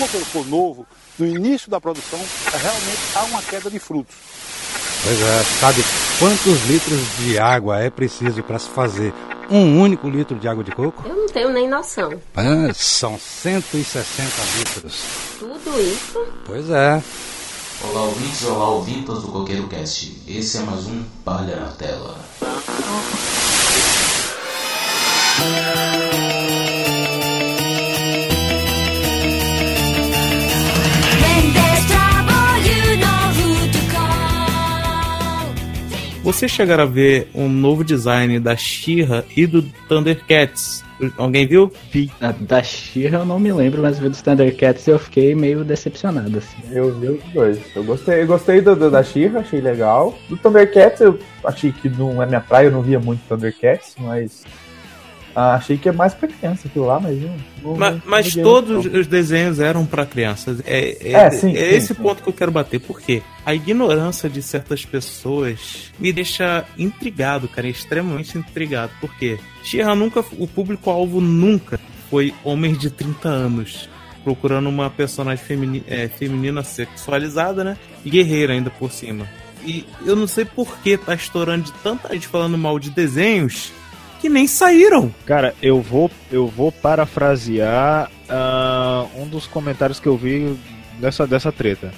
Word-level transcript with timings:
o 0.00 0.02
motor 0.02 0.24
for 0.24 0.46
novo, 0.46 0.86
no 1.18 1.26
início 1.26 1.70
da 1.70 1.78
produção, 1.78 2.18
realmente 2.50 2.98
há 3.14 3.22
uma 3.24 3.42
queda 3.42 3.70
de 3.70 3.78
frutos. 3.78 4.14
Pois 5.04 5.20
é, 5.20 5.42
sabe 5.60 5.84
quantos 6.18 6.66
litros 6.66 7.00
de 7.18 7.38
água 7.38 7.82
é 7.82 7.90
preciso 7.90 8.42
para 8.42 8.58
se 8.58 8.68
fazer 8.70 9.12
um 9.50 9.80
único 9.80 10.08
litro 10.08 10.38
de 10.38 10.48
água 10.48 10.64
de 10.64 10.72
coco? 10.72 11.02
Eu 11.06 11.14
não 11.14 11.26
tenho 11.26 11.50
nem 11.50 11.68
noção. 11.68 12.18
Ah, 12.34 12.72
são 12.72 13.18
160 13.18 14.24
litros. 14.58 15.02
Tudo 15.38 15.80
isso? 15.80 16.26
Pois 16.46 16.70
é. 16.70 17.02
Olá 17.82 18.02
ouvintes, 18.02 18.44
olá 18.44 18.70
ouvintas 18.70 19.22
do 19.22 19.28
Coqueiro 19.28 19.68
Cast. 19.68 20.22
Esse 20.26 20.58
é 20.58 20.60
mais 20.60 20.86
um 20.86 21.02
Palha 21.24 21.56
na 21.56 21.68
Tela. 21.72 22.18
Você 36.30 36.46
chegar 36.46 36.78
a 36.78 36.84
ver 36.84 37.28
um 37.34 37.48
novo 37.48 37.82
design 37.82 38.38
da 38.38 38.56
She-Ra 38.56 39.24
e 39.36 39.48
do 39.48 39.62
Thundercats? 39.88 40.84
Alguém 41.18 41.44
viu? 41.44 41.72
Vi. 41.90 42.08
A 42.20 42.30
da 42.30 42.62
She-Ra 42.62 43.18
eu 43.18 43.24
não 43.24 43.40
me 43.40 43.52
lembro, 43.52 43.82
mas 43.82 43.98
vi 43.98 44.08
dos 44.08 44.22
Thundercats 44.22 44.86
eu 44.86 44.96
fiquei 44.96 45.34
meio 45.34 45.64
decepcionado, 45.64 46.38
assim. 46.38 46.62
Eu 46.70 46.94
vi 47.00 47.08
os 47.08 47.24
dois. 47.34 47.58
Eu 47.74 47.82
gostei, 47.82 48.22
eu 48.22 48.28
gostei 48.28 48.60
do, 48.60 48.76
do 48.76 48.92
da 48.92 49.02
She-Ra, 49.02 49.40
achei 49.40 49.60
legal. 49.60 50.16
Do 50.28 50.36
Thundercats 50.36 51.00
eu 51.00 51.18
achei 51.42 51.72
que 51.72 51.88
não 51.88 52.22
é 52.22 52.26
minha 52.26 52.40
praia, 52.40 52.66
eu 52.66 52.72
não 52.72 52.80
via 52.80 53.00
muito 53.00 53.26
Thundercats, 53.28 53.96
mas 53.98 54.44
ah, 55.34 55.54
achei 55.54 55.76
que 55.76 55.88
é 55.88 55.92
mais 55.92 56.12
pra 56.12 56.28
criança 56.28 56.66
aquilo 56.66 56.86
lá, 56.86 56.98
mas. 56.98 57.18
Não, 57.20 57.76
mas, 57.76 57.94
não 57.94 58.02
mas 58.04 58.34
todos 58.34 58.86
os 58.86 59.06
desenhos 59.06 59.60
eram 59.60 59.86
para 59.86 60.04
crianças. 60.04 60.60
É, 60.66 61.08
é, 61.08 61.12
É, 61.12 61.30
sim, 61.30 61.56
é 61.56 61.70
sim, 61.70 61.76
esse 61.76 61.94
sim. 61.94 62.02
ponto 62.02 62.22
que 62.22 62.28
eu 62.28 62.32
quero 62.32 62.50
bater. 62.50 62.80
Por 62.80 63.00
quê? 63.00 63.22
A 63.44 63.54
ignorância 63.54 64.28
de 64.28 64.42
certas 64.42 64.84
pessoas 64.84 65.92
me 65.98 66.12
deixa 66.12 66.64
intrigado, 66.76 67.48
cara, 67.48 67.68
extremamente 67.68 68.36
intrigado. 68.36 68.92
Por 69.00 69.14
quê? 69.16 69.38
She-Ra 69.62 69.94
nunca. 69.94 70.24
O 70.38 70.46
público-alvo 70.46 71.20
nunca 71.20 71.78
foi 72.10 72.34
homens 72.44 72.78
de 72.78 72.90
30 72.90 73.28
anos. 73.28 73.88
Procurando 74.24 74.68
uma 74.68 74.90
personagem 74.90 75.42
femini, 75.42 75.82
é, 75.86 76.06
feminina 76.08 76.62
sexualizada, 76.62 77.64
né? 77.64 77.78
E 78.04 78.10
guerreira 78.10 78.52
ainda 78.52 78.68
por 78.68 78.90
cima. 78.92 79.26
E 79.64 79.86
eu 80.04 80.16
não 80.16 80.26
sei 80.26 80.44
por 80.44 80.78
que 80.78 80.96
tá 80.96 81.14
estourando 81.14 81.64
de 81.64 81.72
tanta 81.82 82.12
gente 82.12 82.26
falando 82.26 82.58
mal 82.58 82.78
de 82.78 82.90
desenhos 82.90 83.72
que 84.20 84.28
nem 84.28 84.46
saíram. 84.46 85.12
Cara, 85.26 85.54
eu 85.62 85.80
vou, 85.80 86.10
eu 86.30 86.46
vou 86.46 86.70
parafrasear 86.70 88.10
ah, 88.28 89.06
um 89.16 89.26
dos 89.26 89.46
comentários 89.46 89.98
que 90.00 90.06
eu 90.06 90.16
vi 90.16 90.56
dessa, 90.98 91.26
dessa 91.26 91.50
treta. 91.52 91.92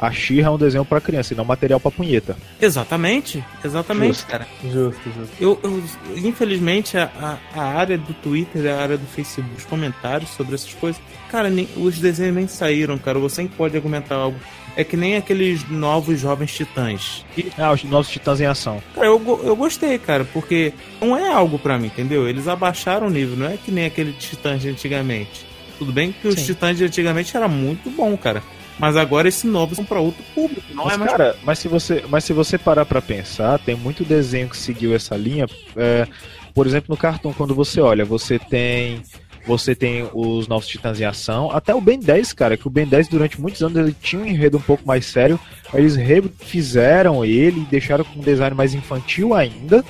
A 0.00 0.12
Xirra 0.12 0.46
é 0.46 0.50
um 0.50 0.56
desenho 0.58 0.84
pra 0.84 1.00
criança 1.00 1.34
e 1.34 1.36
não 1.36 1.44
material 1.44 1.80
pra 1.80 1.90
punheta. 1.90 2.36
Exatamente, 2.60 3.44
exatamente, 3.64 4.14
Justo. 4.14 4.26
cara. 4.28 4.46
Justo, 4.62 5.00
justo. 5.10 5.32
Eu, 5.40 5.58
eu- 5.60 5.82
infelizmente, 6.16 6.96
a, 6.96 7.10
a, 7.20 7.60
a 7.60 7.64
área 7.64 7.98
do 7.98 8.14
Twitter, 8.14 8.72
a 8.72 8.80
área 8.80 8.96
do 8.96 9.06
Facebook, 9.06 9.56
os 9.58 9.64
comentários 9.64 10.30
sobre 10.30 10.54
essas 10.54 10.72
coisas, 10.74 11.02
cara, 11.28 11.50
nem, 11.50 11.68
os 11.76 11.98
desenhos 11.98 12.34
nem 12.36 12.46
saíram, 12.46 12.96
cara. 12.96 13.18
Você 13.18 13.42
nem 13.42 13.50
pode 13.50 13.76
argumentar 13.76 14.14
algo. 14.14 14.38
É 14.78 14.84
que 14.84 14.96
nem 14.96 15.16
aqueles 15.16 15.68
novos 15.68 16.20
jovens 16.20 16.54
titãs. 16.54 17.24
Que, 17.34 17.50
Ah, 17.58 17.72
os 17.72 17.82
nossos 17.82 18.12
titãs 18.12 18.40
em 18.40 18.46
ação. 18.46 18.80
cara, 18.94 19.08
eu, 19.08 19.40
eu 19.44 19.56
gostei, 19.56 19.98
cara, 19.98 20.24
porque 20.32 20.72
não 21.00 21.16
é 21.16 21.32
algo 21.32 21.58
pra 21.58 21.76
mim, 21.76 21.88
entendeu? 21.88 22.28
Eles 22.28 22.46
abaixaram 22.46 23.08
o 23.08 23.10
nível, 23.10 23.36
não 23.36 23.46
é 23.46 23.56
que 23.56 23.72
nem 23.72 23.86
aquele 23.86 24.12
titãs 24.12 24.62
de 24.62 24.68
antigamente. 24.68 25.44
Tudo 25.80 25.92
bem 25.92 26.12
que 26.12 26.28
os 26.28 26.36
Sim. 26.36 26.44
titãs 26.46 26.78
de 26.78 26.84
antigamente 26.84 27.36
era 27.36 27.48
muito 27.48 27.90
bom, 27.90 28.16
cara. 28.16 28.40
Mas 28.78 28.96
agora 28.96 29.26
esses 29.26 29.42
novos 29.42 29.74
são 29.74 29.84
pra 29.84 29.98
outro 29.98 30.22
público, 30.32 30.62
não 30.72 30.84
mas, 30.84 30.94
é 30.94 30.96
mais 30.96 31.10
cara, 31.10 31.36
mas 31.42 31.58
se 31.58 31.66
você, 31.66 32.04
mas 32.08 32.22
se 32.22 32.32
você 32.32 32.56
parar 32.56 32.86
pra 32.86 33.02
pensar, 33.02 33.58
tem 33.58 33.74
muito 33.74 34.04
desenho 34.04 34.48
que 34.48 34.56
seguiu 34.56 34.94
essa 34.94 35.16
linha. 35.16 35.46
é, 35.76 36.06
por 36.54 36.64
exemplo, 36.68 36.86
no 36.90 36.96
Cartoon, 36.96 37.32
quando 37.32 37.52
você 37.56 37.80
olha, 37.80 38.04
você 38.04 38.38
tem 38.38 39.02
você 39.48 39.74
tem 39.74 40.06
os 40.12 40.46
novos 40.46 40.68
Titãs 40.68 41.00
em 41.00 41.04
ação, 41.04 41.50
até 41.50 41.74
o 41.74 41.80
Ben 41.80 41.98
10, 41.98 42.34
cara, 42.34 42.54
que 42.54 42.66
o 42.66 42.70
Ben 42.70 42.86
10 42.86 43.08
durante 43.08 43.40
muitos 43.40 43.62
anos 43.62 43.78
ele 43.78 43.96
tinha 43.98 44.20
um 44.20 44.26
enredo 44.26 44.58
um 44.58 44.60
pouco 44.60 44.86
mais 44.86 45.06
sério, 45.06 45.40
eles 45.72 45.96
refizeram 45.96 47.24
ele 47.24 47.62
e 47.62 47.64
deixaram 47.64 48.04
com 48.04 48.20
um 48.20 48.22
design 48.22 48.54
mais 48.54 48.74
infantil 48.74 49.32
ainda 49.32 49.82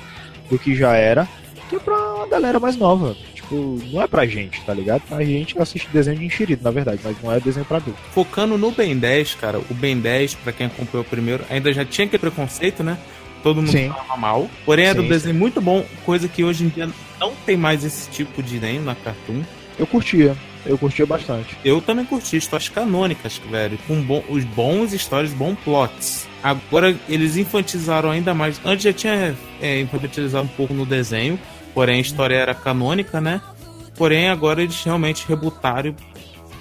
do 0.49 0.57
que 0.57 0.73
já 0.73 0.95
era, 0.95 1.27
que 1.69 1.75
é 1.75 1.79
pra 1.79 1.93
uma 2.15 2.27
galera 2.27 2.57
mais 2.57 2.77
nova. 2.77 3.17
Tipo, 3.35 3.79
não 3.91 4.01
é 4.01 4.07
pra 4.07 4.25
gente, 4.25 4.61
tá 4.61 4.73
ligado? 4.73 5.03
A 5.11 5.23
gente 5.23 5.59
assiste 5.59 5.89
desenho 5.91 6.19
de 6.19 6.25
enxerido, 6.25 6.63
na 6.63 6.71
verdade, 6.71 7.01
mas 7.03 7.21
não 7.21 7.29
é 7.29 7.39
desenho 7.41 7.65
pra 7.65 7.77
adulto. 7.77 7.99
Focando 8.13 8.57
no 8.57 8.71
Ben 8.71 8.97
10, 8.97 9.35
cara, 9.35 9.59
o 9.59 9.73
Ben 9.73 9.99
10, 9.99 10.35
pra 10.35 10.53
quem 10.53 10.67
acompanhou 10.67 11.05
o 11.05 11.09
primeiro, 11.09 11.43
ainda 11.49 11.73
já 11.73 11.83
tinha 11.83 12.07
aquele 12.07 12.21
preconceito, 12.21 12.81
né? 12.81 12.97
Todo 13.43 13.57
mundo 13.61 13.71
Sim. 13.71 13.89
falava 13.89 14.17
mal. 14.17 14.49
Porém, 14.65 14.85
era 14.85 14.99
um 14.99 15.03
Sim, 15.03 15.09
desenho 15.09 15.35
muito 15.35 15.61
bom, 15.61 15.85
coisa 16.05 16.27
que 16.27 16.43
hoje 16.43 16.65
em 16.65 16.67
dia 16.69 16.89
não 17.19 17.33
tem 17.45 17.55
mais 17.57 17.83
esse 17.83 18.09
tipo 18.09 18.43
de 18.43 18.59
desenho 18.59 18.81
na 18.83 18.95
Cartoon. 18.95 19.41
Eu 19.77 19.87
curtia, 19.87 20.35
eu 20.65 20.77
curtia 20.77 21.05
bastante. 21.05 21.55
Eu 21.63 21.81
também 21.81 22.03
curti 22.05 22.35
histórias 22.35 22.67
canônicas, 22.69 23.39
velho, 23.49 23.77
com 23.87 24.01
bom- 24.01 24.23
os 24.29 24.43
bons 24.43 24.91
histórias, 24.91 25.31
bons 25.33 25.57
plots. 25.63 26.27
Agora 26.43 26.95
eles 27.07 27.37
infantilizaram 27.37 28.11
ainda 28.11 28.33
mais. 28.33 28.59
Antes 28.65 28.83
já 28.83 28.93
tinha 28.93 29.35
é, 29.61 29.79
infantilizado 29.81 30.43
um 30.45 30.49
pouco 30.49 30.73
no 30.73 30.85
desenho, 30.85 31.39
porém 31.73 31.97
a 31.97 32.01
história 32.01 32.35
era 32.35 32.53
canônica, 32.53 33.21
né? 33.21 33.41
Porém 33.95 34.29
agora 34.29 34.61
eles 34.61 34.81
realmente 34.83 35.25
rebutaram 35.27 35.95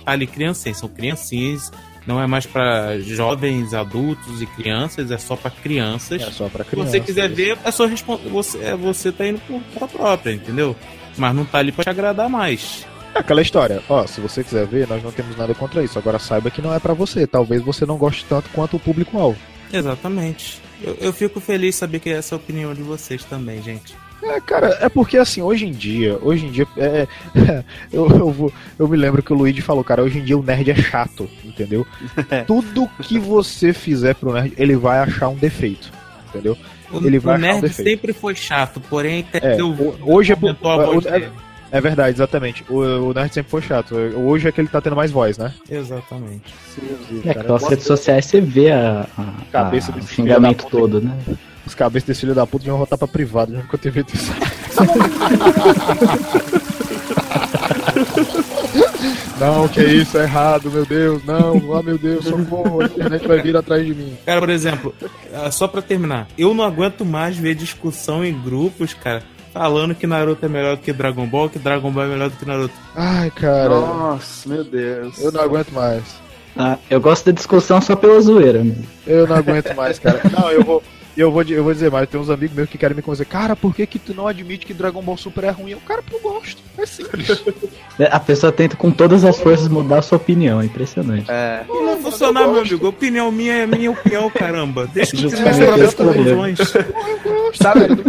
ali 0.06 0.26
criancinhas, 0.26 0.78
são 0.78 0.88
criancinhas, 0.88 1.70
não 2.08 2.20
é 2.20 2.26
mais 2.26 2.46
pra 2.46 2.98
jovens, 2.98 3.74
adultos 3.74 4.40
e 4.40 4.46
crianças, 4.46 5.10
é 5.10 5.18
só 5.18 5.36
pra 5.36 5.50
crianças. 5.50 6.22
É 6.22 6.30
só 6.30 6.48
pra 6.48 6.64
Se 6.64 6.70
criança. 6.70 6.90
você 6.90 7.00
quiser 7.00 7.26
isso. 7.26 7.36
ver, 7.36 7.58
é 7.62 7.70
só 7.70 7.84
responder. 7.86 8.28
Você, 8.30 8.58
é, 8.64 8.74
você 8.74 9.12
tá 9.12 9.26
indo 9.26 9.38
por 9.40 9.60
conta 9.74 9.86
própria, 9.88 10.32
entendeu? 10.32 10.74
Mas 11.18 11.34
não 11.36 11.44
tá 11.44 11.58
ali 11.58 11.70
pra 11.70 11.84
te 11.84 11.90
agradar 11.90 12.28
mais. 12.30 12.86
É 13.14 13.18
aquela 13.18 13.42
história, 13.42 13.82
ó, 13.88 14.06
se 14.06 14.20
você 14.20 14.42
quiser 14.42 14.66
ver, 14.66 14.88
nós 14.88 15.02
não 15.02 15.12
temos 15.12 15.36
nada 15.36 15.54
contra 15.54 15.82
isso. 15.84 15.98
Agora 15.98 16.18
saiba 16.18 16.50
que 16.50 16.62
não 16.62 16.72
é 16.74 16.78
pra 16.80 16.94
você. 16.94 17.26
Talvez 17.26 17.60
você 17.62 17.84
não 17.84 17.98
goste 17.98 18.24
tanto 18.26 18.48
quanto 18.50 18.76
o 18.76 18.80
público-alvo. 18.80 19.38
Exatamente. 19.70 20.60
Eu, 20.82 20.96
eu 21.00 21.12
fico 21.12 21.40
feliz 21.40 21.74
de 21.74 21.78
saber 21.80 21.98
que 22.00 22.08
essa 22.10 22.34
é 22.34 22.36
a 22.36 22.38
opinião 22.38 22.72
de 22.72 22.82
vocês 22.82 23.22
também, 23.24 23.62
gente. 23.62 23.94
É, 24.22 24.40
cara, 24.40 24.76
é 24.80 24.88
porque 24.88 25.16
assim, 25.16 25.40
hoje 25.42 25.66
em 25.66 25.70
dia, 25.70 26.18
hoje 26.20 26.46
em 26.46 26.50
dia, 26.50 26.66
é, 26.76 27.06
eu, 27.92 28.08
eu, 28.10 28.30
vou- 28.32 28.52
eu 28.78 28.88
me 28.88 28.96
lembro 28.96 29.22
que 29.22 29.32
o 29.32 29.36
Luigi 29.36 29.60
falou, 29.62 29.84
cara, 29.84 30.02
hoje 30.02 30.18
em 30.18 30.24
dia 30.24 30.36
o 30.36 30.42
nerd 30.42 30.70
é 30.70 30.74
chato, 30.74 31.28
entendeu? 31.44 31.86
Tudo 32.46 32.88
que 33.02 33.18
você 33.18 33.72
fizer 33.72 34.14
pro 34.16 34.32
nerd, 34.32 34.52
ele 34.56 34.76
vai 34.76 34.98
achar 34.98 35.28
um 35.28 35.36
defeito, 35.36 35.90
entendeu? 36.28 36.56
O, 36.90 37.04
Ele 37.06 37.18
vai 37.18 37.34
o 37.34 37.38
um 37.38 37.40
nerd 37.40 37.60
defeito. 37.60 37.88
sempre 37.90 38.12
foi 38.14 38.34
chato, 38.34 38.80
porém 38.80 39.24
É, 39.34 39.60
eu, 39.60 39.96
hoje 40.02 40.32
é, 40.32 40.36
por- 40.36 40.48
a 40.50 40.84
é, 41.14 41.20
dele. 41.20 41.32
é 41.70 41.80
verdade, 41.82 42.16
exatamente. 42.16 42.64
O, 42.68 42.78
o 43.10 43.12
nerd 43.14 43.32
sempre 43.32 43.50
foi 43.50 43.60
chato. 43.60 43.94
Hoje 43.94 44.48
é 44.48 44.52
que 44.52 44.58
ele 44.60 44.68
tá 44.68 44.80
tendo 44.80 44.96
mais 44.96 45.10
voz, 45.10 45.36
né? 45.36 45.52
Exatamente. 45.70 46.54
É 47.26 47.34
que 47.34 47.44
pelas 47.44 47.68
redes 47.68 47.84
sociais 47.84 48.24
você 48.24 48.40
vê 48.40 48.70
a, 48.72 49.06
a- 49.18 49.32
Cabeça 49.52 49.92
a- 49.92 49.94
desse 49.96 50.06
o 50.12 50.14
xingamento 50.14 50.66
todo, 50.70 51.00
né? 51.02 51.14
Os 51.68 51.74
cabeças 51.74 52.06
desse 52.06 52.20
filho 52.22 52.34
da 52.34 52.46
puta 52.46 52.66
iam 52.66 52.78
voltar 52.78 52.96
pra 52.96 53.06
privado, 53.06 53.52
nunca 53.52 53.76
teve 53.76 54.02
isso. 54.10 54.32
Não, 59.38 59.68
que 59.68 59.82
isso, 59.82 60.18
é 60.18 60.22
errado, 60.22 60.70
meu 60.70 60.84
Deus, 60.84 61.22
não, 61.24 61.74
ah 61.76 61.82
meu 61.82 61.96
Deus, 61.96 62.24
socorro, 62.24 62.80
a 62.80 62.84
internet 62.86 63.28
vai 63.28 63.40
vir 63.40 63.56
atrás 63.56 63.86
de 63.86 63.94
mim. 63.94 64.16
Cara, 64.26 64.40
por 64.40 64.50
exemplo, 64.50 64.92
ah, 65.32 65.50
só 65.50 65.68
pra 65.68 65.80
terminar, 65.80 66.26
eu 66.36 66.52
não 66.52 66.64
aguento 66.64 67.04
mais 67.04 67.36
ver 67.36 67.54
discussão 67.54 68.24
em 68.24 68.36
grupos, 68.36 68.94
cara, 68.94 69.22
falando 69.52 69.94
que 69.94 70.08
Naruto 70.08 70.44
é 70.44 70.48
melhor 70.48 70.76
do 70.76 70.82
que 70.82 70.92
Dragon 70.92 71.24
Ball, 71.26 71.48
que 71.48 71.58
Dragon 71.58 71.90
Ball 71.92 72.04
é 72.04 72.08
melhor 72.08 72.30
do 72.30 72.36
que 72.36 72.44
Naruto. 72.44 72.74
Ai, 72.96 73.30
cara, 73.30 73.68
Nossa, 73.68 74.48
meu 74.48 74.64
Deus. 74.64 75.16
eu 75.20 75.30
não 75.30 75.42
aguento 75.42 75.70
mais. 75.70 76.02
Ah, 76.56 76.76
eu 76.90 77.00
gosto 77.00 77.26
da 77.26 77.32
discussão 77.32 77.80
só 77.80 77.94
pela 77.94 78.20
zoeira 78.20 78.64
mesmo. 78.64 78.84
Eu 79.06 79.28
não 79.28 79.36
aguento 79.36 79.72
mais, 79.76 80.00
cara. 80.00 80.20
Não, 80.36 80.50
eu 80.50 80.64
vou. 80.64 80.82
Eu 81.18 81.32
vou, 81.32 81.42
eu 81.42 81.64
vou 81.64 81.72
dizer 81.74 81.90
mais, 81.90 82.08
tem 82.08 82.20
uns 82.20 82.30
amigos 82.30 82.54
meus 82.54 82.68
que 82.70 82.78
querem 82.78 82.94
me 82.96 83.02
convencer. 83.02 83.26
Cara, 83.26 83.56
por 83.56 83.74
que, 83.74 83.84
que 83.86 83.98
tu 83.98 84.14
não 84.14 84.28
admite 84.28 84.64
que 84.64 84.72
Dragon 84.72 85.02
Ball 85.02 85.16
Super 85.16 85.42
é 85.44 85.50
ruim? 85.50 85.72
Eu, 85.72 85.80
cara, 85.80 86.00
porque 86.00 86.14
eu 86.16 86.20
gosto. 86.30 86.62
É 86.78 86.86
simples. 86.86 87.28
É, 87.98 88.04
A 88.12 88.20
pessoa 88.20 88.52
tenta 88.52 88.76
com 88.76 88.92
todas 88.92 89.24
as 89.24 89.40
forças 89.40 89.66
mudar 89.66 89.98
a 89.98 90.02
sua 90.02 90.18
opinião, 90.18 90.60
é 90.60 90.64
impressionante. 90.66 91.28
É. 91.28 91.64
Não 91.66 91.84
vai 91.84 91.96
funcionar, 91.96 92.46
meu 92.46 92.60
amigo. 92.60 92.86
A 92.86 92.90
opinião 92.90 93.32
minha 93.32 93.54
é 93.54 93.66
minha 93.66 93.90
opinião, 93.90 94.30
caramba. 94.30 94.86
Deixa 94.94 95.16
eu 95.18 95.28
tirar 95.28 95.50
as 95.50 95.56
Justamente 95.56 95.66
próprias 95.66 95.94
problema. 95.94 96.24
conclusões. 96.36 96.58
Sabe, 97.60 98.04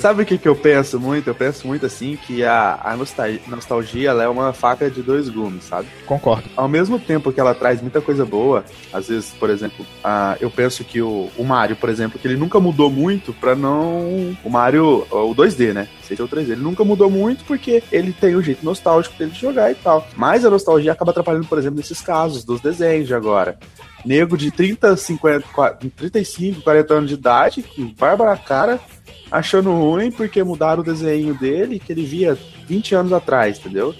Sabe 0.00 0.22
o 0.22 0.26
que, 0.26 0.38
que 0.38 0.48
eu 0.48 0.56
penso 0.56 0.98
muito? 0.98 1.28
Eu 1.28 1.34
penso 1.34 1.66
muito 1.66 1.86
assim 1.86 2.16
que 2.16 2.44
a, 2.44 2.80
a 2.82 2.96
nostalgia, 3.48 4.10
é 4.10 4.28
uma 4.28 4.52
faca 4.52 4.90
de 4.90 5.02
dois 5.02 5.28
gumes, 5.28 5.64
sabe? 5.64 5.88
Concordo. 6.06 6.48
Ao 6.56 6.68
mesmo 6.68 6.98
tempo 6.98 7.32
que 7.32 7.40
ela 7.40 7.54
traz 7.54 7.80
muita 7.80 8.00
coisa 8.00 8.24
boa, 8.24 8.64
às 8.92 9.08
vezes, 9.08 9.30
por 9.38 9.50
exemplo, 9.50 9.84
ah, 10.02 10.36
eu 10.40 10.50
penso 10.50 10.84
que 10.84 11.00
o, 11.00 11.30
o 11.36 11.44
Mario, 11.44 11.76
por 11.76 11.88
exemplo, 11.88 12.18
que 12.18 12.26
ele 12.26 12.36
nunca 12.36 12.60
mudou 12.60 12.90
muito 12.90 13.32
pra 13.32 13.54
não. 13.54 14.36
O 14.44 14.50
Mario, 14.50 15.06
o 15.10 15.34
2D, 15.34 15.72
né? 15.72 15.88
Seja 16.02 16.24
o 16.24 16.28
3D. 16.28 16.52
Ele 16.52 16.62
nunca 16.62 16.84
mudou 16.84 17.10
muito 17.10 17.44
porque 17.44 17.82
ele 17.90 18.12
tem 18.12 18.34
o 18.34 18.42
jeito 18.42 18.64
nostálgico 18.64 19.16
dele 19.16 19.30
de 19.30 19.40
jogar 19.40 19.70
e 19.70 19.74
tal. 19.74 20.06
Mas 20.16 20.44
a 20.44 20.50
nostalgia 20.50 20.92
acaba 20.92 21.10
atrapalhando, 21.10 21.46
por 21.46 21.58
exemplo, 21.58 21.76
nesses 21.76 22.00
casos 22.00 22.44
dos 22.44 22.60
desenhos 22.60 23.06
de 23.06 23.14
agora. 23.14 23.58
Nego 24.04 24.36
de 24.36 24.50
30, 24.50 24.96
50, 24.96 25.48
40, 25.48 25.90
35, 25.96 26.60
40 26.60 26.94
anos 26.94 27.08
de 27.08 27.14
idade, 27.14 27.64
barba 27.98 28.26
na 28.26 28.36
cara, 28.36 28.78
achando 29.30 29.70
ruim 29.72 30.10
porque 30.10 30.42
mudaram 30.42 30.80
o 30.82 30.84
desenho 30.84 31.34
dele 31.34 31.78
que 31.78 31.92
ele 31.92 32.04
via 32.04 32.38
20 32.68 32.94
anos 32.94 33.12
atrás, 33.12 33.58
entendeu? 33.58 33.94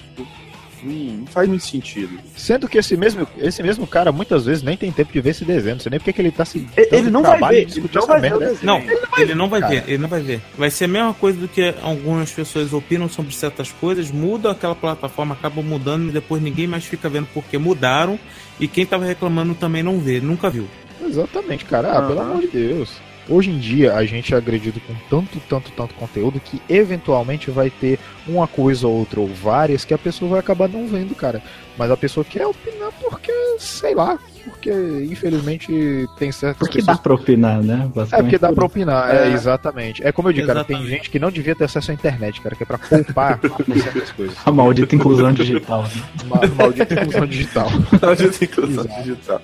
Hum, 0.87 1.21
não 1.21 1.27
faz 1.29 1.49
muito 1.49 1.65
sentido. 1.65 2.19
Sendo 2.37 2.69
que 2.69 2.77
esse 2.77 2.95
mesmo, 2.95 3.27
esse 3.39 3.63
mesmo 3.63 3.87
cara 3.87 4.13
muitas 4.13 4.45
vezes 4.45 4.63
nem 4.63 4.77
tem 4.77 4.93
tempo 4.93 5.11
de 5.11 5.19
ver 5.21 5.31
esse 5.31 5.43
desenho. 5.43 5.77
Não 5.77 5.81
sei 5.81 5.89
nem 5.89 5.99
porque 5.99 6.13
que 6.13 6.21
ele 6.21 6.31
tá 6.31 6.45
se. 6.45 6.69
Ele- 6.77 7.09
não 7.11 7.23
vai 7.23 7.31
trabalho 7.39 7.57
ver, 7.57 7.63
ele 7.63 7.81
não 7.81 7.99
essa 8.03 8.07
vai 8.07 8.21
ver 8.21 8.39
desenho. 8.39 8.59
Não, 8.67 8.79
ele 9.19 9.35
não 9.35 9.49
vai 9.49 9.61
ver, 9.63 9.85
ele 9.87 9.99
não 9.99 10.09
vai 10.09 10.21
ver. 10.21 10.41
Vai 10.59 10.71
ser 10.71 10.85
a 10.85 10.89
mesma 10.89 11.15
coisa 11.15 11.39
do 11.39 11.49
que 11.49 11.75
algumas 11.83 12.31
pessoas 12.31 12.71
opinam 12.75 13.09
sobre 13.09 13.33
certas 13.35 13.73
coisas, 13.73 14.11
muda 14.11 14.51
aquela 14.51 14.75
plataforma, 14.75 15.35
acaba 15.35 15.63
mudando 15.63 16.11
e 16.11 16.13
depois 16.13 16.43
ninguém 16.43 16.67
mais 16.67 16.85
fica 16.85 17.09
vendo 17.09 17.29
porque 17.33 17.57
mudaram 17.57 18.19
e 18.61 18.69
quem 18.69 18.85
tava 18.85 19.07
reclamando 19.07 19.55
também 19.55 19.83
não 19.83 19.99
vê, 19.99 20.21
nunca 20.21 20.51
viu. 20.51 20.69
Exatamente, 21.03 21.65
cara. 21.65 21.93
Ah, 21.99 22.03
pelo 22.03 22.21
Aham. 22.21 22.31
amor 22.33 22.41
de 22.43 22.49
Deus. 22.49 22.91
Hoje 23.29 23.51
em 23.51 23.59
dia 23.59 23.95
a 23.95 24.05
gente 24.05 24.35
é 24.35 24.37
agredido 24.37 24.79
com 24.81 24.95
tanto, 25.09 25.41
tanto, 25.49 25.71
tanto 25.73 25.95
conteúdo 25.95 26.39
que 26.39 26.61
eventualmente 26.69 27.51
vai 27.51 27.71
ter 27.71 27.99
uma 28.29 28.47
coisa 28.47 28.87
ou 28.87 28.95
outra 28.99 29.19
ou 29.21 29.27
várias 29.29 29.85
que 29.85 29.95
a 29.95 29.99
pessoa 29.99 30.31
vai 30.33 30.41
acabar 30.41 30.69
não 30.69 30.87
vendo, 30.87 31.15
cara. 31.15 31.43
Mas 31.79 31.91
a 31.91 31.97
pessoa 31.97 32.23
quer 32.25 32.47
opinar 32.47 32.91
porque, 33.01 33.33
sei 33.59 33.95
lá, 33.95 34.19
porque 34.45 34.71
infelizmente 35.11 36.07
tem 36.19 36.31
certas 36.31 36.59
Porque 36.59 36.79
pessoas 36.79 36.99
dá 36.99 37.03
pra 37.03 37.15
opinar, 37.15 37.63
né? 37.63 37.91
É 38.13 38.21
porque 38.23 38.39
dá 38.39 38.53
pra 38.53 38.65
opinar, 38.67 39.15
é, 39.15 39.29
É. 39.29 39.33
exatamente. 39.33 40.07
É 40.07 40.13
como 40.13 40.29
eu 40.29 40.33
digo, 40.35 40.47
cara, 40.47 40.63
tem 40.63 40.77
Exatamente. 40.77 40.99
gente 40.99 41.11
que 41.11 41.19
não 41.19 41.31
devia 41.31 41.55
ter 41.57 41.65
acesso 41.65 41.91
à 41.91 41.95
internet, 41.95 42.41
cara, 42.43 42.55
que 42.55 42.63
é 42.63 42.67
pra 42.67 42.79
poupar 42.79 43.39
com 43.41 43.75
certas 43.81 44.13
coisas. 44.13 44.37
A 44.45 44.53
maldita 44.53 44.95
inclusão 44.95 45.33
digital. 45.33 45.83
né? 45.85 46.03
Ma- 46.27 46.41
Maldita 46.65 46.95
inclusão 46.95 47.27
digital. 47.27 47.69
Maldita 48.03 48.45
inclusão 48.45 48.85
Exato. 48.85 49.03
digital. 49.03 49.43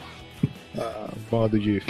Ah, 0.79 1.09
bando 1.31 1.59
de. 1.59 1.83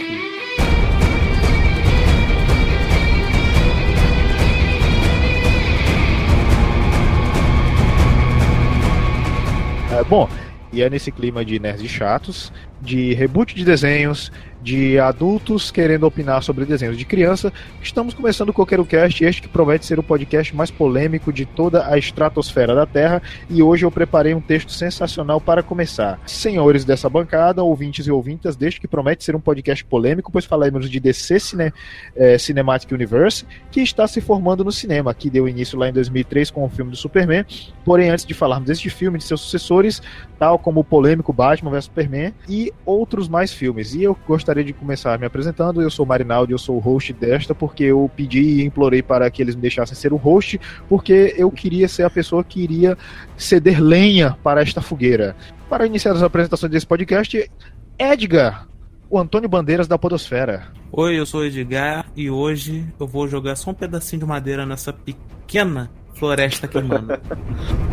É, 9.93 10.05
bom, 10.05 10.29
e 10.73 10.83
é 10.83 10.89
nesse 10.89 11.11
clima 11.11 11.45
de 11.45 11.59
nerds 11.59 11.91
chatos, 11.91 12.53
de 12.81 13.13
reboot 13.15 13.55
de 13.55 13.65
desenhos, 13.65 14.31
de 14.63 14.99
adultos 14.99 15.71
querendo 15.71 16.05
opinar 16.05 16.43
sobre 16.43 16.65
desenhos 16.65 16.99
de 16.99 17.05
criança, 17.05 17.53
estamos 17.83 18.15
começando 18.15 18.51
o 18.51 18.53
Coqueiro 18.53 18.85
Cast, 18.85 19.25
este 19.25 19.43
que 19.43 19.49
promete 19.49 19.87
ser 19.87 19.99
o 19.99 20.03
podcast 20.03 20.55
mais 20.55 20.71
polêmico 20.71 21.33
de 21.33 21.47
toda 21.47 21.87
a 21.87 21.97
estratosfera 21.97 22.75
da 22.75 22.87
Terra, 22.87 23.23
e 23.49 23.63
hoje 23.63 23.85
eu 23.85 23.91
preparei 23.91 24.35
um 24.35 24.41
texto 24.41 24.73
sensacional 24.73 25.41
para 25.41 25.63
começar. 25.63 26.21
Senhores 26.27 26.85
dessa 26.85 27.09
bancada, 27.09 27.63
ouvintes 27.63 28.07
e 28.07 28.11
ouvintas, 28.11 28.57
deste 28.57 28.81
que 28.81 28.89
promete 28.89 29.25
ser 29.25 29.35
um 29.35 29.41
podcast 29.41 29.85
polêmico, 29.85 30.31
pois 30.31 30.45
falaremos 30.45 30.91
de 30.91 31.01
DC 31.01 31.41
Cine, 31.41 31.73
eh, 32.15 32.37
Cinematic 32.39 32.93
Universe, 32.93 33.47
que 33.71 33.81
está 33.81 34.07
se 34.07 34.21
formando 34.21 34.65
no 34.65 34.73
cinema, 34.73 35.15
que 35.15 35.31
deu 35.31 35.49
início 35.49 35.79
lá 35.79 35.89
em 35.89 35.93
2003 35.93 36.51
com 36.51 36.65
o 36.65 36.69
filme 36.69 36.91
do 36.91 36.97
Superman. 36.97 37.45
Porém, 37.85 38.11
antes 38.11 38.25
de 38.25 38.35
falarmos 38.35 38.69
deste 38.69 38.91
filme 38.91 39.17
e 39.17 39.21
de 39.21 39.25
seus 39.25 39.41
sucessores, 39.41 40.03
tal 40.39 40.59
como 40.59 40.81
o 40.81 40.85
polêmico 40.85 41.33
Batman 41.33 41.71
vs 41.71 41.85
Superman 41.85 42.35
e 42.49 42.73
outros 42.85 43.29
mais 43.29 43.53
filmes. 43.53 43.95
E 43.95 44.03
eu 44.03 44.17
gostaria 44.27 44.50
de 44.55 44.73
começar 44.73 45.19
me 45.19 45.27
apresentando. 45.27 45.81
Eu 45.81 45.91
sou 45.91 46.05
o 46.05 46.09
Marinaldo, 46.09 46.53
eu 46.53 46.59
sou 46.59 46.77
o 46.77 46.81
host 46.81 47.13
desta, 47.13 47.55
porque 47.55 47.85
eu 47.85 48.11
pedi 48.15 48.41
e 48.41 48.65
implorei 48.65 49.03
para 49.03 49.31
que 49.31 49.41
eles 49.41 49.55
me 49.55 49.63
deixassem 49.63 49.97
ser 49.97 50.13
o 50.13 50.17
host, 50.17 50.61
porque 50.89 51.35
eu 51.37 51.51
queria 51.51 51.89
ser 51.89 52.03
a 52.03 52.11
pessoa 52.11 52.45
que 52.45 52.61
iria 52.61 52.97
ceder 53.37 53.81
lenha 53.83 54.37
para 54.43 54.61
esta 54.61 54.81
fogueira. 54.81 55.37
Para 55.69 55.87
iniciar 55.87 56.13
as 56.13 56.23
apresentações 56.23 56.73
desse 56.73 56.87
podcast, 56.87 57.51
Edgar, 57.99 58.67
o 59.09 59.19
Antônio 59.19 59.49
Bandeiras 59.49 59.89
da 59.89 59.99
Podosfera. 59.99 60.69
Oi, 60.93 61.19
eu 61.19 61.27
sou 61.27 61.41
o 61.41 61.45
Edgar 61.45 62.07
e 62.17 62.31
hoje 62.31 62.85
eu 62.99 63.07
vou 63.07 63.29
jogar 63.29 63.57
só 63.57 63.71
um 63.71 63.75
pedacinho 63.75 64.21
de 64.21 64.27
madeira 64.27 64.67
nessa 64.67 64.93
pequena 64.93 65.91
floresta 66.15 66.67
queimando. 66.67 67.15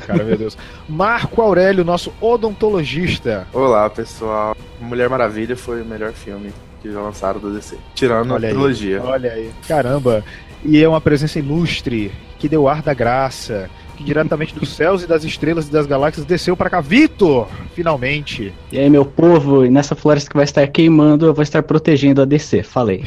Cara, 0.00 0.24
meu 0.24 0.36
Deus. 0.36 0.56
Marco 0.88 1.40
Aurélio, 1.42 1.84
nosso 1.84 2.12
odontologista. 2.20 3.46
Olá, 3.52 3.88
pessoal. 3.90 4.56
Mulher 4.80 5.08
Maravilha 5.08 5.56
foi 5.56 5.82
o 5.82 5.84
melhor 5.84 6.12
filme 6.12 6.52
que 6.82 6.92
já 6.92 7.00
lançaram 7.00 7.40
do 7.40 7.52
DC. 7.52 7.76
Tirando 7.94 8.32
Olha 8.32 8.46
a 8.46 8.48
aí. 8.48 8.54
trilogia. 8.54 9.02
Olha 9.02 9.32
aí. 9.32 9.50
Caramba. 9.66 10.24
E 10.64 10.82
é 10.82 10.88
uma 10.88 11.00
presença 11.00 11.38
ilustre, 11.38 12.10
que 12.38 12.48
deu 12.48 12.68
ar 12.68 12.82
da 12.82 12.92
graça, 12.92 13.70
que 13.96 14.04
diretamente 14.04 14.54
dos 14.54 14.68
céus 14.74 15.02
e 15.02 15.06
das 15.06 15.24
estrelas 15.24 15.68
e 15.68 15.70
das 15.70 15.86
galáxias 15.86 16.26
desceu 16.26 16.56
para 16.56 16.68
cá. 16.68 16.80
Vitor! 16.80 17.48
Finalmente. 17.74 18.52
E 18.70 18.78
aí, 18.78 18.90
meu 18.90 19.04
povo, 19.04 19.64
e 19.64 19.70
nessa 19.70 19.94
floresta 19.94 20.30
que 20.30 20.36
vai 20.36 20.44
estar 20.44 20.66
queimando, 20.66 21.26
eu 21.26 21.34
vou 21.34 21.42
estar 21.42 21.62
protegendo 21.62 22.20
a 22.22 22.24
DC. 22.24 22.62
Falei. 22.62 23.04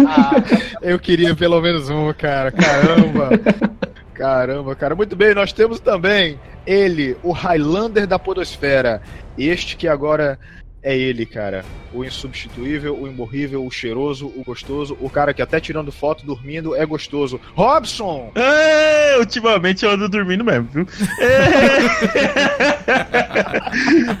Eu 0.82 0.98
queria 0.98 1.34
pelo 1.34 1.60
menos 1.60 1.88
um, 1.88 2.12
cara. 2.12 2.52
Caramba. 2.52 3.30
Caramba, 4.14 4.74
cara. 4.76 4.94
Muito 4.94 5.16
bem, 5.16 5.34
nós 5.34 5.52
temos 5.52 5.80
também 5.80 6.38
ele, 6.66 7.16
o 7.22 7.32
Highlander 7.32 8.06
da 8.06 8.18
Podosfera. 8.18 9.02
Este 9.36 9.76
que 9.76 9.88
agora 9.88 10.38
é 10.82 10.96
ele, 10.96 11.26
cara. 11.26 11.64
O 11.92 12.04
insubstituível, 12.04 12.96
o 13.00 13.08
imorrível, 13.08 13.64
o 13.64 13.70
cheiroso, 13.70 14.26
o 14.26 14.44
gostoso, 14.44 14.96
o 15.00 15.08
cara 15.08 15.32
que 15.32 15.40
até 15.42 15.58
tirando 15.58 15.90
foto 15.90 16.26
dormindo 16.26 16.76
é 16.76 16.84
gostoso. 16.84 17.40
Robson! 17.54 18.30
É, 18.34 19.18
ultimamente 19.18 19.84
eu 19.84 19.90
ando 19.90 20.08
dormindo 20.08 20.44
mesmo, 20.44 20.68
viu? 20.70 20.86
É. 21.20 21.34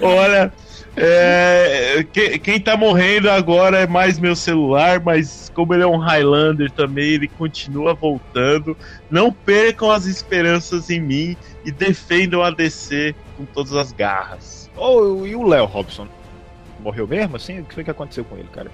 Olha, 0.04 0.52
é, 0.96 2.06
que- 2.12 2.38
quem 2.38 2.60
tá 2.60 2.76
morrendo 2.76 3.30
agora 3.30 3.78
é 3.80 3.86
mais 3.86 4.18
meu 4.18 4.36
celular, 4.36 5.00
mas 5.02 5.50
como 5.54 5.74
ele 5.74 5.82
é 5.82 5.86
um 5.86 5.96
Highlander 5.98 6.70
também, 6.70 7.12
ele 7.12 7.28
continua 7.28 7.94
voltando. 7.94 8.76
Não 9.10 9.32
percam 9.32 9.90
as 9.90 10.06
esperanças 10.06 10.90
em 10.90 11.00
mim 11.00 11.36
e 11.64 11.72
defendam 11.72 12.42
a 12.42 12.50
DC 12.50 13.14
com 13.36 13.44
todas 13.44 13.72
as 13.74 13.92
garras. 13.92 14.70
Oh, 14.76 15.24
e 15.26 15.34
o 15.34 15.42
Léo 15.46 15.64
Robson? 15.66 16.06
Morreu 16.80 17.06
mesmo 17.06 17.36
assim? 17.36 17.60
O 17.60 17.64
que 17.64 17.74
foi 17.74 17.84
que 17.84 17.90
aconteceu 17.90 18.24
com 18.24 18.36
ele, 18.36 18.48
cara? 18.52 18.70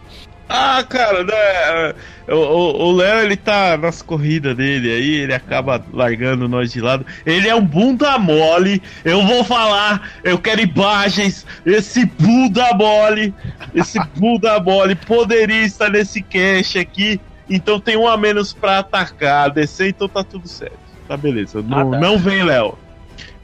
Ah, 0.53 0.83
cara, 0.83 1.23
né? 1.23 1.95
O- 2.29 2.35
O 2.35 2.89
o 2.89 2.93
Léo, 2.93 3.21
ele 3.21 3.37
tá 3.37 3.77
nas 3.77 4.03
corridas 4.03 4.57
dele 4.57 4.91
aí, 4.91 5.15
ele 5.19 5.33
acaba 5.33 5.85
largando 5.93 6.49
nós 6.49 6.73
de 6.73 6.81
lado. 6.81 7.07
Ele 7.25 7.49
é 7.49 7.55
um 7.55 7.65
bunda 7.65 8.19
mole. 8.19 8.83
Eu 9.05 9.25
vou 9.25 9.45
falar, 9.45 10.11
eu 10.25 10.39
quero 10.39 10.61
imagens. 10.61 11.47
Esse 11.65 12.05
bunda 12.05 12.73
mole, 12.75 13.33
esse 13.75 13.99
bunda 14.17 14.59
mole 14.61 14.95
poderia 14.97 15.63
estar 15.63 15.89
nesse 15.89 16.21
cast 16.21 16.79
aqui. 16.79 17.21
Então 17.49 17.79
tem 17.81 17.97
um 17.97 18.07
a 18.09 18.17
menos 18.17 18.53
pra 18.53 18.79
atacar. 18.81 19.51
DC, 19.51 19.89
então 19.89 20.09
tá 20.09 20.23
tudo 20.25 20.49
certo. 20.49 20.79
Tá 21.09 21.17
beleza. 21.17 21.63
Não, 21.63 21.79
Ah, 21.89 21.91
tá. 21.93 21.99
não 22.01 22.19
vem, 22.19 22.43
Léo. 22.45 22.77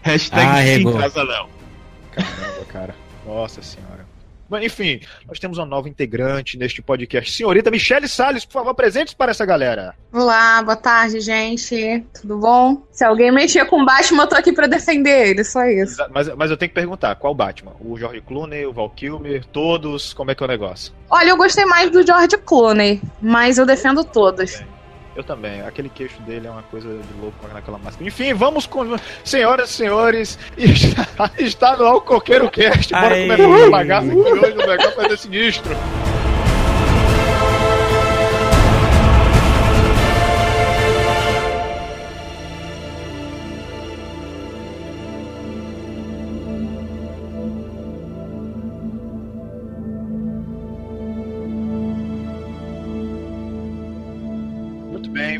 Hashtag 0.02 0.44
Ah, 0.44 0.78
em 0.78 0.92
casa, 0.92 1.22
Léo. 1.22 1.46
Caramba, 2.12 2.64
cara. 2.72 2.94
Nossa 3.26 3.60
senhora. 3.62 4.05
Enfim, 4.62 5.00
nós 5.26 5.38
temos 5.38 5.58
uma 5.58 5.66
nova 5.66 5.88
integrante 5.88 6.56
neste 6.56 6.80
podcast. 6.80 7.32
Senhorita 7.32 7.70
Michele 7.70 8.08
Salles, 8.08 8.44
por 8.44 8.52
favor, 8.52 8.74
presentes 8.74 9.14
para 9.14 9.30
essa 9.30 9.44
galera. 9.44 9.94
Olá, 10.12 10.62
boa 10.62 10.76
tarde, 10.76 11.20
gente. 11.20 12.04
Tudo 12.20 12.38
bom? 12.38 12.82
Se 12.92 13.04
alguém 13.04 13.32
mexer 13.32 13.64
com 13.66 13.82
o 13.82 13.84
Batman, 13.84 14.22
eu 14.22 14.28
tô 14.28 14.36
aqui 14.36 14.52
pra 14.52 14.66
defender 14.66 15.28
ele, 15.28 15.44
só 15.44 15.64
isso. 15.66 15.96
Mas, 16.10 16.28
mas 16.34 16.50
eu 16.50 16.56
tenho 16.56 16.68
que 16.68 16.74
perguntar, 16.74 17.14
qual 17.16 17.34
Batman? 17.34 17.72
O 17.80 17.98
George 17.98 18.20
Clooney, 18.20 18.66
o 18.66 18.72
Val 18.72 18.90
Kilmer, 18.90 19.44
todos, 19.46 20.12
como 20.12 20.30
é 20.30 20.34
que 20.34 20.42
é 20.42 20.46
o 20.46 20.48
negócio? 20.48 20.92
Olha, 21.10 21.30
eu 21.30 21.36
gostei 21.36 21.64
mais 21.64 21.90
do 21.90 22.06
George 22.06 22.36
Clooney, 22.38 23.00
mas 23.20 23.58
eu 23.58 23.66
defendo 23.66 24.04
todos. 24.04 24.62
Eu 25.16 25.24
também, 25.24 25.62
aquele 25.62 25.88
queixo 25.88 26.20
dele 26.22 26.46
é 26.46 26.50
uma 26.50 26.62
coisa 26.62 26.88
de 26.88 27.20
louco 27.20 27.48
naquela 27.48 27.78
máscara. 27.78 28.06
Enfim, 28.06 28.34
vamos 28.34 28.66
com. 28.66 28.84
Senhoras 29.24 29.70
e 29.70 29.72
senhores, 29.72 30.38
está, 30.58 31.30
está 31.38 31.76
no 31.76 31.86
ar 31.86 31.94
o 31.94 32.00
Coqueiro 32.02 32.50
Cast. 32.50 32.92
Bora 32.92 33.16
começar 33.16 33.42
essa 33.42 33.70
bagaça 33.70 34.08
que 34.08 34.14
hoje 34.14 34.52
o 34.52 34.66
negócio 34.66 34.96
vai 34.96 35.08
ser 35.08 35.18
sinistro. 35.18 35.76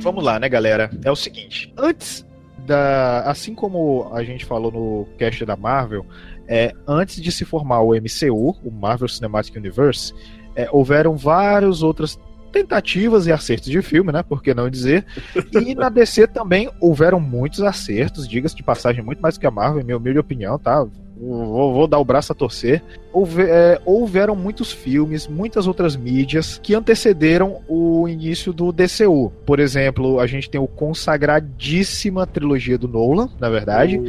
Vamos 0.07 0.23
lá, 0.23 0.39
né, 0.39 0.49
galera? 0.49 0.89
É 1.05 1.11
o 1.11 1.17
seguinte, 1.17 1.73
antes 1.77 2.25
da, 2.59 3.23
assim 3.23 3.57
como 3.57 4.09
a 4.15 4.23
gente 4.23 4.45
falou 4.45 4.71
no 4.71 5.09
cast 5.19 5.45
da 5.45 5.57
Marvel, 5.57 6.07
é, 6.47 6.73
antes 6.87 7.21
de 7.21 7.33
se 7.33 7.45
formar 7.45 7.81
o 7.81 7.93
MCU, 7.93 8.57
o 8.65 8.71
Marvel 8.71 9.09
Cinematic 9.09 9.57
Universe, 9.57 10.15
é, 10.55 10.69
houveram 10.71 11.17
várias 11.17 11.83
outras 11.83 12.17
tentativas 12.57 13.27
e 13.27 13.33
acertos 13.33 13.69
de 13.69 13.83
filme, 13.83 14.11
né? 14.11 14.23
Por 14.23 14.43
que 14.43 14.55
não 14.55 14.71
dizer? 14.71 15.05
E 15.53 15.75
na 15.75 15.91
DC 15.91 16.27
também 16.27 16.71
houveram 16.81 17.21
muitos 17.21 17.61
acertos, 17.61 18.27
diga-se 18.27 18.57
de 18.57 18.63
passagem, 18.63 19.05
muito 19.05 19.21
mais 19.21 19.37
que 19.37 19.47
a 19.47 19.51
Marvel, 19.51 19.83
em 19.83 19.85
minha 19.85 19.99
humilde 19.99 20.19
opinião, 20.19 20.59
tá? 20.59 20.87
Vou, 21.19 21.75
vou 21.75 21.87
dar 21.87 21.99
o 21.99 22.05
braço 22.05 22.33
a 22.33 22.35
torcer. 22.35 22.83
Houve, 23.13 23.43
é, 23.43 23.79
houveram 23.85 24.35
muitos 24.35 24.73
filmes, 24.73 25.27
muitas 25.27 25.67
outras 25.67 25.97
mídias 25.97 26.59
que 26.63 26.75
antecederam 26.75 27.61
o 27.69 28.09
início 28.09 28.55
do 28.55 28.73
DCU. 28.73 29.31
Por 29.45 29.61
exemplo, 29.61 30.19
a 30.19 30.27
gente 30.27 30.49
tem 30.49 30.61
o 30.61 30.67
consagradíssima 30.67 32.27
trilogia 32.27 32.79
do 32.79 32.89
Nolan, 32.89 33.29
na 33.39 33.51
verdade. 33.51 34.01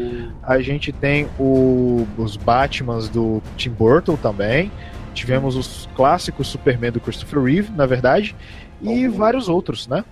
A 0.42 0.60
gente 0.62 0.94
tem 0.94 1.27
o, 1.38 2.08
os 2.18 2.38
Batmans 2.38 3.10
do 3.10 3.42
Tim 3.58 3.72
Burton 3.72 4.16
também. 4.16 4.72
Tivemos 5.17 5.55
os 5.55 5.89
clássicos 5.95 6.47
Superman 6.47 6.91
do 6.91 7.00
Christopher 7.00 7.41
Reeve, 7.43 7.71
na 7.75 7.86
verdade, 7.86 8.36
e 8.81 9.07
vários 9.07 9.50
outros, 9.50 9.88
né? 9.88 10.05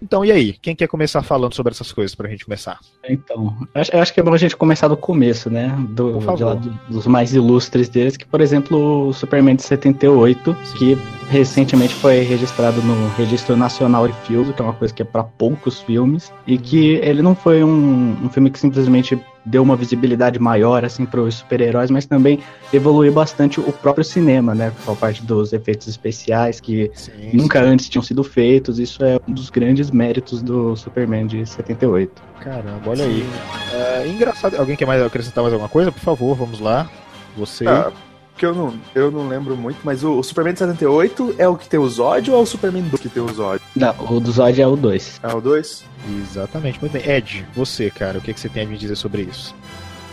Então, 0.00 0.24
e 0.24 0.32
aí? 0.32 0.54
Quem 0.54 0.74
quer 0.74 0.88
começar 0.88 1.22
falando 1.22 1.54
sobre 1.54 1.70
essas 1.70 1.92
coisas 1.92 2.12
pra 2.12 2.28
gente 2.28 2.44
começar? 2.44 2.80
Então, 3.08 3.56
eu 3.72 4.00
acho, 4.02 4.12
que 4.12 4.18
é 4.18 4.22
bom 4.22 4.34
a 4.34 4.36
gente 4.36 4.56
começar 4.56 4.88
do 4.88 4.96
começo, 4.96 5.48
né? 5.48 5.68
Do, 5.90 6.14
Por 6.14 6.22
favor. 6.22 6.36
de 6.36 6.44
lá, 6.44 6.54
do- 6.54 6.78
dos 6.88 7.06
mais 7.06 7.32
ilustres 7.34 7.88
deles, 7.88 8.16
que, 8.16 8.26
por 8.26 8.40
exemplo, 8.40 9.08
o 9.08 9.12
Superman 9.12 9.54
de 9.54 9.62
78, 9.62 10.56
que 10.76 10.98
recentemente 11.30 11.94
foi 11.94 12.20
registrado 12.22 12.82
no 12.82 13.08
Registro 13.16 13.56
Nacional 13.56 14.08
de 14.08 14.14
Filmes, 14.26 14.52
que 14.54 14.60
é 14.60 14.64
uma 14.64 14.74
coisa 14.74 14.92
que 14.92 15.02
é 15.02 15.04
pra 15.04 15.22
poucos 15.22 15.80
filmes, 15.80 16.32
e 16.48 16.58
que 16.58 16.94
ele 16.96 17.22
não 17.22 17.36
foi 17.36 17.62
um, 17.62 18.16
um 18.24 18.28
filme 18.28 18.50
que 18.50 18.58
simplesmente 18.58 19.16
deu 19.44 19.62
uma 19.62 19.76
visibilidade 19.76 20.38
maior, 20.38 20.84
assim, 20.84 21.04
pros 21.04 21.36
super-heróis, 21.36 21.90
mas 21.90 22.06
também 22.06 22.38
evoluiu 22.72 23.12
bastante 23.12 23.60
o 23.60 23.72
próprio 23.72 24.04
cinema, 24.04 24.54
né? 24.54 24.72
Por 24.84 24.96
parte 24.96 25.22
dos 25.24 25.52
efeitos 25.52 25.88
especiais, 25.88 26.60
que 26.60 26.90
nunca 27.32 27.60
antes 27.60 27.88
tinham 27.88 28.02
sido 28.02 28.22
feitos, 28.22 28.78
isso 28.78 29.04
é 29.04 29.18
um 29.26 29.32
dos 29.32 29.50
grandes 29.50 29.90
méritos 29.90 30.42
do 30.42 30.76
Superman 30.76 31.26
de 31.26 31.44
78. 31.44 32.22
Caramba, 32.40 32.90
olha 32.90 33.04
aí. 33.04 33.24
É, 33.72 34.08
engraçado. 34.08 34.56
Alguém 34.56 34.76
quer 34.76 34.86
mais 34.86 35.02
acrescentar 35.02 35.42
mais 35.42 35.52
alguma 35.52 35.68
coisa? 35.68 35.92
Por 35.92 36.00
favor, 36.00 36.36
vamos 36.36 36.60
lá. 36.60 36.90
Você. 37.36 37.66
Ah, 37.66 37.92
que 38.36 38.46
eu 38.46 38.54
não, 38.54 38.74
eu 38.94 39.10
não 39.10 39.28
lembro 39.28 39.56
muito, 39.56 39.78
mas 39.84 40.02
o, 40.02 40.18
o 40.18 40.22
Superman 40.22 40.52
de 40.54 40.58
78 40.60 41.34
é 41.38 41.46
o 41.48 41.56
que 41.56 41.68
tem 41.68 41.78
o 41.78 41.88
Zod 41.88 42.30
ou 42.30 42.38
é 42.38 42.40
o 42.42 42.46
Superman 42.46 42.82
2 42.84 43.00
que 43.02 43.08
tem 43.08 43.22
o 43.22 43.28
Zod? 43.32 43.60
Não, 43.76 43.94
o 44.10 44.18
do 44.20 44.32
Zod 44.32 44.60
é 44.60 44.66
o 44.66 44.74
2. 44.76 45.20
É 45.22 45.34
o 45.34 45.40
2? 45.40 45.84
Exatamente, 46.20 46.80
muito 46.80 46.92
bem. 46.92 47.08
Ed, 47.08 47.46
você, 47.54 47.90
cara, 47.90 48.18
o 48.18 48.20
que, 48.20 48.32
que 48.34 48.40
você 48.40 48.48
tem 48.48 48.64
a 48.64 48.66
me 48.66 48.76
dizer 48.76 48.96
sobre 48.96 49.22
isso? 49.22 49.54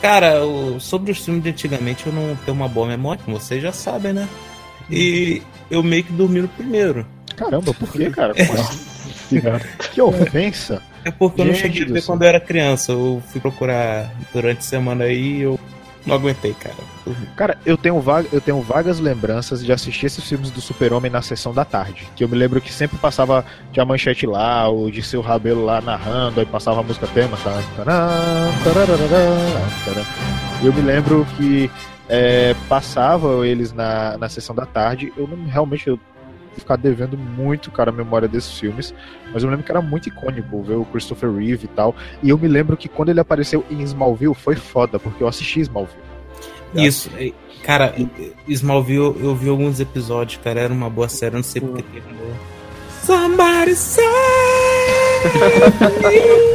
Cara, 0.01 0.45
o- 0.45 0.79
sobre 0.79 1.11
os 1.11 1.17
filmes 1.25 1.43
de 1.43 1.49
antigamente 1.49 2.05
eu 2.07 2.13
não 2.13 2.35
tenho 2.45 2.55
uma 2.55 2.67
boa 2.67 2.87
memória, 2.87 3.21
como 3.25 3.39
vocês 3.39 3.61
já 3.61 3.71
sabem, 3.71 4.13
né? 4.13 4.27
E 4.89 5.41
eu 5.69 5.83
meio 5.83 6.03
que 6.03 6.11
dormi 6.13 6.41
no 6.41 6.47
primeiro. 6.47 7.05
Caramba, 7.35 7.73
por 7.73 7.91
quê, 7.91 8.09
cara? 8.09 8.33
Assim? 8.33 9.41
que 9.93 10.01
ofensa! 10.01 10.81
É 11.05 11.11
porque 11.11 11.41
eu 11.41 11.45
não 11.45 11.53
cheguei 11.53 11.83
a 11.83 11.85
ver 11.85 12.03
quando 12.03 12.23
eu 12.23 12.27
era 12.27 12.39
criança. 12.39 12.91
Eu 12.91 13.21
fui 13.27 13.39
procurar 13.39 14.11
durante 14.33 14.59
a 14.59 14.61
semana 14.61 15.05
aí 15.05 15.37
e 15.37 15.41
eu 15.41 15.59
não 16.05 16.15
aguentei, 16.15 16.53
cara. 16.53 16.75
Cara, 17.35 17.57
eu 17.65 17.77
tenho, 17.77 18.03
eu 18.31 18.41
tenho 18.41 18.61
vagas 18.61 18.99
lembranças 18.99 19.63
de 19.63 19.71
assistir 19.71 20.07
esses 20.07 20.23
filmes 20.23 20.51
do 20.51 20.61
Super-Homem 20.61 21.11
na 21.11 21.21
sessão 21.21 21.53
da 21.53 21.65
tarde. 21.65 22.07
Que 22.15 22.23
eu 22.23 22.29
me 22.29 22.37
lembro 22.37 22.61
que 22.61 22.71
sempre 22.71 22.97
passava 22.97 23.45
de 23.71 23.79
a 23.79 23.85
manchete 23.85 24.25
lá, 24.25 24.67
ou 24.67 24.89
de 24.89 25.01
seu 25.01 25.21
rabelo 25.21 25.63
lá 25.63 25.81
narrando, 25.81 26.39
aí 26.39 26.45
passava 26.45 26.79
a 26.79 26.83
música 26.83 27.07
tema. 27.07 27.37
Tá, 27.37 27.61
tarararará, 28.63 29.25
tará. 29.85 30.05
Eu 30.63 30.73
me 30.73 30.81
lembro 30.81 31.25
que 31.37 31.71
é, 32.07 32.55
passava 32.67 33.47
eles 33.47 33.71
na, 33.71 34.17
na 34.17 34.29
sessão 34.29 34.55
da 34.55 34.65
tarde. 34.65 35.13
Eu 35.15 35.27
não 35.27 35.45
realmente 35.45 35.87
eu 35.87 35.99
ficar 36.59 36.75
devendo 36.75 37.17
muito, 37.17 37.71
cara, 37.71 37.89
a 37.89 37.93
memória 37.93 38.27
desses 38.27 38.59
filmes. 38.59 38.93
Mas 39.33 39.43
eu 39.43 39.49
lembro 39.49 39.65
que 39.65 39.71
era 39.71 39.81
muito 39.81 40.09
icônico 40.09 40.61
ver 40.61 40.75
o 40.75 40.85
Christopher 40.85 41.31
Reeve 41.31 41.65
e 41.65 41.69
tal. 41.69 41.95
E 42.21 42.29
eu 42.29 42.37
me 42.37 42.47
lembro 42.47 42.77
que 42.77 42.87
quando 42.87 43.09
ele 43.09 43.19
apareceu 43.19 43.65
em 43.69 43.81
Smallville 43.81 44.35
foi 44.35 44.55
foda, 44.55 44.99
porque 44.99 45.23
eu 45.23 45.27
assisti 45.27 45.61
Smallville. 45.61 46.08
Isso, 46.75 47.09
é, 47.17 47.31
cara, 47.63 47.95
Smallville 48.47 49.15
eu 49.21 49.35
vi 49.35 49.49
alguns 49.49 49.79
episódios, 49.79 50.39
cara, 50.43 50.59
era 50.59 50.73
uma 50.73 50.89
boa 50.89 51.09
série, 51.09 51.35
eu 51.35 51.37
não 51.37 51.43
sei 51.43 51.61
porque 51.61 51.83
terminou. 51.83 52.33
Somebody 53.03 53.75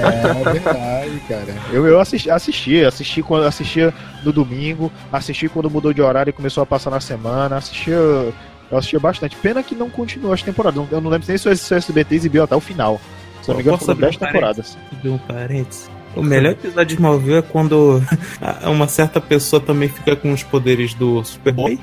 É 0.00 0.52
verdade, 0.52 1.23
cara. 1.28 1.54
Eu, 1.73 1.87
eu 1.87 2.00
assisti, 2.00 2.30
assisti, 2.30 2.85
assisti 2.85 3.23
quando 3.23 3.44
assistia 3.44 3.92
no 4.23 4.33
domingo, 4.33 4.90
assisti 5.12 5.49
quando 5.49 5.71
mudou 5.71 5.92
de 5.92 6.00
horário 6.00 6.30
e 6.30 6.33
começou 6.33 6.62
a 6.62 6.66
passar 6.66 6.90
na 6.90 7.00
semana, 7.00 7.56
assistia. 7.56 7.94
Eu 7.94 8.78
assistia 8.78 8.99
bastante. 8.99 9.37
Pena 9.37 9.62
que 9.62 9.75
não 9.75 9.90
continuou 9.90 10.33
as 10.33 10.42
temporadas. 10.42 10.87
Eu 10.90 11.00
não 11.00 11.11
lembro 11.11 11.28
nem 11.28 11.37
se 11.37 11.49
o 11.49 11.52
SBT 11.52 12.14
exibiu 12.14 12.44
até 12.44 12.56
o 12.56 12.61
final. 12.61 13.00
Se 13.42 13.49
não 13.49 13.56
me 13.56 13.62
engano, 13.62 13.76
foram 13.78 13.92
abrir 13.92 14.06
10 14.06 14.16
um 14.16 14.18
temporadas. 14.21 14.78
Um 15.04 15.18
parênteses. 15.18 15.90
O 16.16 16.23
melhor 16.23 16.52
episódio 16.52 16.87
de 16.87 16.94
Smallville 16.94 17.38
é 17.38 17.42
quando 17.42 18.02
uma 18.66 18.87
certa 18.88 19.21
pessoa 19.21 19.61
também 19.61 19.88
fica 19.88 20.14
com 20.16 20.33
os 20.33 20.42
poderes 20.42 20.94
do 20.94 21.23
Superboy. 21.25 21.78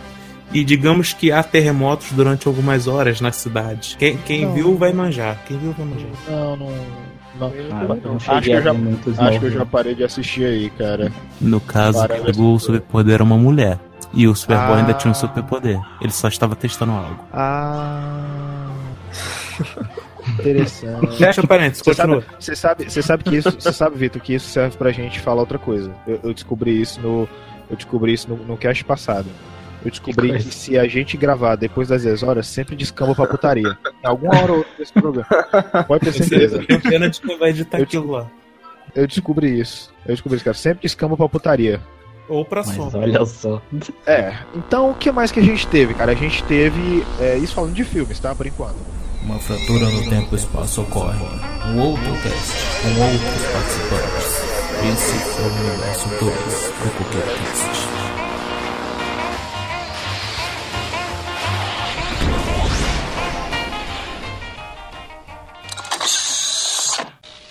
E 0.54 0.64
digamos 0.66 1.14
que 1.14 1.32
há 1.32 1.42
terremotos 1.44 2.12
durante 2.12 2.48
algumas 2.48 2.86
horas 2.88 3.22
na 3.22 3.32
cidade. 3.32 3.96
Quem, 3.98 4.18
quem 4.18 4.54
viu 4.54 4.78
vai 4.78 4.92
manjar. 4.92 5.38
Quem 5.48 5.58
viu 5.58 5.74
vai 5.78 5.86
manjar. 5.86 6.10
Não, 6.30 6.58
não. 6.58 6.68
não. 7.40 7.54
Ah, 7.72 7.98
não 8.04 8.16
acho, 8.18 8.42
que 8.42 8.52
eu 8.52 8.60
já, 8.60 9.28
acho 9.28 9.40
que 9.40 9.46
eu 9.46 9.52
já 9.52 9.66
parei 9.66 9.96
de 9.96 10.04
assistir 10.04 10.46
aí, 10.46 10.70
cara. 10.72 11.12
No 11.40 11.60
caso, 11.62 12.00
o 12.38 12.60
superpoder 12.60 13.16
era 13.16 13.24
uma 13.24 13.38
mulher. 13.38 13.80
E 14.14 14.28
o 14.28 14.36
Superboy 14.36 14.76
Ah. 14.76 14.78
ainda 14.80 14.94
tinha 14.94 15.10
um 15.10 15.14
superpoder. 15.16 15.80
Ele 16.02 16.12
só 16.12 16.28
estava 16.28 16.54
testando 16.54 16.92
algo. 16.92 17.20
Ah. 17.32 18.68
Interessante. 20.40 21.18
Fecha 21.18 21.46
parênteses, 21.48 21.84
Você 21.84 21.94
sabe, 21.94 22.14
continua. 22.14 22.40
você 22.40 22.56
sabe, 22.56 22.90
você 22.90 23.02
sabe 23.02 23.24
que 23.24 23.36
isso, 23.36 23.52
você 23.52 23.74
sabe, 23.74 23.98
Vitor, 23.98 24.22
que 24.22 24.34
isso 24.34 24.50
serve 24.50 24.78
pra 24.78 24.92
gente 24.92 25.20
falar 25.20 25.42
outra 25.42 25.58
coisa. 25.60 25.94
Eu, 26.08 26.20
eu 26.24 26.34
descobri 26.34 26.80
isso 26.82 27.00
no, 27.02 27.28
eu 27.70 27.76
descobri 27.76 28.14
isso 28.14 28.30
no, 28.30 28.38
no 28.38 28.58
cast 28.58 28.84
passado. 28.84 29.28
Eu 29.84 29.90
descobri 29.90 30.32
Que 30.34 30.44
que, 30.44 30.54
se 30.54 30.78
a 30.78 30.88
gente 30.88 31.18
gravar 31.18 31.56
depois 31.56 31.88
das 31.88 32.04
10 32.04 32.22
horas, 32.24 32.46
sempre 32.48 32.76
descamba 32.76 33.16
pra 33.16 33.26
putaria. 33.26 33.76
Em 34.04 34.08
alguma 34.08 34.36
hora 34.40 34.52
ou 34.52 34.58
outra 34.60 34.72
desse 34.78 34.94
programa. 34.94 35.28
Pode 35.88 36.06
ter 36.06 36.12
certeza. 36.14 36.64
Pena 36.88 37.10
de 37.10 37.20
quem 37.20 37.38
vai 37.40 37.50
editar 37.50 37.80
Eu 37.80 37.84
aquilo 37.84 38.12
lá. 38.12 38.28
Eu 38.94 39.08
descobri 39.08 39.60
isso. 39.60 39.92
Eu 40.06 40.12
descobri 40.14 40.36
isso, 40.36 40.46
cara. 40.46 40.56
Sempre 40.56 40.84
descamba 40.84 41.18
pra 41.18 41.28
putaria. 41.28 41.82
Ou 42.30 42.46
pra 42.46 42.62
Mas 42.64 42.76
som. 42.76 42.92
olha 42.94 43.26
só. 43.26 43.60
É. 44.06 44.36
Então, 44.54 44.92
o 44.92 44.94
que 44.94 45.12
mais 45.12 45.32
que 45.32 45.40
a 45.40 45.44
gente 45.44 45.66
teve, 45.68 45.96
cara? 45.96 46.12
A 46.12 46.16
gente 46.16 46.44
teve. 46.44 47.04
é, 47.20 47.38
isso 47.38 47.56
falando 47.56 47.74
de 47.74 47.84
filmes, 47.84 48.20
tá? 48.20 48.36
Por 48.36 48.46
enquanto. 48.46 48.76
Uma 49.24 49.38
fratura 49.38 49.86
no 49.86 50.10
tempo 50.10 50.34
e 50.34 50.36
espaço 50.36 50.82
ocorre. 50.82 51.24
Um 51.68 51.80
outro 51.80 52.12
cast 52.24 52.54
com 52.82 52.90
outros 53.02 53.46
participantes. 53.54 54.52
Esse 54.92 55.16
é 55.16 55.42
o 55.42 55.46
universo 55.46 56.10
2 56.10 56.20
do 56.20 56.92
Coqueiro 56.98 57.28
Cast. 57.28 58.02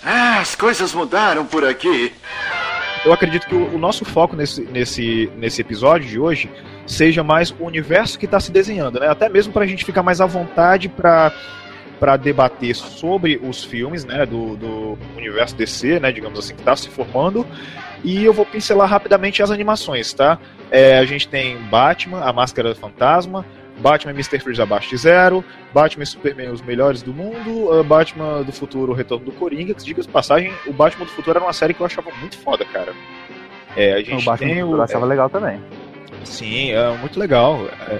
Ah, 0.03 0.39
as 0.41 0.55
coisas 0.55 0.93
mudaram 0.93 1.45
por 1.45 1.63
aqui. 1.63 2.11
Eu 3.05 3.13
acredito 3.13 3.47
que 3.47 3.55
o, 3.55 3.75
o 3.75 3.79
nosso 3.79 4.03
foco 4.03 4.35
nesse, 4.35 4.61
nesse, 4.63 5.31
nesse 5.37 5.61
episódio 5.61 6.07
de 6.07 6.19
hoje 6.19 6.51
seja 6.85 7.23
mais 7.23 7.51
o 7.51 7.63
universo 7.63 8.19
que 8.19 8.25
está 8.25 8.39
se 8.39 8.51
desenhando, 8.51 8.99
né? 8.99 9.07
Até 9.07 9.29
mesmo 9.29 9.53
para 9.53 9.63
a 9.63 9.67
gente 9.67 9.85
ficar 9.85 10.03
mais 10.03 10.19
à 10.19 10.25
vontade 10.25 10.89
para 10.89 11.33
para 12.01 12.17
debater 12.17 12.75
sobre 12.75 13.39
os 13.43 13.63
filmes, 13.63 14.03
né, 14.03 14.25
do, 14.25 14.57
do 14.57 14.97
universo 15.15 15.55
DC, 15.55 15.99
né, 15.99 16.11
digamos 16.11 16.39
assim, 16.39 16.55
que 16.55 16.61
está 16.61 16.75
se 16.75 16.89
formando. 16.89 17.45
E 18.03 18.25
eu 18.25 18.33
vou 18.33 18.43
pincelar 18.43 18.89
rapidamente 18.89 19.43
as 19.43 19.51
animações, 19.51 20.11
tá? 20.11 20.39
É, 20.71 20.97
a 20.97 21.05
gente 21.05 21.27
tem 21.27 21.57
Batman, 21.69 22.21
a 22.21 22.33
Máscara 22.33 22.69
do 22.69 22.75
Fantasma, 22.75 23.45
Batman 23.77 24.13
e 24.13 24.15
Mr. 24.15 24.39
Freeze 24.39 24.59
abaixo 24.59 24.89
de 24.89 24.97
zero, 24.97 25.45
Batman 25.71 26.01
e 26.01 26.07
Superman 26.07 26.49
os 26.49 26.63
melhores 26.63 27.03
do 27.03 27.13
mundo, 27.13 27.71
uh, 27.71 27.83
Batman 27.83 28.41
do 28.41 28.51
futuro, 28.51 28.93
o 28.93 28.95
retorno 28.95 29.25
do 29.25 29.31
Coringa. 29.33 29.75
Que, 29.75 29.83
diga 29.83 30.01
de 30.01 30.07
passagem, 30.07 30.51
o 30.65 30.73
Batman 30.73 31.05
do 31.05 31.11
futuro 31.11 31.37
era 31.37 31.45
uma 31.45 31.53
série 31.53 31.75
que 31.75 31.81
eu 31.81 31.85
achava 31.85 32.09
muito 32.19 32.35
foda, 32.39 32.65
cara. 32.65 32.93
É, 33.77 33.93
a 33.93 33.97
gente 33.99 34.23
O 34.23 34.25
Batman 34.25 34.47
tem 34.47 34.63
o. 34.63 34.75
Eu 34.75 34.81
achava 34.81 35.05
é, 35.05 35.09
legal 35.09 35.29
também. 35.29 35.61
Sim, 36.23 36.71
é 36.71 36.97
muito 36.97 37.19
legal. 37.19 37.59
é, 37.87 37.99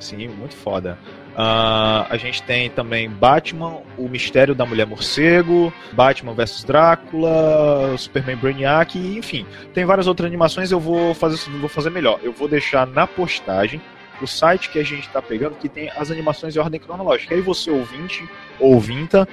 sim, 0.00 0.26
muito 0.28 0.56
foda. 0.56 0.98
Ah, 1.38 2.06
a 2.08 2.16
gente 2.16 2.42
tem 2.44 2.70
também 2.70 3.10
Batman, 3.10 3.82
o 3.98 4.08
Mistério 4.08 4.54
da 4.54 4.64
Mulher 4.64 4.86
Morcego, 4.86 5.70
Batman 5.92 6.32
vs 6.32 6.64
Drácula, 6.64 7.94
Superman 7.98 8.36
Brainiac, 8.36 8.98
enfim, 8.98 9.44
tem 9.74 9.84
várias 9.84 10.06
outras 10.06 10.26
animações. 10.26 10.72
Eu 10.72 10.80
vou 10.80 11.12
fazer, 11.12 11.50
vou 11.58 11.68
fazer 11.68 11.90
melhor. 11.90 12.18
Eu 12.22 12.32
vou 12.32 12.48
deixar 12.48 12.86
na 12.86 13.06
postagem 13.06 13.82
o 14.22 14.26
site 14.26 14.70
que 14.70 14.78
a 14.78 14.82
gente 14.82 15.06
está 15.06 15.20
pegando 15.20 15.56
que 15.56 15.68
tem 15.68 15.90
as 15.94 16.10
animações 16.10 16.56
em 16.56 16.58
ordem 16.58 16.80
cronológica. 16.80 17.34
Aí 17.34 17.42
você 17.42 17.70
ouvinte, 17.70 18.26
ouvinta, 18.58 19.28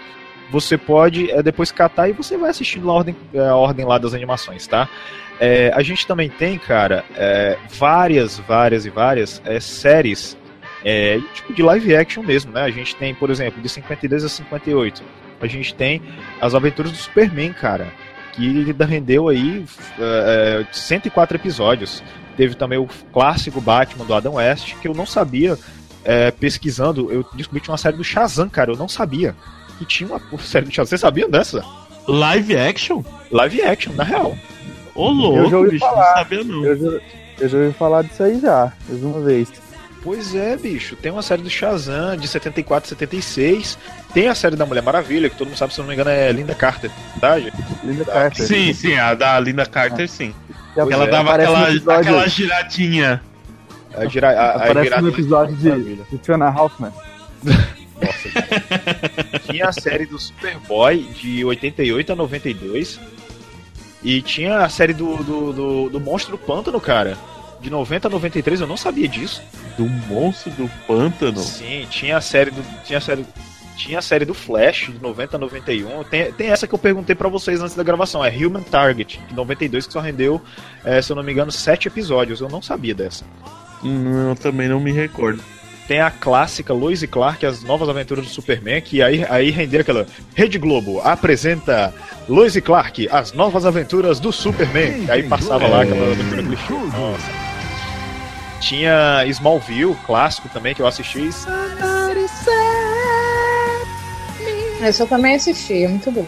você 0.52 0.78
pode 0.78 1.32
é, 1.32 1.42
depois 1.42 1.72
catar 1.72 2.10
e 2.10 2.12
você 2.12 2.36
vai 2.36 2.50
assistindo 2.50 2.92
a 2.92 2.94
ordem, 2.94 3.16
é, 3.34 3.48
a 3.48 3.56
ordem 3.56 3.86
lá 3.86 3.98
das 3.98 4.14
animações, 4.14 4.68
tá? 4.68 4.90
É, 5.40 5.72
a 5.74 5.82
gente 5.82 6.06
também 6.06 6.30
tem, 6.30 6.60
cara, 6.60 7.06
é, 7.16 7.58
várias, 7.70 8.40
várias 8.40 8.86
e 8.86 8.90
várias 8.90 9.42
séries 9.62 10.38
é, 10.84 11.20
tipo 11.34 11.54
de 11.54 11.63
live 11.63 11.96
action 11.96 12.24
mesmo, 12.24 12.52
né? 12.52 12.62
A 12.62 12.70
gente 12.70 12.96
tem, 12.96 13.16
por 13.16 13.30
exemplo, 13.30 13.62
de 13.62 13.70
52 13.70 14.25
a 14.25 14.30
58. 14.30 15.04
A 15.42 15.48
gente 15.48 15.74
tem 15.75 16.02
as 16.42 16.54
aventuras 16.54 16.92
do 16.92 16.98
Superman, 16.98 17.54
cara, 17.54 17.88
que 18.34 18.72
rendeu 18.84 19.30
aí 19.30 19.66
é, 20.00 20.66
104 20.72 21.38
episódios. 21.38 22.04
Teve 22.36 22.56
também 22.56 22.80
o 22.80 22.88
clássico 23.12 23.62
Batman 23.62 24.06
do 24.06 24.13
Adam 24.13 24.36
West, 24.36 24.75
que 24.82 24.88
eu 24.88 24.94
não 24.94 25.06
sabia, 25.06 25.58
é, 26.04 26.32
pesquisando, 26.32 27.12
eu 27.12 27.25
descobri 27.34 27.60
que 27.60 27.66
tinha 27.66 27.74
uma 27.74 27.78
série 27.78 27.96
do 27.96 28.04
Shazam, 28.04 28.50
cara, 28.50 28.72
eu 28.72 28.78
não 28.78 28.90
sabia 28.90 29.36
que 29.78 29.86
tinha 29.86 30.10
uma 30.10 30.22
série 30.40 30.66
do 30.66 30.72
Shazam. 30.72 30.90
Você 30.90 30.98
sabia 30.98 31.28
dessa? 31.28 31.63
Live 32.08 32.58
action? 32.58 33.04
Live 33.32 33.62
action, 33.62 33.94
na 33.94 34.04
real. 34.04 34.38
Ô, 34.96 35.10
eu 35.10 35.16
já 35.16 35.22
louco, 35.22 35.56
ouvi 35.58 35.70
bicho, 35.72 35.86
falar. 35.86 36.06
não 36.06 36.13
sabia 36.16 36.44
não. 36.44 36.66
Eu 36.66 36.78
já, 36.78 37.02
eu 37.40 37.50
já 37.50 37.58
ouvi 37.58 37.74
falar 37.74 38.02
disso 38.04 38.24
aí 38.24 38.40
já, 38.40 38.74
mais 38.88 39.04
uma 39.04 39.22
vez. 39.22 39.62
Pois 40.04 40.36
é, 40.36 40.58
bicho. 40.58 40.96
Tem 40.98 41.12
uma 41.12 41.22
série 41.22 41.42
do 41.42 41.50
Shazam 41.50 42.18
de 42.18 42.28
74, 42.28 42.90
76. 42.90 43.78
Tem 44.14 44.28
a 44.28 44.36
série 44.36 44.56
da 44.58 44.66
Mulher 44.66 44.84
Maravilha, 44.84 45.30
que 45.30 45.38
todo 45.38 45.48
mundo 45.48 45.58
sabe, 45.58 45.74
se 45.74 45.80
eu 45.80 45.84
não 45.84 45.88
me 45.90 45.94
engano, 45.96 46.10
é 46.10 46.30
Linda 46.32 46.54
Carter, 46.54 46.92
verdade? 47.14 47.54
Linda 47.84 48.04
Carter. 48.06 48.46
Sim, 48.46 48.74
sim, 48.74 48.96
a 48.98 49.14
da 49.14 49.40
Linda 49.40 49.66
Carter, 49.66 50.10
sim. 50.10 50.36
Já 50.76 50.82
Ela 50.84 51.06
é, 51.06 51.08
dava 51.08 51.34
aquela, 51.36 51.70
episódio- 51.70 51.92
aquela 52.02 52.28
giradinha. 52.28 53.22
A, 53.96 54.06
gira, 54.08 54.30
a, 54.32 54.44
a 54.52 54.56
Aparece 54.56 55.02
no 55.02 55.08
episódio 55.10 55.56
de, 55.56 55.96
de 55.96 56.18
Fiona 56.24 56.50
Hoffman. 56.50 56.92
Tinha 59.46 59.70
a 59.70 59.72
série 59.72 60.06
do 60.06 60.18
Superboy 60.20 61.04
de 61.14 61.46
88 61.46 62.12
a 62.12 62.16
92. 62.16 63.00
E 64.04 64.22
tinha 64.22 64.60
a 64.60 64.70
série 64.70 64.94
do, 64.94 65.16
do, 65.24 65.54
do, 65.54 65.90
do 65.90 66.00
Monstro 66.00 66.38
Pântano, 66.38 66.82
cara. 66.82 67.18
De 67.63 67.70
90 67.70 68.10
a 68.10 68.12
93, 68.12 68.60
eu 68.60 68.67
não 68.67 68.75
sabia 68.75 69.08
disso. 69.08 69.41
Do 69.77 69.86
Monstro 69.86 70.51
do 70.51 70.70
Pântano? 70.86 71.39
Sim, 71.39 71.88
tinha 71.89 72.17
a 72.17 72.22
série 72.22 72.51
do. 72.51 72.62
Tinha 72.84 72.98
a 72.98 73.01
série. 73.01 73.25
Tinha 73.77 74.00
a 74.00 74.01
série 74.01 74.25
do 74.25 74.34
Flash, 74.34 74.91
de 74.91 75.01
90 75.01 75.38
a 75.38 75.39
91. 75.39 76.03
Tem, 76.03 76.32
tem 76.34 76.50
essa 76.50 76.67
que 76.67 76.75
eu 76.75 76.77
perguntei 76.77 77.15
pra 77.15 77.29
vocês 77.29 77.62
antes 77.62 77.74
da 77.74 77.82
gravação, 77.82 78.24
é 78.24 78.29
Human 78.29 78.62
Target, 78.62 79.20
de 79.27 79.34
92, 79.34 79.88
que 79.88 79.93
só 79.93 80.00
rendeu, 80.00 80.39
eh, 80.86 81.01
se 81.01 81.12
eu 81.12 81.15
não 81.15 81.24
me 81.24 81.32
engano, 81.32 81.51
7 81.51 81.88
episódios. 81.88 82.41
Eu 82.41 82.50
não 82.50 82.62
sabia 82.62 82.93
dessa. 82.93 83.25
Não, 83.82 84.29
eu 84.29 84.36
também 84.36 84.67
não 84.67 84.79
me 84.79 84.91
recordo. 84.91 85.41
Tem 85.88 86.01
a 86.01 86.12
clássica 86.12 86.74
Lois 86.74 87.01
e 87.01 87.08
Clark, 87.08 87.46
as 87.46 87.63
novas 87.63 87.89
aventuras 87.89 88.25
do 88.25 88.32
Superman, 88.32 88.82
que 88.82 89.01
aí, 89.01 89.25
aí 89.29 89.50
rendeu 89.50 89.82
aquela. 89.82 90.05
Rede 90.36 90.58
Globo 90.58 91.01
apresenta 91.01 91.93
Lois 92.27 92.55
e 92.55 92.62
Clark, 92.62 93.08
as 93.10 93.34
novas 93.34 93.65
aventuras 93.65 94.20
do 94.20 94.32
Superman. 94.32 95.10
aí 95.10 95.24
passava 95.24 95.67
lá 95.67 95.84
aquela 95.84 96.12
aventura 96.12 96.43
clichê. 96.43 96.74
Nossa. 96.74 97.43
Tinha 98.63 99.25
Smallville, 99.27 99.93
clássico 100.05 100.48
também, 100.48 100.74
que 100.74 100.82
eu 100.82 100.88
assisti. 100.88 101.29
Esse 104.82 105.01
eu 105.01 105.08
também 105.08 105.36
assisti, 105.36 105.84
é 105.84 105.88
muito 105.88 106.10
bom. 106.10 106.25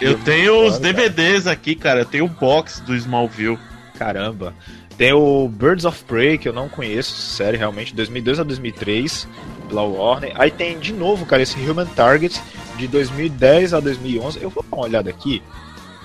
Eu 0.00 0.16
tenho 0.18 0.66
os 0.66 0.78
DVDs 0.78 1.48
aqui, 1.48 1.74
cara. 1.74 2.00
Eu 2.00 2.04
tenho 2.04 2.26
o 2.26 2.28
box 2.28 2.80
do 2.80 2.94
Smallville. 2.94 3.58
Caramba. 3.98 4.54
Tem 4.96 5.12
o 5.12 5.48
Birds 5.48 5.84
of 5.84 6.04
Prey, 6.04 6.38
que 6.38 6.48
eu 6.48 6.52
não 6.52 6.68
conheço, 6.68 7.12
série 7.12 7.56
realmente, 7.56 7.92
2002 7.92 8.38
a 8.38 8.44
2003, 8.44 9.26
pela 9.68 9.82
Warner. 9.82 10.32
Aí 10.36 10.52
tem 10.52 10.78
de 10.78 10.92
novo, 10.92 11.26
cara, 11.26 11.42
esse 11.42 11.58
Human 11.58 11.86
Target, 11.86 12.40
de 12.76 12.86
2010 12.86 13.74
a 13.74 13.80
2011. 13.80 14.40
Eu 14.40 14.50
vou 14.50 14.62
dar 14.62 14.76
uma 14.76 14.86
olhada 14.86 15.10
aqui. 15.10 15.42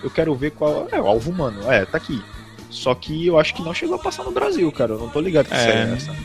Eu 0.03 0.09
quero 0.09 0.33
ver 0.33 0.51
qual. 0.51 0.88
É, 0.91 0.99
o 0.99 1.05
alvo 1.05 1.29
humano. 1.29 1.71
É, 1.71 1.85
tá 1.85 1.97
aqui. 1.97 2.23
Só 2.69 2.93
que 2.93 3.27
eu 3.27 3.39
acho 3.39 3.53
que 3.53 3.61
não 3.61 3.73
chegou 3.73 3.95
a 3.95 3.99
passar 3.99 4.23
no 4.23 4.31
Brasil, 4.31 4.71
cara. 4.71 4.93
Eu 4.93 4.99
não 4.99 5.09
tô 5.09 5.19
ligado 5.19 5.47
que 5.47 5.53
É. 5.53 5.57
série 5.57 5.91
é 5.91 5.93
essa. 5.95 6.15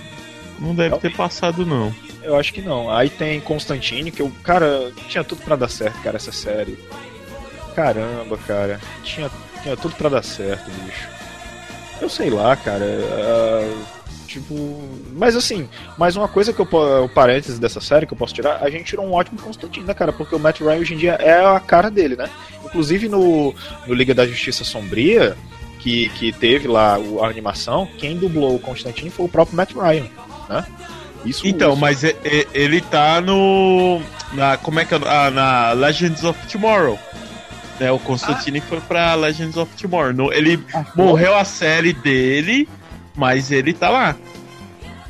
Não 0.59 0.75
deve 0.75 0.97
ter 0.99 1.15
passado, 1.17 1.65
não. 1.67 1.95
Eu 2.23 2.37
acho 2.37 2.53
que 2.53 2.63
não. 2.63 2.91
Aí 2.91 3.11
tem 3.11 3.41
Constantine, 3.41 4.11
que 4.11 4.23
eu, 4.23 4.31
cara, 4.43 4.93
tinha 5.09 5.25
tudo 5.25 5.43
pra 5.43 5.57
dar 5.57 5.69
certo, 5.69 6.01
cara, 6.03 6.17
essa 6.17 6.33
série. 6.33 6.79
Caramba, 7.75 8.39
cara. 8.47 8.81
Tinha, 9.03 9.31
tinha 9.63 9.77
tudo 9.77 9.95
pra 9.97 10.09
dar 10.09 10.23
certo, 10.23 10.71
bicho. 10.85 11.09
Eu 12.01 12.09
sei 12.09 12.31
lá, 12.31 12.55
cara. 12.57 12.85
ah, 12.85 13.85
tipo. 14.27 14.55
Mas 15.13 15.37
assim, 15.37 15.69
mais 15.99 16.17
uma 16.17 16.29
coisa 16.29 16.53
que 16.53 16.61
eu 16.61 16.69
o 17.05 17.09
parênteses 17.09 17.59
dessa 17.59 17.81
série 17.81 18.07
que 18.07 18.13
eu 18.13 18.19
posso 18.19 18.35
tirar, 18.35 18.63
a 18.63 18.71
gente 18.71 18.85
tirou 18.85 19.07
um 19.07 19.13
ótimo 19.13 19.41
Constantine, 19.41 19.87
né, 19.87 19.95
cara? 19.95 20.13
Porque 20.13 20.35
o 20.35 20.39
Matt 20.39 20.61
Ryan 20.61 20.79
hoje 20.79 20.95
em 20.95 20.99
dia 20.99 21.13
é 21.15 21.45
a 21.45 21.59
cara 21.61 21.91
dele, 21.91 22.17
né? 22.17 22.29
Inclusive 22.65 23.09
no, 23.09 23.55
no 23.87 23.95
Liga 23.95 24.15
da 24.15 24.27
Justiça 24.27 24.65
Sombria, 24.65 25.37
que, 25.85 26.09
que 26.11 26.33
teve 26.33 26.67
lá 26.67 26.97
a 27.23 27.27
animação, 27.27 27.87
quem 27.99 28.17
dublou 28.17 28.57
o 28.57 28.59
Constantine 28.59 29.11
foi 29.11 29.27
o 29.27 29.29
próprio 29.29 29.55
Matt 29.57 29.73
Ryan, 29.75 30.07
né? 30.49 30.65
Isso, 31.27 31.47
Então, 31.47 31.73
isso- 31.73 31.81
mas 31.81 32.03
e- 32.03 32.17
e- 32.25 32.47
ele 32.55 32.81
tá 32.81 33.21
no. 33.21 34.01
Na, 34.33 34.57
como 34.57 34.81
é 34.81 34.85
que 34.87 34.95
é? 34.95 34.99
Ah, 35.07 35.31
na 35.31 35.73
Legends 35.73 36.25
of 36.25 36.39
Tomorrow. 36.51 36.99
Né, 37.79 37.91
o 37.93 37.99
Constantine 37.99 38.61
foi 38.63 38.81
pra 38.81 39.15
Legends 39.15 39.57
of 39.57 39.71
Tomorrow. 39.77 40.13
No- 40.15 40.33
ele 40.33 40.59
morreu 40.95 41.35
a 41.37 41.45
série 41.45 41.93
dele, 41.93 42.67
mas 43.15 43.51
ele 43.53 43.73
tá 43.75 43.91
lá. 43.91 44.17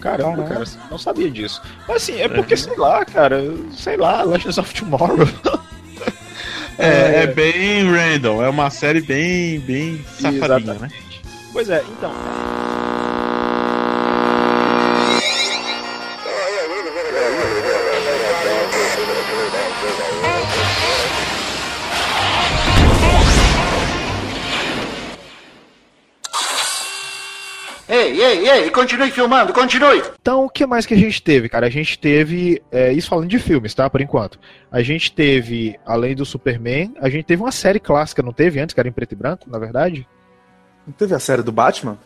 Caramba, 0.01 0.43
cara, 0.45 0.65
não 0.91 0.99
sabia 0.99 1.31
disso. 1.31 1.63
Mas 1.87 1.97
assim, 1.99 2.21
é 2.21 2.29
porque, 2.29 2.57
sei 2.57 2.77
lá, 2.77 3.05
cara, 3.05 3.43
sei 3.73 3.97
lá, 3.97 4.23
Legends 4.23 4.59
of 4.59 4.75
Tomorrow. 4.75 5.27
É, 6.79 7.23
é 7.23 7.27
bem 7.27 7.85
random, 7.91 8.43
é 8.43 8.49
uma 8.49 8.71
série 8.71 9.01
bem, 9.01 9.61
bem 9.61 10.05
safadinha, 10.19 10.75
né? 10.75 10.89
Pois 11.53 11.71
é, 11.71 11.83
então. 11.97 12.11
Ei, 28.45 28.51
ei, 28.51 28.65
ei, 28.65 28.71
continue 28.71 29.11
filmando, 29.11 29.55
continue. 29.55 30.03
Então, 30.21 30.45
o 30.45 30.51
que 30.51 30.67
mais 30.67 30.85
que 30.85 30.93
a 30.93 30.97
gente 30.99 31.23
teve, 31.23 31.49
cara? 31.49 31.67
A 31.67 31.71
gente 31.71 31.99
teve. 31.99 32.63
é, 32.71 32.93
isso 32.93 33.09
falando 33.09 33.27
de 33.27 33.39
filmes, 33.39 33.73
tá? 33.75 33.89
Por 33.89 34.03
enquanto. 34.03 34.39
A 34.71 34.83
gente 34.83 35.11
teve, 35.11 35.79
além 35.87 36.15
do 36.15 36.27
Superman, 36.27 36.93
a 37.01 37.09
gente 37.09 37.25
teve 37.25 37.43
uma 37.43 37.51
série 37.51 37.81
clássica, 37.81 38.23
não 38.23 38.35
teve 38.35 38.61
antes, 38.61 38.75
que 38.75 38.81
era 38.81 38.89
em 38.89 38.93
preto 38.93 39.13
e 39.13 39.17
branco, 39.17 39.49
na 39.49 39.59
verdade? 39.59 40.07
Não 40.87 40.93
teve 40.93 41.15
a 41.15 41.19
série 41.19 41.43
do 41.43 41.51
Batman? 41.51 41.97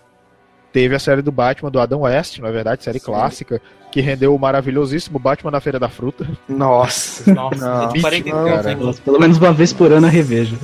Teve 0.72 0.94
a 0.94 0.98
série 1.00 1.22
do 1.22 1.32
Batman 1.32 1.70
do 1.70 1.80
Adam 1.80 2.02
West, 2.02 2.38
na 2.38 2.50
verdade, 2.50 2.84
série 2.84 3.00
clássica, 3.00 3.60
que 3.90 4.00
rendeu 4.00 4.32
o 4.32 4.38
maravilhosíssimo 4.38 5.18
Batman 5.18 5.50
na 5.50 5.60
Feira 5.60 5.80
da 5.80 5.88
Fruta. 5.88 6.28
Nossa. 6.46 7.34
Nossa, 7.34 7.58
cara. 7.58 8.22
cara. 8.22 8.76
Pelo 9.04 9.18
menos 9.18 9.38
uma 9.38 9.52
vez 9.52 9.72
por 9.72 9.90
ano 9.90 10.06
eu 10.06 10.10
revejo. 10.10 10.56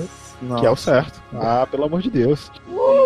Que 0.59 0.66
é 0.66 0.70
o 0.70 0.77
certo. 0.77 1.23
Ah, 1.35 1.66
pelo 1.70 1.85
amor 1.85 2.03
de 2.03 2.11
Deus. 2.11 2.51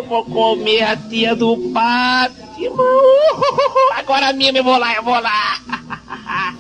Vou 0.09 0.25
comer 0.25 0.83
a 0.83 0.97
tia 0.97 1.37
do 1.37 1.57
Batman. 1.57 2.49
Uhul, 2.59 3.93
Agora 3.97 4.33
mesmo 4.33 4.59
eu 4.59 4.65
vou 4.65 4.79
lá, 4.79 4.95
eu 4.95 5.03
vou 5.03 5.21
lá. 5.21 6.55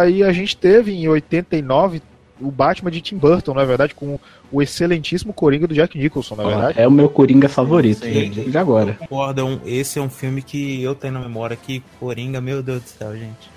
Aí 0.00 0.22
a 0.22 0.32
gente 0.32 0.56
teve 0.56 0.92
em 0.92 1.08
89 1.08 2.00
o 2.40 2.50
Batman 2.50 2.90
de 2.90 3.00
Tim 3.00 3.16
Burton, 3.16 3.54
na 3.54 3.62
é 3.62 3.66
verdade, 3.66 3.94
com 3.94 4.18
o 4.50 4.62
excelentíssimo 4.62 5.32
Coringa 5.32 5.66
do 5.66 5.74
Jack 5.74 5.96
Nicholson, 5.96 6.36
na 6.36 6.44
verdade. 6.44 6.80
É 6.80 6.86
o 6.86 6.90
meu 6.90 7.08
Coringa 7.08 7.48
favorito, 7.48 8.04
gente, 8.04 8.50
de 8.50 8.58
agora. 8.58 8.94
Concordo, 8.94 9.60
é 9.64 9.70
esse 9.70 9.98
é 9.98 10.02
um 10.02 10.10
filme 10.10 10.42
que 10.42 10.82
eu 10.82 10.94
tenho 10.94 11.14
na 11.14 11.20
memória 11.20 11.56
que 11.56 11.82
Coringa, 11.98 12.40
meu 12.40 12.62
Deus 12.62 12.82
do 12.82 12.88
céu, 12.88 13.16
gente. 13.16 13.54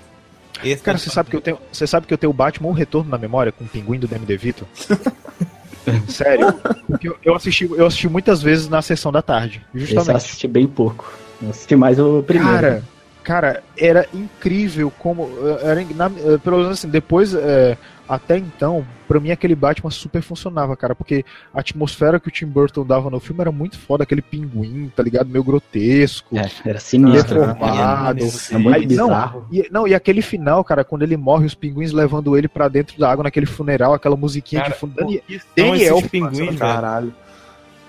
Esse 0.64 0.82
Cara, 0.82 0.96
é 0.96 0.98
você 0.98 1.10
sabe 1.10 1.30
que 1.30 1.36
eu 1.36 1.40
tenho, 1.40 1.58
você 1.70 1.86
sabe 1.86 2.06
que 2.06 2.14
eu 2.14 2.18
tenho 2.18 2.30
o 2.30 2.34
Batman 2.34 2.68
um 2.68 2.72
retorno 2.72 3.10
na 3.10 3.18
memória 3.18 3.52
com 3.52 3.64
o 3.64 3.68
pinguim 3.68 3.98
do 3.98 4.08
Demi 4.08 4.26
DeVito? 4.26 4.66
Sério? 6.08 6.54
Porque 6.86 7.08
eu, 7.08 7.16
eu 7.24 7.34
assisti, 7.34 7.68
eu 7.70 7.86
assisti 7.86 8.08
muitas 8.08 8.42
vezes 8.42 8.68
na 8.68 8.82
sessão 8.82 9.12
da 9.12 9.22
tarde, 9.22 9.62
Esse 9.74 9.84
eu 9.84 9.86
justamente. 9.96 10.16
assisti 10.16 10.48
bem 10.48 10.66
pouco. 10.66 11.12
Eu 11.42 11.50
assisti 11.50 11.76
mais 11.76 11.98
o 11.98 12.22
primeiro. 12.22 12.52
Cara, 12.58 12.82
cara, 13.22 13.62
era 13.76 14.06
incrível 14.12 14.92
como. 14.98 15.28
Era, 15.62 15.84
na, 15.94 16.06
eh, 16.06 16.38
pelo 16.42 16.58
menos 16.58 16.72
assim, 16.72 16.88
depois. 16.88 17.34
eh, 17.34 17.76
até 18.08 18.38
então, 18.38 18.86
pra 19.06 19.20
mim 19.20 19.30
aquele 19.30 19.54
Batman 19.54 19.90
super 19.90 20.22
funcionava, 20.22 20.74
cara, 20.76 20.94
porque 20.94 21.24
a 21.52 21.60
atmosfera 21.60 22.18
que 22.18 22.28
o 22.28 22.30
Tim 22.30 22.46
Burton 22.46 22.86
dava 22.86 23.10
no 23.10 23.20
filme 23.20 23.42
era 23.42 23.52
muito 23.52 23.78
foda, 23.78 24.02
aquele 24.02 24.22
pinguim, 24.22 24.90
tá 24.96 25.02
ligado? 25.02 25.28
Meio 25.28 25.44
grotesco. 25.44 26.36
É, 26.36 26.50
era 26.64 26.80
sinistro. 26.80 27.40
Deformado. 27.40 28.24
É 28.50 28.58
muito 28.58 28.76
Aí, 28.76 28.86
não, 28.86 29.08
bizarro. 29.08 29.46
e, 29.52 29.68
não, 29.70 29.86
e 29.86 29.94
aquele 29.94 30.22
final, 30.22 30.64
cara, 30.64 30.84
quando 30.84 31.02
ele 31.02 31.16
morre, 31.16 31.44
os 31.44 31.54
pinguins 31.54 31.92
levando 31.92 32.36
ele 32.36 32.48
pra 32.48 32.66
dentro 32.68 32.98
da 32.98 33.10
água 33.10 33.24
naquele 33.24 33.46
funeral, 33.46 33.92
aquela 33.92 34.16
musiquinha 34.16 34.62
Cara, 34.62 34.72
de 34.72 34.80
são 34.80 34.88
Daniel, 34.88 35.98
esses 35.98 36.10
pinguins, 36.10 36.38
velho? 36.38 36.58
Caralho. 36.58 37.08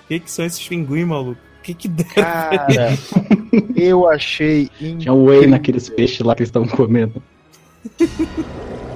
O 0.04 0.08
que, 0.08 0.20
que 0.20 0.30
são 0.30 0.44
esses 0.44 0.66
pinguins, 0.68 1.06
maluco? 1.06 1.40
O 1.60 1.62
que 1.62 1.72
que 1.72 1.88
deram? 1.88 2.12
Cara, 2.14 2.98
eu 3.76 4.08
achei 4.08 4.68
Tinha 4.78 5.12
um 5.12 5.24
whey 5.26 5.46
naqueles 5.46 5.88
peixes 5.88 6.20
lá 6.20 6.34
que 6.34 6.42
eles 6.42 6.48
estavam 6.48 6.68
comendo. 6.68 7.22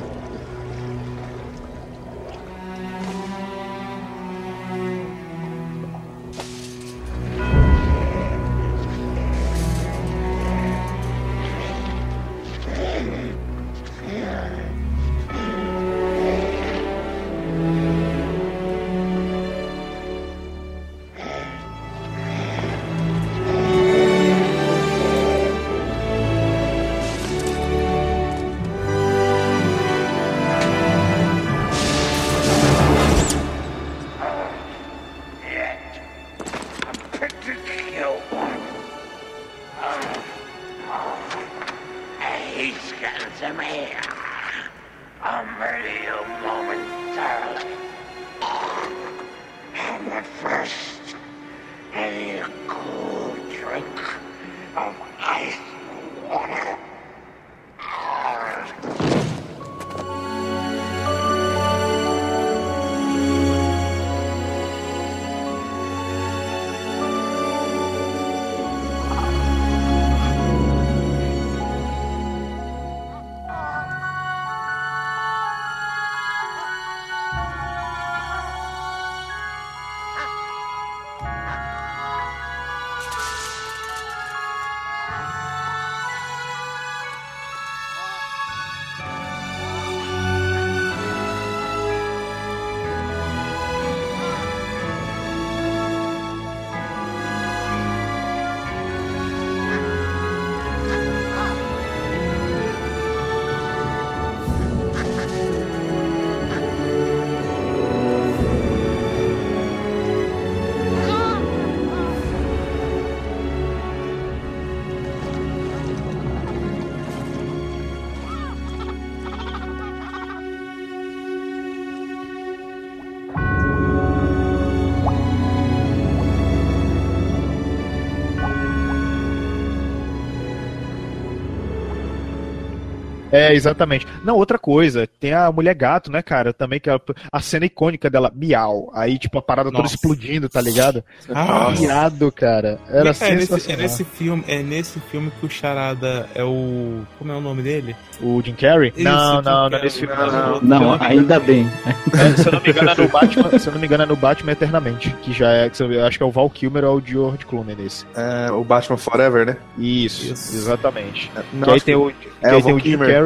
É, 133.35 133.53
exatamente. 133.53 134.07
Não, 134.25 134.37
outra 134.37 134.59
coisa, 134.59 135.09
tem 135.19 135.33
a 135.33 135.51
mulher 135.51 135.75
gato, 135.75 136.11
né, 136.11 136.23
cara? 136.23 136.53
Também 136.53 136.79
que 136.79 136.89
é 136.89 136.95
a, 136.95 137.01
a 137.33 137.41
cena 137.41 137.67
icônica 137.67 138.09
dela, 138.09 138.33
miau. 138.35 138.91
Aí, 138.95 139.19
tipo, 139.19 139.39
a 139.39 139.43
parada 139.43 139.71
toda 139.71 139.83
Nossa. 139.83 139.97
explodindo, 139.97 140.49
tá 140.49 140.61
ligado? 140.61 141.03
Ah. 141.35 141.71
Miado, 141.77 142.31
cara. 142.31 142.79
Era 142.89 143.01
é, 143.01 143.05
nesse, 143.05 143.25
é 143.25 143.39
sensacional. 143.39 143.83
nesse 143.83 144.05
filme, 144.05 144.45
é 144.47 144.63
nesse 144.63 145.01
filme 145.01 145.33
que 145.41 145.47
o 145.47 145.51
Charada 145.51 146.29
é 146.35 146.45
o. 146.45 147.03
Como 147.19 147.33
é 147.33 147.35
o 147.35 147.41
nome 147.41 147.63
dele? 147.63 147.97
O 148.21 148.41
Jim 148.41 148.55
Carrey? 148.55 148.93
Isso, 148.95 149.05
não, 149.05 149.37
Jim 149.37 149.43
não, 149.45 149.71
não 149.71 149.79
é 149.79 149.83
nesse 149.83 149.99
filme. 149.99 150.15
Não, 150.15 150.27
Não, 150.27 150.61
não. 150.63 150.81
Não, 150.81 151.03
ainda 151.03 151.41
bem. 151.41 151.69
É, 152.13 152.37
se 152.37 152.47
eu 152.47 152.53
não 152.53 152.61
me 152.61 152.71
engano 152.71 152.91
é 152.91 152.95
no 152.95 153.09
Batman, 153.09 153.59
se 153.59 153.67
eu 153.67 153.73
não 153.73 153.81
me 153.81 153.87
engano 153.87 154.03
é 154.05 154.07
no 154.07 154.17
Batman 154.17 154.53
Eternamente, 154.53 155.11
que 155.23 155.33
já 155.33 155.51
é, 155.51 155.69
que 155.69 155.83
eu 155.83 156.07
acho 156.07 156.19
que 156.19 156.23
é 156.23 156.27
o 156.27 156.31
Val 156.31 156.49
Kilmer 156.49 156.85
ou 156.85 156.99
o 156.99 157.03
George 157.05 157.45
Clooney 157.45 157.75
nesse. 157.75 158.07
É, 158.15 158.51
o 158.53 158.63
Batman 158.63 158.97
Forever, 158.97 159.47
né? 159.47 159.57
Isso, 159.77 160.33
exatamente. 160.33 161.31
Não, 161.53 161.65
que 161.65 161.71
aí 161.71 161.81
tem 161.81 161.95
o, 161.97 162.11
é, 162.11 162.13
que 162.13 162.29
o 162.29 162.63
tem 162.63 162.75
o 162.75 162.79
Jim 162.79 162.79
Kilmer. 162.79 163.09
Carrey. 163.09 163.24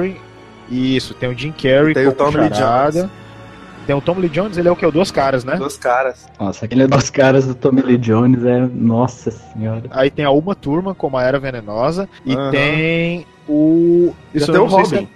Isso, 0.71 1.15
tem 1.15 1.29
o 1.31 1.35
Jim 1.39 1.53
Carrey 1.53 1.95
Tem 1.95 2.07
o 2.07 2.13
Tommy 2.13 2.37
Lee. 2.39 2.51
Jones. 2.51 3.07
Tem 3.87 3.97
o 3.97 4.03
Tom 4.03 4.17
Lee 4.19 4.29
Jones, 4.29 4.59
ele 4.59 4.69
é 4.69 4.71
o 4.71 4.77
que? 4.77 4.85
O 4.85 4.91
Duas 4.93 5.11
Caras, 5.11 5.45
né? 5.45 5.57
Duas 5.57 5.79
caras. 5.79 6.27
Nossa, 6.39 6.67
aquele 6.67 6.85
dos 6.89 7.09
caras 7.09 7.47
do 7.47 7.55
Tommy 7.55 7.81
Lee 7.81 7.97
Jones 7.97 8.45
é. 8.45 8.69
Nossa 8.71 9.31
senhora. 9.31 9.85
Aí 9.91 10.11
tem 10.11 10.27
a 10.27 10.31
Uma 10.31 10.55
Turma 10.55 10.95
como 10.95 11.17
a 11.17 11.23
Era 11.23 11.39
Venenosa. 11.39 12.07
E 12.27 12.35
Aham. 12.35 12.51
tem 12.51 13.27
o. 13.49 14.13
Já 14.35 14.41
isso 14.43 14.47
tem 14.53 14.55
eu 14.57 14.65
o 14.65 14.69
Robin. 14.69 15.09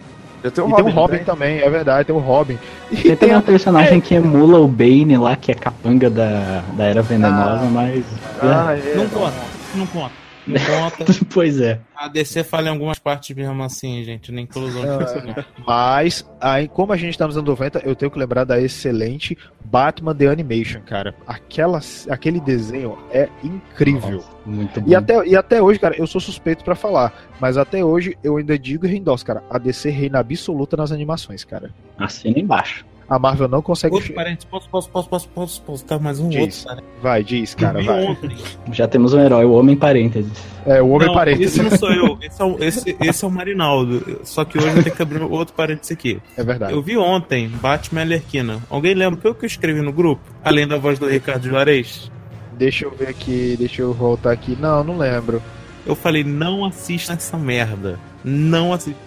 Já 0.42 0.50
tem 0.50 0.64
o 0.64 0.68
e 0.68 0.70
Robin. 0.70 0.82
tem 0.84 0.92
o 0.92 0.96
Robin 0.96 1.18
também, 1.18 1.58
é 1.60 1.68
verdade, 1.68 2.06
tem 2.06 2.16
o 2.16 2.18
Robin. 2.18 2.58
E 2.90 3.14
Tem 3.14 3.32
a- 3.32 3.38
um 3.38 3.42
personagem 3.42 4.00
que 4.00 4.14
emula 4.14 4.58
o 4.58 4.66
Bane 4.66 5.18
lá, 5.18 5.36
que 5.36 5.52
é 5.52 5.54
capanga 5.54 6.08
da, 6.08 6.62
da 6.72 6.84
Era 6.84 7.02
Venenosa, 7.02 7.64
mas. 7.66 8.02
Ah, 8.40 8.74
é. 8.74 8.94
Não 8.96 9.06
conta, 9.08 9.34
não 9.74 9.86
conta. 9.86 10.21
Não 10.46 10.58
conta. 10.58 11.04
pois 11.32 11.60
é. 11.60 11.80
A 11.94 12.08
DC 12.08 12.42
fala 12.44 12.66
em 12.68 12.70
algumas 12.70 12.98
partes 12.98 13.34
mesmo 13.34 13.62
assim, 13.62 14.02
gente. 14.04 14.32
Nem 14.32 14.46
todos 14.46 14.74
os 14.74 14.84
outros. 14.84 15.24
não. 15.24 15.44
Mas, 15.66 16.28
aí, 16.40 16.68
como 16.68 16.92
a 16.92 16.96
gente 16.96 17.16
tá 17.16 17.26
nos 17.26 17.36
anos 17.36 17.48
90, 17.48 17.80
eu 17.80 17.94
tenho 17.94 18.10
que 18.10 18.18
lembrar 18.18 18.44
da 18.44 18.60
excelente 18.60 19.36
Batman 19.64 20.14
The 20.14 20.26
Animation, 20.26 20.80
cara. 20.82 21.14
Aquela, 21.26 21.80
aquele 22.08 22.40
desenho 22.40 22.98
é 23.10 23.28
incrível. 23.42 24.24
Muito 24.44 24.80
bom. 24.80 24.90
E 24.90 24.94
até, 24.94 25.26
e 25.26 25.36
até 25.36 25.62
hoje, 25.62 25.78
cara, 25.78 25.96
eu 25.96 26.06
sou 26.06 26.20
suspeito 26.20 26.64
pra 26.64 26.74
falar, 26.74 27.12
mas 27.40 27.56
até 27.56 27.84
hoje 27.84 28.16
eu 28.22 28.36
ainda 28.36 28.58
digo 28.58 28.84
e 28.86 28.88
reendosso, 28.88 29.24
cara. 29.24 29.42
A 29.48 29.58
DC 29.58 29.90
reina 29.90 30.18
absoluta 30.18 30.76
nas 30.76 30.90
animações, 30.90 31.44
cara. 31.44 31.70
Assina 31.96 32.38
embaixo. 32.38 32.84
A 33.08 33.18
Marvel 33.18 33.48
não 33.48 33.60
consegue. 33.60 33.94
Outro 33.94 34.12
parente, 34.14 34.46
posso, 34.46 34.68
posso, 34.68 34.88
posso, 34.88 35.08
posso, 35.08 35.28
posso, 35.28 35.62
posso 35.62 35.86
dar 35.86 35.98
mais 35.98 36.18
um 36.18 36.28
Diz. 36.28 36.64
outro. 36.66 36.84
Vai, 37.02 37.22
diz, 37.22 37.54
cara, 37.54 37.82
vai. 37.82 38.04
ontem. 38.06 38.36
Já 38.70 38.88
temos 38.88 39.12
um 39.12 39.20
herói, 39.20 39.44
o 39.44 39.52
Homem 39.52 39.76
Parênteses. 39.76 40.32
É, 40.64 40.80
o 40.80 40.88
Homem 40.90 41.08
Não, 41.08 41.14
Parênteses. 41.14 41.58
Esse 41.58 41.62
não 41.62 41.76
sou 41.76 41.92
eu, 41.92 42.18
esse 42.22 42.40
é, 42.40 42.44
o, 42.44 42.62
esse, 42.62 42.96
esse 43.00 43.24
é 43.24 43.28
o 43.28 43.30
Marinaldo. 43.30 44.20
Só 44.24 44.44
que 44.44 44.58
hoje 44.58 44.68
eu 44.68 44.82
tenho 44.82 44.96
que 44.96 45.02
abrir 45.02 45.22
outro 45.22 45.54
parênteses 45.54 45.92
aqui. 45.92 46.20
É 46.36 46.44
verdade. 46.44 46.72
Eu 46.72 46.80
vi 46.80 46.96
ontem 46.96 47.48
Batman 47.48 48.00
e 48.00 48.04
Alerquina. 48.04 48.60
Alguém 48.70 48.94
lembra 48.94 49.18
o 49.18 49.20
que 49.20 49.28
eu 49.28 49.34
que 49.34 49.44
eu 49.44 49.48
escrevi 49.48 49.80
no 49.82 49.92
grupo? 49.92 50.22
Além 50.44 50.66
da 50.66 50.78
voz 50.78 50.98
do 50.98 51.06
Ricardo 51.06 51.48
Juarez? 51.48 52.10
Deixa 52.56 52.84
eu 52.84 52.90
ver 52.92 53.08
aqui, 53.08 53.56
deixa 53.58 53.82
eu 53.82 53.92
voltar 53.92 54.30
aqui. 54.30 54.56
Não, 54.58 54.84
não 54.84 54.96
lembro. 54.96 55.42
Eu 55.84 55.94
falei, 55.94 56.22
não 56.22 56.64
assista 56.64 57.12
essa 57.12 57.36
merda. 57.36 57.98
Não 58.24 58.72
assista. 58.72 59.00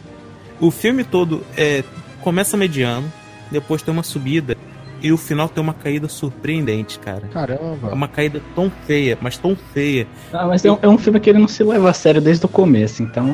O 0.59 0.71
filme 0.71 1.03
todo 1.03 1.43
é, 1.57 1.83
começa 2.21 2.57
mediano, 2.57 3.11
depois 3.51 3.81
tem 3.81 3.93
uma 3.93 4.03
subida 4.03 4.57
e 5.01 5.11
o 5.11 5.17
final 5.17 5.47
tem 5.47 5.61
uma 5.61 5.73
caída 5.73 6.07
surpreendente, 6.07 6.97
cara. 6.99 7.27
É 7.29 7.33
Caramba. 7.33 7.93
uma 7.93 8.07
caída 8.07 8.41
tão 8.55 8.71
feia, 8.87 9.17
mas 9.21 9.37
tão 9.37 9.55
feia. 9.55 10.07
Ah, 10.33 10.47
mas 10.47 10.63
é 10.65 10.71
um, 10.71 10.79
é 10.81 10.87
um 10.87 10.97
filme 10.97 11.19
que 11.19 11.29
ele 11.29 11.39
não 11.39 11.47
se 11.47 11.63
leva 11.63 11.89
a 11.89 11.93
sério 11.93 12.21
desde 12.21 12.45
o 12.45 12.49
começo, 12.49 13.03
então. 13.03 13.27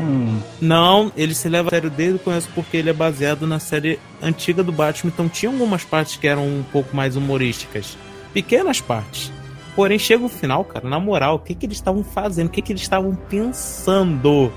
Não, 0.60 1.12
ele 1.16 1.34
se 1.34 1.48
leva 1.48 1.70
a 1.70 1.72
sério 1.72 1.90
desde 1.90 2.16
o 2.16 2.20
começo 2.20 2.50
porque 2.54 2.78
ele 2.78 2.90
é 2.90 2.94
baseado 2.94 3.48
na 3.48 3.60
série 3.60 4.00
antiga 4.22 4.64
do 4.64 4.72
Batman, 4.72 5.12
então 5.14 5.30
tinha 5.30 5.52
algumas 5.52 5.84
partes 5.84 6.18
que 6.18 6.28
eram 6.28 6.46
um 6.46 6.64
pouco 6.72 6.96
mais 6.96 7.16
humorísticas. 7.16 7.98
Pequenas 8.34 8.82
partes. 8.82 9.32
Porém, 9.76 9.98
chega 9.98 10.26
o 10.26 10.30
final, 10.30 10.66
cara, 10.66 10.90
na 10.90 11.00
moral, 11.00 11.36
o 11.36 11.40
que, 11.40 11.56
que 11.56 11.66
eles 11.66 11.78
estavam 11.78 12.04
fazendo? 12.04 12.48
O 12.48 12.50
que, 12.50 12.62
que 12.62 12.74
eles 12.74 12.82
estavam 12.82 13.16
pensando? 13.16 14.52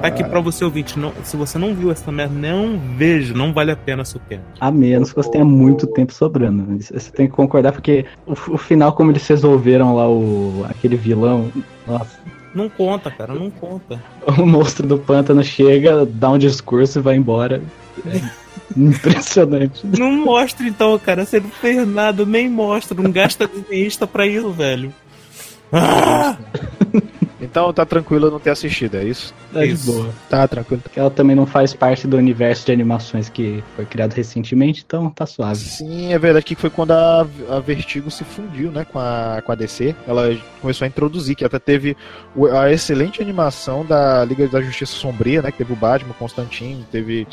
Tá 0.00 0.08
aqui 0.08 0.24
pra 0.24 0.40
você 0.40 0.64
ouvinte, 0.64 0.98
não, 0.98 1.12
se 1.22 1.36
você 1.36 1.58
não 1.58 1.74
viu 1.74 1.90
essa 1.90 2.10
merda, 2.10 2.34
não 2.34 2.78
vejo, 2.96 3.34
não 3.34 3.52
vale 3.52 3.70
a 3.70 3.76
pena 3.76 4.04
seu 4.04 4.20
tempo. 4.20 4.44
A 4.58 4.70
menos 4.70 5.10
que 5.10 5.16
você 5.16 5.30
tenha 5.30 5.44
muito 5.44 5.86
tempo 5.86 6.12
sobrando. 6.12 6.66
Você 6.82 7.10
tem 7.10 7.26
que 7.26 7.32
concordar, 7.34 7.72
porque 7.72 8.06
o, 8.26 8.32
o 8.32 8.58
final, 8.58 8.92
como 8.92 9.10
eles 9.10 9.26
resolveram 9.26 9.94
lá 9.94 10.08
o 10.08 10.64
aquele 10.68 10.96
vilão. 10.96 11.52
Nossa, 11.86 12.18
Não 12.54 12.68
conta, 12.68 13.10
cara, 13.10 13.34
não 13.34 13.50
conta. 13.50 14.02
o 14.38 14.46
monstro 14.46 14.86
do 14.86 14.98
pântano 14.98 15.42
chega, 15.44 16.06
dá 16.06 16.30
um 16.30 16.38
discurso 16.38 16.98
e 16.98 17.02
vai 17.02 17.16
embora. 17.16 17.62
É 18.06 18.20
impressionante. 18.76 19.86
Não 19.98 20.12
mostra 20.12 20.66
então, 20.66 20.98
cara, 20.98 21.26
você 21.26 21.40
não 21.40 21.50
fez 21.50 21.86
nada, 21.86 22.24
nem 22.24 22.48
mostra, 22.48 23.00
não 23.00 23.10
gasta 23.10 23.46
desenhista 23.46 24.06
pra 24.06 24.26
isso, 24.26 24.50
velho. 24.50 24.94
Ah! 25.72 26.36
Então 27.40 27.72
tá 27.72 27.86
tranquilo 27.86 28.26
eu 28.26 28.30
não 28.30 28.38
ter 28.38 28.50
assistido, 28.50 28.96
é 28.96 29.04
isso? 29.04 29.34
Tá 29.52 29.60
de 29.60 29.72
Isso. 29.72 29.90
boa. 29.90 30.10
Tá 30.28 30.46
tranquilo. 30.46 30.82
Porque 30.82 31.00
ela 31.00 31.10
também 31.10 31.34
não 31.34 31.46
faz 31.46 31.74
parte 31.74 32.06
do 32.06 32.16
universo 32.16 32.66
de 32.66 32.72
animações 32.72 33.28
que 33.28 33.64
foi 33.74 33.84
criado 33.86 34.12
recentemente, 34.12 34.84
então 34.86 35.10
tá 35.10 35.26
suave. 35.26 35.56
Sim, 35.56 36.12
é 36.12 36.18
verdade 36.18 36.44
que 36.44 36.54
foi 36.54 36.70
quando 36.70 36.92
a, 36.92 37.26
a 37.48 37.60
Vertigo 37.60 38.10
se 38.10 38.24
fundiu, 38.24 38.70
né, 38.70 38.84
com 38.84 38.98
a, 38.98 39.42
com 39.44 39.52
a 39.52 39.54
DC. 39.54 39.94
Ela 40.06 40.36
começou 40.60 40.84
a 40.84 40.88
introduzir, 40.88 41.34
que 41.34 41.44
até 41.44 41.58
teve 41.58 41.96
a 42.52 42.70
excelente 42.70 43.22
animação 43.22 43.84
da 43.84 44.24
Liga 44.24 44.46
da 44.46 44.60
Justiça 44.60 44.92
Sombria, 44.92 45.42
né, 45.42 45.50
que 45.50 45.58
teve 45.58 45.72
o 45.72 45.76
Batman, 45.76 46.14
Constantine, 46.18 46.86
teve 46.90 47.26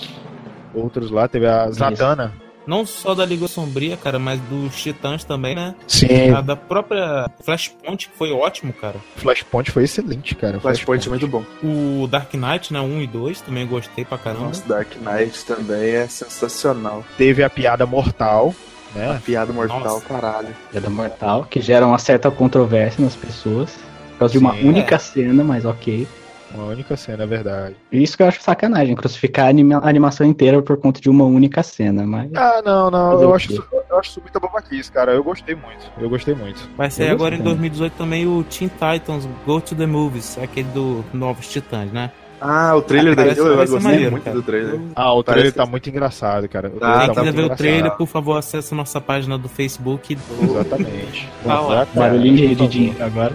outros 0.73 1.11
lá, 1.11 1.27
teve 1.27 1.45
a 1.45 1.69
Zatanna. 1.69 2.46
Não 2.67 2.86
só 2.86 3.15
da 3.15 3.25
Liga 3.25 3.47
Sombria, 3.47 3.95
cara, 3.95 4.19
mas 4.19 4.39
dos 4.41 4.75
Titãs 4.75 5.23
também, 5.23 5.56
né? 5.56 5.73
Sim. 5.88 6.32
A 6.32 6.41
da 6.41 6.56
própria 6.56 7.30
Flashpoint, 7.41 8.10
que 8.10 8.17
foi 8.17 8.32
ótimo, 8.32 8.73
cara. 8.73 8.97
Flashpoint 9.15 9.71
foi 9.71 9.86
excelente, 9.86 10.36
cara. 10.36 10.60
Flashpoint 10.60 11.08
é 11.08 11.10
muito 11.10 11.27
bom. 11.27 11.43
O 11.63 12.06
Dark 12.08 12.34
Knight, 12.34 12.73
né? 12.73 12.82
1 12.82 13.01
e 13.01 13.08
2, 13.08 13.41
também 13.41 13.65
gostei 13.65 14.03
pra 14.03 14.17
caramba. 14.17 14.47
Nossa, 14.47 14.67
Dark 14.67 14.89
Knight 15.01 15.45
também 15.45 15.91
é 15.95 16.08
sensacional. 16.08 17.06
Teve 17.17 17.41
a 17.43 17.49
piada 17.49 17.86
mortal, 17.86 18.53
A 18.93 18.99
né? 18.99 19.21
piada 19.25 19.53
mortal, 19.53 19.80
Nossa. 19.80 20.06
caralho. 20.06 20.49
Piada 20.69 20.89
mortal, 20.89 21.47
que 21.49 21.62
gera 21.62 21.88
uma 21.88 21.97
certa 21.97 22.30
controvérsia 22.30 23.01
nas 23.01 23.15
pessoas. 23.15 23.71
Por 24.12 24.19
causa 24.19 24.32
de 24.34 24.39
uma 24.39 24.53
Sim, 24.53 24.67
única 24.67 24.99
cena, 24.99 25.43
mas 25.43 25.63
ok. 25.63 26.06
Uma 26.53 26.65
única 26.65 26.95
cena, 26.95 27.23
é 27.23 27.27
verdade. 27.27 27.75
Isso 27.91 28.15
que 28.15 28.23
eu 28.23 28.27
acho 28.27 28.41
sacanagem, 28.41 28.95
crucificar 28.95 29.47
a 29.47 29.49
anima- 29.49 29.79
a 29.83 29.89
animação 29.89 30.25
inteira 30.25 30.62
por 30.62 30.77
conta 30.77 31.01
de 31.01 31.10
uma 31.10 31.25
única 31.25 31.62
cena, 31.62 32.05
mas. 32.05 32.29
Ah, 32.36 32.62
não, 32.65 32.89
não, 32.89 33.21
eu 33.21 33.36
acho, 33.36 33.51
isso, 33.51 33.63
eu 33.89 33.97
acho 33.99 34.10
isso 34.12 34.21
muita 34.21 34.39
babaquice, 34.39 34.91
cara. 34.91 35.12
Eu 35.12 35.23
gostei 35.23 35.55
muito. 35.55 35.86
Eu 35.99 36.10
gostei 36.10 36.33
muito. 36.33 36.67
Vai 36.77 36.89
sair 36.89 37.07
Eu 37.10 37.13
agora 37.15 37.36
em 37.36 37.39
gostei. 37.39 37.53
2018 37.53 37.93
também 37.97 38.25
o 38.27 38.43
Teen 38.43 38.69
Titans 38.69 39.27
Go 39.45 39.60
to 39.60 39.75
the 39.75 39.86
Movies, 39.86 40.38
aquele 40.41 40.69
do 40.69 41.03
Novos 41.13 41.47
Titãs, 41.49 41.91
né? 41.91 42.12
Ah, 42.39 42.75
o 42.75 42.83
trailer 42.83 43.15
dele, 43.15 43.33
eu, 43.36 43.47
eu 43.47 43.57
gostei 43.57 43.79
maneiro, 43.79 44.12
muito 44.12 44.23
cara. 44.23 44.36
do 44.38 44.43
trailer. 44.43 44.79
Ah, 44.95 45.12
o 45.12 45.23
Parece 45.23 45.23
trailer 45.25 45.51
que- 45.53 45.57
tá 45.57 45.65
muito 45.65 45.89
engraçado, 45.89 46.47
cara. 46.47 46.67
O 46.69 46.79
Tá, 46.79 46.99
Quem 46.99 47.07
tá 47.15 47.21
quiser 47.21 47.33
ver 47.33 47.43
o 47.51 47.55
trailer, 47.55 47.91
por 47.93 48.05
favor, 48.07 48.38
acesse 48.38 48.75
nossa 48.75 49.01
página 49.01 49.39
do 49.39 49.49
Facebook. 49.49 50.15
Exatamente. 50.43 51.27
Lá. 51.43 51.55
Exatamente. 51.62 51.95
Barulhinho 51.95 52.36
de 52.49 52.55
favor. 52.55 52.69
dinheiro 52.69 53.03
agora. 53.03 53.33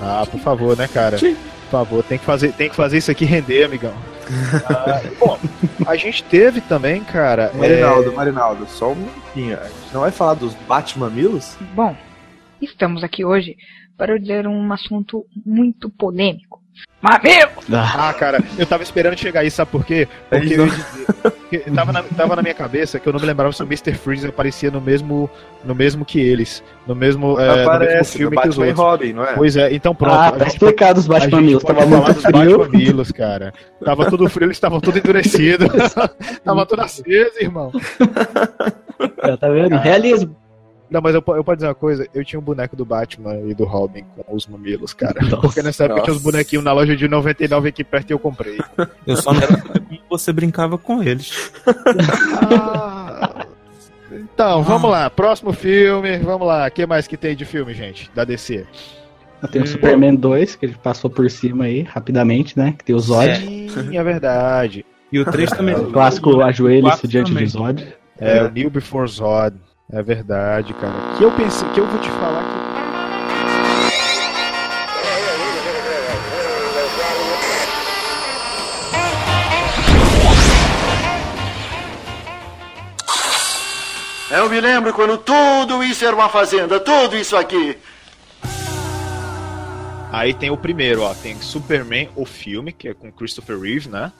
Ah, 0.00 0.24
por 0.30 0.38
favor, 0.40 0.76
né, 0.76 0.86
cara? 0.86 1.16
Por 1.66 1.70
favor, 1.70 2.04
tem 2.04 2.18
que 2.18 2.24
fazer, 2.24 2.52
tem 2.52 2.68
que 2.68 2.76
fazer 2.76 2.98
isso 2.98 3.10
aqui 3.10 3.24
render, 3.24 3.64
amigão. 3.64 3.94
Ah, 4.66 5.02
bom, 5.18 5.38
a 5.86 5.96
gente 5.96 6.22
teve 6.24 6.60
também, 6.60 7.02
cara. 7.02 7.50
é, 7.54 7.56
Marinaldo, 7.56 8.12
Marinaldo, 8.12 8.66
só 8.66 8.92
um 8.92 8.94
minutinho. 8.94 9.58
A 9.58 9.64
gente 9.64 9.92
não 9.92 10.00
vai 10.02 10.10
falar 10.10 10.34
dos 10.34 10.54
Batmamilos? 10.68 11.56
Bom, 11.74 11.96
estamos 12.60 13.02
aqui 13.02 13.24
hoje 13.24 13.56
para 13.96 14.18
dizer 14.18 14.46
um 14.46 14.72
assunto 14.72 15.26
muito 15.44 15.90
polêmico. 15.90 16.62
Mamilo! 17.00 17.50
Ah, 17.72 18.12
cara, 18.14 18.42
eu 18.58 18.66
tava 18.66 18.82
esperando 18.82 19.16
chegar 19.18 19.40
aí, 19.40 19.50
sabe 19.50 19.70
por 19.70 19.84
quê? 19.84 20.08
Porque 20.28 20.54
eu 20.54 20.66
ia 20.66 20.72
dizer, 20.72 21.06
porque 21.22 21.58
tava, 21.70 21.92
na, 21.92 22.02
tava 22.02 22.36
na 22.36 22.42
minha 22.42 22.54
cabeça 22.54 22.98
que 22.98 23.06
eu 23.06 23.12
não 23.12 23.20
me 23.20 23.26
lembrava 23.26 23.52
se 23.52 23.62
o 23.62 23.66
Mr. 23.66 23.94
Freeze 23.94 24.26
aparecia 24.26 24.70
no 24.70 24.80
mesmo, 24.80 25.30
no 25.64 25.74
mesmo 25.74 26.04
que 26.04 26.18
eles. 26.18 26.64
No 26.86 26.94
mesmo, 26.94 27.38
é, 27.38 27.46
no 27.46 27.54
mesmo 27.54 27.70
Aparece, 27.70 28.18
filme 28.18 28.34
no 28.34 28.42
que 28.42 28.48
os 28.48 28.56
Batman 28.56 28.66
e 28.66 28.68
outros. 28.70 28.86
Robin, 28.86 29.12
não 29.12 29.24
é? 29.24 29.34
Pois 29.34 29.56
é, 29.56 29.72
então 29.72 29.94
pronto. 29.94 30.14
Ah, 30.14 30.32
tá 30.32 30.44
gente 30.44 30.54
explicado 30.54 30.98
os 30.98 31.06
Batmamilos. 31.06 31.62
pode 31.62 31.78
Tava 31.78 31.90
falar 31.90 32.02
muito 32.02 32.14
dos 32.14 32.24
frio. 32.24 32.58
Batmamilos, 32.58 33.12
cara. 33.12 33.54
Tava 33.84 34.10
tudo 34.10 34.28
frio, 34.28 34.46
eles 34.46 34.56
estavam 34.56 34.80
tudo 34.80 34.98
endurecidos. 34.98 35.68
Tava 36.42 36.66
tudo 36.66 36.82
aceso, 36.82 37.38
irmão. 37.40 37.70
É, 39.22 39.36
tá 39.36 39.48
vendo? 39.48 39.76
Realismo. 39.76 40.36
Não, 40.88 41.00
mas 41.00 41.14
eu, 41.14 41.24
eu 41.28 41.44
posso 41.44 41.56
dizer 41.56 41.66
uma 41.68 41.74
coisa, 41.74 42.06
eu 42.14 42.24
tinha 42.24 42.38
um 42.38 42.42
boneco 42.42 42.76
do 42.76 42.84
Batman 42.84 43.36
e 43.46 43.54
do 43.54 43.64
Robin 43.64 44.04
com 44.16 44.34
os 44.34 44.46
mamilos, 44.46 44.94
cara. 44.94 45.20
Nossa. 45.22 45.36
Porque 45.38 45.62
nessa 45.62 45.84
época 45.84 46.02
tinha 46.02 46.12
os 46.14 46.22
Nossa. 46.22 46.32
bonequinhos 46.32 46.64
na 46.64 46.72
loja 46.72 46.96
de 46.96 47.08
99 47.08 47.68
aqui 47.68 47.82
perto 47.82 48.10
e 48.10 48.12
eu 48.12 48.18
comprei. 48.18 48.58
Eu 49.06 49.16
só 49.16 49.32
não 49.32 49.42
era 49.42 49.62
você 50.08 50.32
brincava 50.32 50.78
com 50.78 51.02
eles. 51.02 51.52
Então, 54.10 54.62
vamos 54.62 54.90
lá, 54.90 55.10
próximo 55.10 55.52
filme, 55.52 56.16
vamos 56.18 56.46
lá. 56.46 56.66
O 56.66 56.70
que 56.70 56.86
mais 56.86 57.08
que 57.08 57.16
tem 57.16 57.34
de 57.34 57.44
filme, 57.44 57.74
gente, 57.74 58.10
da 58.14 58.24
DC? 58.24 58.64
Tem 59.50 59.62
o 59.62 59.66
Superman 59.66 60.14
2, 60.14 60.56
que 60.56 60.66
ele 60.66 60.76
passou 60.82 61.10
por 61.10 61.30
cima 61.30 61.64
aí, 61.64 61.82
rapidamente, 61.82 62.58
né? 62.58 62.74
Que 62.78 62.84
tem 62.84 62.94
o 62.94 62.98
Zod. 62.98 63.36
Sim, 63.36 63.96
é 63.96 64.02
verdade. 64.02 64.84
E 65.12 65.18
o 65.18 65.24
3 65.24 65.50
também. 65.50 65.74
O 65.76 65.92
clássico 65.92 66.40
ajoelha-se 66.40 66.96
Quatro 66.96 67.08
diante 67.08 67.30
também. 67.30 67.44
de 67.44 67.50
Zod. 67.50 67.86
É, 68.18 68.42
o 68.42 68.50
New 68.50 68.70
Before 68.70 69.08
Zod. 69.08 69.54
É 69.92 70.02
verdade, 70.02 70.74
cara. 70.74 71.16
Que 71.16 71.24
eu 71.24 71.30
pensei, 71.32 71.68
que 71.70 71.80
eu 71.80 71.86
vou 71.86 72.00
te 72.00 72.10
falar 72.10 72.42
que 72.42 72.76
Eu 84.28 84.50
me 84.50 84.60
lembro 84.60 84.92
quando 84.92 85.16
tudo 85.18 85.84
isso 85.84 86.04
era 86.04 86.14
uma 86.14 86.28
fazenda, 86.28 86.80
tudo 86.80 87.16
isso 87.16 87.36
aqui. 87.36 87.78
Aí 90.12 90.34
tem 90.34 90.50
o 90.50 90.56
primeiro, 90.56 91.02
ó. 91.02 91.14
Tem 91.14 91.40
Superman, 91.40 92.10
o 92.16 92.26
filme, 92.26 92.72
que 92.72 92.88
é 92.88 92.94
com 92.94 93.10
Christopher 93.12 93.58
Reeve, 93.58 93.88
né? 93.88 94.12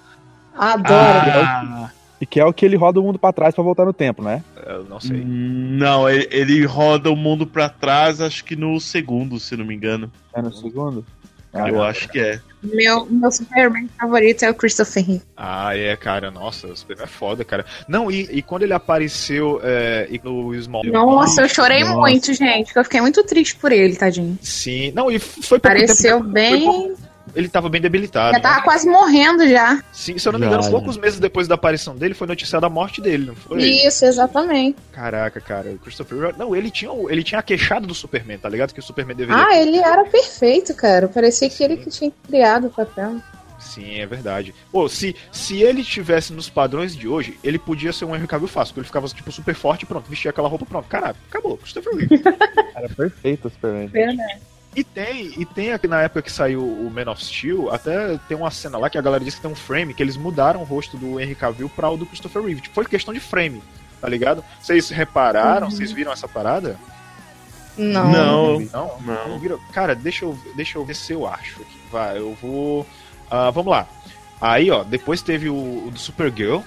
Adoro. 0.57 0.91
Ah, 0.95 1.91
E 2.21 2.25
que 2.27 2.41
é 2.41 2.45
o 2.45 2.53
que 2.53 2.65
ele 2.65 2.77
roda 2.77 2.99
o 2.99 3.03
mundo 3.03 3.19
pra 3.19 3.33
trás 3.33 3.55
pra 3.55 3.63
voltar 3.63 3.85
no 3.85 3.93
tempo, 3.93 4.23
né? 4.23 4.43
Eu 4.67 4.85
não 4.85 4.99
sei. 4.99 5.23
não, 5.25 6.09
ele, 6.09 6.27
ele 6.31 6.65
roda 6.65 7.11
o 7.11 7.17
mundo 7.17 7.47
pra 7.47 7.69
trás, 7.69 8.21
acho 8.21 8.43
que 8.45 8.57
no 8.57 8.81
segundo, 8.81 9.39
se 9.39 9.55
não 9.57 9.65
me 9.67 9.75
engano. 9.75 10.11
É 10.35 10.41
no 10.41 10.53
segundo? 10.53 11.05
Eu 11.53 11.83
acho 11.83 12.09
que 12.11 12.19
é. 12.19 12.39
Meu, 12.63 13.07
meu 13.07 13.31
Superman 13.31 13.89
favorito 13.99 14.43
é 14.45 14.51
o 14.51 14.55
Christopher 14.55 15.07
Reeve. 15.07 15.23
Ah, 15.35 15.75
é, 15.75 15.97
cara. 15.97 16.31
Nossa, 16.31 16.67
o 16.67 16.77
Superman 16.77 17.05
é 17.05 17.07
foda, 17.09 17.45
cara. 17.45 17.65
Não, 17.89 18.11
e, 18.11 18.29
e 18.31 18.43
quando 18.43 18.63
ele 18.65 18.75
apareceu 18.75 19.59
é, 19.63 20.07
e 20.11 20.21
no 20.23 20.53
Small. 20.61 20.85
Nossa, 20.85 21.43
eu 21.43 21.49
chorei 21.49 21.81
Nossa. 21.83 21.97
muito, 21.97 22.35
gente. 22.35 22.77
Eu 22.77 22.85
fiquei 22.85 23.01
muito 23.01 23.23
triste 23.25 23.57
por 23.57 23.73
ele, 23.73 23.97
tadinho. 23.97 24.39
Sim. 24.43 24.91
Não, 24.95 25.11
e 25.11 25.19
foi 25.19 25.59
pouco 25.59 25.77
Pareceu 25.77 26.19
tempo- 26.19 26.29
bem. 26.31 26.65
foi 26.65 26.95
Ele 27.35 27.49
tava 27.49 27.69
bem 27.69 27.81
debilitado. 27.81 28.35
Já 28.35 28.41
tava 28.41 28.57
né? 28.57 28.63
quase 28.63 28.89
morrendo 28.89 29.47
já. 29.49 29.83
Sim, 29.93 30.19
se 30.19 30.27
eu 30.29 30.33
não 30.33 30.39
me 30.41 30.47
engano, 30.47 30.63
já. 30.63 30.71
poucos 30.71 30.97
meses 30.97 31.19
depois 31.19 31.47
da 31.49 31.55
aparição 31.55 31.97
dele 31.97 32.15
foi 32.15 32.27
noticiada 32.27 32.67
a 32.67 32.71
morte 32.71 33.01
dele, 33.01 33.27
não 33.27 33.35
foi? 33.35 33.63
Isso, 33.63 34.05
exatamente. 34.05 34.77
Caraca, 34.93 35.41
cara, 35.41 35.71
o 35.71 35.79
Christopher 35.79 36.19
Reeve- 36.19 36.39
Não, 36.39 36.55
ele 36.55 36.71
tinha, 36.71 36.91
ele 37.09 37.23
tinha 37.23 37.39
a 37.41 37.43
queixada 37.43 37.87
do 37.87 37.95
Superman, 37.95 38.39
tá 38.39 38.49
ligado? 38.49 38.73
Que 38.73 38.81
o 38.81 38.83
Superman 38.83 39.17
deveria. 39.17 39.45
Ah, 39.45 39.57
ele 39.57 39.79
era 39.79 40.05
perfeito, 40.05 40.75
cara. 40.75 41.09
Parecia 41.09 41.51
que 41.51 41.63
ele 41.63 41.77
que 41.77 41.91
tinha 41.91 42.13
criado 42.27 42.69
o 42.69 42.71
papel. 42.71 43.21
Sim, 43.59 43.99
é 43.99 44.07
verdade. 44.07 44.55
Pô, 44.71 44.89
se, 44.89 45.17
se 45.33 45.63
ele 45.63 45.83
tivesse 45.83 46.33
nos 46.33 46.49
padrões 46.49 46.95
de 46.95 47.09
hoje, 47.09 47.39
ele 47.43 47.59
podia 47.59 47.93
ser 47.93 48.05
um 48.05 48.15
Henry 48.15 48.27
Cavill 48.27 48.49
fácil, 48.49 48.73
porque 48.73 48.81
ele 48.81 48.87
ficava, 48.87 49.09
tipo, 49.09 49.33
super 49.33 49.55
forte 49.55 49.83
e 49.83 49.87
pronto, 49.87 50.09
vestia 50.09 50.31
aquela 50.31 50.49
roupa 50.49 50.65
pronto. 50.65 50.87
Caralho, 50.89 51.17
acabou, 51.29 51.57
Christopher 51.57 51.95
Reeve. 51.95 52.23
Era 52.75 52.89
perfeito 52.89 53.49
o 53.49 53.51
Superman. 53.51 53.89
Verdade. 53.89 54.41
E 54.77 54.85
tem, 54.85 55.33
e 55.39 55.47
tem 55.47 55.73
aqui 55.73 55.89
na 55.89 56.03
época 56.03 56.21
que 56.21 56.31
saiu 56.31 56.63
o 56.63 56.91
Man 56.91 57.11
of 57.11 57.25
Steel, 57.25 57.73
até 57.73 58.19
tem 58.29 58.37
uma 58.37 58.51
cena 58.51 58.77
lá 58.77 58.91
que 58.91 58.99
a 58.99 59.01
galera 59.01 59.25
disse 59.25 59.39
que 59.39 59.43
tem 59.43 59.51
um 59.51 59.57
frame 59.57 59.95
que 59.95 60.03
eles 60.03 60.19
mudaram 60.19 60.61
o 60.61 60.65
rosto 60.65 60.99
do 60.99 61.19
Henry 61.19 61.35
Cavill 61.35 61.71
pra 61.71 61.89
o 61.89 61.97
do 61.97 62.05
Christopher 62.05 62.43
Reeve. 62.43 62.61
Tipo, 62.61 62.75
foi 62.75 62.85
questão 62.85 63.15
de 63.15 63.21
frame, 63.21 63.63
tá 64.03 64.07
ligado? 64.07 64.45
Vocês 64.61 64.91
repararam? 64.91 65.69
Uhum. 65.69 65.71
Vocês 65.71 65.91
viram 65.93 66.13
essa 66.13 66.29
parada? 66.29 66.79
Não. 67.79 68.13
Não. 68.13 68.61
Não? 68.61 69.01
Não. 69.01 69.59
Cara, 69.73 69.95
deixa 69.95 70.27
eu, 70.27 70.39
deixa 70.55 70.77
eu 70.77 70.85
ver 70.85 70.95
se 70.95 71.13
eu 71.13 71.27
acho. 71.27 71.63
aqui. 71.63 71.79
Vai, 71.91 72.19
eu 72.19 72.37
vou. 72.41 72.87
Ah, 73.31 73.51
vamos 73.51 73.71
lá. 73.71 73.87
Aí, 74.39 74.71
ó, 74.71 74.85
depois 74.85 75.23
teve 75.23 75.49
o, 75.49 75.87
o 75.87 75.91
do 75.91 75.99
Supergirl, 75.99 76.61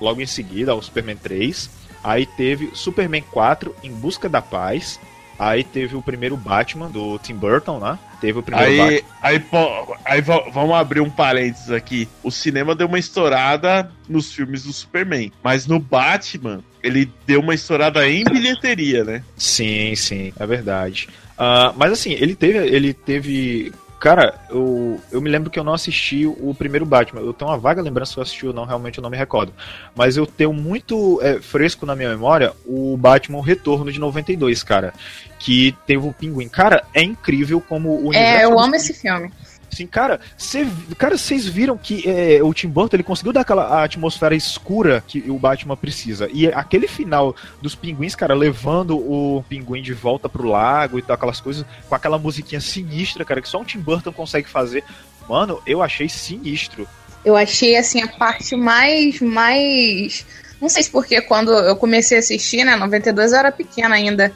logo 0.00 0.20
em 0.20 0.26
seguida, 0.26 0.74
o 0.74 0.82
Superman 0.82 1.16
3. 1.16 1.70
Aí 2.02 2.26
teve 2.26 2.70
Superman 2.74 3.22
4, 3.30 3.74
Em 3.84 3.92
Busca 3.92 4.28
da 4.28 4.42
Paz. 4.42 4.98
Aí 5.44 5.64
teve 5.64 5.96
o 5.96 6.02
primeiro 6.02 6.36
Batman 6.36 6.88
do 6.88 7.18
Tim 7.18 7.34
Burton, 7.34 7.80
né? 7.80 7.98
Teve 8.20 8.38
o 8.38 8.42
primeiro 8.42 8.70
Batman. 8.76 8.86
Aí, 8.96 9.04
aí, 9.34 9.40
pô, 9.40 9.96
aí 10.04 10.20
va- 10.20 10.44
vamos 10.52 10.74
abrir 10.76 11.00
um 11.00 11.10
parênteses 11.10 11.70
aqui. 11.70 12.08
O 12.22 12.30
cinema 12.30 12.74
deu 12.76 12.86
uma 12.86 12.98
estourada 12.98 13.90
nos 14.08 14.32
filmes 14.32 14.62
do 14.64 14.72
Superman, 14.72 15.32
mas 15.42 15.66
no 15.66 15.80
Batman 15.80 16.60
ele 16.82 17.10
deu 17.26 17.40
uma 17.40 17.54
estourada 17.54 18.08
em 18.08 18.22
bilheteria, 18.24 19.02
né? 19.02 19.24
Sim, 19.36 19.94
sim, 19.96 20.32
é 20.38 20.46
verdade. 20.46 21.08
Ah, 21.36 21.72
mas 21.76 21.90
assim, 21.92 22.12
ele 22.12 22.36
teve. 22.36 22.58
Ele 22.58 22.92
teve. 22.94 23.72
Cara, 24.02 24.34
eu, 24.50 25.00
eu 25.12 25.20
me 25.20 25.30
lembro 25.30 25.48
que 25.48 25.56
eu 25.56 25.62
não 25.62 25.72
assisti 25.72 26.26
o 26.26 26.52
primeiro 26.58 26.84
Batman. 26.84 27.20
Eu 27.20 27.32
tenho 27.32 27.48
uma 27.48 27.56
vaga 27.56 27.80
lembrança 27.80 28.14
se 28.14 28.18
eu 28.18 28.22
assisti 28.24 28.44
ou 28.44 28.52
não, 28.52 28.64
realmente 28.64 28.98
eu 28.98 29.02
não 29.02 29.08
me 29.08 29.16
recordo. 29.16 29.52
Mas 29.94 30.16
eu 30.16 30.26
tenho 30.26 30.52
muito 30.52 31.20
é, 31.22 31.40
fresco 31.40 31.86
na 31.86 31.94
minha 31.94 32.08
memória 32.08 32.52
o 32.66 32.96
Batman 32.96 33.40
Retorno 33.40 33.92
de 33.92 34.00
92, 34.00 34.64
cara. 34.64 34.92
Que 35.38 35.76
teve 35.86 36.04
o 36.04 36.12
Pinguim. 36.12 36.48
Cara, 36.48 36.82
é 36.92 37.00
incrível 37.00 37.60
como 37.60 38.04
o 38.04 38.12
É, 38.12 38.44
eu 38.44 38.50
do 38.50 38.58
amo 38.58 38.74
esse 38.74 38.92
filme. 38.92 39.32
Sim, 39.72 39.86
cara, 39.86 40.20
cê, 40.36 40.66
cara, 40.98 41.16
vocês 41.16 41.46
viram 41.46 41.78
que 41.78 42.06
é, 42.06 42.42
o 42.42 42.52
Tim 42.52 42.68
Burton 42.68 42.96
ele 42.96 43.02
conseguiu 43.02 43.32
dar 43.32 43.40
aquela 43.40 43.82
atmosfera 43.82 44.34
escura 44.34 45.02
que 45.06 45.30
o 45.30 45.38
Batman 45.38 45.76
precisa. 45.76 46.28
E 46.30 46.46
aquele 46.48 46.86
final 46.86 47.34
dos 47.60 47.74
pinguins, 47.74 48.14
cara, 48.14 48.34
levando 48.34 48.98
o 48.98 49.42
pinguim 49.48 49.80
de 49.80 49.94
volta 49.94 50.28
pro 50.28 50.46
lago 50.46 50.98
e 50.98 51.02
tal, 51.02 51.14
aquelas 51.14 51.40
coisas, 51.40 51.64
com 51.88 51.94
aquela 51.94 52.18
musiquinha 52.18 52.60
sinistra, 52.60 53.24
cara, 53.24 53.40
que 53.40 53.48
só 53.48 53.60
um 53.60 53.64
Tim 53.64 53.78
Burton 53.78 54.12
consegue 54.12 54.46
fazer. 54.46 54.84
Mano, 55.26 55.62
eu 55.66 55.82
achei 55.82 56.06
sinistro. 56.06 56.86
Eu 57.24 57.34
achei 57.34 57.74
assim 57.76 58.02
a 58.02 58.08
parte 58.08 58.54
mais 58.54 59.20
mais 59.20 60.26
não 60.60 60.68
sei 60.68 60.82
se 60.82 60.90
porque 60.90 61.20
quando 61.22 61.50
eu 61.50 61.74
comecei 61.76 62.18
a 62.18 62.20
assistir, 62.20 62.62
né, 62.62 62.76
92 62.76 63.32
eu 63.32 63.38
era 63.38 63.50
pequena 63.50 63.94
ainda, 63.94 64.32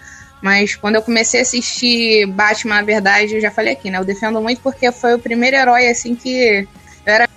mas 0.47 0.77
quando 0.77 0.95
eu 0.95 1.03
comecei 1.03 1.41
a 1.41 1.43
assistir 1.43 2.25
Batman, 2.27 2.77
na 2.77 2.83
verdade, 2.83 3.35
eu 3.35 3.41
já 3.41 3.51
falei 3.51 3.73
aqui, 3.73 3.91
né, 3.91 3.99
eu 3.99 4.05
defendo 4.05 4.41
muito 4.41 4.61
porque 4.61 4.93
foi 4.93 5.13
o 5.13 5.19
primeiro 5.19 5.57
herói 5.57 5.89
assim 5.89 6.15
que 6.15 6.69
eu 7.05 7.13
era 7.13 7.29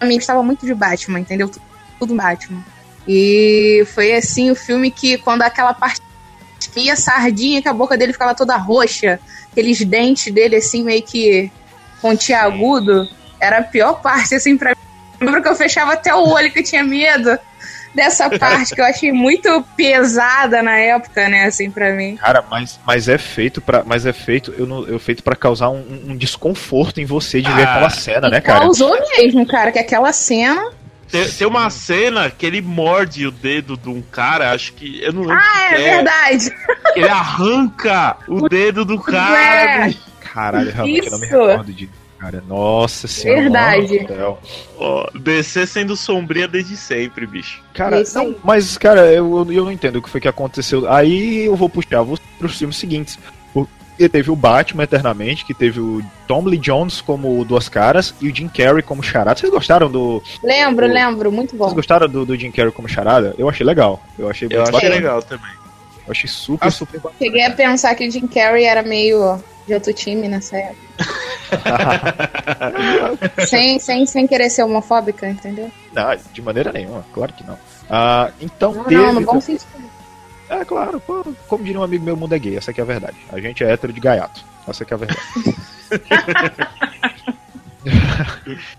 eu 0.00 0.08
gostava 0.08 0.44
muito 0.44 0.64
de 0.64 0.72
Batman, 0.72 1.18
entendeu? 1.18 1.50
Tudo, 1.98 2.14
Batman. 2.14 2.64
E 3.06 3.84
foi 3.92 4.12
assim 4.12 4.48
o 4.52 4.54
filme 4.54 4.92
que 4.92 5.18
quando 5.18 5.42
aquela 5.42 5.74
parte 5.74 6.00
ia 6.76 6.94
sardinha, 6.94 7.60
que 7.60 7.68
a 7.68 7.72
boca 7.72 7.98
dele 7.98 8.12
ficava 8.12 8.32
toda 8.32 8.56
roxa, 8.56 9.18
aqueles 9.50 9.84
dentes 9.84 10.32
dele 10.32 10.54
assim 10.54 10.84
meio 10.84 11.02
que 11.02 11.50
pontiagudo, 12.00 13.08
era 13.40 13.58
a 13.58 13.64
pior 13.64 14.00
parte 14.00 14.36
assim 14.36 14.56
para 14.56 14.70
mim. 14.70 14.76
Eu 15.18 15.26
lembro 15.26 15.42
que 15.42 15.48
eu 15.48 15.56
fechava 15.56 15.94
até 15.94 16.14
o 16.14 16.28
olho 16.28 16.50
que 16.50 16.60
eu 16.60 16.64
tinha 16.64 16.84
medo. 16.84 17.36
Dessa 17.94 18.30
parte 18.38 18.74
que 18.74 18.80
eu 18.80 18.84
achei 18.84 19.12
muito 19.12 19.64
pesada 19.76 20.62
na 20.62 20.76
época, 20.78 21.28
né, 21.28 21.44
assim, 21.44 21.70
pra 21.70 21.92
mim. 21.92 22.16
Cara, 22.16 22.44
mas, 22.50 22.78
mas 22.86 23.08
é 23.08 23.18
feito 23.18 23.60
para, 23.60 23.82
mas 23.84 24.06
é 24.06 24.12
feito, 24.12 24.54
eu 24.56 24.66
não, 24.66 24.86
eu 24.86 24.98
feito 24.98 25.22
para 25.22 25.36
causar 25.36 25.70
um, 25.70 26.02
um 26.08 26.16
desconforto 26.16 27.00
em 27.00 27.04
você 27.04 27.40
de 27.40 27.50
ver 27.52 27.66
Ah, 27.66 27.72
aquela 27.72 27.90
cena, 27.90 28.28
né, 28.28 28.40
cara? 28.40 28.60
Causou 28.60 28.96
mesmo, 29.16 29.46
cara, 29.46 29.70
que 29.72 29.78
aquela 29.78 30.12
cena. 30.12 30.70
Tem, 31.10 31.28
tem 31.28 31.46
uma 31.46 31.68
cena 31.68 32.30
que 32.30 32.46
ele 32.46 32.62
morde 32.62 33.26
o 33.26 33.30
dedo 33.30 33.76
de 33.76 33.88
um 33.90 34.00
cara, 34.00 34.52
acho 34.52 34.72
que. 34.72 35.02
Eu 35.02 35.12
não 35.12 35.22
lembro. 35.22 35.36
Ah, 35.36 35.68
que 35.68 35.74
é 35.74 35.78
verdade. 35.78 36.52
Ele 36.96 37.08
arranca 37.08 38.16
o 38.26 38.48
dedo 38.48 38.84
do 38.84 38.98
cara. 39.02 39.90
É. 39.90 39.94
Caralho, 40.32 40.72
realmente 40.72 41.06
eu 41.06 41.12
não 41.12 41.18
me 41.18 41.26
Isso. 41.26 41.36
recordo 41.46 41.72
de 41.72 41.90
cara. 42.22 42.42
Nossa 42.46 43.08
senhora. 43.08 43.42
Verdade. 43.42 43.98
do. 44.06 44.38
Ó, 44.78 45.08
DC 45.14 45.66
sendo 45.66 45.96
sombria 45.96 46.46
desde 46.46 46.76
sempre, 46.76 47.26
bicho. 47.26 47.60
Cara, 47.74 48.02
não, 48.14 48.34
mas, 48.44 48.78
cara, 48.78 49.12
eu, 49.12 49.46
eu 49.50 49.64
não 49.64 49.72
entendo 49.72 49.96
o 49.96 50.02
que 50.02 50.08
foi 50.08 50.20
que 50.20 50.28
aconteceu. 50.28 50.88
Aí 50.90 51.46
eu 51.46 51.56
vou 51.56 51.68
puxar 51.68 52.02
os 52.02 52.20
filmes 52.56 52.76
seguintes. 52.76 53.18
Porque 53.52 54.08
teve 54.08 54.30
o 54.30 54.36
Batman 54.36 54.84
Eternamente, 54.84 55.44
que 55.44 55.52
teve 55.52 55.78
o 55.78 56.02
Tom 56.26 56.44
Lee 56.44 56.58
Jones 56.58 57.00
como 57.00 57.44
Duas 57.44 57.68
Caras 57.68 58.14
e 58.20 58.28
o 58.28 58.34
Jim 58.34 58.48
Carrey 58.48 58.82
como 58.82 59.02
Charada. 59.02 59.38
Vocês 59.38 59.52
gostaram 59.52 59.90
do. 59.90 60.22
Lembro, 60.42 60.86
o- 60.86 60.88
lembro, 60.88 61.30
muito 61.30 61.54
bom. 61.54 61.64
Vocês 61.64 61.74
gostaram 61.74 62.08
do, 62.08 62.24
do 62.24 62.36
Jim 62.36 62.50
Carrey 62.50 62.72
como 62.72 62.88
Charada? 62.88 63.34
Eu 63.36 63.48
achei 63.48 63.66
legal. 63.66 64.02
Eu 64.18 64.30
achei 64.30 64.48
Eu 64.50 64.62
achei 64.62 64.88
legal 64.88 65.22
também. 65.22 65.50
Eu 66.06 66.10
achei 66.10 66.28
super, 66.28 66.72
super 66.72 66.98
bacana. 67.00 67.14
Cheguei 67.18 67.44
a 67.44 67.50
pensar 67.50 67.94
que 67.94 68.08
o 68.08 68.10
Jim 68.10 68.26
Carrey 68.26 68.64
era 68.64 68.82
meio 68.82 69.38
de 69.66 69.74
outro 69.74 69.92
time 69.92 70.28
nessa 70.28 70.56
época. 70.56 71.04
sem, 73.46 73.78
sem, 73.78 74.06
sem 74.06 74.26
querer 74.26 74.50
ser 74.50 74.62
homofóbica, 74.62 75.28
entendeu? 75.28 75.70
Não, 75.92 76.16
de 76.32 76.42
maneira 76.42 76.72
nenhuma, 76.72 77.04
claro 77.12 77.32
que 77.32 77.44
não. 77.44 77.58
Ah, 77.90 78.30
então 78.40 78.72
Não, 78.72 78.84
teve. 78.84 79.02
não, 79.02 79.12
no 79.12 79.20
bom 79.20 79.40
sentido. 79.40 79.66
É 80.48 80.64
claro, 80.64 81.00
pô, 81.00 81.24
como 81.48 81.64
diria 81.64 81.80
um 81.80 81.84
amigo 81.84 82.04
meu, 82.04 82.14
o 82.14 82.16
mundo 82.16 82.34
é 82.34 82.38
gay, 82.38 82.56
essa 82.56 82.72
que 82.72 82.80
é 82.80 82.84
a 82.84 82.86
verdade. 82.86 83.16
A 83.32 83.40
gente 83.40 83.64
é 83.64 83.72
hétero 83.72 83.92
de 83.92 84.00
gaiato. 84.00 84.44
Essa 84.68 84.84
que 84.84 84.92
é 84.92 84.96
a 84.96 84.98
verdade. 84.98 85.20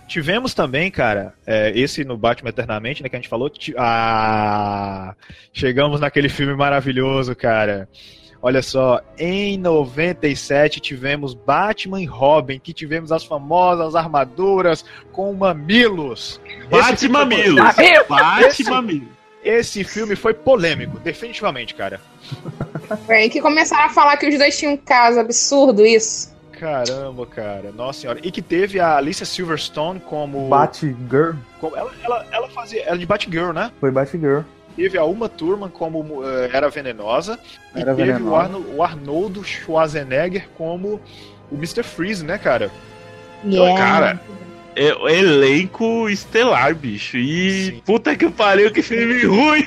Tivemos 0.08 0.54
também, 0.54 0.90
cara, 0.90 1.34
é, 1.46 1.72
esse 1.78 2.06
no 2.06 2.18
Batman 2.18 2.50
Eternamente, 2.50 3.04
né, 3.04 3.10
que 3.10 3.16
a 3.16 3.20
gente 3.20 3.28
falou. 3.28 3.52
Ah, 3.78 5.14
chegamos 5.52 6.00
naquele 6.00 6.30
filme 6.30 6.56
maravilhoso, 6.56 7.36
cara. 7.36 7.90
Olha 8.46 8.62
só, 8.62 9.00
em 9.18 9.58
97 9.58 10.82
tivemos 10.82 11.34
Batman 11.34 12.02
e 12.02 12.06
Robin, 12.06 12.60
que 12.60 12.74
tivemos 12.74 13.10
as 13.10 13.24
famosas 13.24 13.96
armaduras 13.96 14.84
com 15.14 15.34
mamilos. 15.34 16.42
Foi 16.70 17.08
mamilos. 17.08 17.56
Bate 18.10 18.46
Esse- 18.48 18.64
mamilos. 18.70 19.08
Esse 19.42 19.84
filme 19.86 20.16
foi 20.16 20.34
polêmico, 20.34 21.00
definitivamente, 21.00 21.74
cara. 21.74 22.00
Foi 23.06 23.16
aí 23.16 23.30
que 23.30 23.42
começaram 23.42 23.86
a 23.86 23.90
falar 23.90 24.18
que 24.18 24.28
os 24.28 24.38
dois 24.38 24.58
tinham 24.58 24.74
um 24.74 24.78
caso 24.78 25.20
absurdo, 25.20 25.86
isso. 25.86 26.34
Caramba, 26.60 27.26
cara. 27.26 27.72
Nossa 27.74 28.02
senhora. 28.02 28.20
E 28.24 28.32
que 28.32 28.42
teve 28.42 28.80
a 28.80 28.96
Alicia 28.96 29.26
Silverstone 29.26 30.00
como. 30.00 30.48
Batgirl. 30.48 31.34
como 31.60 31.76
ela, 31.76 31.92
ela, 32.04 32.26
ela 32.32 32.50
fazia. 32.50 32.84
Ela 32.84 32.98
de 32.98 33.06
Batgirl, 33.06 33.52
né? 33.52 33.70
Foi 33.82 33.92
Batgirl. 33.92 34.44
Teve 34.76 34.98
a 34.98 35.04
Uma 35.06 35.30
Thurman 35.30 35.70
como 35.70 36.24
eh, 36.28 36.50
Era 36.52 36.70
Venenosa. 36.70 37.38
Era 37.76 37.94
e 37.94 37.96
teve 37.96 38.24
O. 38.24 38.36
Arno- 38.36 38.66
o 38.76 38.82
Arnoldo 38.84 39.44
Schwarzenegger 39.44 40.48
como 40.58 41.00
o 41.52 41.56
Mr. 41.56 41.84
Freeze, 41.84 42.26
né, 42.26 42.38
cara? 42.38 42.72
Yeah. 43.46 43.78
Cara, 43.78 44.22
é 44.76 44.94
o 44.96 45.08
elenco 45.08 46.10
estelar, 46.10 46.74
bicho. 46.74 47.18
E 47.18 47.82
puta 47.86 48.16
que 48.16 48.30
pariu, 48.30 48.72
que 48.72 48.82
filme 48.82 49.24
ruim. 49.26 49.66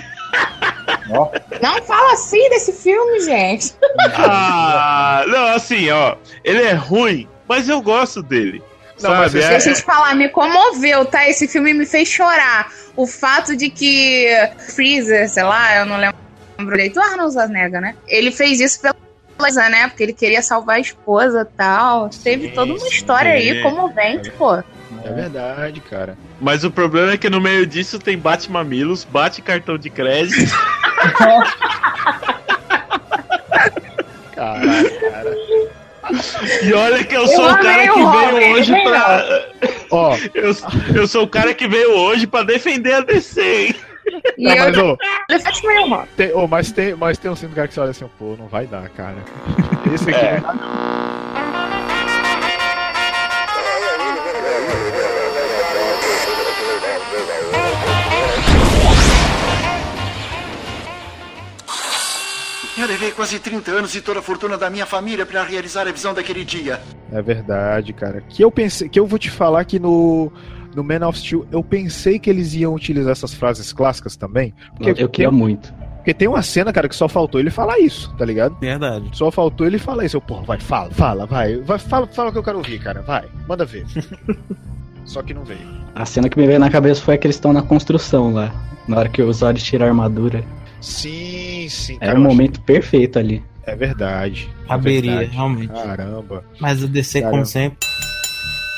Não 1.09 1.83
fala 1.85 2.13
assim 2.15 2.49
desse 2.51 2.73
filme, 2.73 3.21
gente. 3.21 3.75
Ah, 4.17 5.25
não, 5.29 5.47
assim, 5.55 5.89
ó. 5.91 6.17
Ele 6.45 6.63
é 6.63 6.73
ruim, 6.73 7.29
mas 7.49 7.69
eu 7.69 7.81
gosto 7.81 8.23
dele. 8.23 8.63
Não, 9.01 9.11
mas 9.11 9.33
sabe? 9.33 9.39
esse- 9.39 9.47
É- 9.47 9.51
Deixa 9.51 9.71
eu 9.71 9.75
te 9.75 9.83
falar, 9.83 10.15
me 10.15 10.29
comoveu, 10.29 11.05
tá? 11.05 11.29
Esse 11.29 11.47
filme 11.47 11.75
me 11.75 11.85
fez 11.87 12.09
chorar. 12.09 12.69
O 12.97 13.07
fato 13.07 13.55
de 13.57 13.69
que 13.71 14.29
Freezer, 14.75 15.29
sei 15.29 15.43
lá, 15.43 15.77
eu 15.77 15.87
não 15.87 15.97
lembro 15.99 16.17
direito, 16.59 16.99
o 16.99 17.03
Arnold 17.03 17.33
Schwarzenegger, 17.33 17.81
né? 17.81 17.95
Ele 18.09 18.31
fez 18.33 18.59
isso 18.61 18.81
pela 18.81 18.95
esposa, 19.39 19.69
né? 19.69 19.89
Porque 19.89 20.03
ele 20.03 20.15
queria 20.15 20.41
salvar 20.41 20.77
a 20.77 20.81
esposa 20.81 21.43
e 21.43 21.57
tal. 21.57 22.09
Teve 22.09 22.49
toda 22.49 22.73
uma 22.73 22.89
história 22.89 23.33
aí 23.33 23.57
sim. 23.57 23.63
comovente, 23.63 24.31
pô. 24.33 24.55
É 24.57 25.13
verdade, 25.13 25.81
cara. 25.81 26.17
Mas 26.41 26.65
o 26.65 26.71
problema 26.71 27.13
é 27.13 27.19
que 27.19 27.29
no 27.29 27.41
meio 27.41 27.67
disso 27.67 27.99
tem 27.99 28.17
bate 28.17 28.51
mamilos, 28.51 29.05
bate 29.05 29.43
cartão 29.43 29.77
de 29.77 29.91
crédito. 29.91 30.51
Caralho, 34.35 35.01
cara. 35.01 35.37
E 36.63 36.73
olha 36.73 37.05
que 37.05 37.15
eu 37.17 37.23
Eu 37.23 37.29
sou 37.29 37.45
o 37.51 37.57
cara 37.59 37.91
o 37.91 37.95
que 37.95 38.01
Robin, 38.01 38.35
veio 38.39 38.55
hoje 38.55 38.83
pra. 38.83 39.47
Ó, 39.91 40.17
Eu, 40.35 40.57
eu 40.95 41.07
sou 41.09 41.25
o 41.25 41.29
cara 41.29 41.53
que 41.55 41.67
veio 41.67 41.91
hoje 41.97 42.27
pra 42.27 42.43
defender 42.43 42.95
a 42.95 43.01
DC, 43.01 43.41
hein? 43.43 43.75
E 44.39 44.45
Não, 44.45 44.57
mas, 44.57 44.77
eu... 44.77 44.87
ô, 44.87 45.87
Robin. 45.89 46.07
tem, 46.17 46.33
ô, 46.33 46.47
mas, 46.47 46.71
tem, 46.73 46.95
mas 46.95 47.19
tem 47.19 47.31
um 47.31 47.37
cinto 47.37 47.55
cara 47.55 47.67
que 47.67 47.75
você 47.75 47.81
olha 47.81 47.91
assim, 47.91 48.09
pô, 48.19 48.37
não 48.39 48.47
vai 48.47 48.67
dar, 48.67 48.89
cara. 48.91 49.17
Esse 49.93 50.09
aqui 50.11 50.25
É. 50.25 50.41
não 50.41 51.86
Eu 62.79 62.87
levei 62.87 63.11
quase 63.11 63.39
30 63.39 63.71
anos 63.71 63.95
e 63.95 64.01
toda 64.03 64.21
a 64.21 64.23
fortuna 64.23 64.59
da 64.59 64.69
minha 64.69 64.85
família 64.85 65.25
para 65.25 65.43
realizar 65.43 65.89
a 65.89 65.93
visão 65.93 66.13
daquele 66.13 66.45
dia. 66.45 66.81
É 67.11 67.23
verdade, 67.23 67.93
cara. 67.93 68.21
Que 68.29 68.43
eu 68.45 68.51
pensei, 68.51 68.89
que 68.89 69.01
eu 69.01 69.07
vou 69.07 69.19
te 69.19 69.31
falar 69.31 69.65
que 69.65 69.79
no 69.79 70.31
no 70.75 70.85
Man 70.85 71.07
of 71.09 71.19
Steel 71.19 71.47
eu 71.51 71.65
pensei 71.65 72.19
que 72.19 72.29
eles 72.29 72.53
iam 72.55 72.75
utilizar 72.75 73.13
essas 73.13 73.33
frases 73.33 73.73
clássicas 73.73 74.15
também, 74.15 74.53
porque 74.77 75.03
Eu 75.03 75.09
queria 75.09 75.31
muito. 75.31 75.73
porque 75.97 76.13
tem 76.13 76.29
uma 76.29 76.43
cena, 76.43 76.71
cara, 76.71 76.87
que 76.87 76.95
só 76.95 77.09
faltou 77.09 77.41
ele 77.41 77.49
falar 77.51 77.79
isso, 77.79 78.15
tá 78.19 78.27
ligado? 78.27 78.55
Verdade. 78.61 79.09
Só 79.15 79.31
faltou 79.31 79.67
ele 79.67 79.79
falar 79.79 80.05
isso. 80.05 80.19
Eu, 80.19 80.21
porra, 80.21 80.43
vai, 80.43 80.61
fala, 80.61 80.91
fala, 80.91 81.25
vai, 81.27 81.57
vai, 81.57 81.79
fala, 81.79 82.07
fala 82.07 82.29
o 82.29 82.33
que 82.33 82.39
eu 82.39 82.43
quero 82.43 82.59
ouvir, 82.59 82.79
cara, 82.79 83.01
vai, 83.01 83.25
manda 83.49 83.65
ver. 83.65 83.87
só 85.07 85.23
que 85.23 85.33
não 85.33 85.45
veio. 85.45 85.61
A 85.95 86.05
cena 86.05 86.29
que 86.29 86.39
me 86.39 86.47
veio 86.47 86.61
na 86.61 86.69
cabeça 86.69 87.01
foi 87.01 87.15
a 87.15 87.19
que 87.19 87.27
eles 87.27 87.37
estão 87.37 87.55
na 87.55 87.63
construção 87.63 88.35
lá. 88.35 88.53
Na 88.87 88.99
hora 88.99 89.09
que 89.09 89.23
o 89.23 89.33
Zod 89.33 89.59
tira 89.65 89.87
a 89.87 89.89
armadura. 89.89 90.45
Sim, 90.87 91.67
sim. 91.69 91.99
Era 92.01 92.13
o 92.13 92.23
achei- 92.23 92.29
momento 92.29 92.61
perfeito 92.63 93.19
ali. 93.19 93.43
É 93.65 93.75
verdade. 93.75 94.49
é 94.65 94.69
Caberia, 94.69 95.11
verdade. 95.11 95.31
realmente. 95.35 95.73
Caramba. 95.73 96.45
Mas 96.61 96.83
o 96.85 96.87
DC, 96.89 97.21
Caramba. 97.21 97.31
como 97.39 97.47
sempre. 97.47 97.79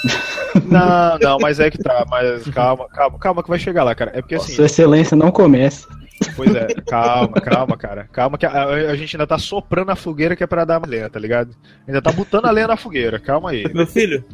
Não, 0.64 1.18
não, 1.20 1.38
mas 1.38 1.60
é 1.60 1.70
que 1.70 1.76
tá. 1.78 2.06
Mas 2.08 2.42
calma, 2.48 2.88
calma, 2.88 3.18
calma 3.18 3.42
que 3.42 3.50
vai 3.50 3.58
chegar 3.58 3.84
lá, 3.84 3.94
cara. 3.94 4.12
É 4.14 4.22
porque 4.22 4.34
assim. 4.36 4.54
Sua 4.54 4.64
excelência 4.64 5.14
não 5.16 5.30
começa. 5.30 5.86
Pois 6.34 6.54
é, 6.54 6.66
calma, 6.86 7.40
calma, 7.40 7.76
cara. 7.76 8.08
Calma 8.12 8.38
que 8.38 8.46
a, 8.46 8.64
a 8.64 8.96
gente 8.96 9.16
ainda 9.16 9.26
tá 9.26 9.38
soprando 9.38 9.90
a 9.90 9.96
fogueira 9.96 10.36
que 10.36 10.42
é 10.42 10.46
pra 10.46 10.64
dar 10.64 10.86
lenha, 10.86 11.08
tá 11.08 11.18
ligado? 11.18 11.54
Ainda 11.86 12.00
tá 12.00 12.12
botando 12.12 12.46
a 12.46 12.50
lenha 12.50 12.68
na 12.68 12.76
fogueira, 12.76 13.18
calma 13.18 13.50
aí. 13.50 13.64
Meu 13.72 13.86
filho, 13.86 14.24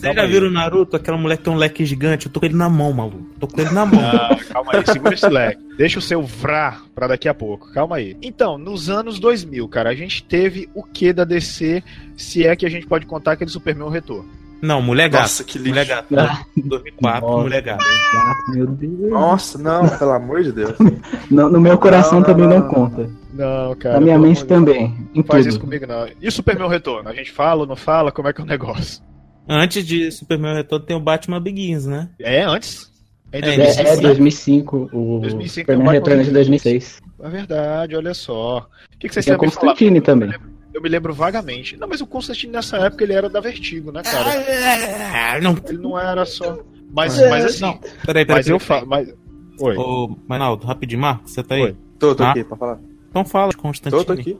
Calma 0.00 0.22
já 0.22 0.26
viram 0.26 0.48
o 0.48 0.50
Naruto? 0.50 0.96
Aquela 0.96 1.16
mulher 1.16 1.38
que 1.38 1.44
tem 1.44 1.52
um 1.52 1.56
leque 1.56 1.84
gigante. 1.84 2.26
Eu 2.26 2.32
tô 2.32 2.40
com 2.40 2.46
ele 2.46 2.56
na 2.56 2.68
mão, 2.68 2.92
maluco. 2.92 3.24
Tô 3.38 3.46
com 3.46 3.60
ele 3.60 3.70
na 3.70 3.86
mão. 3.86 4.00
Não, 4.00 4.36
calma 4.36 4.72
aí, 4.74 4.86
segura 4.86 5.14
esse 5.14 5.28
leque. 5.28 5.62
Deixa 5.76 5.98
o 5.98 6.02
seu 6.02 6.22
vrá 6.22 6.80
pra 6.94 7.06
daqui 7.06 7.28
a 7.28 7.34
pouco, 7.34 7.72
calma 7.72 7.96
aí. 7.96 8.16
Então, 8.20 8.58
nos 8.58 8.90
anos 8.90 9.18
2000, 9.18 9.66
cara, 9.68 9.90
a 9.90 9.94
gente 9.94 10.22
teve 10.22 10.68
o 10.74 10.82
que 10.82 11.12
da 11.12 11.24
DC, 11.24 11.82
se 12.16 12.46
é 12.46 12.54
que 12.54 12.66
a 12.66 12.70
gente 12.70 12.86
pode 12.86 13.06
contar 13.06 13.32
aquele 13.32 13.50
Superman 13.50 13.90
Retorno. 13.90 14.39
Não, 14.62 14.82
Mulher 14.82 15.08
Gato. 15.08 15.22
Nossa, 15.22 15.44
que 15.44 15.58
lixo. 15.58 15.70
Mulher 15.70 15.86
Gato. 15.86 16.18
Ah. 16.18 16.44
2004, 16.56 17.20
Nossa. 17.28 17.42
Mulher 17.42 17.62
Gato. 17.62 17.84
Gato, 18.14 18.50
meu 18.50 18.66
Deus. 18.66 19.10
Nossa, 19.10 19.58
não, 19.58 19.88
pelo 19.88 20.10
amor 20.12 20.42
de 20.42 20.52
Deus. 20.52 20.74
No, 21.30 21.48
no 21.48 21.60
meu 21.60 21.78
coração 21.78 22.14
Não, 22.14 22.20
não, 22.20 22.26
também 22.26 22.48
não, 22.48 22.58
não, 22.58 22.68
conta. 22.68 23.08
Não, 23.32 23.76
cara. 23.76 23.94
Na 23.94 24.00
minha 24.00 24.18
mente 24.18 24.44
também. 24.44 25.08
Em 25.14 25.22
Faz 25.22 25.44
tudo. 25.44 25.50
isso 25.50 25.60
comigo, 25.60 25.86
não. 25.86 26.08
E 26.20 26.26
o 26.26 26.32
Superman 26.32 26.68
Retorno? 26.68 27.08
A 27.08 27.14
gente 27.14 27.30
fala 27.30 27.60
ou 27.60 27.66
não 27.68 27.76
fala? 27.76 28.10
Como 28.10 28.26
é 28.26 28.32
que 28.32 28.40
é 28.40 28.44
o 28.44 28.46
negócio? 28.46 29.00
Antes 29.48 29.86
de 29.86 30.10
Superman 30.10 30.54
Retorno 30.56 30.84
tem 30.84 30.96
o 30.96 31.00
Batman 31.00 31.40
Begins, 31.40 31.86
né? 31.86 32.08
É 32.18 32.42
antes? 32.42 32.90
É 33.32 33.38
em 33.38 33.44
É, 33.44 33.54
É, 33.54 33.56
2005, 33.56 33.86
é 33.88 33.94
né? 33.94 34.02
2005, 34.02 34.90
o 34.92 35.20
2005 35.20 35.70
é 35.70 35.74
o 35.74 35.76
Superman 35.78 35.92
Retorno 35.92 36.24
de 36.24 36.30
2006. 36.32 37.00
É 37.22 37.28
verdade, 37.28 37.94
olha 37.96 38.12
só. 38.14 38.58
O 38.92 38.98
que, 38.98 39.06
que 39.08 39.14
vocês 39.14 39.28
a 39.28 39.32
me 39.32 39.38
falar? 39.38 39.50
Constantine 39.52 40.00
também. 40.00 40.30
Eu 40.72 40.80
me 40.80 40.88
lembro 40.88 41.12
vagamente. 41.12 41.76
Não, 41.76 41.88
mas 41.88 42.00
o 42.00 42.06
Constantine 42.06 42.52
nessa 42.52 42.76
época 42.78 43.02
ele 43.04 43.12
era 43.12 43.28
da 43.28 43.40
Vertigo, 43.40 43.90
né, 43.90 44.02
cara? 44.02 44.34
É, 44.34 45.40
não. 45.40 45.56
Ele 45.68 45.78
não 45.78 45.98
era 45.98 46.24
só. 46.24 46.58
Mas, 46.92 47.18
É, 47.18 47.28
mas 47.28 47.44
assim. 47.44 47.60
Não, 47.62 47.78
peraí, 48.04 48.24
peraí. 48.24 48.38
mas 48.38 48.48
eu 48.48 48.58
peraí, 48.58 48.66
falo. 48.68 48.86
Mas... 48.86 49.14
Oi. 49.60 49.76
Ô, 49.76 50.16
Manaldo, 50.28 50.66
rapidinho, 50.66 51.00
Marcos, 51.00 51.32
você 51.32 51.42
tá 51.42 51.54
aí? 51.56 51.62
Oi. 51.62 51.76
Tô, 51.98 52.14
tô 52.14 52.22
Ah. 52.22 52.30
aqui, 52.30 52.44
pra 52.44 52.56
falar. 52.56 52.78
Então 53.10 53.24
fala 53.24 53.50
de 53.50 53.56
Constantine. 53.56 54.04
Tô, 54.04 54.14
tô 54.14 54.20
aqui. 54.20 54.38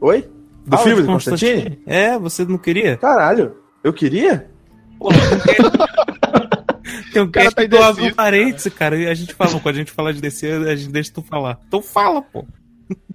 Oi? 0.00 0.28
Do 0.66 0.70
Fala 0.76 0.82
filme 0.84 1.00
de 1.02 1.06
do 1.08 1.12
Constantine? 1.12 1.78
É, 1.86 2.18
você 2.18 2.44
não 2.44 2.58
queria? 2.58 2.96
Caralho, 2.96 3.56
eu 3.82 3.92
queria? 3.92 4.48
Tem 7.12 7.22
um 7.22 7.30
cara 7.32 7.50
tá 7.50 7.64
do 7.64 8.14
Parênteses, 8.14 8.72
cara. 8.72 8.96
E 8.96 9.06
a 9.08 9.14
gente 9.14 9.34
fala, 9.34 9.58
quando 9.60 9.74
a 9.74 9.78
gente 9.78 9.90
fala 9.92 10.12
de 10.12 10.20
DC, 10.20 10.46
a 10.52 10.76
gente 10.76 10.92
deixa 10.92 11.12
tu 11.12 11.22
falar. 11.22 11.58
Então 11.66 11.82
fala, 11.82 12.22
pô. 12.22 12.44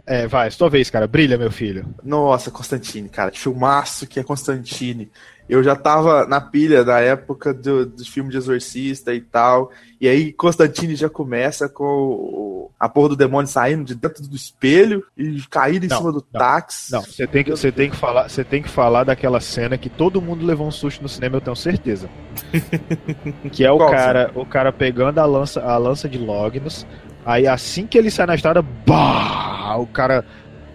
É, 0.09 0.25
vai, 0.25 0.49
sua 0.49 0.69
vez, 0.69 0.89
cara. 0.89 1.05
Brilha, 1.05 1.37
meu 1.37 1.51
filho. 1.51 1.85
Nossa, 2.01 2.49
Constantine, 2.49 3.09
cara. 3.09 3.29
Que 3.29 3.39
filmaço 3.39 4.07
que 4.07 4.19
é 4.19 4.23
Constantine. 4.23 5.11
Eu 5.49 5.61
já 5.63 5.75
tava 5.75 6.25
na 6.25 6.39
pilha 6.41 6.83
da 6.83 6.99
época 6.99 7.53
do, 7.53 7.85
do 7.85 8.05
filme 8.05 8.29
de 8.29 8.37
Exorcista 8.37 9.13
e 9.13 9.19
tal. 9.21 9.69
E 9.99 10.07
aí 10.07 10.31
Constantine 10.33 10.95
já 10.95 11.09
começa 11.09 11.67
com 11.69 11.83
o- 11.83 12.71
a 12.79 12.87
porra 12.87 13.09
do 13.09 13.15
demônio 13.17 13.47
saindo 13.49 13.83
de 13.83 13.95
dentro 13.95 14.23
do 14.27 14.35
espelho 14.35 15.03
e 15.17 15.41
caindo 15.49 15.85
em 15.85 15.89
Não, 15.89 15.97
cima 15.97 16.11
do 16.11 16.25
não, 16.33 16.39
táxi. 16.39 16.91
Não, 16.91 17.01
você 17.01 17.25
tem 17.27 17.43
que, 17.43 17.51
você 17.51 17.71
tem 17.71 17.89
que 17.89 17.95
falar, 17.95 18.29
você 18.29 18.43
tem 18.43 18.61
que 18.61 18.69
falar 18.69 19.03
daquela 19.05 19.39
cena 19.41 19.77
que 19.77 19.89
todo 19.89 20.21
mundo 20.21 20.45
levou 20.45 20.67
um 20.67 20.71
susto 20.71 21.01
no 21.01 21.09
cinema, 21.09 21.37
eu 21.37 21.41
tenho 21.41 21.55
certeza. 21.55 22.09
que 23.51 23.65
é 23.65 23.71
o 23.71 23.77
Qual 23.77 23.91
cara, 23.91 24.31
o 24.35 24.45
cara 24.45 24.71
pegando 24.71 25.19
a 25.19 25.25
lança, 25.25 25.61
a 25.61 25.77
lança 25.77 26.07
de 26.07 26.17
Lognus, 26.17 26.85
aí 27.27 27.47
assim 27.47 27.85
que 27.85 27.97
ele 27.97 28.09
sai 28.09 28.25
na 28.25 28.35
estrada, 28.35 28.61
bah, 28.61 29.75
o 29.77 29.85
cara 29.87 30.23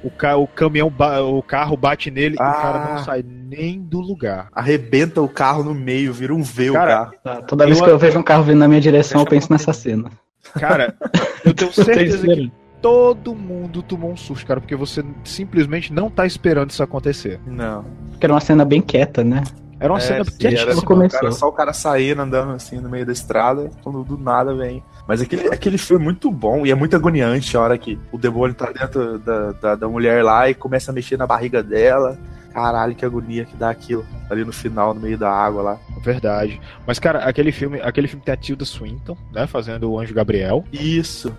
o, 0.04 0.10
ca, 0.10 0.36
o 0.36 0.46
caminhão, 0.48 0.92
o 1.36 1.42
carro 1.44 1.76
bate 1.76 2.10
nele 2.10 2.34
e 2.34 2.36
o 2.36 2.38
cara 2.38 2.78
Ah. 2.84 2.94
não 2.96 3.04
sai 3.04 3.24
nem 3.24 3.80
do 3.80 4.00
lugar. 4.00 4.48
Arrebenta 4.52 5.22
o 5.22 5.28
carro 5.28 5.62
no 5.62 5.72
meio, 5.74 6.12
vira 6.12 6.34
um 6.34 6.42
V 6.42 6.70
o 6.70 6.72
Cara, 6.74 7.10
carro. 7.24 7.42
Toda 7.46 7.64
vez 7.66 7.78
Eu- 7.78 7.84
que 7.84 7.90
eu 7.90 7.98
vejo 7.98 8.18
um 8.18 8.22
carro 8.22 8.42
vindo 8.42 8.58
na 8.58 8.66
minha 8.68 8.80
direção, 8.80 9.20
eu 9.20 9.26
penso 9.26 9.52
nessa 9.52 9.72
cena. 9.72 10.10
Cara, 10.58 10.94
eu 11.44 11.54
tenho 11.54 11.72
certeza 11.72 12.26
que 12.26 12.50
todo 12.80 13.32
mundo 13.32 13.80
tomou 13.80 14.10
um 14.10 14.16
susto, 14.16 14.44
cara, 14.44 14.60
porque 14.60 14.74
você 14.74 15.04
simplesmente 15.22 15.92
não 15.92 16.10
tá 16.10 16.26
esperando 16.26 16.70
isso 16.70 16.82
acontecer. 16.82 17.38
Não. 17.46 17.84
Porque 18.10 18.26
era 18.26 18.32
uma 18.34 18.40
cena 18.40 18.64
bem 18.64 18.80
quieta, 18.82 19.22
né? 19.22 19.44
Era 19.78 19.92
uma 19.92 19.98
É, 19.98 20.02
cena 20.02 20.24
sim, 20.24 20.32
quietíssima. 20.36 20.70
era 20.72 20.74
no 20.80 20.84
começo. 20.84 21.14
cara, 21.16 21.30
só 21.30 21.46
o 21.48 21.52
cara 21.52 21.72
saindo, 21.72 22.22
andando 22.22 22.52
assim 22.52 22.80
no 22.80 22.88
meio 22.88 23.06
da 23.06 23.12
estrada, 23.12 23.70
quando 23.84 24.02
do 24.02 24.18
nada 24.18 24.52
vem. 24.52 24.82
Mas 25.06 25.20
aquele, 25.20 25.48
aquele 25.48 25.78
filme 25.78 26.02
é 26.02 26.04
muito 26.04 26.30
bom 26.30 26.64
e 26.64 26.70
é 26.70 26.74
muito 26.74 26.94
agoniante 26.94 27.56
a 27.56 27.60
hora 27.60 27.76
que 27.78 27.98
o 28.12 28.18
demônio 28.18 28.54
tá 28.54 28.70
dentro 28.70 29.18
da, 29.18 29.52
da, 29.52 29.74
da 29.74 29.88
mulher 29.88 30.22
lá 30.22 30.48
e 30.48 30.54
começa 30.54 30.90
a 30.90 30.94
mexer 30.94 31.16
na 31.16 31.26
barriga 31.26 31.62
dela. 31.62 32.16
Caralho, 32.52 32.94
que 32.94 33.04
agonia 33.04 33.44
que 33.46 33.56
dá 33.56 33.70
aquilo 33.70 34.04
ali 34.30 34.44
no 34.44 34.52
final, 34.52 34.92
no 34.94 35.00
meio 35.00 35.16
da 35.16 35.30
água 35.30 35.62
lá. 35.62 35.80
Verdade. 36.02 36.60
Mas, 36.86 36.98
cara, 36.98 37.20
aquele 37.20 37.50
filme, 37.50 37.80
aquele 37.80 38.06
filme 38.06 38.22
tem 38.24 38.34
a 38.34 38.36
Tilda 38.36 38.64
Swinton, 38.64 39.16
né? 39.32 39.46
Fazendo 39.46 39.90
o 39.90 39.98
Anjo 39.98 40.12
Gabriel. 40.14 40.62
Isso. 40.70 41.36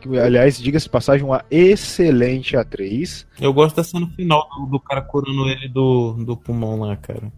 Que, 0.00 0.18
aliás, 0.18 0.56
diga-se 0.58 0.88
passagem, 0.88 1.24
uma 1.26 1.44
excelente 1.50 2.56
atriz. 2.56 3.26
Eu 3.40 3.52
gosto 3.52 3.76
da 3.76 3.84
cena 3.84 4.06
final 4.16 4.48
do, 4.56 4.66
do 4.66 4.80
cara 4.80 5.02
curando 5.02 5.48
ele 5.48 5.68
do, 5.68 6.12
do 6.24 6.36
pulmão 6.36 6.78
lá, 6.78 6.96
cara. 6.96 7.30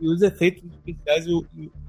E 0.00 0.08
os 0.08 0.20
efeitos 0.22 0.62
especiais 0.72 1.24
e, 1.26 1.32
o- 1.32 1.46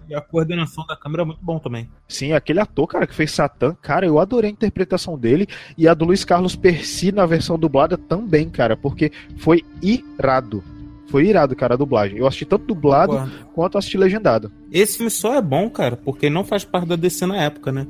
e 0.09 0.15
a 0.15 0.21
coordenação 0.21 0.85
da 0.85 0.95
câmera 0.95 1.23
é 1.23 1.25
muito 1.25 1.41
bom 1.41 1.59
também. 1.59 1.89
Sim, 2.07 2.33
aquele 2.33 2.59
ator, 2.59 2.87
cara, 2.87 3.07
que 3.07 3.15
fez 3.15 3.31
Satã, 3.31 3.75
cara, 3.81 4.05
eu 4.05 4.19
adorei 4.19 4.49
a 4.49 4.53
interpretação 4.53 5.17
dele. 5.17 5.47
E 5.77 5.87
a 5.87 5.93
do 5.93 6.05
Luiz 6.05 6.23
Carlos 6.23 6.55
Percy 6.55 7.11
na 7.11 7.25
versão 7.25 7.57
dublada 7.57 7.97
também, 7.97 8.49
cara, 8.49 8.75
porque 8.77 9.11
foi 9.37 9.63
irado. 9.81 10.63
Foi 11.09 11.25
irado, 11.25 11.55
cara, 11.55 11.75
a 11.75 11.77
dublagem. 11.77 12.17
Eu 12.17 12.27
assisti 12.27 12.45
tanto 12.45 12.65
dublado 12.65 13.13
Concordo. 13.13 13.45
quanto 13.53 13.77
assisti 13.77 13.97
legendado. 13.97 14.51
Esse 14.71 14.97
filme 14.97 15.09
só 15.09 15.35
é 15.35 15.41
bom, 15.41 15.69
cara, 15.69 15.95
porque 15.95 16.29
não 16.29 16.43
faz 16.43 16.65
parte 16.65 16.87
da 16.87 16.95
DC 16.95 17.25
na 17.25 17.37
época, 17.37 17.71
né? 17.71 17.87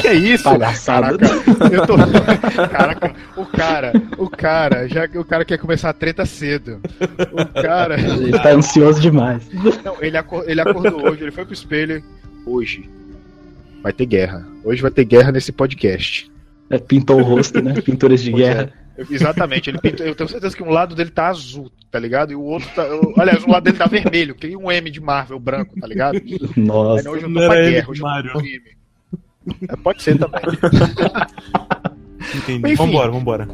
Que 0.00 0.08
é 0.08 0.14
isso? 0.14 0.44
palhaçada. 0.44 1.16
Caraca, 1.18 1.74
eu 1.74 1.86
tô... 1.86 1.94
Caraca, 2.68 3.14
o 3.36 3.46
cara, 3.46 3.92
o 4.18 4.28
cara, 4.30 4.88
já 4.88 5.04
o 5.14 5.24
cara 5.24 5.44
quer 5.44 5.58
começar 5.58 5.90
a 5.90 5.92
treta 5.92 6.24
cedo. 6.26 6.80
O 7.32 7.62
cara. 7.62 8.00
Ele 8.00 8.32
tá 8.38 8.50
ansioso 8.50 9.00
demais. 9.00 9.42
Não, 9.84 9.96
ele, 10.00 10.16
acor- 10.16 10.44
ele 10.46 10.60
acordou 10.60 11.08
hoje, 11.10 11.22
ele 11.22 11.30
foi 11.30 11.44
pro 11.44 11.54
espelho. 11.54 12.02
Hoje 12.46 12.88
vai 13.82 13.92
ter 13.92 14.06
guerra. 14.06 14.46
Hoje 14.64 14.82
vai 14.82 14.90
ter 14.90 15.04
guerra 15.04 15.30
nesse 15.32 15.52
podcast. 15.52 16.30
É, 16.70 16.78
Pintou 16.78 17.18
o 17.20 17.22
rosto, 17.22 17.62
né? 17.62 17.72
Pinturas 17.80 18.22
de 18.22 18.30
Pois 18.30 18.42
é. 18.42 18.46
guerra. 18.54 18.72
Eu- 18.96 19.06
Exatamente, 19.10 19.70
ele 19.70 19.78
pintou, 19.78 20.04
eu 20.04 20.14
tenho 20.14 20.28
certeza 20.28 20.56
que 20.56 20.62
um 20.62 20.70
lado 20.70 20.92
dele 20.96 21.10
tá 21.10 21.28
azul, 21.28 21.70
tá 21.88 22.00
ligado? 22.00 22.32
E 22.32 22.34
o 22.34 22.42
outro 22.42 22.68
tá. 22.74 22.82
eu- 22.82 23.14
aliás, 23.16 23.44
um 23.44 23.50
lado 23.52 23.62
dele 23.62 23.76
tá 23.76 23.86
vermelho, 23.86 24.34
que 24.34 24.56
um 24.56 24.72
M 24.72 24.90
de 24.90 25.00
Marvel 25.00 25.38
branco, 25.38 25.78
tá 25.80 25.86
ligado? 25.86 26.20
Nossa. 26.56 27.00
Aí, 27.00 27.04
não, 27.04 27.12
hoje 27.12 27.22
eu 27.24 27.32
tô 27.32 27.40
Não 27.40 27.46
pra 27.48 27.54
guerra, 27.62 27.86
hoje 27.88 28.00
eu 28.00 28.04
tô 28.04 28.10
Mario. 28.10 28.32
crime. 28.32 28.77
É, 29.68 29.76
pode 29.76 30.02
ser 30.02 30.18
também. 30.18 30.40
Entendi. 32.34 32.72
Enfim. 32.72 32.74
Vambora, 32.74 33.10
vambora. 33.10 33.48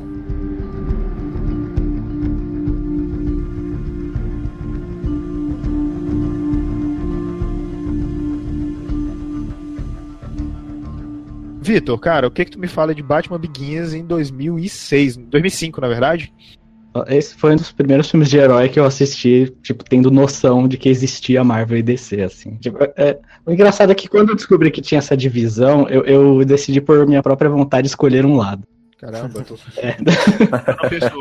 Vitor, 11.65 11.99
cara, 11.99 12.27
o 12.27 12.31
que 12.31 12.45
que 12.45 12.51
tu 12.51 12.59
me 12.59 12.69
fala 12.69 12.95
de 12.95 13.03
Batman 13.03 13.39
Begins 13.39 13.95
em 13.95 14.05
2006, 14.05 15.17
2005, 15.17 15.81
na 15.81 15.89
verdade? 15.89 16.31
Esse 17.09 17.35
foi 17.35 17.53
um 17.53 17.57
dos 17.57 17.73
primeiros 17.73 18.11
filmes 18.11 18.31
de 18.31 18.39
herói 18.39 18.69
que 18.69 18.79
eu 18.79 18.85
assisti, 18.85 19.53
tipo, 19.63 19.85
tendo 19.85 20.11
noção 20.11 20.69
de 20.69 20.77
que 20.77 20.89
existia 20.89 21.43
Marvel 21.43 21.79
e 21.79 21.83
DC, 21.83 22.23
assim. 22.23 22.57
Tipo, 22.57 22.79
é- 22.97 23.19
o 23.45 23.53
engraçado 23.53 23.91
é 23.91 23.95
que 23.95 24.09
quando 24.09 24.31
eu 24.31 24.37
descobri 24.37 24.71
que 24.71 24.81
tinha 24.81 24.99
essa 24.99 25.17
divisão, 25.17 25.89
eu, 25.89 26.05
eu 26.05 26.45
decidi 26.45 26.81
por 26.81 27.07
minha 27.07 27.23
própria 27.23 27.51
vontade 27.51 27.87
escolher 27.87 28.25
um 28.25 28.37
lado. 28.37 28.63
Caramba, 29.05 29.39
eu 29.41 29.45
tô... 29.45 29.55
É. 29.77 29.97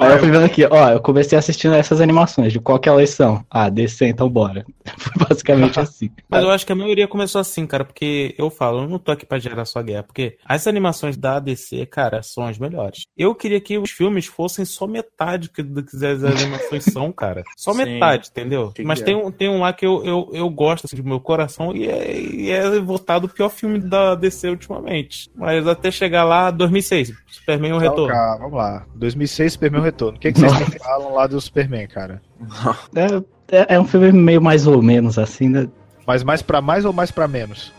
Aí 0.01 0.11
eu 0.13 0.19
fui 0.19 0.31
vendo 0.31 0.45
aqui, 0.45 0.65
ó, 0.65 0.91
eu 0.91 1.01
comecei 1.01 1.37
assistindo 1.37 1.73
essas 1.75 1.99
animações, 1.99 2.53
de 2.53 2.59
qual 2.59 2.79
que 2.79 2.87
elas 2.87 3.09
são? 3.09 3.45
Ah, 3.49 3.69
DC, 3.69 4.07
então 4.07 4.29
bora. 4.29 4.65
Foi 4.97 5.27
basicamente 5.27 5.79
assim. 5.79 6.09
Mas 6.29 6.43
eu 6.43 6.49
acho 6.49 6.65
que 6.65 6.71
a 6.71 6.75
maioria 6.75 7.07
começou 7.07 7.41
assim, 7.41 7.65
cara, 7.65 7.83
porque 7.83 8.33
eu 8.37 8.49
falo, 8.49 8.83
eu 8.83 8.87
não 8.87 8.99
tô 8.99 9.11
aqui 9.11 9.25
pra 9.25 9.39
gerar 9.39 9.65
sua 9.65 9.81
guerra, 9.83 10.03
porque 10.03 10.37
as 10.45 10.65
animações 10.65 11.17
da 11.17 11.39
DC, 11.39 11.85
cara, 11.87 12.23
são 12.23 12.45
as 12.45 12.57
melhores. 12.57 13.03
Eu 13.17 13.35
queria 13.35 13.59
que 13.59 13.77
os 13.77 13.91
filmes 13.91 14.25
fossem 14.27 14.63
só 14.63 14.87
metade 14.87 15.49
que- 15.49 15.63
do 15.63 15.83
que 15.83 15.95
as 16.05 16.23
animações 16.23 16.85
são, 16.85 17.11
cara. 17.11 17.43
Só 17.57 17.73
Sim. 17.73 17.79
metade, 17.85 18.29
entendeu? 18.29 18.71
Que 18.71 18.83
Mas 18.83 18.99
que 18.99 19.05
tem 19.05 19.15
é? 19.15 19.17
um, 19.17 19.31
tem 19.31 19.49
um 19.49 19.59
lá 19.59 19.73
que 19.73 19.85
eu, 19.85 20.03
eu, 20.05 20.29
eu 20.33 20.49
gosto, 20.49 20.85
assim, 20.85 20.95
do 20.95 21.03
meu 21.03 21.19
coração, 21.19 21.75
e 21.75 21.87
é, 21.87 22.17
e 22.19 22.49
é 22.49 22.79
votado 22.79 23.27
o 23.27 23.29
pior 23.29 23.49
filme 23.49 23.79
da 23.79 24.15
DC 24.15 24.49
ultimamente. 24.49 25.29
Mas 25.35 25.67
até 25.67 25.91
chegar 25.91 26.23
lá, 26.23 26.49
2006, 26.51 27.13
Superman 27.27 27.72
o 27.77 27.79
Retorno. 27.79 28.07
cara, 28.13 28.37
vamos 28.37 28.53
lá. 28.53 28.83
2006, 28.95 29.53
Superman 29.53 29.81
o 29.81 29.83
Retorno. 29.83 30.17
O 30.17 30.19
que, 30.19 30.31
que 30.31 30.39
vocês 30.39 30.77
falam 30.83 31.13
lá 31.13 31.27
do 31.27 31.39
Superman, 31.39 31.87
cara? 31.87 32.21
É, 32.95 33.57
é- 33.57 33.75
é 33.75 33.79
um 33.79 33.85
filme 33.85 34.11
meio 34.11 34.41
mais 34.41 34.67
ou 34.67 34.81
menos, 34.81 35.17
assim, 35.17 35.49
né? 35.49 35.67
Mas 36.05 36.23
mais 36.23 36.41
pra 36.41 36.61
mais 36.61 36.85
ou 36.85 36.93
mais 36.93 37.11
pra 37.11 37.27
menos? 37.27 37.71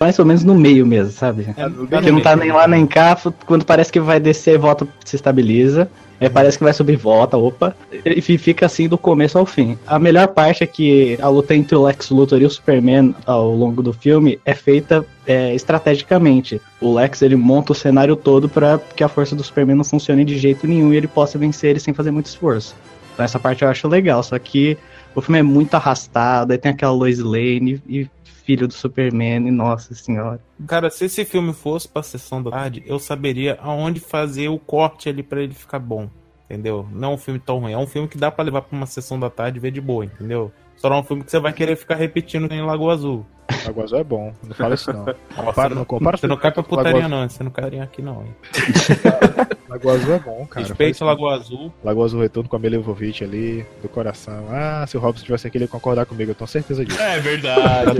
Mais 0.00 0.18
ou 0.18 0.24
menos 0.26 0.42
no 0.42 0.54
meio 0.56 0.84
mesmo, 0.84 1.12
sabe? 1.12 1.46
É, 1.56 2.00
que 2.00 2.10
não 2.10 2.20
tá 2.20 2.34
meio. 2.34 2.48
nem 2.48 2.52
lá 2.52 2.66
nem 2.66 2.86
cá, 2.86 3.16
quando 3.46 3.64
parece 3.64 3.92
que 3.92 4.00
vai 4.00 4.18
descer, 4.18 4.58
volta, 4.58 4.86
se 5.04 5.14
estabiliza. 5.14 5.88
Aí 6.20 6.28
parece 6.28 6.58
que 6.58 6.64
vai 6.64 6.72
subir, 6.74 6.96
volta, 6.96 7.36
opa. 7.38 7.74
E 8.04 8.20
fi- 8.20 8.36
fica 8.36 8.66
assim 8.66 8.86
do 8.86 8.98
começo 8.98 9.38
ao 9.38 9.46
fim. 9.46 9.78
A 9.86 9.98
melhor 9.98 10.28
parte 10.28 10.62
é 10.62 10.66
que 10.66 11.18
a 11.20 11.28
luta 11.28 11.54
entre 11.54 11.74
o 11.74 11.82
Lex 11.82 12.10
Luthor 12.10 12.42
e 12.42 12.44
o 12.44 12.50
Superman 12.50 13.14
ao 13.24 13.54
longo 13.54 13.82
do 13.82 13.92
filme 13.92 14.38
é 14.44 14.52
feita 14.52 15.04
é, 15.26 15.54
estrategicamente. 15.54 16.60
O 16.80 16.92
Lex 16.94 17.22
ele 17.22 17.36
monta 17.36 17.72
o 17.72 17.74
cenário 17.74 18.16
todo 18.16 18.48
para 18.48 18.78
que 18.94 19.02
a 19.02 19.08
força 19.08 19.34
do 19.34 19.42
Superman 19.42 19.76
não 19.76 19.84
funcione 19.84 20.24
de 20.24 20.38
jeito 20.38 20.66
nenhum 20.66 20.92
e 20.92 20.96
ele 20.96 21.08
possa 21.08 21.38
vencer 21.38 21.70
ele 21.70 21.80
sem 21.80 21.94
fazer 21.94 22.10
muito 22.10 22.26
esforço. 22.26 22.74
Então 23.14 23.24
essa 23.24 23.38
parte 23.38 23.62
eu 23.62 23.68
acho 23.68 23.88
legal, 23.88 24.22
só 24.22 24.38
que 24.38 24.76
o 25.14 25.20
filme 25.20 25.38
é 25.38 25.42
muito 25.42 25.74
arrastado, 25.74 26.52
aí 26.52 26.58
tem 26.58 26.70
aquela 26.70 26.92
Lois 26.92 27.18
Lane 27.18 27.82
e 27.88 28.06
filho 28.50 28.66
do 28.66 28.74
Superman, 28.74 29.46
e 29.46 29.50
nossa 29.50 29.94
senhora. 29.94 30.40
Cara, 30.66 30.90
se 30.90 31.04
esse 31.04 31.24
filme 31.24 31.52
fosse 31.52 31.86
pra 31.86 32.02
sessão 32.02 32.42
da 32.42 32.50
tarde, 32.50 32.82
eu 32.84 32.98
saberia 32.98 33.56
aonde 33.62 34.00
fazer 34.00 34.48
o 34.48 34.58
corte 34.58 35.08
ali 35.08 35.22
pra 35.22 35.40
ele 35.40 35.54
ficar 35.54 35.78
bom. 35.78 36.08
Entendeu? 36.46 36.84
Não 36.90 37.12
é 37.12 37.14
um 37.14 37.16
filme 37.16 37.38
tão 37.38 37.60
ruim. 37.60 37.72
É 37.72 37.78
um 37.78 37.86
filme 37.86 38.08
que 38.08 38.18
dá 38.18 38.28
pra 38.28 38.44
levar 38.44 38.62
pra 38.62 38.76
uma 38.76 38.86
sessão 38.86 39.20
da 39.20 39.30
tarde 39.30 39.58
e 39.58 39.60
ver 39.60 39.70
de 39.70 39.80
boa, 39.80 40.04
entendeu? 40.04 40.50
Só 40.76 40.88
não 40.88 40.96
é 40.96 41.00
um 41.00 41.04
filme 41.04 41.22
que 41.22 41.30
você 41.30 41.38
vai 41.38 41.52
querer 41.52 41.76
ficar 41.76 41.94
repetindo 41.94 42.50
em 42.50 42.60
Lagoa 42.60 42.94
Azul. 42.94 43.24
Lagoa 43.66 43.84
Azul 43.84 43.98
é 43.98 44.04
bom, 44.04 44.34
não 44.42 44.54
fala 44.56 44.74
isso 44.74 44.92
não. 44.92 45.04
Compara, 45.36 45.68
você 45.68 45.74
não 45.76 45.84
compara 45.84 46.16
Você 46.16 46.26
não 46.26 46.36
cai 46.36 46.50
pra 46.50 46.62
Lagoa 46.62 46.78
putaria, 46.78 47.06
Azul. 47.06 47.08
não. 47.08 47.28
Você 47.28 47.44
não 47.44 47.50
cairia 47.52 47.84
aqui, 47.84 48.02
não. 48.02 48.24
Hein? 48.24 48.34
Lagoa 49.70 49.94
Azul 49.94 50.14
é 50.14 50.18
bom, 50.18 50.46
cara. 50.50 50.66
Respeite 50.66 50.98
Fala 50.98 51.12
Lagoa 51.12 51.34
Azul. 51.36 51.72
Lagoa 51.84 52.04
Azul 52.04 52.20
Retorno 52.20 52.48
com 52.48 52.56
a 52.56 52.58
Mila 52.58 52.76
Jovovich 52.76 53.22
ali, 53.24 53.64
do 53.82 53.88
coração. 53.88 54.44
Ah, 54.50 54.84
se 54.86 54.96
o 54.96 55.00
Robson 55.00 55.24
tivesse 55.24 55.46
aqui, 55.46 55.56
ele 55.56 55.64
ia 55.64 55.68
concordar 55.68 56.04
comigo, 56.06 56.32
eu 56.32 56.34
tenho 56.34 56.48
certeza 56.48 56.84
disso. 56.84 57.00
É 57.00 57.18
verdade. 57.20 57.92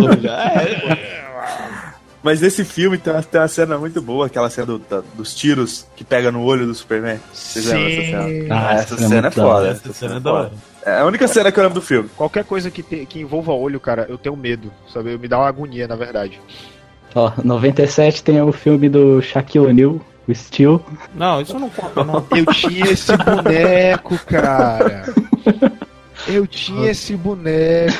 Mas 2.23 2.41
nesse 2.43 2.64
filme 2.64 2.99
tem 2.99 3.12
uma, 3.14 3.23
tem 3.23 3.41
uma 3.41 3.49
cena 3.49 3.79
muito 3.79 4.03
boa, 4.03 4.27
aquela 4.27 4.51
cena 4.51 4.66
do- 4.66 4.79
da- 4.79 5.03
dos 5.14 5.35
tiros 5.35 5.87
que 5.97 6.05
pega 6.05 6.31
no 6.31 6.43
olho 6.45 6.66
do 6.66 6.75
Superman. 6.75 7.18
Vocês 7.33 7.64
lembram 7.64 7.87
dessa 7.89 8.03
cena? 8.03 8.55
Ah, 8.55 8.73
essa 8.75 8.83
essa 8.83 8.97
cena, 8.97 9.09
cena 9.09 9.27
é 9.27 9.29
é 9.29 9.31
foda. 9.31 9.68
Essa 9.68 9.89
Essa 9.89 9.93
cena 9.95 10.12
é 10.14 10.16
é 10.16 10.21
da 10.21 10.31
foda. 10.31 10.43
hora. 10.43 10.53
É 10.85 10.99
a 11.01 11.05
única 11.07 11.27
cena 11.27 11.51
que 11.51 11.59
eu 11.59 11.62
lembro 11.62 11.81
do 11.81 11.87
filme. 11.87 12.11
Qualquer 12.16 12.45
coisa 12.45 12.71
que, 12.71 12.83
te- 12.83 13.07
que 13.07 13.21
envolva 13.21 13.53
olho, 13.53 13.81
cara, 13.81 14.05
eu 14.09 14.18
tenho 14.18 14.37
medo, 14.37 14.71
sabe? 14.93 15.16
Me 15.16 15.29
dá 15.29 15.39
uma 15.39 15.49
agonia, 15.49 15.89
na 15.89 15.97
verdade. 15.97 16.39
Ó, 17.14 17.33
97 17.43 18.23
tem 18.23 18.41
o 18.43 18.53
filme 18.53 18.89
do 18.91 19.23
Shaquille 19.23 19.66
O'Neal, 19.66 20.01
o 20.31 20.35
Steel. 20.35 20.85
Não, 21.14 21.41
isso 21.41 21.59
não 21.59 21.68
conta, 21.70 22.05
não. 22.05 22.24
Eu 22.37 22.47
tinha 22.47 22.85
esse 22.91 23.16
boneco, 23.16 24.18
cara. 24.26 25.05
Eu 26.28 26.47
tinha 26.47 26.91
esse 26.91 27.16
boneco, 27.16 27.97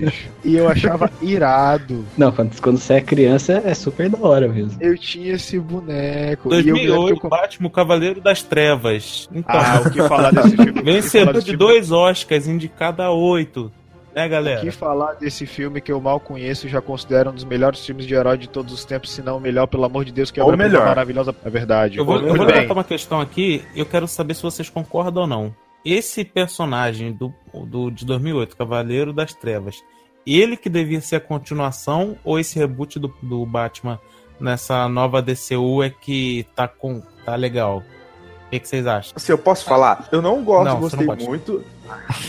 bicho. 0.00 0.28
E 0.44 0.56
eu 0.56 0.68
achava 0.68 1.10
irado. 1.22 2.04
Não, 2.18 2.30
quando 2.30 2.60
quando 2.60 2.76
você 2.78 2.94
é 2.94 3.00
criança 3.00 3.62
é 3.64 3.72
super 3.72 4.10
da 4.10 4.18
hora 4.20 4.46
mesmo. 4.46 4.76
Eu 4.80 4.96
tinha 4.98 5.32
esse 5.34 5.58
boneco. 5.58 6.52
E 6.52 6.58
eu 6.58 6.64
me 6.64 6.72
lembro 6.82 6.92
2008, 6.96 7.20
que 7.20 7.26
eu- 7.26 7.30
Batman, 7.30 7.70
Cavaleiro 7.70 8.20
das 8.20 8.42
Trevas. 8.42 9.28
Então, 9.34 9.58
Ah, 9.58 9.80
o 9.86 9.90
que 9.90 10.02
falar 10.06 10.32
desse 10.32 10.54
filme? 10.56 10.82
Vencedor 10.84 11.34
de 11.38 11.40
filme? 11.46 11.56
dois 11.58 11.90
Oscars, 11.90 12.46
indicado 12.46 13.02
a 13.02 13.10
oito. 13.10 13.72
Né, 14.14 14.26
O 14.26 14.28
galera? 14.28 14.60
que 14.60 14.70
falar 14.70 15.14
desse 15.14 15.46
filme 15.46 15.80
que 15.80 15.90
eu 15.90 16.00
mal 16.00 16.20
conheço 16.20 16.66
e 16.66 16.70
já 16.70 16.80
considero 16.80 17.30
um 17.30 17.34
dos 17.34 17.44
melhores 17.44 17.84
filmes 17.84 18.06
de 18.06 18.14
herói 18.14 18.36
de 18.36 18.48
todos 18.48 18.72
os 18.72 18.84
tempos, 18.84 19.10
se 19.10 19.22
não 19.22 19.38
o 19.38 19.40
melhor, 19.40 19.66
pelo 19.66 19.84
amor 19.84 20.04
de 20.04 20.12
Deus, 20.12 20.30
que 20.30 20.38
é 20.38 20.42
obra 20.42 20.56
melhor. 20.56 20.86
maravilhosa. 20.86 21.34
É 21.44 21.50
verdade. 21.50 21.98
Eu 21.98 22.04
vou, 22.04 22.20
eu 22.20 22.34
vou 22.34 22.44
levantar 22.46 22.74
uma 22.74 22.84
questão 22.84 23.20
aqui, 23.20 23.64
eu 23.74 23.86
quero 23.86 24.06
saber 24.06 24.34
se 24.34 24.42
vocês 24.42 24.68
concordam 24.68 25.22
ou 25.22 25.28
não. 25.28 25.54
Esse 25.84 26.24
personagem 26.24 27.12
do, 27.12 27.32
do, 27.66 27.90
de 27.90 28.04
2008, 28.06 28.56
Cavaleiro 28.56 29.12
das 29.12 29.34
Trevas, 29.34 29.82
ele 30.26 30.56
que 30.56 30.68
devia 30.68 31.00
ser 31.00 31.16
a 31.16 31.20
continuação 31.20 32.16
ou 32.22 32.38
esse 32.38 32.58
reboot 32.58 32.98
do, 33.00 33.12
do 33.22 33.44
Batman 33.44 33.98
nessa 34.38 34.88
nova 34.88 35.22
DCU 35.22 35.82
é 35.82 35.90
que 35.90 36.46
tá, 36.54 36.68
com, 36.68 37.02
tá 37.24 37.34
legal? 37.34 37.82
O 38.52 38.54
que, 38.54 38.60
que 38.60 38.68
vocês 38.68 38.86
acham? 38.86 39.14
Se 39.16 39.32
eu 39.32 39.38
posso 39.38 39.64
falar, 39.64 40.06
eu 40.12 40.20
não 40.20 40.44
gosto, 40.44 40.66
Não, 40.66 40.80
gostei 40.80 41.06
muito. 41.06 41.64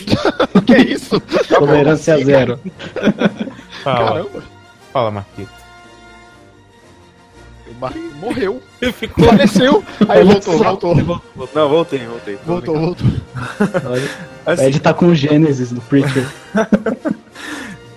que 0.66 0.76
isso? 0.78 1.20
Tolerância 1.20 2.16
zero. 2.24 2.58
Fala, 3.84 4.06
Caramba. 4.06 4.42
fala 4.90 5.10
Marquito. 5.10 5.50
O 7.68 8.18
morreu. 8.18 8.62
Ficou... 8.94 9.26
Faleceu. 9.26 9.84
Aí 10.08 10.24
voltou, 10.24 10.56
voltou. 10.56 10.96
Não, 11.54 11.68
voltei, 11.68 12.06
voltei. 12.06 12.38
Voltou, 12.46 12.78
voltou. 12.78 13.06
Assim, 14.46 14.64
Ed 14.64 14.80
tá 14.80 14.94
com 14.94 15.08
o 15.08 15.14
Gênesis 15.14 15.72
do 15.72 15.82
Preacher. 15.82 16.26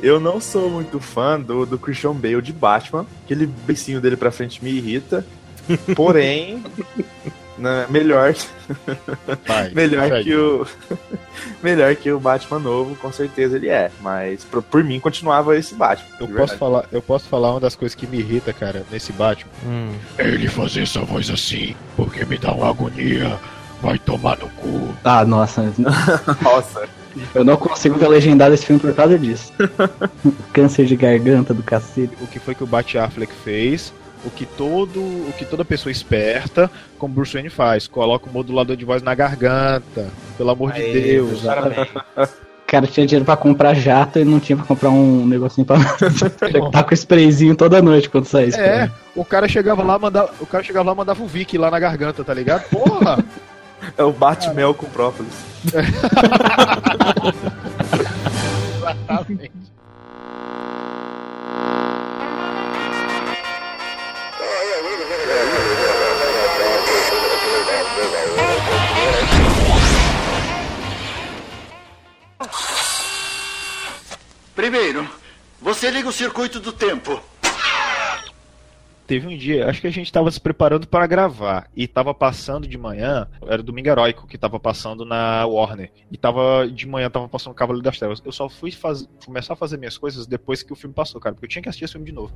Eu 0.03 0.19
não 0.19 0.41
sou 0.41 0.69
muito 0.69 0.99
fã 0.99 1.39
do, 1.39 1.65
do 1.65 1.79
Christian 1.79 2.13
Bale 2.13 2.41
de 2.41 2.51
Batman. 2.51 3.05
Aquele 3.23 3.45
beicinho 3.45 4.01
dele 4.01 4.17
pra 4.17 4.31
frente 4.31 4.61
me 4.61 4.71
irrita. 4.71 5.25
Porém, 5.95 6.63
né, 7.57 7.85
melhor, 7.89 8.33
Vai, 9.45 9.69
melhor 9.75 10.07
segue. 10.09 10.23
que 10.23 10.35
o 10.35 10.67
melhor 11.63 11.95
que 11.95 12.11
o 12.11 12.19
Batman 12.19 12.59
novo, 12.59 12.95
com 12.95 13.11
certeza 13.11 13.55
ele 13.57 13.69
é. 13.69 13.91
Mas 14.01 14.43
por, 14.43 14.61
por 14.61 14.83
mim 14.83 14.99
continuava 14.99 15.57
esse 15.57 15.73
Batman. 15.75 16.07
Eu 16.19 16.27
de 16.27 16.33
posso, 16.33 16.37
verdade. 16.37 16.59
falar, 16.59 16.85
eu 16.91 17.01
posso 17.01 17.27
falar 17.27 17.51
uma 17.51 17.59
das 17.59 17.75
coisas 17.75 17.95
que 17.95 18.07
me 18.07 18.19
irrita, 18.19 18.53
cara, 18.53 18.83
nesse 18.91 19.11
Batman. 19.13 19.51
Hum. 19.65 19.93
Ele 20.17 20.47
fazer 20.47 20.83
essa 20.83 20.99
voz 21.01 21.29
assim, 21.29 21.75
porque 21.95 22.25
me 22.25 22.37
dá 22.37 22.51
uma 22.51 22.69
agonia. 22.69 23.37
Vai 23.81 23.99
tomar 23.99 24.39
no 24.39 24.49
cu. 24.49 24.91
Ah, 25.03 25.23
nossa. 25.23 25.61
Nossa. 26.41 26.89
Eu 27.35 27.43
não 27.43 27.55
consigo 27.57 27.95
ver 27.95 28.07
legendado 28.07 28.53
esse 28.55 28.65
filme 28.65 28.81
por 28.81 28.91
causa 28.93 29.19
disso. 29.19 29.53
Câncer 30.51 30.87
de 30.87 30.95
garganta 30.95 31.53
do 31.53 31.61
cacete. 31.61 32.13
O 32.19 32.25
que 32.25 32.39
foi 32.39 32.55
que 32.55 32.63
o 32.63 32.67
Bat 32.67 32.97
Affleck 32.97 33.31
fez? 33.43 33.93
O 34.25 34.29
que 34.29 34.45
todo, 34.45 34.99
o 34.99 35.33
que 35.37 35.45
toda 35.45 35.63
pessoa 35.63 35.91
esperta, 35.91 36.69
como 36.97 37.13
Bruce 37.13 37.33
Wayne 37.33 37.49
faz, 37.49 37.87
coloca 37.87 38.29
o 38.29 38.33
modulador 38.33 38.75
de 38.75 38.83
voz 38.83 39.01
na 39.01 39.13
garganta. 39.15 40.07
Pelo 40.37 40.49
amor 40.49 40.73
de 40.73 40.81
Aê, 40.81 40.93
Deus. 40.93 41.41
parabéns. 41.41 41.87
O 42.17 42.67
cara 42.67 42.85
tinha 42.85 43.05
dinheiro 43.05 43.23
pra 43.23 43.37
comprar 43.37 43.73
jato 43.73 44.19
e 44.19 44.25
não 44.25 44.41
tinha 44.41 44.57
pra 44.57 44.65
comprar 44.65 44.89
um 44.89 45.25
negocinho 45.25 45.65
pra. 45.65 45.77
Tinha 46.49 46.61
que 46.65 46.71
tá 46.71 46.83
com 46.83 46.93
sprayzinho 46.93 47.55
toda 47.55 47.81
noite 47.81 48.09
quando 48.09 48.25
saísse. 48.25 48.59
É, 48.59 48.91
o 49.15 49.23
cara 49.23 49.47
chegava 49.47 49.81
lá, 49.83 49.97
mandava, 49.97 50.33
o 50.41 50.45
cara 50.45 50.61
chegava 50.63 50.89
lá, 50.89 50.93
mandava 50.95 51.23
o 51.23 51.27
Vic 51.27 51.57
lá 51.57 51.71
na 51.71 51.79
garganta, 51.79 52.25
tá 52.25 52.33
ligado? 52.33 52.67
Porra! 52.69 53.23
É 53.97 54.03
o 54.03 54.11
Batmel 54.11 54.73
com 54.73 54.87
própolis. 54.87 55.31
Exatamente. 58.77 59.51
Primeiro, 74.57 75.07
você 75.61 75.91
liga 75.91 76.09
o 76.09 76.11
circuito 76.11 76.59
do 76.59 76.73
tempo. 76.73 77.21
Teve 79.05 79.27
um 79.27 79.37
dia, 79.37 79.69
acho 79.69 79.79
que 79.79 79.85
a 79.85 79.91
gente 79.91 80.11
tava 80.11 80.31
se 80.31 80.41
preparando 80.41 80.87
para 80.87 81.05
gravar 81.05 81.69
e 81.75 81.87
tava 81.87 82.11
passando 82.11 82.67
de 82.67 82.75
manhã, 82.75 83.27
era 83.45 83.61
Domingo 83.61 83.87
Heróico 83.87 84.25
que 84.25 84.35
tava 84.35 84.59
passando 84.59 85.05
na 85.05 85.45
Warner. 85.45 85.91
E 86.11 86.17
tava 86.17 86.67
de 86.67 86.87
manhã 86.87 87.07
tava 87.07 87.29
passando 87.29 87.53
Cavaleiro 87.53 87.83
das 87.83 87.99
Trevas. 87.99 88.19
Eu 88.25 88.31
só 88.31 88.49
fui 88.49 88.71
faz- 88.71 89.07
começar 89.23 89.53
a 89.53 89.55
fazer 89.55 89.77
minhas 89.77 89.95
coisas 89.95 90.25
depois 90.25 90.63
que 90.63 90.73
o 90.73 90.75
filme 90.75 90.93
passou, 90.95 91.21
cara, 91.21 91.35
porque 91.35 91.45
eu 91.45 91.49
tinha 91.49 91.61
que 91.61 91.69
assistir 91.69 91.85
esse 91.85 91.93
filme 91.93 92.07
de 92.07 92.11
novo. 92.11 92.33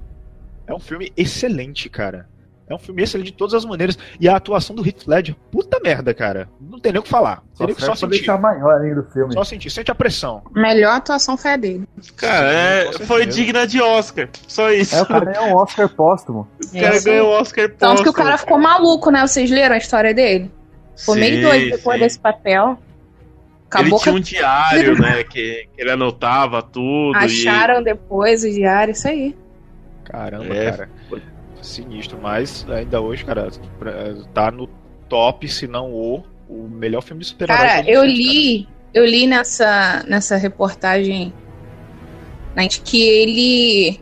É 0.68 0.74
um 0.76 0.80
filme 0.80 1.12
excelente, 1.18 1.90
cara. 1.90 2.30
É 2.72 2.76
um 2.76 2.80
filme 2.80 3.04
excelente 3.04 3.28
de 3.28 3.34
todas 3.34 3.54
as 3.54 3.66
maneiras. 3.66 3.98
E 4.20 4.30
a 4.30 4.36
atuação 4.38 4.74
do 4.76 4.86
Heath 4.86 5.06
Ledger, 5.06 5.36
puta 5.52 5.80
merda, 5.84 6.14
cara. 6.14 6.48
Não 6.60 6.80
tem 6.80 6.94
nem 6.94 7.00
o 7.00 7.04
que 7.04 7.10
falar. 7.10 7.44
Só 7.54 7.68
que 7.68 7.82
só 7.82 7.94
sentir. 7.96 8.12
deixar 8.12 8.40
maior 8.40 8.82
ainda 8.82 9.02
o 9.02 9.12
filme. 9.12 9.34
Só 9.34 9.44
sentir. 9.44 9.70
Sente 9.70 9.92
a 9.92 9.96
pressão. 9.96 10.42
Melhor 10.52 10.96
atuação 10.96 11.36
foi 11.38 11.52
a 11.52 11.58
dele. 11.58 11.88
Cara, 12.16 12.52
é, 12.52 12.92
foi 13.06 13.26
digna 13.26 13.68
de 13.68 13.82
Oscar. 13.82 14.30
Só 14.48 14.72
isso. 14.72 14.96
É, 14.96 15.02
o 15.02 15.06
cara 15.06 15.26
ganhou 15.26 15.48
um 15.48 15.56
Oscar 15.56 15.90
póstumo. 15.90 16.48
O 16.64 16.80
cara 16.80 17.02
ganhou 17.02 17.28
o 17.28 17.32
Oscar 17.32 17.70
Tanto 17.70 18.04
que 18.04 18.10
o 18.10 18.14
póstumo. 18.14 18.14
cara 18.14 18.38
ficou 18.38 18.58
maluco, 18.58 19.12
né? 19.12 19.28
Vocês 19.28 19.52
leram 19.52 19.76
a 19.76 19.78
história 19.78 20.14
dele? 20.14 20.50
Ficou 20.96 21.16
meio 21.16 21.42
doido 21.42 21.72
depois 21.72 21.98
sim. 21.98 22.04
desse 22.04 22.20
papel. 22.20 22.78
Ele 23.74 23.84
Acabou 23.84 24.00
tinha 24.00 24.14
que 24.14 24.20
um 24.20 24.22
diário, 24.22 25.00
né? 25.00 25.24
Que, 25.24 25.68
que 25.74 25.82
ele 25.82 25.92
anotava 25.92 26.62
tudo. 26.62 27.18
acharam 27.18 27.82
depois 27.82 28.44
o 28.44 28.50
diário, 28.50 28.92
isso 28.92 29.08
aí. 29.08 29.36
Caramba, 30.04 30.54
É, 30.54 30.72
cara. 30.72 30.90
Sinistro, 31.62 32.20
mas 32.22 32.66
ainda 32.70 33.00
hoje, 33.02 33.26
cara, 33.26 33.50
tá 34.34 34.52
no 34.52 34.68
top, 35.08 35.48
se 35.48 35.68
não 35.68 35.92
o, 35.92 36.24
o 36.50 36.68
melhor 36.70 37.02
filme 37.02 37.22
de 37.22 37.28
super-herói. 37.28 37.58
Cara, 37.58 37.90
eu 37.90 38.04
li, 38.04 38.68
eu 38.94 39.06
li 39.06 39.28
nessa, 39.28 40.04
nessa 40.08 40.38
reportagem 40.38 41.34
né, 42.56 42.68
que 42.68 43.02
ele 43.02 44.00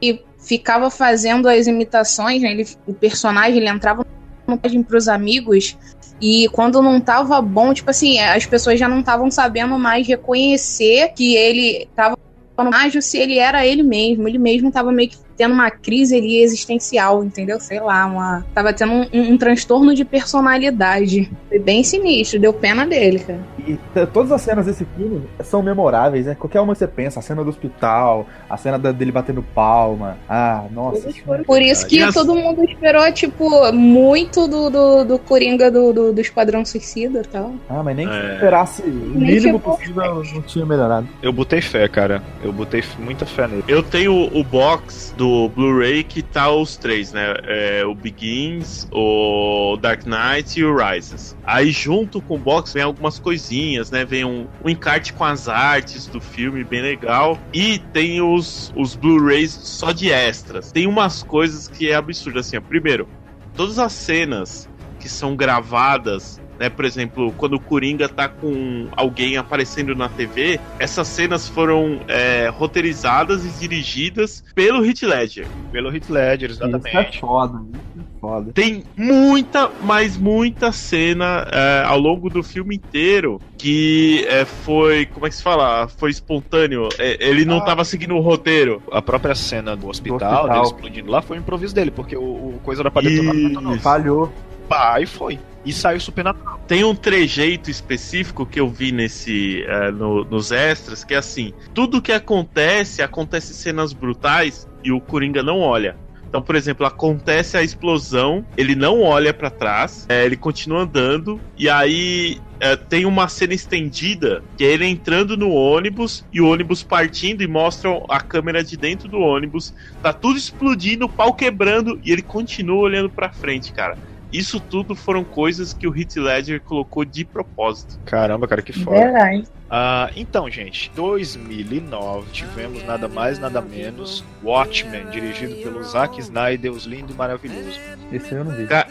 e 0.00 0.22
ficava 0.38 0.90
fazendo 0.90 1.48
as 1.48 1.66
imitações, 1.66 2.42
né, 2.42 2.50
ele, 2.50 2.66
o 2.86 2.94
personagem 2.94 3.58
ele 3.58 3.68
entrava 3.68 4.06
no 4.46 4.58
página 4.58 4.84
pros 4.84 5.08
amigos 5.08 5.76
e 6.20 6.48
quando 6.48 6.82
não 6.82 7.00
tava 7.00 7.40
bom, 7.40 7.72
tipo 7.72 7.90
assim, 7.90 8.18
as 8.18 8.44
pessoas 8.44 8.78
já 8.78 8.88
não 8.88 9.00
estavam 9.00 9.30
sabendo 9.30 9.78
mais 9.78 10.06
reconhecer 10.06 11.12
que 11.14 11.36
ele 11.36 11.88
tava 11.94 12.18
no 12.58 12.70
mágio 12.70 13.00
se 13.00 13.18
ele 13.18 13.38
era 13.38 13.64
ele 13.64 13.84
mesmo. 13.84 14.26
Ele 14.26 14.38
mesmo 14.38 14.72
tava 14.72 14.90
meio 14.90 15.10
que 15.10 15.18
tendo 15.38 15.54
uma 15.54 15.70
crise 15.70 16.16
ali 16.16 16.42
existencial, 16.42 17.22
entendeu? 17.24 17.60
Sei 17.60 17.78
lá, 17.80 18.04
uma. 18.06 18.44
Tava 18.52 18.72
tendo 18.72 18.92
um, 18.92 19.06
um- 19.14 19.32
um 19.32 19.38
transtorno 19.38 19.94
de 19.94 20.04
personalidade. 20.04 21.30
Foi 21.48 21.58
bem 21.58 21.82
sinistro, 21.84 22.40
deu 22.40 22.52
pena 22.52 22.84
dele, 22.86 23.20
cara. 23.20 23.38
E 23.66 23.78
todas 24.12 24.32
as 24.32 24.40
cenas 24.42 24.66
desse 24.66 24.84
filme 24.96 25.22
são 25.44 25.62
memoráveis, 25.62 26.26
né? 26.26 26.34
Qualquer 26.34 26.60
uma 26.60 26.72
que 26.72 26.78
você 26.78 26.86
pensa, 26.88 27.20
a 27.20 27.22
cena 27.22 27.42
do 27.44 27.50
hospital, 27.50 28.26
a 28.50 28.56
cena 28.56 28.78
da- 28.78 28.92
dele 28.92 29.12
batendo 29.12 29.42
palma. 29.54 30.16
Ah, 30.28 30.64
nossa. 30.72 31.08
isso 31.10 31.22
Por 31.46 31.62
isso 31.62 31.86
que 31.86 32.02
as- 32.02 32.14
todo 32.14 32.34
mundo 32.34 32.64
esperou, 32.64 33.10
tipo, 33.12 33.72
muito 33.72 34.48
do, 34.48 34.70
do, 34.70 35.04
do 35.04 35.18
Coringa 35.18 35.70
do, 35.70 35.92
do, 35.92 36.12
do 36.12 36.20
Esquadrão 36.20 36.64
Suicida 36.64 37.20
e 37.20 37.28
tal. 37.28 37.52
Ah, 37.68 37.82
mas 37.82 37.96
nem 37.96 38.08
que 38.08 38.14
É. 38.14 38.34
esperasse 38.34 38.82
o 38.82 38.86
mínimo 38.88 39.60
possível, 39.60 40.22
não 40.34 40.42
tinha 40.42 40.66
melhorado. 40.66 41.06
Eu 41.22 41.32
botei 41.32 41.60
fé, 41.60 41.86
cara. 41.88 42.22
Eu 42.42 42.52
botei 42.52 42.82
muita 42.98 43.24
fé 43.26 43.46
nele. 43.46 43.64
Eu 43.68 43.82
tenho 43.82 44.12
o 44.36 44.42
box 44.42 45.14
do 45.16 45.27
Blu-ray 45.48 46.04
que 46.04 46.22
tá 46.22 46.50
os 46.50 46.76
três, 46.76 47.12
né? 47.12 47.34
É, 47.44 47.84
o 47.84 47.94
Begins, 47.94 48.88
o 48.92 49.76
Dark 49.80 50.04
Knight 50.06 50.58
e 50.58 50.64
o 50.64 50.76
Rises. 50.76 51.36
Aí 51.44 51.70
junto 51.70 52.20
com 52.20 52.36
o 52.36 52.38
box 52.38 52.72
vem 52.72 52.82
algumas 52.82 53.18
coisinhas, 53.18 53.90
né? 53.90 54.04
Vem 54.04 54.24
um, 54.24 54.46
um 54.64 54.68
encarte 54.68 55.12
com 55.12 55.24
as 55.24 55.48
artes 55.48 56.06
do 56.06 56.20
filme, 56.20 56.64
bem 56.64 56.82
legal. 56.82 57.38
E 57.52 57.78
tem 57.92 58.20
os, 58.20 58.72
os 58.76 58.94
Blu-rays 58.94 59.52
só 59.52 59.92
de 59.92 60.10
extras. 60.10 60.72
Tem 60.72 60.86
umas 60.86 61.22
coisas 61.22 61.68
que 61.68 61.90
é 61.90 61.94
absurdo, 61.94 62.38
assim, 62.38 62.56
ó. 62.56 62.60
Primeiro, 62.60 63.08
todas 63.54 63.78
as 63.78 63.92
cenas 63.92 64.68
que 64.98 65.08
são 65.08 65.36
gravadas 65.36 66.40
né? 66.58 66.68
Por 66.68 66.84
exemplo, 66.84 67.32
quando 67.36 67.54
o 67.54 67.60
Coringa 67.60 68.08
tá 68.08 68.28
com 68.28 68.86
alguém 68.96 69.36
aparecendo 69.36 69.94
na 69.94 70.08
TV, 70.08 70.58
essas 70.78 71.08
cenas 71.08 71.48
foram 71.48 72.00
é, 72.08 72.48
roteirizadas 72.48 73.44
e 73.44 73.48
dirigidas 73.60 74.42
pelo 74.54 74.84
Heath 74.84 75.02
Ledger. 75.02 75.46
Pelo 75.70 75.94
Heath 75.94 76.08
Ledger, 76.10 76.50
Isso 76.50 76.62
é 76.64 76.68
exatamente. 76.68 77.20
foda, 77.20 77.60
isso 77.72 78.00
é 78.00 78.20
foda. 78.20 78.52
Tem 78.52 78.84
muita, 78.96 79.70
mas 79.82 80.16
muita 80.16 80.72
cena 80.72 81.46
é, 81.52 81.82
ao 81.86 81.98
longo 81.98 82.28
do 82.28 82.42
filme 82.42 82.76
inteiro 82.76 83.40
que 83.56 84.24
é, 84.28 84.44
foi, 84.44 85.06
como 85.06 85.26
é 85.26 85.28
que 85.28 85.34
se 85.36 85.42
fala? 85.42 85.88
Foi 85.88 86.10
espontâneo. 86.10 86.88
É, 86.98 87.16
ele 87.28 87.44
não 87.44 87.58
Ah. 87.58 87.62
tava 87.64 87.84
seguindo 87.84 88.14
o 88.14 88.20
roteiro. 88.20 88.80
A 88.92 89.02
própria 89.02 89.34
cena 89.34 89.76
do 89.76 89.88
hospital, 89.88 90.16
hospital. 90.16 90.48
dele 90.48 90.62
explodindo 90.62 91.10
lá, 91.10 91.20
foi 91.20 91.36
um 91.36 91.40
improviso 91.40 91.74
dele, 91.74 91.90
porque 91.90 92.16
o, 92.16 92.22
o 92.22 92.60
coisa 92.62 92.82
era 92.82 92.90
pra 92.90 93.02
detonar, 93.02 93.34
não. 93.34 93.78
Falhou. 93.80 94.32
Pá, 94.68 95.00
e 95.00 95.06
foi. 95.06 95.38
E 95.64 95.72
saiu 95.72 96.00
Supernatural. 96.00 96.60
Tem 96.66 96.84
um 96.84 96.94
trejeito 96.94 97.70
específico 97.70 98.46
que 98.46 98.60
eu 98.60 98.68
vi 98.68 98.92
nesse 98.92 99.62
eh, 99.66 99.90
no- 99.90 100.24
nos 100.24 100.52
extras, 100.52 101.04
que 101.04 101.14
é 101.14 101.18
assim: 101.18 101.52
tudo 101.74 102.00
que 102.02 102.12
acontece, 102.12 103.02
acontece 103.02 103.52
cenas 103.54 103.92
brutais 103.92 104.66
e 104.84 104.92
o 104.92 105.00
Coringa 105.00 105.42
não 105.42 105.60
olha. 105.60 105.96
Então, 106.28 106.42
por 106.42 106.54
exemplo, 106.56 106.84
acontece 106.86 107.56
a 107.56 107.62
explosão, 107.62 108.44
ele 108.56 108.74
não 108.74 109.00
olha 109.00 109.32
pra 109.32 109.48
trás, 109.50 110.04
eh, 110.10 110.26
ele 110.26 110.36
continua 110.36 110.82
andando, 110.82 111.40
e 111.56 111.70
aí 111.70 112.38
eh, 112.60 112.76
tem 112.76 113.06
uma 113.06 113.28
cena 113.28 113.54
estendida 113.54 114.42
que 114.56 114.62
é 114.64 114.68
ele 114.72 114.84
entrando 114.84 115.36
no 115.38 115.50
ônibus 115.50 116.24
e 116.32 116.40
o 116.40 116.46
ônibus 116.48 116.82
partindo 116.82 117.42
e 117.42 117.46
mostram 117.46 118.04
a 118.10 118.20
câmera 118.20 118.62
de 118.62 118.76
dentro 118.76 119.08
do 119.08 119.18
ônibus. 119.18 119.72
Tá 120.02 120.12
tudo 120.12 120.38
explodindo, 120.38 121.06
o 121.06 121.08
pau 121.08 121.32
quebrando 121.32 121.98
e 122.04 122.12
ele 122.12 122.22
continua 122.22 122.78
olhando 122.80 123.08
pra 123.08 123.30
frente, 123.30 123.72
cara. 123.72 123.96
Isso 124.32 124.60
tudo 124.60 124.94
foram 124.94 125.24
coisas 125.24 125.72
que 125.72 125.86
o 125.88 125.96
Heath 125.96 126.16
Ledger 126.16 126.60
colocou 126.60 127.04
de 127.04 127.24
propósito. 127.24 127.98
Caramba, 128.04 128.46
cara, 128.46 128.60
que 128.60 128.72
foda. 128.72 128.98
Verdade. 129.00 129.44
Ah, 129.70 130.10
então, 130.14 130.50
gente, 130.50 130.90
2009 130.94 132.30
tivemos 132.32 132.82
nada 132.84 133.08
mais, 133.08 133.38
nada 133.38 133.60
menos 133.60 134.22
Watchmen, 134.42 135.06
dirigido 135.10 135.56
pelo 135.56 135.82
Zack 135.82 136.20
Snyder, 136.20 136.72
os 136.72 136.84
lindo 136.84 137.12
e 137.12 137.16
maravilhoso. 137.16 137.78
Esse 138.12 138.32
eu 138.34 138.44
não 138.44 138.52
vi. 138.52 138.66
Ca- 138.66 138.86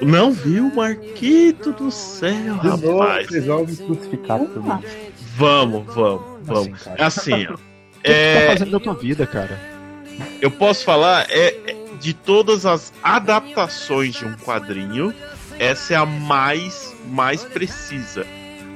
Não 0.00 0.32
viu, 0.32 0.72
Marquito 0.74 1.72
do 1.72 1.90
céu, 1.90 2.30
De 2.32 2.66
novo, 2.68 2.98
rapaz. 3.00 3.26
vocês 3.28 3.46
vão 3.46 3.64
me 3.64 3.76
crucificar 3.76 4.40
também. 4.40 4.78
Vamos, 5.36 5.86
vamos, 5.94 6.22
vamos. 6.42 6.58
Assim, 6.68 6.72
cara. 6.72 6.96
É 7.00 7.04
assim, 7.04 7.46
ó. 7.48 7.54
O 8.02 8.04
que 8.04 8.10
tá 8.10 8.14
É, 8.18 8.46
fazendo 8.48 8.70
da 8.72 8.80
tua 8.80 8.94
vida, 8.94 9.24
cara? 9.26 9.56
eu 10.40 10.50
posso 10.50 10.84
falar 10.84 11.24
é 11.30 11.54
é 11.68 11.76
de 12.00 12.12
todas 12.14 12.66
as 12.66 12.92
adaptações 13.02 14.14
de 14.14 14.24
um 14.24 14.34
quadrinho, 14.34 15.14
essa 15.58 15.94
é 15.94 15.96
a 15.96 16.06
mais 16.06 16.94
mais 17.06 17.44
precisa. 17.44 18.26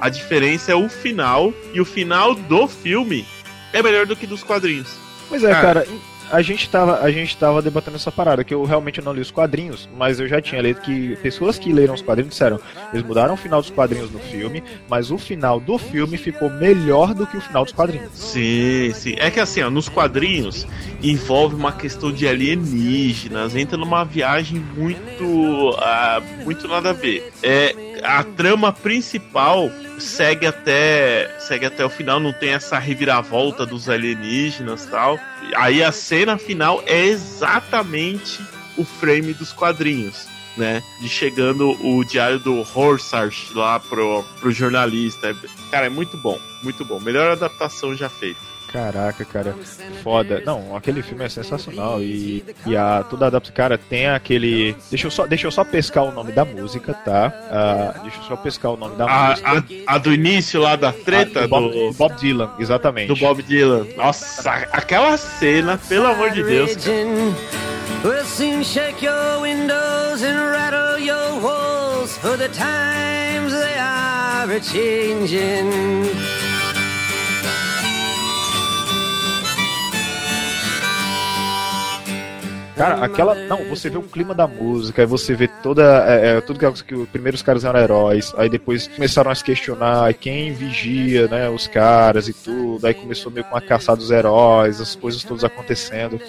A 0.01 0.09
diferença 0.09 0.73
é 0.73 0.75
o 0.75 0.89
final 0.89 1.53
e 1.73 1.81
o 1.81 1.85
final 1.85 2.35
do 2.35 2.69
filme 2.69 3.27
é 3.73 3.83
melhor 3.83 4.07
do 4.07 4.14
que 4.14 4.27
dos 4.27 4.43
quadrinhos. 4.43 4.95
Pois 5.29 5.43
é, 5.43 5.51
Cara. 5.51 5.85
cara, 5.85 5.87
a 6.31 6.43
gente 6.43 6.68
tava, 6.68 7.01
a 7.01 7.11
gente 7.11 7.37
tava 7.37 7.62
debatendo 7.62 7.97
essa 7.97 8.11
parada, 8.11 8.45
que 8.45 8.55
eu 8.55 8.64
realmente 8.64 9.01
não 9.01 9.12
li 9.12 9.20
os 9.20 9.31
quadrinhos, 9.31 9.89
mas 9.97 10.20
eu 10.20 10.29
já 10.29 10.41
tinha 10.41 10.61
lido 10.61 10.81
que 10.81 11.16
pessoas 11.16 11.59
que 11.59 11.72
leram 11.72 11.95
os 11.95 12.03
quadrinhos 12.03 12.31
disseram, 12.31 12.61
eles 12.93 13.05
mudaram 13.07 13.35
o 13.35 13.37
final 13.37 13.61
dos 13.61 13.70
quadrinhos 13.70 14.11
no 14.11 14.18
filme, 14.18 14.62
mas 14.89 15.11
o 15.11 15.18
final 15.18 15.61
do 15.61 15.79
filme 15.79 16.16
ficou 16.16 16.51
melhor 16.51 17.14
do 17.14 17.27
que 17.27 17.37
o 17.37 17.41
final 17.41 17.64
dos 17.64 17.72
quadrinhos. 17.72 18.11
Sim, 18.12 18.93
sim. 18.95 19.14
É 19.18 19.31
que 19.31 19.41
assim, 19.41 19.62
ó, 19.62 19.70
nos 19.70 19.89
quadrinhos 19.89 20.66
envolve 21.03 21.55
uma 21.55 21.72
questão 21.72 22.11
de 22.12 22.27
alienígenas, 22.27 23.55
entra 23.55 23.77
numa 23.77 24.05
viagem 24.05 24.59
muito, 24.77 25.77
ah, 25.79 26.20
muito 26.45 26.66
nada 26.66 26.91
a 26.91 26.93
ver. 26.93 27.33
É, 27.43 27.74
a 28.07 28.23
trama 28.23 28.73
principal 28.73 29.71
segue 29.99 30.47
até, 30.47 31.35
segue 31.39 31.67
até 31.67 31.85
o 31.85 31.91
final, 31.91 32.21
não 32.21 32.33
tem 32.33 32.51
essa 32.51 32.79
reviravolta 32.79 33.67
dos 33.67 33.89
alienígenas 33.89 34.87
tal. 34.87 35.19
Aí 35.57 35.83
a 35.83 35.91
cena 35.93 36.39
final 36.39 36.83
é 36.87 37.05
exatamente 37.05 38.41
o 38.77 38.85
frame 38.85 39.35
dos 39.35 39.53
quadrinhos. 39.53 40.29
Né, 40.57 40.83
de 41.03 41.09
chegando 41.11 41.73
o 41.87 42.03
diário 42.03 42.39
do 42.39 42.67
Horsarch 42.75 43.53
lá 43.55 43.79
pro, 43.79 44.25
pro 44.41 44.51
jornalista. 44.51 45.37
Cara, 45.71 45.85
é 45.85 45.91
muito 45.91 46.17
bom, 46.17 46.41
muito 46.63 46.83
bom. 46.83 46.99
Melhor 46.99 47.31
adaptação 47.31 47.95
já 47.95 48.09
feita. 48.09 48.41
Caraca, 48.77 49.24
cara, 49.24 49.55
foda. 50.03 50.43
Não, 50.45 50.77
aquele 50.77 51.01
filme 51.03 51.24
é 51.24 51.29
sensacional 51.31 52.03
e, 52.03 52.45
e 52.66 52.77
a 52.77 53.03
toda 53.09 53.24
a 53.24 53.29
adaptação, 53.29 53.57
cara, 53.57 53.79
tem 53.79 54.07
aquele. 54.07 54.77
Deixa 54.91 55.07
eu 55.07 55.11
só, 55.11 55.27
deixa 55.27 55.47
eu 55.47 55.51
só 55.51 55.64
pescar 55.64 56.05
o 56.05 56.12
nome 56.12 56.31
da 56.31 56.45
música, 56.45 56.93
tá? 56.93 57.33
Ah, 57.51 57.95
deixa 58.03 58.18
eu 58.18 58.22
só 58.24 58.37
pescar 58.37 58.72
o 58.72 58.77
nome 58.77 58.95
da 58.97 59.07
A, 59.07 59.31
música. 59.31 59.64
a, 59.87 59.95
a 59.95 59.99
do 59.99 60.12
início 60.12 60.61
lá 60.61 60.77
da 60.77 60.93
treta 60.93 61.41
Ah, 61.41 61.43
do 61.45 61.49
Bob, 61.49 61.70
do, 61.72 61.93
Bob 61.95 62.14
Dylan, 62.20 62.51
exatamente. 62.59 63.09
do 63.09 63.16
Bob 63.16 63.43
Dylan. 63.43 63.87
Nossa, 63.97 64.51
aquela 64.72 65.16
cena, 65.16 65.79
pelo 65.89 66.07
amor 66.09 66.31
de 66.33 66.43
Deus. 66.43 66.77
cara. 66.77 66.97
We'll 68.05 68.24
soon 68.27 68.62
shake 68.62 69.03
your 69.05 69.41
windows 69.41 70.22
and 70.22 70.51
rattle 70.53 70.99
your 70.99 71.41
walls, 71.41 72.16
for 72.18 72.37
the 72.37 72.49
times 72.49 73.53
they 73.55 73.79
are 73.79 74.53
a 74.53 74.61
changing. 74.61 75.72
Cara, 82.77 83.03
aquela. 83.03 83.35
Não, 83.35 83.64
você 83.64 83.89
vê 83.89 83.97
o 83.97 84.03
clima 84.03 84.35
da 84.35 84.47
música, 84.47 85.03
aí 85.03 85.07
você 85.07 85.35
vê 85.35 85.49
toda. 85.49 86.05
É, 86.07 86.37
é, 86.37 86.41
tudo 86.43 86.59
que, 86.59 86.85
que 86.85 86.95
os 86.95 87.09
primeiros 87.09 87.41
caras 87.41 87.64
eram 87.64 87.81
heróis, 87.81 88.35
aí 88.37 88.51
depois 88.51 88.87
começaram 88.87 89.31
a 89.31 89.35
se 89.35 89.43
questionar 89.43 90.12
quem 90.14 90.53
vigia, 90.53 91.27
né, 91.27 91.49
os 91.49 91.66
caras 91.66 92.29
e 92.29 92.35
tudo, 92.35 92.87
aí 92.87 92.93
começou 92.93 93.33
meio 93.33 93.47
com 93.47 93.57
a 93.57 93.62
caçada 93.62 93.97
dos 93.99 94.11
heróis, 94.11 94.81
as 94.81 94.95
coisas 94.95 95.24
todas 95.24 95.43
acontecendo. 95.43 96.20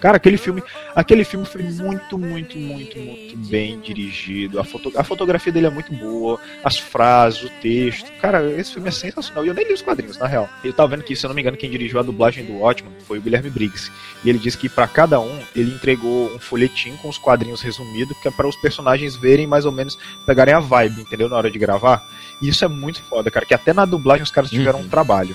Cara, 0.00 0.18
aquele 0.18 0.36
filme, 0.36 0.62
aquele 0.94 1.24
filme 1.24 1.46
foi 1.46 1.62
muito, 1.62 2.18
muito, 2.18 2.58
muito, 2.58 2.98
muito 2.98 3.36
bem 3.48 3.80
dirigido. 3.80 4.60
A, 4.60 4.64
foto, 4.64 4.92
a 4.94 5.02
fotografia 5.02 5.50
dele 5.50 5.66
é 5.66 5.70
muito 5.70 5.92
boa, 5.94 6.38
as 6.62 6.76
frases, 6.76 7.44
o 7.44 7.48
texto. 7.60 8.10
Cara, 8.20 8.44
esse 8.52 8.74
filme 8.74 8.88
é 8.88 8.92
sensacional. 8.92 9.44
E 9.44 9.48
eu 9.48 9.54
nem 9.54 9.66
li 9.66 9.72
os 9.72 9.80
quadrinhos, 9.80 10.18
na 10.18 10.26
real. 10.26 10.48
Eu 10.62 10.72
tava 10.72 10.90
vendo 10.90 11.02
que, 11.02 11.16
se 11.16 11.24
eu 11.24 11.28
não 11.28 11.34
me 11.34 11.40
engano, 11.40 11.56
quem 11.56 11.70
dirigiu 11.70 11.98
a 11.98 12.02
dublagem 12.02 12.44
do 12.44 12.58
Watchmen 12.58 12.92
foi 13.06 13.18
o 13.18 13.22
Guilherme 13.22 13.48
Briggs. 13.48 13.90
E 14.22 14.28
ele 14.28 14.38
disse 14.38 14.58
que 14.58 14.68
para 14.68 14.86
cada 14.86 15.18
um 15.18 15.40
ele 15.54 15.72
entregou 15.72 16.34
um 16.34 16.38
folhetim 16.38 16.94
com 16.96 17.08
os 17.08 17.16
quadrinhos 17.16 17.62
resumidos, 17.62 18.16
que 18.20 18.28
é 18.28 18.30
para 18.30 18.46
os 18.46 18.56
personagens 18.56 19.16
verem 19.16 19.46
mais 19.46 19.64
ou 19.64 19.72
menos, 19.72 19.98
pegarem 20.26 20.54
a 20.54 20.60
vibe, 20.60 21.00
entendeu? 21.00 21.28
Na 21.28 21.36
hora 21.36 21.50
de 21.50 21.58
gravar. 21.58 22.06
E 22.42 22.48
isso 22.48 22.64
é 22.64 22.68
muito 22.68 23.02
foda, 23.04 23.30
cara. 23.30 23.46
Que 23.46 23.54
até 23.54 23.72
na 23.72 23.86
dublagem 23.86 24.22
os 24.22 24.30
caras 24.30 24.50
tiveram 24.50 24.80
um 24.80 24.88
trabalho. 24.88 25.34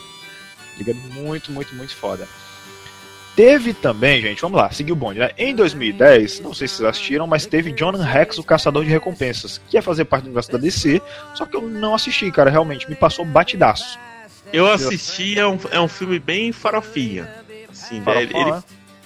Ligado? 0.78 0.98
Muito, 1.14 1.52
muito, 1.52 1.74
muito 1.76 1.96
foda. 1.96 2.28
Teve 3.36 3.74
também, 3.74 4.22
gente, 4.22 4.42
vamos 4.42 4.58
lá, 4.60 4.70
seguir 4.72 4.92
o 4.92 4.96
bonde, 4.96 5.20
né? 5.20 5.32
Em 5.38 5.56
2010, 5.56 6.42
não 6.42 6.54
sei 6.54 6.68
se 6.68 6.76
vocês 6.76 6.90
assistiram, 6.90 7.26
mas 7.26 7.46
teve 7.46 7.72
Jonathan 7.72 8.04
Rex, 8.04 8.38
o 8.38 8.44
Caçador 8.44 8.84
de 8.84 8.90
Recompensas, 8.90 9.62
que 9.70 9.78
ia 9.78 9.82
fazer 9.82 10.04
parte 10.06 10.24
do 10.24 10.28
universo 10.28 10.52
da 10.52 10.58
DC, 10.58 11.02
só 11.34 11.46
que 11.46 11.56
eu 11.56 11.62
não 11.62 11.96
assisti, 11.96 12.30
cara, 12.32 12.50
realmente, 12.50 12.90
me 12.90 12.96
passou 12.96 13.24
batidaço. 13.24 13.98
Eu 14.52 14.68
assisti, 14.70 15.40
é 15.40 15.48
um, 15.48 15.58
é 15.72 15.80
um 15.80 15.88
filme 15.88 16.20
bem 16.20 16.52
farofinha. 16.52 17.30
Assim, 17.70 18.00
né? 18.00 18.06
Farofão, 18.06 18.22
ele, 18.22 18.38
ele- 18.38 18.52
né? 18.52 18.64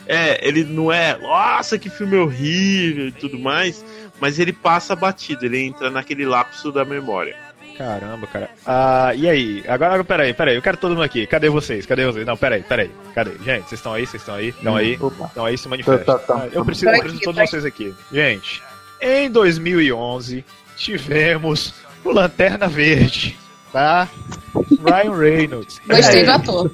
é, 0.08 0.48
ele 0.48 0.64
não 0.64 0.92
é, 0.92 1.16
nossa, 1.20 1.78
que 1.78 1.90
filme 1.90 2.18
horrível 2.18 3.08
e 3.10 3.12
tudo 3.12 3.38
mais, 3.38 3.86
mas 4.20 4.40
ele 4.40 4.52
passa 4.52 4.96
batido, 4.96 5.46
ele 5.46 5.60
entra 5.62 5.92
naquele 5.92 6.26
lapso 6.26 6.72
da 6.72 6.84
memória. 6.84 7.45
Caramba, 7.78 8.26
cara. 8.28 8.50
Ah, 8.66 9.14
e 9.16 9.30
aí? 9.30 9.64
Agora, 9.68 10.04
peraí, 10.04 10.34
peraí, 10.34 10.56
eu 10.56 10.62
quero 10.62 10.78
todo 10.78 10.92
mundo 10.92 11.04
aqui. 11.04 11.28
Cadê 11.28 11.50
vocês? 11.50 11.86
Cadê 11.86 12.06
vocês? 12.06 12.26
Não, 12.26 12.38
peraí, 12.38 12.64
peraí. 12.64 12.90
Cadê? 13.14 13.32
Gente, 13.44 13.68
vocês 13.68 13.74
estão 13.74 13.94
aí? 13.94 14.06
Vocês 14.06 14.22
estão 14.22 14.36
aí? 14.36 14.50
Estão 14.50 14.76
aí? 14.76 14.98
Opa. 15.00 15.26
Estão 15.26 15.46
aí? 15.46 15.58
Se 15.58 15.68
manifestem. 15.68 16.06
Tá, 16.06 16.20
tá, 16.20 16.40
tá. 16.40 16.48
Eu 16.52 16.64
preciso, 16.64 16.90
eu 16.90 17.00
preciso 17.00 17.20
de 17.20 17.26
todos 17.26 17.50
vocês 17.50 17.66
aqui. 17.66 17.94
Gente, 18.12 18.64
em 19.02 19.30
2011, 19.30 20.46
tivemos 20.78 21.74
o 22.04 22.12
Lanterna 22.12 22.68
Verde, 22.68 23.38
tá? 23.74 24.08
Ryan 24.54 25.18
Reynolds. 25.18 25.82
Gostei 25.86 26.22
E 26.22 26.26
do 26.26 26.32
ator. 26.32 26.72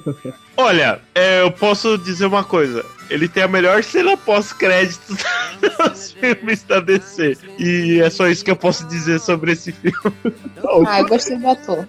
Olha, 0.56 1.00
é, 1.14 1.40
eu 1.40 1.50
posso 1.50 1.98
dizer 1.98 2.26
uma 2.26 2.44
coisa. 2.44 2.84
Ele 3.12 3.28
tem 3.28 3.42
a 3.42 3.48
melhor 3.48 3.82
cena 3.84 4.16
pós-créditos 4.16 5.18
dos 5.60 6.12
filmes 6.12 6.62
da 6.64 6.80
DC. 6.80 7.36
E 7.58 8.00
é 8.00 8.10
só 8.10 8.26
isso 8.28 8.44
que 8.44 8.50
eu 8.50 8.56
posso 8.56 8.86
dizer 8.88 9.20
sobre 9.20 9.52
esse 9.52 9.72
filme. 9.72 9.96
Ah, 10.86 11.00
eu 11.00 11.06
gostei 11.08 11.36
do 11.36 11.48
ator. 11.48 11.86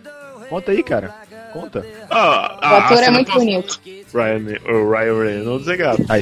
Conta 0.50 0.72
aí, 0.72 0.84
cara. 0.84 1.14
Conta. 1.54 1.86
Ah, 2.10 2.58
O 2.62 2.66
a- 2.66 2.68
a 2.70 2.78
ator 2.86 3.04
é 3.04 3.10
muito 3.12 3.28
pós- 3.32 3.38
bonito. 3.44 3.80
Ryan, 4.14 4.58
o 4.68 4.92
Ryan 4.92 5.24
Reynolds 5.24 5.68
é 5.68 5.78
gato. 5.78 6.04
Ah, 6.10 6.18
é 6.18 6.22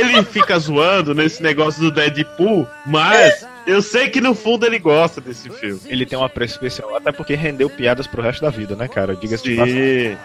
ele 0.00 0.22
fica 0.24 0.58
zoando 0.58 1.14
nesse 1.14 1.42
negócio 1.42 1.80
do 1.80 1.90
Deadpool, 1.90 2.66
mas 2.86 3.46
eu 3.66 3.80
sei 3.80 4.10
que 4.10 4.20
no 4.20 4.34
fundo 4.34 4.66
ele 4.66 4.78
gosta 4.78 5.20
desse 5.20 5.48
filme. 5.50 5.80
Ele 5.86 6.04
tem 6.04 6.18
uma 6.18 6.28
preço 6.28 6.54
especial, 6.54 6.94
até 6.96 7.10
porque 7.12 7.34
rendeu 7.34 7.70
piadas 7.70 8.06
pro 8.06 8.20
resto 8.22 8.42
da 8.42 8.50
vida, 8.50 8.74
né, 8.76 8.88
cara? 8.88 9.14
Diga-se 9.16 9.44
de 9.44 9.56
passagem. 9.56 10.18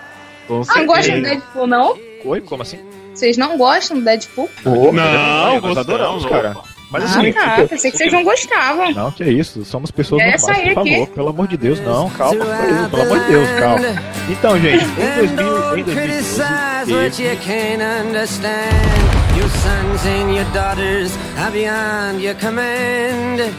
Ah, 0.50 0.50
não 0.50 0.60
do 0.60 0.66
certeza. 1.04 1.22
Deadpool, 1.22 1.68
não? 1.68 1.98
Oi, 2.26 2.42
como 2.42 2.64
assim? 2.64 2.80
Vocês 3.18 3.36
não 3.36 3.57
gostam 3.57 3.97
do 3.97 4.03
Deadpool? 4.05 4.47
Não, 4.63 4.93
nós 4.93 5.53
gostamos, 5.61 5.78
adoramos, 5.78 6.26
cara. 6.28 6.55
Mas 6.91 7.03
ah, 7.03 7.20
assim, 7.20 7.34
tá. 7.34 7.65
Pensei 7.68 7.91
que 7.91 7.97
vocês 7.97 8.13
não 8.13 8.24
gostavam. 8.24 8.91
Não, 8.91 9.11
que 9.11 9.24
é 9.24 9.30
isso. 9.30 9.65
Somos 9.65 9.89
pessoas 9.89 10.22
normais, 10.22 10.41
por 10.43 10.80
aqui. 10.80 10.91
favor. 10.91 11.07
Pelo 11.07 11.30
amor 11.30 11.47
de 11.47 11.57
Deus, 11.57 11.80
não. 11.80 12.09
Calma, 12.11 12.45
peraí, 12.45 12.89
pelo 12.89 13.01
amor 13.01 13.20
de 13.20 13.26
Deus, 13.26 13.49
calma. 13.59 13.86
Então, 14.30 14.59
gente, 14.59 14.84
em 14.86 15.15
2000, 15.28 15.78
em 15.80 15.84
2012, 15.84 15.84
Criticize 15.84 16.93
what 16.93 17.18
teve- 17.18 17.24
you 17.24 17.38
can't 17.39 17.84
understand. 18.07 19.36
Your 19.36 19.49
sons 19.49 20.05
and 20.05 20.34
your 20.34 20.45
daughters 20.53 21.11
are 21.39 21.51
beyond 21.51 22.24
your 22.24 22.36
command. 22.36 23.51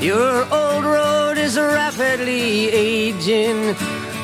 Your 0.00 0.46
old 0.50 0.84
road 0.84 1.38
is 1.40 1.56
rapidly 1.56 2.68
aging. 2.74 3.74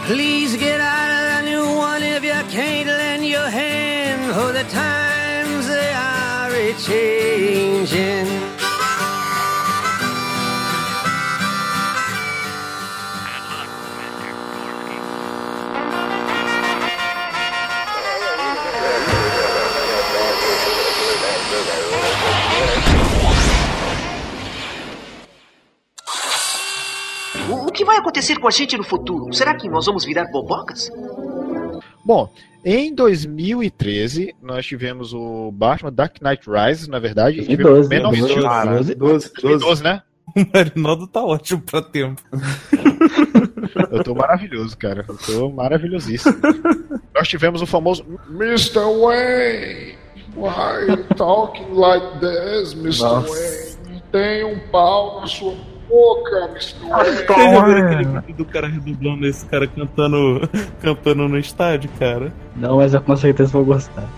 Please 0.05 0.57
get 0.57 0.81
out 0.81 1.11
of 1.11 1.45
the 1.45 1.51
new 1.51 1.77
one 1.77 2.03
if 2.03 2.25
you 2.25 2.33
can't 2.51 2.89
lend 2.89 3.25
your 3.25 3.49
hand. 3.49 4.35
For 4.35 4.53
the 4.53 4.65
times 4.65 5.69
they 5.69 5.93
are 5.93 6.51
a 6.53 6.73
changing. 6.75 8.42
Acontecer 28.13 28.39
com 28.39 28.47
a 28.47 28.51
gente 28.51 28.77
no 28.77 28.85
futuro? 28.85 29.33
Será 29.33 29.55
que 29.55 29.69
nós 29.69 29.87
vamos 29.87 30.05
virar 30.05 30.31
bobocas? 30.31 30.91
Bom, 32.05 32.31
em 32.63 32.95
2013, 32.95 34.35
nós 34.43 34.67
tivemos 34.67 35.15
o 35.15 35.51
Batman 35.51 35.93
Dark 35.93 36.21
Knight 36.21 36.43
Rises, 36.47 36.87
na 36.87 36.99
verdade. 36.99 37.41
e 37.41 37.47
tivemos 37.47 37.89
2012, 37.89 38.03
Man 38.03 38.09
of 38.09 38.17
Steel. 38.19 38.43
2012. 38.43 38.95
12, 38.95 39.33
2012, 39.35 39.83
né? 39.83 40.03
O 40.35 40.47
Marinaldo 40.55 41.07
tá 41.09 41.23
ótimo 41.23 41.61
pra 41.61 41.83
tempo. 41.83 42.23
Eu 43.91 44.05
tô 44.05 44.15
maravilhoso, 44.15 44.79
cara. 44.79 45.05
Eu 45.07 45.17
tô 45.17 45.51
maravilhosíssimo. 45.51 46.35
Nós 47.15 47.29
tivemos 47.29 47.61
o 47.61 47.67
famoso 47.67 48.05
Mr. 48.31 48.79
Wayne. 48.79 49.99
Why 50.35 50.89
you 50.89 51.05
talking 51.17 51.75
like 51.75 52.21
this, 52.21 52.73
Mr. 52.73 53.03
Nossa. 53.03 53.29
Wayne? 53.29 54.03
Tem 54.13 54.45
um 54.45 54.59
pau 54.71 55.21
na 55.21 55.27
sua 55.27 55.55
boca, 55.93 56.49
Mr. 56.53 56.75
Vocês 56.89 57.27
já 57.29 57.65
viram 57.67 57.87
aquele 57.87 58.05
vídeo 58.05 58.35
do 58.35 58.45
cara 58.47 58.67
redublando 58.67 59.27
esse 59.27 59.45
cara 59.45 59.67
cantando, 59.67 60.49
cantando 60.81 61.29
no 61.29 61.39
estádio, 61.39 61.91
cara? 61.99 62.33
Não, 62.57 62.79
mas 62.79 62.95
eu 62.95 63.03
com 63.03 63.15
certeza 63.15 63.53
vou 63.53 63.65
gostar. 63.65 64.09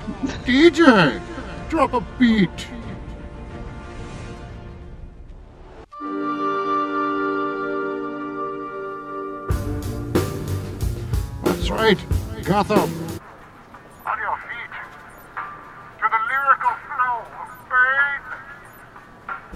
DJ, 0.44 0.84
drop 1.68 1.96
a 1.96 2.00
beat. 2.18 2.68
That's 11.42 11.70
right, 11.70 12.00
Gotham. 12.46 13.03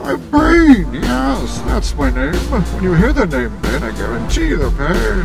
I'm 0.00 0.30
Bane, 0.30 0.94
yes, 0.94 1.60
that's 1.62 1.94
my 1.94 2.10
name. 2.10 2.34
When 2.34 2.82
you 2.82 2.94
hear 2.94 3.12
the 3.12 3.26
name 3.26 3.60
Bane, 3.60 3.82
I 3.82 3.92
guarantee 3.96 4.54
the 4.54 4.70
pain. 4.70 5.24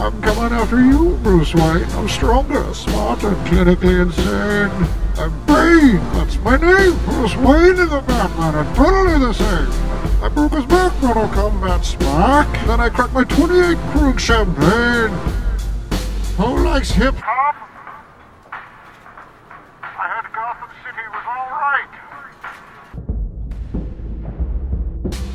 I'm 0.00 0.20
coming 0.22 0.52
after 0.56 0.82
you, 0.82 1.18
Bruce 1.22 1.54
Wayne. 1.54 1.84
I'm 1.92 2.08
stronger, 2.08 2.72
smarter, 2.72 3.32
clinically 3.46 4.00
insane. 4.00 4.70
I'm 5.16 5.46
Bane, 5.46 6.02
that's 6.14 6.38
my 6.38 6.56
name. 6.56 6.98
Bruce 7.04 7.36
Wayne 7.36 7.78
is 7.78 7.90
the 7.90 8.00
Batman, 8.06 8.54
and 8.54 8.76
totally 8.76 9.18
the 9.18 9.32
same. 9.32 10.24
I 10.24 10.28
broke 10.28 10.52
his 10.52 10.66
back, 10.66 11.02
Mortal 11.02 11.28
Kombat 11.28 11.84
smack. 11.84 12.66
Then 12.66 12.80
I 12.80 12.88
cracked 12.88 13.12
my 13.12 13.24
28 13.24 13.76
Krug 13.92 14.20
champagne. 14.20 15.10
Who 16.36 16.64
likes 16.64 16.90
hip 16.90 17.14
Tom? 17.16 17.69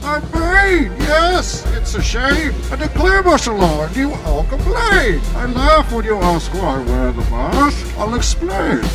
I'm 0.05 0.21
Bane, 0.31 0.91
yes, 0.99 1.65
it's 1.73 1.95
a 1.95 2.01
shame. 2.01 2.53
I 2.71 2.75
declare 2.75 3.23
martial 3.23 3.55
law 3.55 3.85
and 3.85 3.95
you 3.95 4.13
all 4.25 4.43
complain. 4.43 5.19
I 5.33 5.47
laugh 5.47 5.91
when 5.91 6.05
you 6.05 6.15
ask 6.17 6.53
why 6.53 6.75
I 6.75 6.83
wear 6.83 7.11
the 7.11 7.21
mask. 7.31 7.97
I'll 7.97 8.13
explain. 8.13 8.85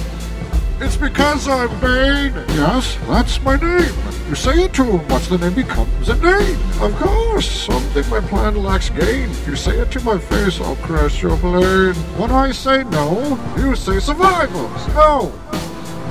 It's 0.79 0.97
because 0.97 1.49
I'm 1.49 1.69
Bane. 1.81 2.33
Yes, 2.55 2.97
that's 3.09 3.43
my 3.43 3.57
name. 3.57 3.93
You 4.29 4.37
say 4.37 4.63
it 4.63 4.73
to 4.75 4.85
him, 4.85 5.09
what's 5.09 5.27
the 5.27 5.39
name 5.39 5.55
becomes 5.55 6.09
a 6.09 6.15
name. 6.15 6.59
Of 6.81 6.95
course, 6.95 7.51
something 7.51 8.09
my 8.09 8.21
plan 8.21 8.55
lacks 8.55 8.91
gain. 8.91 9.31
If 9.31 9.49
you 9.49 9.57
say 9.57 9.79
it 9.79 9.91
to 9.91 10.01
my 10.05 10.17
face, 10.17 10.61
I'll 10.61 10.77
crash 10.77 11.21
your 11.23 11.37
plane. 11.39 11.95
When 12.17 12.31
I 12.31 12.53
say 12.53 12.85
no, 12.85 13.37
you 13.57 13.75
say 13.75 13.99
survival. 13.99 14.69
No, 14.95 15.33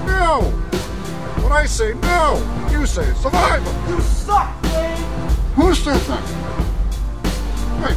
no. 0.06 0.66
When 1.50 1.64
I 1.64 1.66
say 1.66 1.96
no, 1.96 2.38
you 2.70 2.86
say 2.86 3.12
survival. 3.16 3.74
You 3.90 4.00
suck, 4.02 4.62
Bane. 4.62 4.98
Who 5.56 5.74
said 5.74 6.00
that? 6.02 6.24
Hey. 7.82 7.96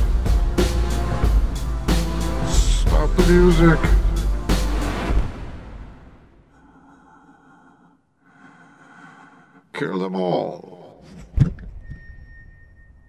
Stop 2.48 3.14
the 3.14 3.26
music. 3.30 3.78
Kill 9.74 9.98
them 9.98 10.16
all. 10.16 11.02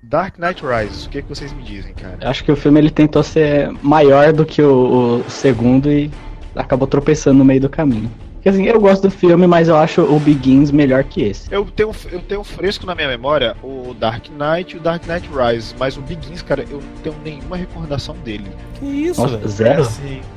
Dark 0.04 0.38
Knight 0.38 0.62
Rises, 0.62 1.06
o 1.06 1.10
que, 1.10 1.22
que 1.22 1.30
vocês 1.30 1.54
me 1.54 1.64
dizem, 1.64 1.94
cara? 1.94 2.18
Eu 2.20 2.30
Acho 2.30 2.44
que 2.44 2.52
o 2.52 2.58
filme 2.58 2.82
ele 2.82 2.92
tentou 2.92 3.24
ser 3.24 3.72
maior 3.82 4.34
do 4.34 4.46
que 4.46 4.62
o, 4.62 5.22
o 5.26 5.30
segundo 5.30 5.90
e 5.90 6.12
acabou 6.54 6.86
tropeçando 6.86 7.38
no 7.38 7.46
meio 7.46 7.62
do 7.62 7.70
caminho. 7.70 8.12
Porque 8.44 8.50
assim, 8.50 8.66
eu 8.66 8.78
gosto 8.78 9.04
do 9.04 9.10
filme, 9.10 9.48
mas 9.48 9.70
eu 9.70 9.78
acho 9.78 10.02
o 10.02 10.20
Begins 10.20 10.70
melhor 10.70 11.06
que 11.06 11.24
esse. 11.24 11.48
Eu 11.50 11.64
tenho, 11.64 11.92
eu 12.12 12.20
tenho 12.20 12.44
fresco 12.44 12.86
na 12.86 12.94
minha 12.94 13.08
memória 13.08 13.56
o 13.64 13.96
Dark 13.98 14.26
Knight 14.28 14.76
e 14.76 14.80
o 14.80 14.82
Dark 14.82 15.08
Knight 15.08 15.30
Rises, 15.30 15.74
mas 15.80 15.96
o 15.96 16.02
Begins, 16.02 16.42
cara, 16.42 16.66
eu 16.70 16.82
não 16.82 17.02
tenho 17.02 17.16
nenhuma 17.24 17.56
recordação 17.56 18.14
dele. 18.18 18.52
Que 18.78 18.86
isso, 18.86 19.22
Nossa, 19.22 19.38
velho? 19.38 19.50
zero? 19.50 19.88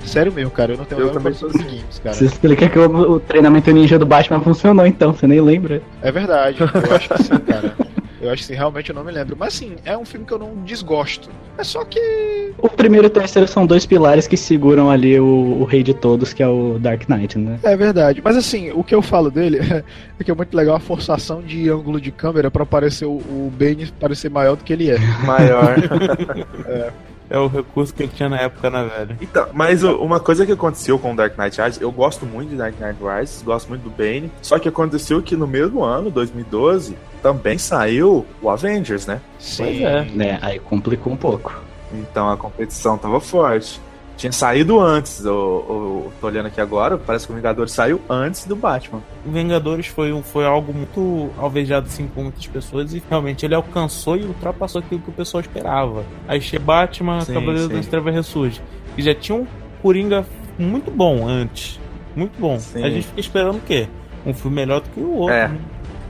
Sério 0.04 0.32
mesmo, 0.32 0.52
cara, 0.52 0.74
eu 0.74 0.78
não 0.78 0.84
tenho 0.84 1.00
Eu 1.00 1.06
nenhuma 1.06 1.20
também 1.20 1.32
recordação 1.32 1.60
do 1.60 1.68
Begins, 1.68 1.98
cara. 1.98 2.14
Você 2.14 2.26
explica 2.26 2.68
que 2.68 2.78
o, 2.78 3.10
o 3.14 3.18
treinamento 3.18 3.72
ninja 3.72 3.98
do 3.98 4.06
Batman 4.06 4.38
funcionou 4.40 4.86
então, 4.86 5.12
você 5.12 5.26
nem 5.26 5.40
lembra. 5.40 5.82
É 6.00 6.12
verdade, 6.12 6.58
eu 6.60 6.94
acho 6.94 7.08
que 7.08 7.22
sim, 7.24 7.38
cara. 7.38 7.74
Eu 8.20 8.30
acho 8.30 8.46
que 8.46 8.54
realmente 8.54 8.88
eu 8.90 8.94
não 8.94 9.04
me 9.04 9.12
lembro. 9.12 9.36
Mas 9.38 9.54
sim, 9.54 9.76
é 9.84 9.96
um 9.96 10.04
filme 10.04 10.24
que 10.26 10.32
eu 10.32 10.38
não 10.38 10.54
desgosto. 10.64 11.28
É 11.58 11.64
só 11.64 11.84
que. 11.84 12.52
O 12.58 12.68
primeiro 12.68 13.06
e 13.06 13.08
o 13.08 13.10
terceiro 13.10 13.46
são 13.46 13.66
dois 13.66 13.84
pilares 13.84 14.26
que 14.26 14.36
seguram 14.36 14.90
ali 14.90 15.18
o, 15.20 15.24
o 15.60 15.64
rei 15.64 15.82
de 15.82 15.92
todos, 15.92 16.32
que 16.32 16.42
é 16.42 16.48
o 16.48 16.78
Dark 16.78 17.08
Knight, 17.08 17.38
né? 17.38 17.58
É 17.62 17.76
verdade. 17.76 18.20
Mas 18.24 18.36
assim, 18.36 18.70
o 18.72 18.82
que 18.82 18.94
eu 18.94 19.02
falo 19.02 19.30
dele 19.30 19.58
é 20.18 20.24
que 20.24 20.30
é 20.30 20.34
muito 20.34 20.56
legal 20.56 20.76
a 20.76 20.80
forçação 20.80 21.42
de 21.42 21.68
ângulo 21.68 22.00
de 22.00 22.10
câmera 22.10 22.50
pra 22.50 22.64
parecer 22.64 23.04
o, 23.04 23.10
o 23.18 23.52
Bane 23.58 23.86
parecer 24.00 24.30
maior 24.30 24.56
do 24.56 24.64
que 24.64 24.72
ele 24.72 24.90
é. 24.90 24.98
Maior. 25.24 25.74
é. 26.66 26.92
É 27.28 27.36
o 27.38 27.48
recurso 27.48 27.92
que 27.92 28.04
ele 28.04 28.12
tinha 28.14 28.28
na 28.28 28.38
época, 28.40 28.70
né, 28.70 28.88
velho? 28.96 29.16
Então, 29.20 29.48
mas 29.52 29.82
o- 29.82 29.96
uma 29.96 30.20
coisa 30.20 30.46
que 30.46 30.52
aconteceu 30.52 30.96
com 30.96 31.12
o 31.12 31.16
Dark 31.16 31.36
Knight 31.36 31.60
Rises, 31.60 31.80
eu 31.80 31.90
gosto 31.90 32.24
muito 32.24 32.50
de 32.50 32.56
Dark 32.56 32.74
Knight 32.80 32.98
Rises, 33.02 33.42
gosto 33.42 33.68
muito 33.68 33.82
do 33.82 33.90
Bane, 33.90 34.30
só 34.40 34.60
que 34.60 34.68
aconteceu 34.68 35.20
que 35.20 35.34
no 35.34 35.44
mesmo 35.44 35.82
ano, 35.82 36.08
2012, 36.08 36.96
também 37.26 37.58
saiu 37.58 38.24
o 38.40 38.48
Avengers, 38.48 39.04
né? 39.06 39.20
Pois 39.56 39.80
é. 39.80 40.04
Né, 40.14 40.38
aí 40.40 40.58
complicou 40.60 41.12
um 41.12 41.16
pouco. 41.16 41.52
Então 41.92 42.30
a 42.30 42.36
competição 42.36 42.96
tava 42.96 43.18
forte. 43.20 43.80
Tinha 44.16 44.32
saído 44.32 44.80
antes, 44.80 45.24
o, 45.26 45.30
o- 45.30 46.12
tô 46.20 46.28
olhando 46.28 46.46
aqui 46.46 46.58
agora, 46.60 46.96
parece 46.96 47.26
que 47.26 47.32
o 47.32 47.36
Vingadores 47.36 47.72
saiu 47.72 48.00
antes 48.08 48.46
do 48.46 48.54
Batman. 48.56 49.02
Vingadores 49.26 49.88
foi, 49.88 50.10
um- 50.12 50.22
foi 50.22 50.46
algo 50.46 50.72
muito 50.72 51.28
alvejado 51.36 51.86
assim 51.86 52.06
por 52.06 52.22
muitas 52.22 52.46
pessoas 52.46 52.94
e 52.94 53.02
realmente 53.10 53.44
ele 53.44 53.54
alcançou 53.54 54.16
e 54.16 54.22
ultrapassou 54.24 54.80
aquilo 54.80 55.00
que 55.02 55.10
o 55.10 55.12
pessoal 55.12 55.40
esperava. 55.42 56.04
Aí 56.28 56.40
chega 56.40 56.62
Batman, 56.64 57.20
Sim, 57.22 57.34
Cavaleiro 57.34 57.68
sim. 57.68 57.74
das 57.76 57.86
Trevas 57.88 58.14
ressurge. 58.14 58.62
E 58.96 59.02
já 59.02 59.14
tinha 59.14 59.36
um 59.36 59.46
Coringa 59.82 60.24
muito 60.58 60.90
bom 60.90 61.26
antes. 61.28 61.78
Muito 62.14 62.40
bom. 62.40 62.58
Sim. 62.58 62.82
A 62.84 62.88
gente 62.88 63.06
fica 63.08 63.20
esperando 63.20 63.56
o 63.56 63.60
quê? 63.60 63.86
Um 64.24 64.32
filme 64.32 64.56
melhor 64.56 64.80
do 64.80 64.88
que 64.88 64.98
o 65.00 65.12
outro. 65.12 65.34
É. 65.34 65.48
né? 65.48 65.58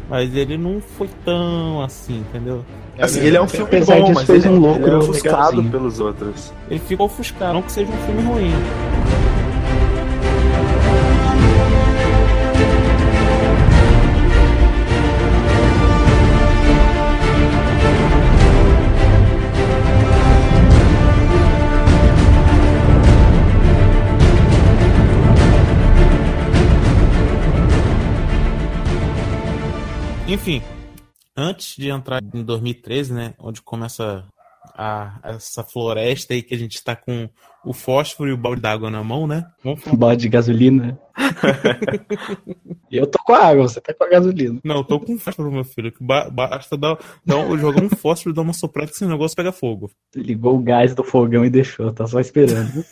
Mas 0.09 0.34
ele 0.34 0.57
não 0.57 0.80
foi 0.80 1.09
tão 1.24 1.82
assim, 1.82 2.18
entendeu? 2.20 2.64
Assim, 2.98 3.20
ele 3.20 3.36
é 3.36 3.42
um 3.42 3.48
filme 3.48 3.66
Apesar 3.66 3.96
bom, 3.96 4.00
disso, 4.02 4.14
mas 4.14 4.26
fez 4.26 4.44
ele, 4.44 4.54
um 4.54 4.57
ele 4.59 4.66
lucro 4.66 4.92
é 4.92 4.96
ofuscado 4.98 5.36
legalzinho. 5.36 5.70
pelos 5.70 6.00
outros. 6.00 6.52
Ele 6.70 6.80
ficou 6.80 7.07
ofuscado, 7.07 7.54
não 7.54 7.62
que 7.62 7.72
seja 7.72 7.90
um 7.90 8.07
filme 8.07 8.22
ruim. 8.22 8.52
Enfim, 30.37 30.61
antes 31.34 31.76
de 31.76 31.89
entrar 31.89 32.22
em 32.22 32.43
2013, 32.45 33.12
né, 33.14 33.34
onde 33.39 33.62
começa 33.62 34.22
a, 34.74 35.18
essa 35.24 35.64
floresta 35.64 36.34
aí 36.34 36.43
que 36.43 36.55
a 36.55 36.59
gente 36.59 36.84
tá 36.84 36.95
com 36.95 37.26
o 37.64 37.72
fósforo 37.72 38.28
e 38.28 38.32
o 38.34 38.37
balde 38.37 38.61
d'água 38.61 38.91
na 38.91 39.03
mão, 39.03 39.26
né? 39.26 39.45
Vamos 39.64 39.82
falar. 39.82 39.97
Balde 39.97 40.22
de 40.22 40.28
gasolina. 40.28 40.99
Eu 42.91 43.07
tô 43.07 43.18
com 43.24 43.32
a 43.32 43.47
água, 43.47 43.66
você 43.66 43.80
tá 43.80 43.95
com 43.95 44.05
a 44.05 44.09
gasolina. 44.09 44.61
Não, 44.62 44.76
eu 44.76 44.84
tô 44.84 45.01
com 45.01 45.18
fósforo, 45.18 45.51
meu 45.51 45.64
filho. 45.64 45.91
Que 45.91 46.05
ba- 46.05 46.30
basta 46.30 46.76
dar, 46.76 46.97
dar 47.24 47.39
um- 47.39 47.59
jogar 47.59 47.82
um 47.82 47.89
fósforo 47.89 48.30
e 48.32 48.34
dar 48.37 48.43
uma 48.43 48.53
soprada 48.53 48.89
que 48.89 48.95
esse 48.95 49.05
negócio 49.07 49.37
pega 49.37 49.51
fogo. 49.51 49.91
Ligou 50.14 50.55
o 50.57 50.62
gás 50.62 50.95
do 50.95 51.03
fogão 51.03 51.45
e 51.45 51.51
deixou, 51.51 51.93
tá 51.93 52.07
só 52.07 52.20
esperando. 52.20 52.84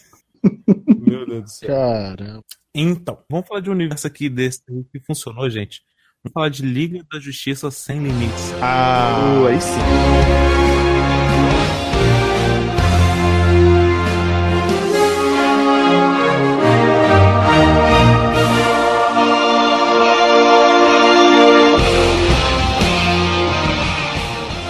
Meu 0.98 1.24
Deus 1.26 1.42
do 1.44 1.48
céu. 1.50 1.68
Caramba. 1.68 2.42
Então, 2.74 3.18
vamos 3.30 3.46
falar 3.46 3.60
de 3.60 3.70
um 3.70 3.72
universo 3.74 4.06
aqui 4.06 4.28
desse 4.28 4.60
que 4.92 4.98
funcionou, 5.06 5.48
gente. 5.48 5.80
Vamos 6.24 6.32
falar 6.32 6.48
de 6.48 6.62
Liga 6.62 7.04
da 7.12 7.20
Justiça 7.20 7.70
Sem 7.70 8.02
Limites. 8.02 8.54
Ah, 8.62 9.42
Uh, 9.42 9.46
aí 9.46 9.60
sim. 9.60 10.84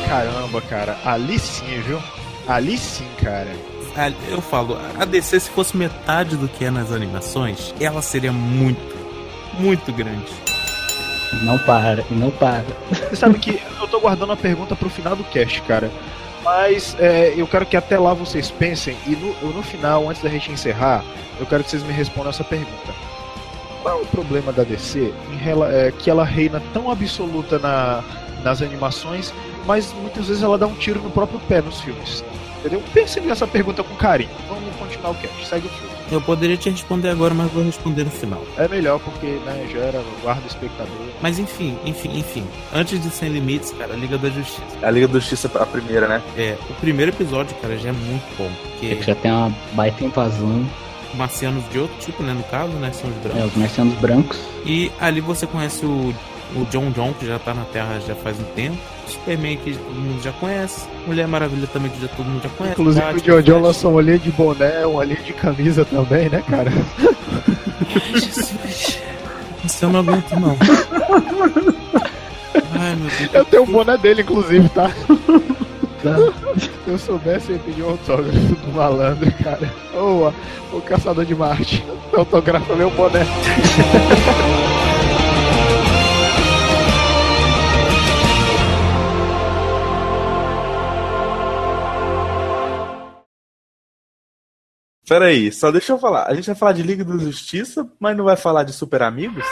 caramba, 0.09 0.61
cara. 0.63 0.99
Ali 1.05 1.39
sim, 1.39 1.81
viu? 1.87 2.01
Ali 2.47 2.77
sim, 2.79 3.07
cara. 3.23 3.51
Ah, 3.97 4.13
Eu 4.29 4.41
falo, 4.41 4.77
a 4.99 5.05
DC, 5.05 5.41
se 5.41 5.51
fosse 5.51 5.77
metade 5.77 6.37
do 6.37 6.49
que 6.49 6.65
é 6.65 6.71
nas 6.71 6.91
animações, 6.91 7.73
ela 7.81 8.03
seria 8.03 8.33
muito, 8.33 8.81
muito 9.59 9.93
grande. 9.93 10.33
Não 11.43 11.59
para, 11.59 12.05
não 12.11 12.31
para. 12.31 12.65
Você 12.91 13.17
sabe 13.17 13.39
que 13.39 13.61
eu 13.81 13.89
tô 13.89 14.01
guardando 14.01 14.33
a 14.33 14.37
pergunta 14.37 14.75
pro 14.77 14.89
final 14.89 15.17
do 15.17 15.25
cast, 15.25 15.61
cara. 15.63 15.91
Mas 16.43 16.95
é, 17.01 17.33
eu 17.37 17.47
quero 17.47 17.65
que 17.65 17.77
até 17.77 17.99
lá 17.99 18.13
vocês 18.13 18.51
pensem 18.51 18.97
e 19.07 19.17
no, 19.17 19.53
no 19.53 19.63
final, 19.63 20.09
antes 20.09 20.23
da 20.23 20.29
gente 20.29 20.53
encerrar, 20.53 21.03
eu 21.41 21.47
quero 21.47 21.65
que 21.65 21.71
vocês 21.71 21.83
me 21.83 21.93
respondam 21.93 22.31
essa 22.31 22.45
pergunta. 22.45 22.93
Qual 23.83 23.99
é 23.99 24.03
o 24.03 24.07
problema 24.07 24.53
da 24.53 24.63
DC 24.63 25.13
em 25.31 25.39
é, 25.73 25.91
que 25.91 26.11
ela 26.11 26.25
reina 26.25 26.63
tão 26.73 26.91
absoluta 26.91 27.59
na, 27.59 28.05
nas 28.43 28.61
animações, 28.61 29.33
mas 29.67 29.93
muitas 29.95 30.29
vezes 30.29 30.43
ela 30.43 30.59
dá 30.59 30.67
um 30.67 30.75
tiro 30.75 31.01
no 31.01 31.11
próprio 31.11 31.41
pé 31.41 31.63
nos 31.63 31.81
filmes? 31.81 32.23
Entendeu? 32.59 32.83
Pensem 32.93 33.23
nessa 33.25 33.47
pergunta 33.47 33.83
com 33.83 33.95
carinho. 33.97 34.31
Vamos 34.49 34.75
continuar 34.77 35.11
o 35.11 35.15
cast, 35.15 35.47
segue 35.47 35.67
o 35.67 35.71
filme. 35.71 35.94
Eu 36.15 36.21
poderia 36.21 36.57
te 36.57 36.71
responder 36.71 37.09
agora, 37.09 37.35
mas 37.35 37.51
vou 37.51 37.65
responder 37.65 38.05
no 38.05 38.11
final. 38.11 38.41
É 38.57 38.69
melhor 38.69 39.01
porque 39.01 39.27
né, 39.45 39.67
gera, 39.69 40.01
guarda 40.23 40.43
o 40.45 40.47
espectador. 40.47 40.95
Mas 41.21 41.41
enfim, 41.41 41.77
enfim, 41.85 42.17
enfim. 42.17 42.47
Antes 42.73 43.03
de 43.03 43.11
Sem 43.11 43.31
Limites, 43.31 43.73
cara, 43.73 43.95
a 43.95 43.97
Liga 43.97 44.17
da 44.17 44.29
Justiça. 44.31 44.63
A 44.81 44.91
Liga 44.93 45.09
da 45.09 45.15
Justiça, 45.15 45.51
a 45.59 45.67
primeira, 45.67 46.07
né? 46.07 46.23
É, 46.37 46.57
o 46.71 46.75
primeiro 46.75 47.11
episódio, 47.11 47.57
cara, 47.57 47.77
já 47.77 47.89
é 47.89 47.93
muito 47.93 48.25
bom. 48.39 48.47
É 48.47 48.69
Porque 48.71 48.95
que 48.95 49.03
já 49.03 49.15
tem 49.17 49.33
uma 49.33 49.53
baita 49.73 50.05
invasão. 50.05 50.65
marcianos 51.15 51.65
de 51.71 51.81
outro 51.81 51.97
tipo, 51.99 52.23
né? 52.23 52.33
No 52.33 52.45
caso, 52.45 52.73
né? 52.75 52.93
São 52.93 53.11
os 53.11 53.17
brancos. 53.17 53.41
É, 53.43 53.45
os 53.47 53.57
marcianos 53.57 53.95
brancos. 53.95 54.39
E 54.65 54.93
ali 55.01 55.21
você 55.21 55.49
conhece 55.49 55.85
o, 55.85 56.15
o 56.55 56.65
John 56.71 56.91
John, 56.93 57.13
que 57.19 57.27
já 57.27 57.41
tá 57.41 57.53
na 57.53 57.65
Terra 57.65 57.99
já 58.07 58.15
faz 58.15 58.39
um 58.39 58.45
tempo. 58.55 58.79
Superman, 59.13 59.57
que 59.57 59.75
todo 59.75 59.95
mundo 59.95 60.23
já 60.23 60.33
conhece. 60.33 60.89
Mulher 61.07 61.27
Maravilha 61.29 61.67
também, 61.73 61.91
que 61.91 62.01
já 62.01 62.09
todo 62.09 62.27
mundo 62.27 62.43
já 62.43 62.49
conhece. 62.51 62.81
Inclusive 62.81 63.05
o 63.05 63.13
Batman, 63.13 63.43
Jojo 63.43 63.59
lançou 63.59 63.93
uma 63.93 64.03
linha 64.03 64.19
de 64.19 64.31
boné, 64.31 64.87
uma 64.87 65.05
linha 65.05 65.21
de 65.23 65.33
camisa 65.33 65.85
também, 65.85 66.29
né, 66.29 66.43
cara? 66.49 66.73
Isso 69.65 69.85
eu 69.85 69.91
não 69.91 70.01
aguento, 70.01 70.31
não. 70.39 70.57
Ai, 72.79 72.97
meu 72.97 73.11
Deus. 73.19 73.35
Eu 73.35 73.45
tenho 73.45 73.63
o 73.63 73.67
boné 73.67 73.97
dele, 73.97 74.23
inclusive, 74.23 74.69
tá? 74.71 74.91
Se 76.05 76.91
eu 76.91 76.99
soubesse, 76.99 77.51
eu 77.51 77.57
ia 77.57 77.63
pedir 77.63 77.83
um 77.83 77.91
autógrafo 77.91 78.39
do 78.39 78.73
malandro, 78.75 79.33
cara. 79.43 79.73
Ô, 79.95 80.31
o 80.77 80.81
caçador 80.83 81.25
de 81.25 81.35
Marte. 81.35 81.83
Autografa 82.13 82.75
meu 82.77 82.91
boné. 82.91 83.27
Pera 95.07 95.27
aí, 95.27 95.53
só 95.53 95.71
deixa 95.71 95.93
eu 95.93 95.99
falar. 95.99 96.27
A 96.27 96.35
gente 96.35 96.47
vai 96.47 96.55
falar 96.55 96.73
de 96.73 96.83
Liga 96.83 97.05
da 97.05 97.19
Justiça, 97.19 97.87
mas 98.01 98.17
não 98.17 98.25
vai 98.25 98.37
falar 98.37 98.65
de 98.65 98.73
Super 98.73 99.03
Amigos? 99.03 99.45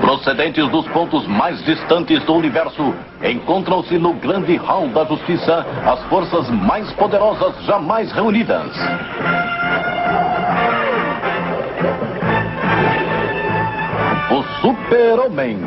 Procedentes 0.00 0.68
dos 0.70 0.88
pontos 0.88 1.24
mais 1.28 1.62
distantes 1.64 2.24
do 2.24 2.34
universo, 2.34 2.94
encontram-se 3.22 3.96
no 3.96 4.14
grande 4.14 4.56
hall 4.56 4.88
da 4.88 5.04
justiça 5.04 5.64
as 5.86 6.02
forças 6.08 6.50
mais 6.50 6.90
poderosas 6.94 7.64
jamais 7.64 8.10
reunidas. 8.10 8.72
Super-Homem. 14.84 15.58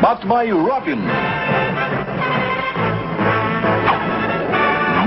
Batman 0.00 0.44
e 0.44 0.52
Robin. 0.52 1.00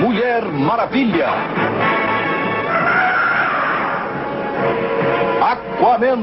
Mulher 0.02 0.44
Maravilha. 0.44 1.30
Aquaman. 5.42 6.20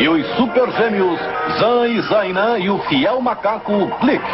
E 0.00 0.08
os 0.08 0.26
super 0.34 0.70
gêmeos 0.72 1.20
Zan 1.60 1.86
e 1.86 2.00
Zainan 2.02 2.58
e 2.58 2.70
o 2.70 2.78
fiel 2.80 3.20
macaco 3.20 3.86
Blick. 4.00 4.24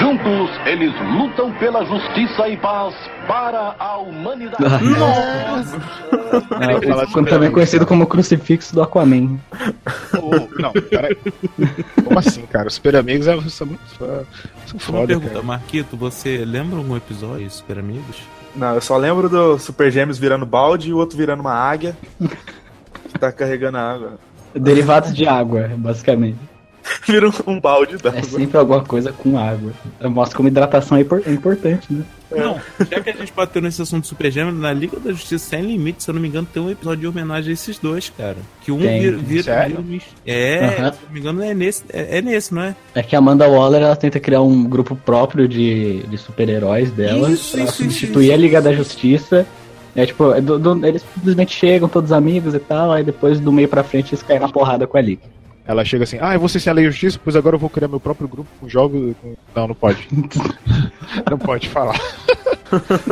Juntos, 0.00 0.50
eles 0.66 0.92
lutam 1.14 1.52
pela 1.58 1.84
justiça 1.84 2.48
e 2.48 2.56
paz 2.56 2.94
para 3.28 3.74
a 3.78 3.98
humanidade. 3.98 4.64
É, 6.60 7.18
o- 7.18 7.24
também 7.24 7.50
conhecido 7.50 7.86
como 7.86 8.06
crucifixo 8.06 8.74
do 8.74 8.82
Aquaman. 8.82 9.38
Ô, 10.18 10.48
não, 10.60 10.72
peraí. 10.72 11.16
Como 12.04 12.18
assim, 12.18 12.42
cara? 12.46 12.68
Os 12.68 12.74
Super 12.74 12.96
Amigos 12.96 13.26
é, 13.26 13.38
são 13.48 13.66
muito 13.66 13.84
fã- 13.98 14.24
são 14.66 14.74
Uma 14.74 14.80
foda, 14.80 15.06
pergunta, 15.08 15.30
cara. 15.32 15.42
Marquito, 15.44 15.96
você 15.96 16.44
lembra 16.46 16.78
algum 16.78 16.96
episódio 16.96 17.46
de 17.46 17.52
Super 17.52 17.78
Amigos? 17.78 18.16
Não, 18.56 18.74
eu 18.74 18.80
só 18.80 18.96
lembro 18.96 19.28
do 19.28 19.58
Super 19.58 19.90
Gêmeos 19.90 20.18
virando 20.18 20.46
balde 20.46 20.90
e 20.90 20.92
o 20.92 20.96
outro 20.96 21.16
virando 21.16 21.40
uma 21.40 21.52
águia. 21.54 21.96
que 22.18 23.18
tá 23.18 23.30
carregando 23.30 23.76
a 23.76 23.92
água. 23.92 24.18
Derivados 24.54 25.14
de 25.14 25.26
água, 25.28 25.70
basicamente. 25.76 26.38
Vira 27.06 27.28
um, 27.28 27.32
um 27.46 27.60
balde 27.60 27.96
d'água. 27.96 28.18
É 28.20 28.22
sempre 28.22 28.56
alguma 28.58 28.82
coisa 28.84 29.12
com 29.12 29.38
água. 29.38 29.72
Mostra 30.02 30.36
como 30.36 30.48
hidratação 30.48 30.96
é 30.98 31.02
impor- 31.02 31.22
é 31.26 31.30
importante, 31.32 31.86
né? 31.92 32.04
Não, 32.30 32.60
já 32.90 33.00
que 33.00 33.10
a 33.10 33.12
gente 33.12 33.32
bateu 33.32 33.60
nesse 33.60 33.82
assunto 33.82 34.02
do 34.02 34.06
Super 34.06 34.30
Gêmeo, 34.30 34.52
na 34.54 34.72
Liga 34.72 35.00
da 35.00 35.10
Justiça 35.10 35.48
Sem 35.50 35.62
Limites, 35.62 36.04
se 36.04 36.10
eu 36.10 36.14
não 36.14 36.22
me 36.22 36.28
engano, 36.28 36.46
tem 36.52 36.62
um 36.62 36.70
episódio 36.70 37.00
de 37.00 37.06
homenagem 37.08 37.50
a 37.50 37.54
esses 37.54 37.76
dois, 37.78 38.08
cara. 38.16 38.36
Que 38.62 38.70
um 38.70 38.78
Tem. 38.78 39.00
vira. 39.00 39.16
vira, 39.16 39.66
vira 39.66 39.80
um 39.80 39.98
É, 40.24 40.64
Aham. 40.64 40.74
se 40.92 40.98
eu 41.00 41.06
não 41.06 41.12
me 41.12 41.20
engano, 41.20 41.42
é 41.42 41.52
nesse, 41.54 41.82
é, 41.92 42.18
é 42.18 42.22
nesse, 42.22 42.54
não 42.54 42.62
é? 42.62 42.76
É 42.94 43.02
que 43.02 43.16
a 43.16 43.18
Amanda 43.18 43.48
Waller 43.48 43.82
ela 43.82 43.96
tenta 43.96 44.20
criar 44.20 44.42
um 44.42 44.62
grupo 44.62 44.94
próprio 44.94 45.48
de, 45.48 46.04
de 46.04 46.16
super-heróis 46.18 46.92
dela 46.92 47.28
Isso, 47.30 47.52
pra 47.56 47.64
isso, 47.64 47.72
substituir 47.82 48.26
isso, 48.26 48.32
a 48.34 48.36
Liga 48.36 48.62
da 48.62 48.72
Justiça. 48.72 49.44
É 49.96 50.06
tipo, 50.06 50.32
é 50.32 50.40
do- 50.40 50.56
do- 50.56 50.86
eles 50.86 51.04
simplesmente 51.14 51.52
chegam, 51.52 51.88
todos 51.88 52.12
amigos 52.12 52.54
e 52.54 52.60
tal, 52.60 52.92
aí 52.92 53.02
depois 53.02 53.40
do 53.40 53.50
meio 53.50 53.66
pra 53.68 53.82
frente 53.82 54.10
eles 54.14 54.22
caem 54.22 54.38
na 54.38 54.48
porrada 54.48 54.86
com 54.86 54.96
a 54.96 55.00
Liga. 55.00 55.22
Ela 55.70 55.84
chega 55.84 56.02
assim, 56.02 56.18
ah, 56.20 56.36
você 56.36 56.58
sem 56.58 56.68
a 56.70 56.74
lei 56.74 56.84
justiça, 56.86 57.18
pois 57.22 57.36
agora 57.36 57.54
eu 57.54 57.60
vou 57.60 57.70
criar 57.70 57.86
meu 57.86 58.00
próprio 58.00 58.26
grupo 58.26 58.48
com 58.58 58.68
jogos. 58.68 59.14
com- 59.22 59.36
Não, 59.54 59.68
não 59.68 59.74
pode. 59.74 60.08
não 61.30 61.38
pode 61.38 61.68
falar. 61.68 61.94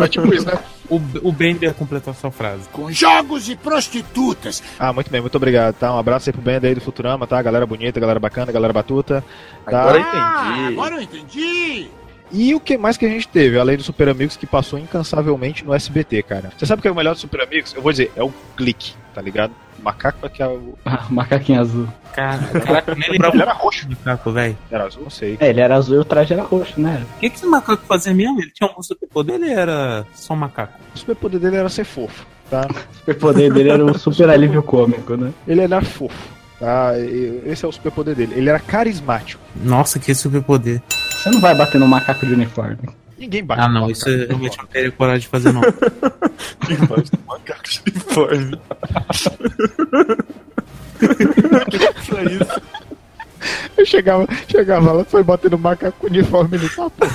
É 0.01 0.07
tipo 0.07 0.33
isso, 0.33 0.47
né? 0.47 0.57
O, 0.89 1.01
o 1.25 1.33
Bender 1.33 1.75
completou 1.75 2.13
a 2.13 2.15
sua 2.15 2.31
frase. 2.31 2.69
Com 2.69 2.93
jogos 2.93 3.49
e 3.49 3.57
prostitutas. 3.57 4.63
Ah, 4.79 4.93
muito 4.93 5.11
bem, 5.11 5.21
muito 5.21 5.35
obrigado, 5.35 5.75
tá? 5.75 5.93
Um 5.93 5.99
abraço 5.99 6.29
aí 6.29 6.33
pro 6.33 6.41
Bender 6.41 6.69
aí 6.69 6.75
do 6.77 6.81
Futurama, 6.81 7.27
tá? 7.27 7.43
Galera 7.43 7.67
bonita, 7.67 7.99
galera 7.99 8.21
bacana, 8.21 8.53
galera 8.53 8.73
batuta. 8.73 9.25
Tá? 9.69 9.81
Agora 9.83 9.99
eu 9.99 10.05
Ah, 10.05 10.53
entendi. 10.55 10.73
agora 10.75 10.95
eu 10.95 11.03
entendi. 11.03 11.89
E 12.31 12.55
o 12.55 12.61
que 12.61 12.77
mais 12.77 12.97
que 12.97 13.07
a 13.07 13.09
gente 13.09 13.27
teve, 13.29 13.59
além 13.59 13.77
do 13.77 13.83
Super 13.83 14.09
Amigos, 14.09 14.37
que 14.37 14.47
passou 14.47 14.79
incansavelmente 14.79 15.65
no 15.65 15.75
SBT, 15.75 16.23
cara? 16.23 16.53
Você 16.57 16.67
sabe 16.67 16.81
o 16.81 16.83
que 16.83 16.89
é 16.89 16.91
o 16.91 16.95
melhor 16.95 17.15
do 17.15 17.21
Super 17.21 17.43
Amigos? 17.43 17.75
Eu 17.75 17.83
vou 17.83 17.91
dizer, 17.91 18.13
é 18.15 18.23
o 18.23 18.33
clique, 18.57 18.95
tá 19.15 19.23
ligado? 19.23 19.53
O 19.79 19.83
macaco 19.83 20.27
é 20.27 20.29
que 20.29 20.43
é 20.43 20.47
o. 20.47 20.75
Ah, 20.85 21.07
macaquinho 21.11 21.61
azul. 21.61 21.89
Cara, 22.13 22.39
caraca, 22.61 22.95
nem 22.97 23.11
lembrava. 23.11 23.35
Ele 23.35 23.43
era 23.43 23.53
roxo. 23.53 23.89
Macaco, 23.89 24.33
velho. 24.33 24.59
Era 24.71 24.85
azul, 24.85 25.03
não 25.03 25.11
sei. 25.11 25.37
É, 25.41 25.49
ele 25.49 25.61
era 25.61 25.77
azul 25.77 25.97
e 25.97 25.99
o 25.99 26.05
traje 26.05 26.33
era 26.33 26.43
roxo, 26.43 26.81
né? 26.81 27.07
O 27.17 27.21
que, 27.21 27.31
que 27.31 27.37
esse 27.37 27.47
macaco 27.47 27.85
fazia 27.87 28.13
mesmo? 28.13 28.41
Ele 28.41 28.51
tinha 28.51 28.69
algum 28.69 28.83
superpoder 28.83 29.37
ele 29.37 29.53
era 29.53 30.05
só 30.15 30.35
um 30.35 30.39
macaco? 30.39 30.73
O 30.95 30.99
superpoder 30.99 31.39
dele 31.41 31.57
era 31.57 31.69
ser 31.69 31.85
fofo, 31.85 32.27
tá? 32.51 32.67
O 32.93 32.97
superpoder 32.99 33.53
dele 33.53 33.71
era 33.71 33.85
um 33.85 33.95
super 33.95 34.29
alívio 34.31 34.63
cômico, 34.63 35.17
né? 35.17 35.33
Ele 35.47 35.61
era 35.61 35.81
fofo. 35.81 36.38
Tá? 36.59 36.93
Esse 37.47 37.65
é 37.65 37.69
o 37.69 37.73
superpoder 37.73 38.15
dele. 38.17 38.35
Ele 38.37 38.49
era 38.49 38.59
carismático. 38.59 39.41
Nossa, 39.57 39.99
que 39.99 40.15
superpoder. 40.15 40.83
Você 41.11 41.31
não 41.31 41.41
vai 41.41 41.55
bater 41.55 41.79
no 41.79 41.87
macaco 41.87 42.27
de 42.27 42.33
uniforme. 42.33 42.79
Ninguém 43.17 43.45
bate. 43.45 43.61
Ah, 43.63 43.69
no 43.69 43.75
não, 43.81 43.91
isso 43.91 44.09
eu 44.09 44.29
realmente 44.29 44.59
não 44.59 44.67
teria 44.67 44.91
coragem 44.93 45.21
de 45.21 45.29
fazer, 45.29 45.53
não. 45.53 45.63
Embaixo 46.71 47.11
do 47.13 47.19
macaco 47.27 47.63
de 47.69 47.83
uniforme. 47.87 48.61
que 51.71 52.17
é 52.17 52.25
isso? 52.33 52.61
Eu 53.77 53.87
chegava, 53.87 54.27
chegava 54.49 54.93
lá, 54.93 55.05
foi 55.05 55.23
bater 55.23 55.51
no 55.51 55.59
macaco 55.59 56.07
uniforme 56.07 56.57
ele 56.57 56.69
tá, 56.69 56.91
pô. 56.91 57.07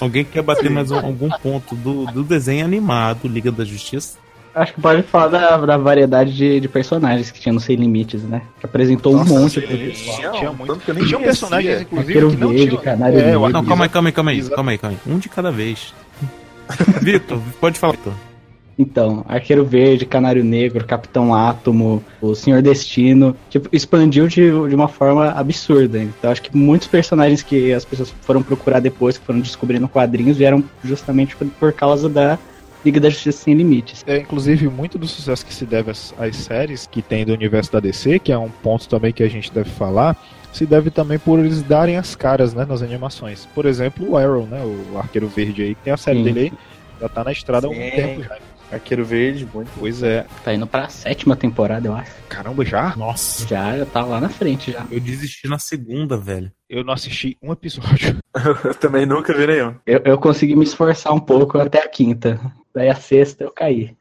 Alguém 0.00 0.24
quer 0.24 0.42
bater 0.42 0.70
mais 0.70 0.90
um- 0.90 0.96
algum 0.98 1.28
ponto 1.28 1.76
do, 1.76 2.06
do 2.06 2.24
desenho 2.24 2.64
animado 2.64 3.28
Liga 3.28 3.52
da 3.52 3.64
Justiça? 3.64 4.18
Acho 4.54 4.74
que 4.74 4.80
pode 4.82 5.02
falar 5.04 5.28
da, 5.28 5.56
da 5.56 5.76
variedade 5.78 6.34
de, 6.34 6.60
de 6.60 6.68
personagens 6.68 7.30
que 7.30 7.40
tinha 7.40 7.52
no 7.52 7.60
Sem 7.60 7.76
Limites, 7.76 8.22
né? 8.22 8.42
Que 8.60 8.66
apresentou 8.66 9.14
um 9.16 9.24
monte 9.24 9.60
pessoal. 9.62 10.16
Tinha, 10.16 10.30
Tinha 10.32 10.50
um, 10.50 10.54
muito. 10.54 10.72
tanto 10.74 10.84
que 10.84 10.90
eu 10.90 10.94
nem 10.94 11.04
Tinham 11.04 11.20
conhecia. 11.20 11.48
personagens, 11.48 11.80
inclusive, 11.82 12.20
não 12.36 12.48
verde, 12.50 12.66
tinham. 12.68 12.82
canário 12.82 13.18
É, 13.18 13.34
eu 13.34 13.40
negro. 13.40 13.48
Não, 13.48 13.64
calma 13.64 13.84
aí, 13.84 13.88
calma 13.88 14.08
aí, 14.08 14.12
calma 14.12 14.30
aí, 14.30 14.42
calma 14.50 14.70
aí, 14.72 14.78
calma 14.78 14.96
aí. 15.06 15.12
Um 15.12 15.18
de 15.18 15.28
cada 15.30 15.50
vez. 15.50 15.94
Vitor, 17.00 17.40
pode 17.60 17.78
falar, 17.78 17.92
Vitor. 17.92 18.12
Então, 18.78 19.24
Arqueiro 19.28 19.64
Verde, 19.64 20.06
Canário 20.06 20.42
Negro, 20.42 20.84
Capitão 20.86 21.34
Átomo, 21.34 22.02
o 22.20 22.34
Senhor 22.34 22.62
Destino, 22.62 23.36
tipo, 23.50 23.68
expandiu 23.72 24.26
de, 24.26 24.46
de 24.50 24.74
uma 24.74 24.88
forma 24.88 25.30
absurda. 25.30 25.98
Então, 25.98 26.30
acho 26.30 26.42
que 26.42 26.56
muitos 26.56 26.88
personagens 26.88 27.42
que 27.42 27.72
as 27.72 27.84
pessoas 27.84 28.12
foram 28.22 28.42
procurar 28.42 28.80
depois, 28.80 29.18
que 29.18 29.24
foram 29.26 29.40
descobrindo 29.40 29.86
quadrinhos, 29.88 30.36
vieram 30.38 30.64
justamente 30.82 31.36
por, 31.36 31.46
por 31.48 31.72
causa 31.72 32.08
da 32.08 32.38
Liga 32.84 33.00
da 33.00 33.08
Justiça 33.08 33.44
Sem 33.44 33.54
Limites. 33.54 34.02
É, 34.06 34.18
inclusive, 34.18 34.68
muito 34.68 34.98
do 34.98 35.06
sucesso 35.06 35.44
que 35.44 35.54
se 35.54 35.64
deve 35.64 35.90
às, 35.90 36.14
às 36.18 36.36
séries 36.36 36.86
que 36.86 37.02
tem 37.02 37.24
do 37.24 37.32
universo 37.32 37.72
da 37.72 37.80
DC, 37.80 38.18
que 38.18 38.32
é 38.32 38.38
um 38.38 38.50
ponto 38.50 38.88
também 38.88 39.12
que 39.12 39.22
a 39.22 39.28
gente 39.28 39.52
deve 39.52 39.70
falar, 39.70 40.16
se 40.52 40.66
deve 40.66 40.90
também 40.90 41.18
por 41.18 41.38
eles 41.38 41.62
darem 41.62 41.96
as 41.96 42.14
caras 42.14 42.54
né, 42.54 42.64
nas 42.64 42.82
animações. 42.82 43.46
Por 43.54 43.66
exemplo, 43.66 44.10
o 44.10 44.16
Arrow, 44.16 44.46
né, 44.46 44.62
o 44.62 44.98
Arqueiro 44.98 45.28
Verde 45.28 45.62
aí, 45.62 45.74
que 45.74 45.82
tem 45.82 45.92
a 45.92 45.96
série 45.96 46.18
Sim. 46.18 46.24
dele 46.24 46.40
aí, 46.40 46.52
já 47.00 47.08
tá 47.08 47.24
na 47.24 47.32
estrada 47.32 47.66
há 47.66 47.70
algum 47.70 47.82
Sim. 47.82 47.90
tempo 47.90 48.22
já. 48.22 48.38
Arqueiro 48.72 49.04
Verde, 49.04 49.46
muito. 49.52 49.70
Pois 49.78 50.02
é. 50.02 50.24
Tá 50.42 50.54
indo 50.54 50.66
pra 50.66 50.88
sétima 50.88 51.36
temporada, 51.36 51.86
eu 51.86 51.94
acho. 51.94 52.10
Caramba, 52.26 52.64
já? 52.64 52.96
Nossa. 52.96 53.46
Já, 53.46 53.76
já 53.76 53.84
tá 53.84 54.02
lá 54.02 54.18
na 54.18 54.30
frente 54.30 54.72
já. 54.72 54.86
Eu 54.90 54.98
desisti 54.98 55.46
na 55.46 55.58
segunda, 55.58 56.16
velho. 56.16 56.50
Eu 56.70 56.82
não 56.82 56.94
assisti 56.94 57.36
um 57.42 57.52
episódio. 57.52 58.16
eu 58.64 58.74
também 58.74 59.04
nunca 59.04 59.34
vi 59.34 59.46
nenhum. 59.46 59.74
Eu, 59.86 60.00
eu 60.06 60.18
consegui 60.18 60.56
me 60.56 60.64
esforçar 60.64 61.12
um 61.12 61.20
pouco 61.20 61.58
até 61.58 61.80
a 61.80 61.88
quinta. 61.88 62.40
Daí 62.74 62.88
a 62.88 62.94
sexta 62.94 63.44
eu 63.44 63.50
caí. 63.50 63.96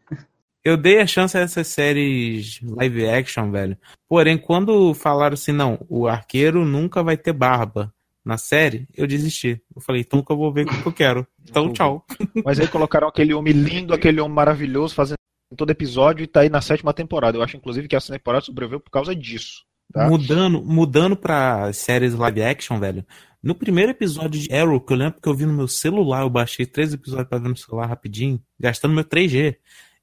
Eu 0.63 0.77
dei 0.77 0.99
a 0.99 1.07
chance 1.07 1.35
a 1.35 1.41
essas 1.41 1.67
séries 1.67 2.59
live 2.61 3.07
action, 3.07 3.51
velho. 3.51 3.77
Porém, 4.07 4.37
quando 4.37 4.93
falaram 4.93 5.33
assim, 5.33 5.51
não, 5.51 5.79
o 5.89 6.07
arqueiro 6.07 6.63
nunca 6.63 7.01
vai 7.01 7.17
ter 7.17 7.33
barba 7.33 7.91
na 8.23 8.37
série, 8.37 8.87
eu 8.95 9.07
desisti. 9.07 9.59
Eu 9.75 9.81
falei, 9.81 10.01
então 10.01 10.17
nunca 10.17 10.35
vou 10.35 10.53
ver 10.53 10.65
o 10.65 10.69
que 10.69 10.85
eu 10.85 10.93
quero. 10.93 11.27
Então, 11.43 11.73
tchau. 11.73 12.05
Mas 12.45 12.59
aí 12.59 12.67
colocaram 12.67 13.07
aquele 13.07 13.33
homem 13.33 13.53
lindo, 13.53 13.93
aquele 13.93 14.21
homem 14.21 14.35
maravilhoso, 14.35 14.93
fazendo 14.93 15.17
todo 15.57 15.71
episódio 15.71 16.23
e 16.23 16.27
tá 16.27 16.41
aí 16.41 16.49
na 16.49 16.61
sétima 16.61 16.93
temporada. 16.93 17.37
Eu 17.37 17.41
acho, 17.41 17.57
inclusive, 17.57 17.87
que 17.87 17.95
essa 17.95 18.13
temporada 18.13 18.45
sobreviveu 18.45 18.79
por 18.79 18.91
causa 18.91 19.15
disso. 19.15 19.63
Tá? 19.91 20.07
Mudando, 20.07 20.63
mudando 20.63 21.17
pra 21.17 21.73
séries 21.73 22.13
live 22.13 22.43
action, 22.43 22.79
velho. 22.79 23.05
No 23.41 23.55
primeiro 23.55 23.91
episódio 23.91 24.39
de 24.39 24.53
Arrow, 24.53 24.79
que 24.79 24.93
eu 24.93 24.97
lembro 24.97 25.19
que 25.19 25.27
eu 25.27 25.33
vi 25.33 25.45
no 25.45 25.53
meu 25.53 25.67
celular, 25.67 26.21
eu 26.21 26.29
baixei 26.29 26.65
três 26.65 26.93
episódios 26.93 27.27
pra 27.27 27.39
ver 27.39 27.49
no 27.49 27.57
celular 27.57 27.87
rapidinho, 27.87 28.39
gastando 28.59 28.93
meu 28.93 29.03
3G. 29.03 29.55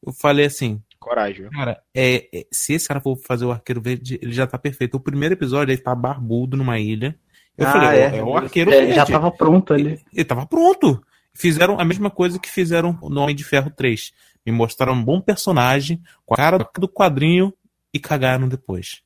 Eu 0.04 0.12
falei 0.12 0.46
assim, 0.46 0.82
Coragem. 0.98 1.42
viu? 1.42 1.50
Cara, 1.50 1.80
é, 1.94 2.28
é, 2.36 2.46
se 2.52 2.72
esse 2.72 2.88
cara 2.88 3.00
for 3.00 3.16
fazer 3.16 3.44
o 3.44 3.52
arqueiro 3.52 3.80
verde, 3.80 4.18
ele 4.20 4.32
já 4.32 4.46
tá 4.46 4.58
perfeito. 4.58 4.96
O 4.96 5.00
primeiro 5.00 5.34
episódio, 5.34 5.70
ele 5.72 5.80
tá 5.80 5.94
barbudo 5.94 6.56
numa 6.56 6.78
ilha. 6.80 7.16
Eu 7.56 7.66
Ah, 7.66 7.72
falei, 7.72 8.00
é. 8.00 8.16
é, 8.18 8.22
o 8.22 8.36
arqueiro 8.36 8.70
É, 8.72 8.78
verde. 8.80 8.94
já 8.94 9.06
tava 9.06 9.30
pronto 9.30 9.72
ali. 9.72 9.86
Ele, 9.92 10.00
ele 10.12 10.24
tava 10.24 10.44
pronto. 10.46 11.00
Fizeram 11.32 11.78
a 11.78 11.84
mesma 11.84 12.10
coisa 12.10 12.38
que 12.40 12.50
fizeram 12.50 12.98
no 13.02 13.20
Homem 13.20 13.34
de 13.36 13.44
Ferro 13.44 13.70
3. 13.70 14.12
Me 14.44 14.50
mostraram 14.52 14.94
um 14.94 15.04
bom 15.04 15.20
personagem, 15.20 16.02
com 16.26 16.34
a 16.34 16.36
cara 16.36 16.58
do 16.78 16.88
quadrinho 16.88 17.52
e 17.94 18.00
cagaram 18.00 18.48
depois. 18.48 19.02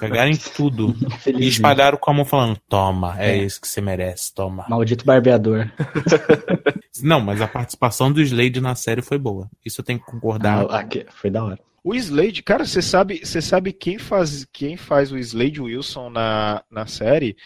Cagaram 0.00 0.30
em 0.30 0.36
tudo. 0.36 0.94
e 1.26 1.46
espalharam 1.48 1.98
com 1.98 2.10
a 2.10 2.14
mão 2.14 2.24
falando: 2.24 2.58
Toma, 2.68 3.14
é, 3.20 3.36
É. 3.38 3.44
isso 3.44 3.60
que 3.60 3.68
você 3.68 3.80
merece, 3.80 4.32
toma. 4.34 4.64
Maldito 4.68 5.04
barbeador. 5.04 5.70
Não, 7.02 7.20
mas 7.20 7.40
a 7.40 7.48
participação 7.48 8.12
do 8.12 8.20
Slade 8.22 8.60
na 8.60 8.74
série 8.74 9.02
foi 9.02 9.18
boa. 9.18 9.50
Isso 9.64 9.80
eu 9.80 9.84
tenho 9.84 9.98
que 9.98 10.06
concordar. 10.06 10.64
Ah, 10.70 10.78
aqui- 10.80 11.06
foi 11.10 11.30
da 11.30 11.44
hora. 11.44 11.58
O 11.82 11.94
Slade, 11.94 12.42
cara, 12.42 12.64
você 12.64 12.80
sabe, 12.80 13.20
você 13.22 13.42
sabe 13.42 13.72
quem 13.72 13.98
faz, 13.98 14.46
quem 14.52 14.76
faz 14.76 15.12
o 15.12 15.18
Slade 15.18 15.60
Wilson 15.60 16.08
na, 16.10 16.62
na 16.70 16.86
série? 16.86 17.36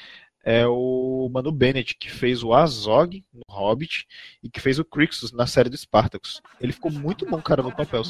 É 0.51 0.67
o 0.67 1.29
Manu 1.31 1.53
Bennett, 1.53 1.95
que 1.95 2.11
fez 2.11 2.43
o 2.43 2.55
Azog 2.55 3.23
no 3.35 3.43
Hobbit 3.51 4.07
e 4.43 4.49
que 4.49 4.61
fez 4.63 4.79
o 4.79 4.85
Crixus 4.85 5.31
na 5.31 5.47
série 5.47 5.69
do 5.69 5.77
Spartacus. 5.77 6.41
Ele 6.59 6.73
ficou 6.73 6.91
muito 6.91 7.27
bom, 7.29 7.39
cara, 7.43 7.63
no 7.63 7.71
papel. 7.71 8.01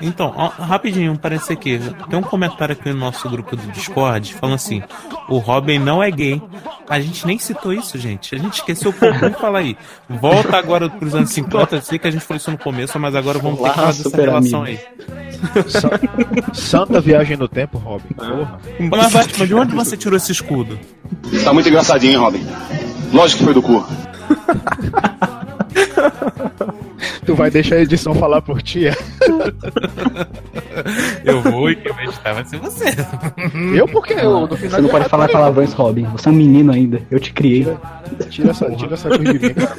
Então, 0.00 0.32
ó, 0.36 0.46
rapidinho, 0.48 1.18
parece 1.18 1.52
aqui. 1.52 1.80
Tem 2.08 2.16
um 2.16 2.22
comentário 2.22 2.72
aqui 2.74 2.88
no 2.90 2.94
nosso 3.00 3.28
grupo 3.28 3.56
do 3.56 3.66
Discord 3.72 4.32
falando 4.34 4.54
assim: 4.54 4.80
o 5.28 5.38
Robin 5.38 5.80
não 5.80 6.00
é 6.00 6.08
gay. 6.08 6.40
A 6.88 7.00
gente 7.00 7.26
nem 7.26 7.36
citou 7.36 7.72
isso, 7.72 7.98
gente. 7.98 8.34
A 8.36 8.38
gente 8.38 8.54
esqueceu 8.54 8.94
muito 9.20 9.38
falar 9.38 9.58
aí. 9.60 9.76
Volta 10.08 10.56
agora 10.56 10.88
pros 10.88 11.16
anos 11.16 11.30
50. 11.30 11.76
Eu 11.76 11.82
sei 11.82 11.98
que 11.98 12.06
a 12.06 12.10
gente 12.12 12.24
falou 12.24 12.36
isso 12.36 12.50
no 12.52 12.58
começo, 12.58 12.96
mas 13.00 13.16
agora 13.16 13.40
vamos 13.40 13.58
ter 13.60 13.70
que 13.72 13.78
Olá, 13.78 13.86
fazer 13.86 14.00
essa 14.02 14.10
super 14.10 14.28
relação 14.28 14.62
amigo. 14.62 14.80
aí. 14.80 15.62
Sa- 15.68 15.90
Santa 16.52 17.00
viagem 17.00 17.36
no 17.36 17.48
tempo, 17.48 17.78
Robin. 17.78 18.14
Porra. 18.14 18.60
Mas, 18.90 19.12
Batman, 19.12 19.46
de 19.48 19.54
onde 19.54 19.74
você 19.74 19.96
tirou 19.96 20.16
esse 20.16 20.30
escudo? 20.30 20.78
Tá 21.44 21.52
muito 21.52 21.68
engraçadinho, 21.68 22.12
hein, 22.12 22.18
Robin? 22.18 22.46
Lógico 23.12 23.38
que 23.38 23.44
foi 23.44 23.54
do 23.54 23.62
cu. 23.62 23.84
Tu 27.24 27.34
vai 27.36 27.50
deixar 27.50 27.76
a 27.76 27.80
edição 27.80 28.14
falar 28.14 28.42
por 28.42 28.60
ti? 28.60 28.88
é? 28.88 28.94
Eu 31.24 31.40
vou 31.40 31.70
e 31.70 31.76
quem 31.76 31.92
vai 31.92 32.04
editar 32.04 32.34
vai 32.34 32.44
ser 32.44 32.58
você. 32.58 32.86
Eu 33.74 33.86
porque 33.86 34.14
eu, 34.14 34.46
no 34.46 34.56
final 34.56 34.70
Você 34.70 34.80
não 34.80 34.88
pode 34.88 35.08
falar 35.08 35.28
palavrões, 35.28 35.72
Robin. 35.72 36.04
Você 36.12 36.28
é 36.28 36.32
um 36.32 36.34
menino 36.34 36.72
ainda. 36.72 37.00
Eu 37.10 37.20
te 37.20 37.32
criei. 37.32 37.66
Tira 38.28 38.50
essa, 38.50 38.70
tira 38.72 38.94
essa 38.94 39.08
coisa 39.08 39.24
de 39.24 39.38
mim, 39.38 39.54
cara, 39.54 39.76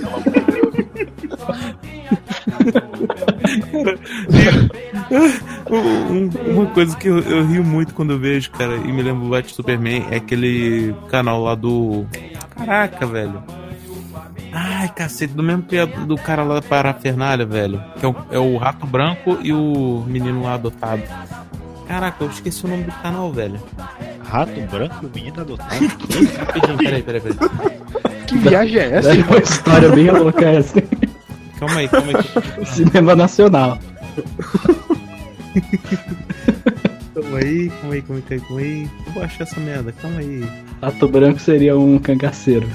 uma 6.53 6.65
coisa 6.67 6.95
que 6.97 7.07
eu, 7.07 7.19
eu 7.19 7.45
rio 7.45 7.63
muito 7.63 7.93
quando 7.93 8.13
eu 8.13 8.19
vejo, 8.19 8.51
cara, 8.51 8.75
e 8.75 8.91
me 8.91 9.01
lembro 9.01 9.23
do 9.23 9.29
Batman 9.29 9.53
Superman, 9.53 10.05
é 10.11 10.17
aquele 10.17 10.93
canal 11.09 11.43
lá 11.43 11.55
do. 11.55 12.05
Caraca, 12.55 13.05
velho. 13.05 13.43
Ai, 14.51 14.87
cacete, 14.89 15.33
do 15.33 15.41
mesmo 15.41 15.63
criador 15.63 16.05
do 16.05 16.15
cara 16.15 16.43
lá 16.43 16.55
da 16.55 16.61
Parafernália, 16.61 17.45
velho. 17.45 17.83
Que 17.99 18.05
é 18.05 18.09
o, 18.09 18.15
é 18.31 18.37
o 18.37 18.57
Rato 18.57 18.85
Branco 18.85 19.39
e 19.41 19.51
o 19.51 20.03
menino 20.07 20.43
lá 20.43 20.53
adotado. 20.53 21.01
Caraca, 21.87 22.23
eu 22.23 22.29
esqueci 22.29 22.65
o 22.65 22.69
nome 22.69 22.83
do 22.83 22.91
canal, 22.91 23.31
velho. 23.31 23.59
Rato 24.23 24.59
branco 24.61 24.95
e 25.03 25.05
o 25.05 25.11
menino 25.13 25.41
adotado? 25.41 25.85
Rapidinho, 25.85 26.27
peraí, 26.77 27.03
peraí, 27.03 27.21
peraí. 27.21 27.37
Que 28.25 28.37
viagem 28.37 28.79
é 28.79 28.95
essa, 28.95 29.13
É 29.13 29.23
uma 29.23 29.37
história 29.37 29.89
bem 29.89 30.09
louca 30.09 30.45
essa. 30.45 30.83
Calma 31.66 31.80
aí, 31.80 31.88
calma 31.88 32.11
aí. 32.11 32.66
Cinema 32.68 33.16
Nacional. 33.16 33.80
Calma 37.14 37.38
aí, 37.38 37.70
calma 37.70 37.93
aí, 37.93 38.01
calma 38.01 38.24
aí, 38.30 38.41
calma 38.41 38.59
aí. 38.59 38.89
Eu 39.07 39.14
vou 39.14 39.24
achar 39.24 39.43
essa 39.43 39.59
merda, 39.61 39.93
calma 39.93 40.20
aí. 40.20 40.43
Rato 40.82 41.07
Branco 41.07 41.39
seria 41.39 41.78
um 41.78 41.97
cangaceiro. 41.97 42.68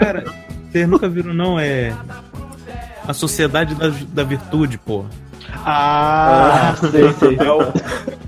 Cara, 0.00 0.24
vocês 0.70 0.88
nunca 0.88 1.08
viram, 1.08 1.32
não? 1.32 1.60
É. 1.60 1.94
A 3.06 3.12
Sociedade 3.12 3.76
da, 3.76 3.88
da 3.88 4.24
Virtude, 4.24 4.76
pô. 4.76 5.04
Ah, 5.64 6.74
sei, 6.90 7.12
sei. 7.14 7.36
É 7.38 7.50
o, 7.52 7.62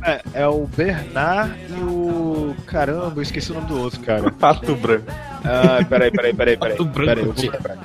é, 0.04 0.20
é 0.34 0.46
o 0.46 0.66
Bernard 0.66 1.54
e 1.70 1.82
o. 1.82 2.56
Caramba, 2.66 3.12
eu 3.16 3.22
esqueci 3.22 3.50
o 3.52 3.54
nome 3.54 3.66
do 3.66 3.78
outro, 3.80 4.00
cara. 4.00 4.30
Pato 4.30 4.74
Branco. 4.76 5.06
Ah, 5.44 5.84
peraí, 5.88 6.10
peraí, 6.10 6.34
peraí, 6.34 6.56
peraí. 6.56 6.72
Pato 6.76 6.84
Branco, 6.84 7.06
peraí, 7.08 7.24
eu 7.24 7.32
vou 7.32 7.34
tio. 7.34 7.52
lembrar. 7.52 7.78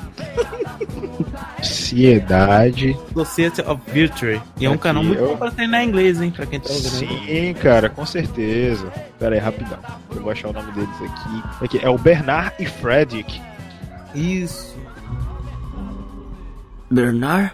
Sociedade. 1.61 2.97
Society 3.13 3.61
of 3.61 3.81
Virtue. 3.91 4.41
E 4.59 4.65
é 4.65 4.69
um 4.69 4.73
Aqui, 4.73 4.83
canal 4.83 5.03
muito 5.03 5.19
eu- 5.21 5.29
bom 5.29 5.37
pra 5.37 5.51
treinar 5.51 5.83
inglês, 5.83 6.21
hein? 6.21 6.31
Pra 6.31 6.45
quem 6.45 6.59
tá 6.59 6.69
ouvindo. 6.69 6.89
Sim, 6.89 7.53
cara, 7.61 7.89
com 7.89 8.05
certeza. 8.05 8.87
Pera 9.19 9.35
aí, 9.35 9.39
rapidão. 9.41 9.77
Eu 10.15 10.21
vou 10.21 10.31
achar 10.31 10.49
o 10.49 10.53
nome 10.53 10.71
deles 10.73 10.89
aqui. 11.01 11.65
aqui 11.65 11.79
é 11.85 11.89
o 11.89 11.97
Bernard 11.97 12.53
e 12.59 12.65
Frederick. 12.65 13.41
Isso. 14.13 14.75
Bernard? 16.89 17.53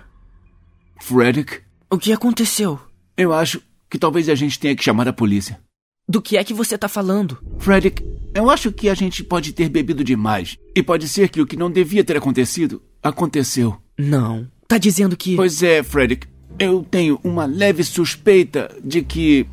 Frederick? 1.04 1.60
O 1.92 1.98
que 1.98 2.14
aconteceu? 2.14 2.80
Eu 3.18 3.34
acho 3.34 3.62
que 3.90 4.00
talvez 4.00 4.30
a 4.30 4.36
gente 4.36 4.58
tenha 4.58 4.74
que 4.74 4.84
chamar 4.84 5.06
a 5.06 5.12
polícia. 5.12 5.60
Do 6.08 6.22
que 6.22 6.38
é 6.38 6.44
que 6.46 6.54
você 6.54 6.78
tá 6.78 6.88
falando? 6.88 7.38
Frederick, 7.60 8.02
eu 8.34 8.50
acho 8.50 8.72
que 8.72 8.88
a 8.88 8.94
gente 8.94 9.22
pode 9.22 9.52
ter 9.52 9.68
bebido 9.68 10.02
demais. 10.02 10.58
E 10.74 10.82
pode 10.82 11.10
ser 11.10 11.28
que 11.28 11.42
o 11.42 11.46
que 11.46 11.58
não 11.58 11.70
devia 11.70 12.06
ter 12.06 12.16
acontecido, 12.16 12.82
aconteceu. 13.02 13.78
Não. 13.98 14.48
Tá 14.66 14.78
dizendo 14.78 15.18
que. 15.18 15.36
Pois 15.36 15.62
é, 15.62 15.84
Frederick. 15.84 16.26
Eu 16.58 16.88
tenho 16.90 17.20
uma 17.22 17.46
leve 17.46 17.84
suspeita 17.84 18.74
de 18.82 19.02
que. 19.02 19.46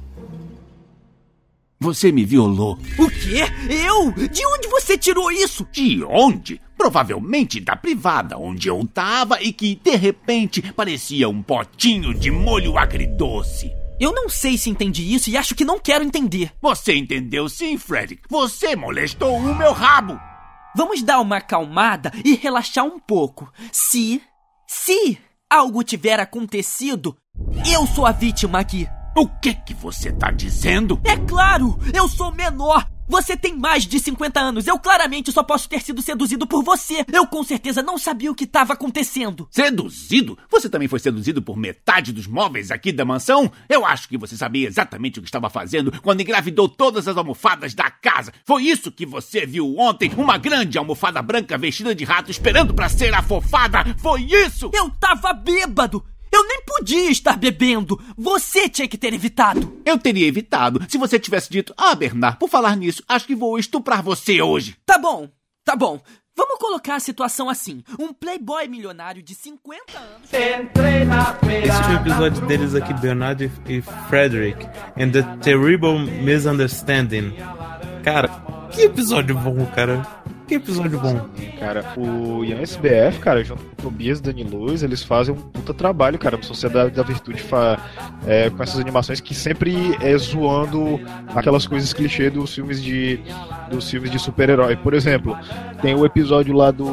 Você 1.83 2.13
me 2.13 2.27
violou. 2.27 2.79
O 2.99 3.09
quê? 3.09 3.43
Eu? 3.71 4.13
De 4.29 4.45
onde 4.47 4.69
você 4.69 4.99
tirou 4.99 5.33
isso? 5.33 5.67
De 5.73 6.05
onde? 6.05 6.61
Provavelmente 6.77 7.59
da 7.59 7.75
privada 7.75 8.37
onde 8.37 8.69
eu 8.69 8.87
tava 8.87 9.43
e 9.43 9.51
que, 9.51 9.77
de 9.77 9.97
repente, 9.97 10.61
parecia 10.75 11.27
um 11.27 11.43
potinho 11.43 12.13
de 12.13 12.31
molho 12.31 12.77
agridoce. 12.77 13.73
Eu 13.99 14.13
não 14.13 14.29
sei 14.29 14.59
se 14.59 14.69
entendi 14.69 15.15
isso 15.15 15.31
e 15.31 15.39
acho 15.39 15.55
que 15.55 15.65
não 15.65 15.79
quero 15.79 16.05
entender. 16.05 16.53
Você 16.61 16.95
entendeu 16.95 17.49
sim, 17.49 17.79
Frederick. 17.79 18.25
Você 18.29 18.77
molestou 18.77 19.39
o 19.39 19.55
meu 19.55 19.73
rabo. 19.73 20.21
Vamos 20.77 21.03
dar 21.03 21.19
uma 21.21 21.39
acalmada 21.39 22.13
e 22.23 22.35
relaxar 22.35 22.85
um 22.85 22.99
pouco. 22.99 23.51
Se. 23.73 24.21
Se 24.67 25.19
algo 25.49 25.83
tiver 25.83 26.21
acontecido, 26.21 27.17
eu 27.73 27.87
sou 27.87 28.05
a 28.05 28.13
vítima 28.13 28.61
aqui. 28.61 28.87
O 29.17 29.27
que 29.27 29.55
que 29.55 29.75
você 29.75 30.13
tá 30.13 30.31
dizendo? 30.31 31.01
É 31.05 31.17
claro! 31.17 31.79
Eu 31.93 32.09
sou 32.09 32.33
menor! 32.33 32.87
Você 33.09 33.37
tem 33.37 33.57
mais 33.57 33.89
de 33.89 33.99
50 33.99 34.39
anos. 34.39 34.69
Eu 34.69 34.79
claramente 34.79 35.33
só 35.33 35.43
posso 35.43 35.69
ter 35.69 35.83
sido 35.83 36.01
seduzido 36.01 36.47
por 36.47 36.63
você. 36.63 37.05
Eu 37.13 37.27
com 37.27 37.43
certeza 37.43 37.83
não 37.83 37.99
sabia 37.99 38.31
o 38.31 38.35
que 38.37 38.45
estava 38.45 38.75
acontecendo. 38.75 39.49
Seduzido? 39.51 40.39
Você 40.49 40.69
também 40.69 40.87
foi 40.87 41.01
seduzido 41.01 41.43
por 41.43 41.57
metade 41.57 42.13
dos 42.13 42.29
móveis 42.29 42.71
aqui 42.71 42.93
da 42.93 43.05
mansão? 43.05 43.51
Eu 43.69 43.85
acho 43.85 44.09
que 44.09 44.17
você 44.17 44.37
sabia 44.37 44.69
exatamente 44.69 45.19
o 45.19 45.23
que 45.23 45.29
estava 45.29 45.51
fazendo 45.51 45.91
quando 46.03 46.21
engravidou 46.21 46.69
todas 46.69 47.09
as 47.09 47.17
almofadas 47.17 47.75
da 47.75 47.91
casa. 47.91 48.33
Foi 48.45 48.63
isso 48.63 48.93
que 48.93 49.05
você 49.05 49.45
viu 49.45 49.77
ontem? 49.77 50.13
Uma 50.17 50.39
grande 50.39 50.79
almofada 50.79 51.21
branca 51.21 51.59
vestida 51.59 51.93
de 51.93 52.05
rato 52.05 52.31
esperando 52.31 52.73
para 52.73 52.89
ser 52.89 53.13
afofada? 53.13 53.93
Foi 53.99 54.23
isso? 54.23 54.71
Eu 54.73 54.89
tava 54.89 55.33
bêbado. 55.33 56.05
Eu 56.33 56.47
nem 56.47 56.63
podia 56.65 57.11
estar 57.11 57.37
bebendo. 57.37 58.01
Você 58.17 58.69
tinha 58.69 58.89
que 58.89 58.99
ter 58.99 59.13
evitado. 59.13 59.81
Eu 59.85 59.99
teria 59.99 60.27
evitado 60.27 60.81
se 60.89 60.99
você 60.99 61.19
tivesse 61.19 61.51
dito: 61.51 61.75
Ah, 61.77 61.95
Bernard, 61.95 62.39
por 62.39 62.49
falar 62.49 62.77
nisso, 62.77 63.03
acho 63.09 63.27
que 63.27 63.35
vou 63.35 63.59
estuprar 63.59 64.03
você 64.03 64.41
hoje. 64.41 64.77
Tá 64.87 64.99
bom, 64.99 65.29
tá 65.65 65.75
bom. 65.75 66.01
Vamos 66.37 66.59
colocar 66.59 66.95
a 66.95 67.01
situação 67.01 67.49
assim: 67.51 67.83
um 67.99 68.13
playboy 68.13 68.67
milionário 68.69 69.23
de 69.23 69.35
50 69.35 69.99
anos. 69.99 70.31
Esse 70.33 71.83
foi 71.83 71.95
o 71.95 72.01
episódio 72.01 72.47
deles 72.47 72.75
aqui, 72.75 72.95
Bernard 72.95 73.51
e 73.69 73.83
Frederick, 74.09 74.65
and 74.99 75.11
the 75.11 75.23
Terrible 75.43 75.99
Misunderstanding. 75.99 77.35
Cara, 78.03 78.29
que 78.71 78.83
episódio 78.83 79.37
bom, 79.37 79.67
cara. 79.67 80.07
Que 80.51 80.57
episódio 80.57 80.99
bom. 80.99 81.29
Cara, 81.61 81.95
o 81.97 82.45
Ian 82.45 82.61
SBF, 82.61 83.21
cara, 83.21 83.45
junto 83.45 83.63
com 83.63 83.71
o 83.71 83.77
Tobias 83.77 84.19
e 84.19 84.23
Dani 84.23 84.43
Luz, 84.43 84.83
eles 84.83 85.01
fazem 85.01 85.33
um 85.33 85.39
puta 85.39 85.73
trabalho, 85.73 86.19
cara, 86.19 86.37
no 86.37 86.43
Sociedade 86.43 86.91
da 86.91 87.05
Virtude 87.05 87.41
fa 87.41 87.79
é, 88.27 88.51
com 88.51 88.61
essas 88.61 88.81
animações 88.81 89.21
que 89.21 89.33
sempre 89.33 89.97
é 90.03 90.19
zoando 90.19 90.99
aquelas 91.37 91.69
coisas 91.69 91.93
clichê 91.93 92.31
dos 92.31 92.53
filmes 92.53 92.83
de 92.83 93.21
dos 93.71 93.89
filmes 93.89 94.11
de 94.11 94.19
super-herói. 94.19 94.75
Por 94.75 94.93
exemplo, 94.93 95.39
tem 95.81 95.95
o 95.95 96.05
episódio 96.05 96.53
lá 96.53 96.73
do 96.73 96.85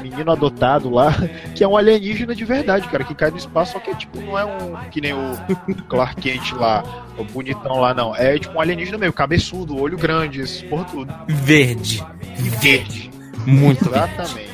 menino 0.00 0.32
adotado 0.32 0.88
lá, 0.88 1.12
que 1.54 1.62
é 1.62 1.68
um 1.68 1.76
alienígena 1.76 2.34
de 2.34 2.46
verdade, 2.46 2.88
cara, 2.88 3.04
que 3.04 3.14
cai 3.14 3.30
no 3.30 3.36
espaço, 3.36 3.74
só 3.74 3.80
que 3.80 3.94
tipo 3.96 4.18
não 4.18 4.38
é 4.38 4.46
um 4.46 4.74
que 4.90 5.02
nem 5.02 5.12
o 5.12 5.36
Clark 5.90 6.22
Kent 6.22 6.52
lá, 6.52 6.82
o 7.18 7.24
bonitão 7.24 7.80
lá 7.80 7.92
não. 7.92 8.14
É 8.14 8.38
tipo 8.38 8.56
um 8.56 8.60
alienígena 8.60 8.98
meio 8.98 9.12
cabeçudo, 9.12 9.80
olho 9.80 9.98
grande, 9.98 10.40
esse 10.40 10.64
porra 10.64 10.84
tudo. 10.84 11.14
Verde. 11.26 12.04
Verde. 12.60 13.10
Muito 13.46 13.88
Exatamente. 13.88 14.48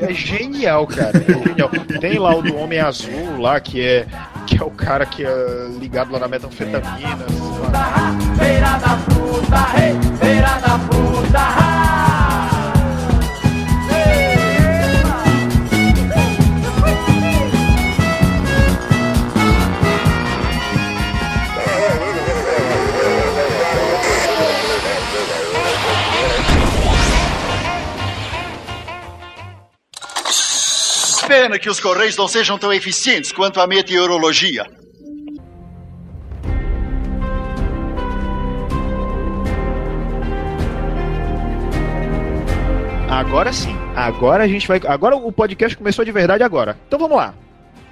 É, 0.00 0.10
é 0.10 0.14
genial, 0.14 0.86
cara. 0.86 1.12
É 1.18 1.48
genial. 1.48 1.70
Tem 2.00 2.18
lá 2.18 2.34
o 2.36 2.42
do 2.42 2.56
Homem 2.56 2.78
Azul 2.78 3.40
lá, 3.40 3.58
que 3.60 3.80
é, 3.80 4.06
que 4.46 4.60
é 4.60 4.64
o 4.64 4.70
cara 4.70 5.06
que 5.06 5.24
é 5.24 5.68
ligado 5.78 6.12
lá 6.12 6.18
na 6.18 6.28
metanfetamina. 6.28 7.26
Feira 8.38 8.78
da 8.78 8.96
fruta, 8.98 9.64
feira 10.20 10.58
da 10.58 10.78
fruta. 10.78 11.87
Pena 31.28 31.58
que 31.58 31.68
os 31.68 31.78
correios 31.78 32.16
não 32.16 32.26
sejam 32.26 32.56
tão 32.56 32.72
eficientes 32.72 33.30
quanto 33.32 33.60
a 33.60 33.66
meteorologia. 33.66 34.64
Agora 43.10 43.52
sim. 43.52 43.76
Agora 43.94 44.44
a 44.44 44.48
gente 44.48 44.66
vai. 44.66 44.80
Agora 44.86 45.16
o 45.16 45.30
podcast 45.30 45.76
começou 45.76 46.02
de 46.02 46.10
verdade 46.10 46.42
agora. 46.42 46.78
Então 46.86 46.98
vamos 46.98 47.18
lá. 47.18 47.34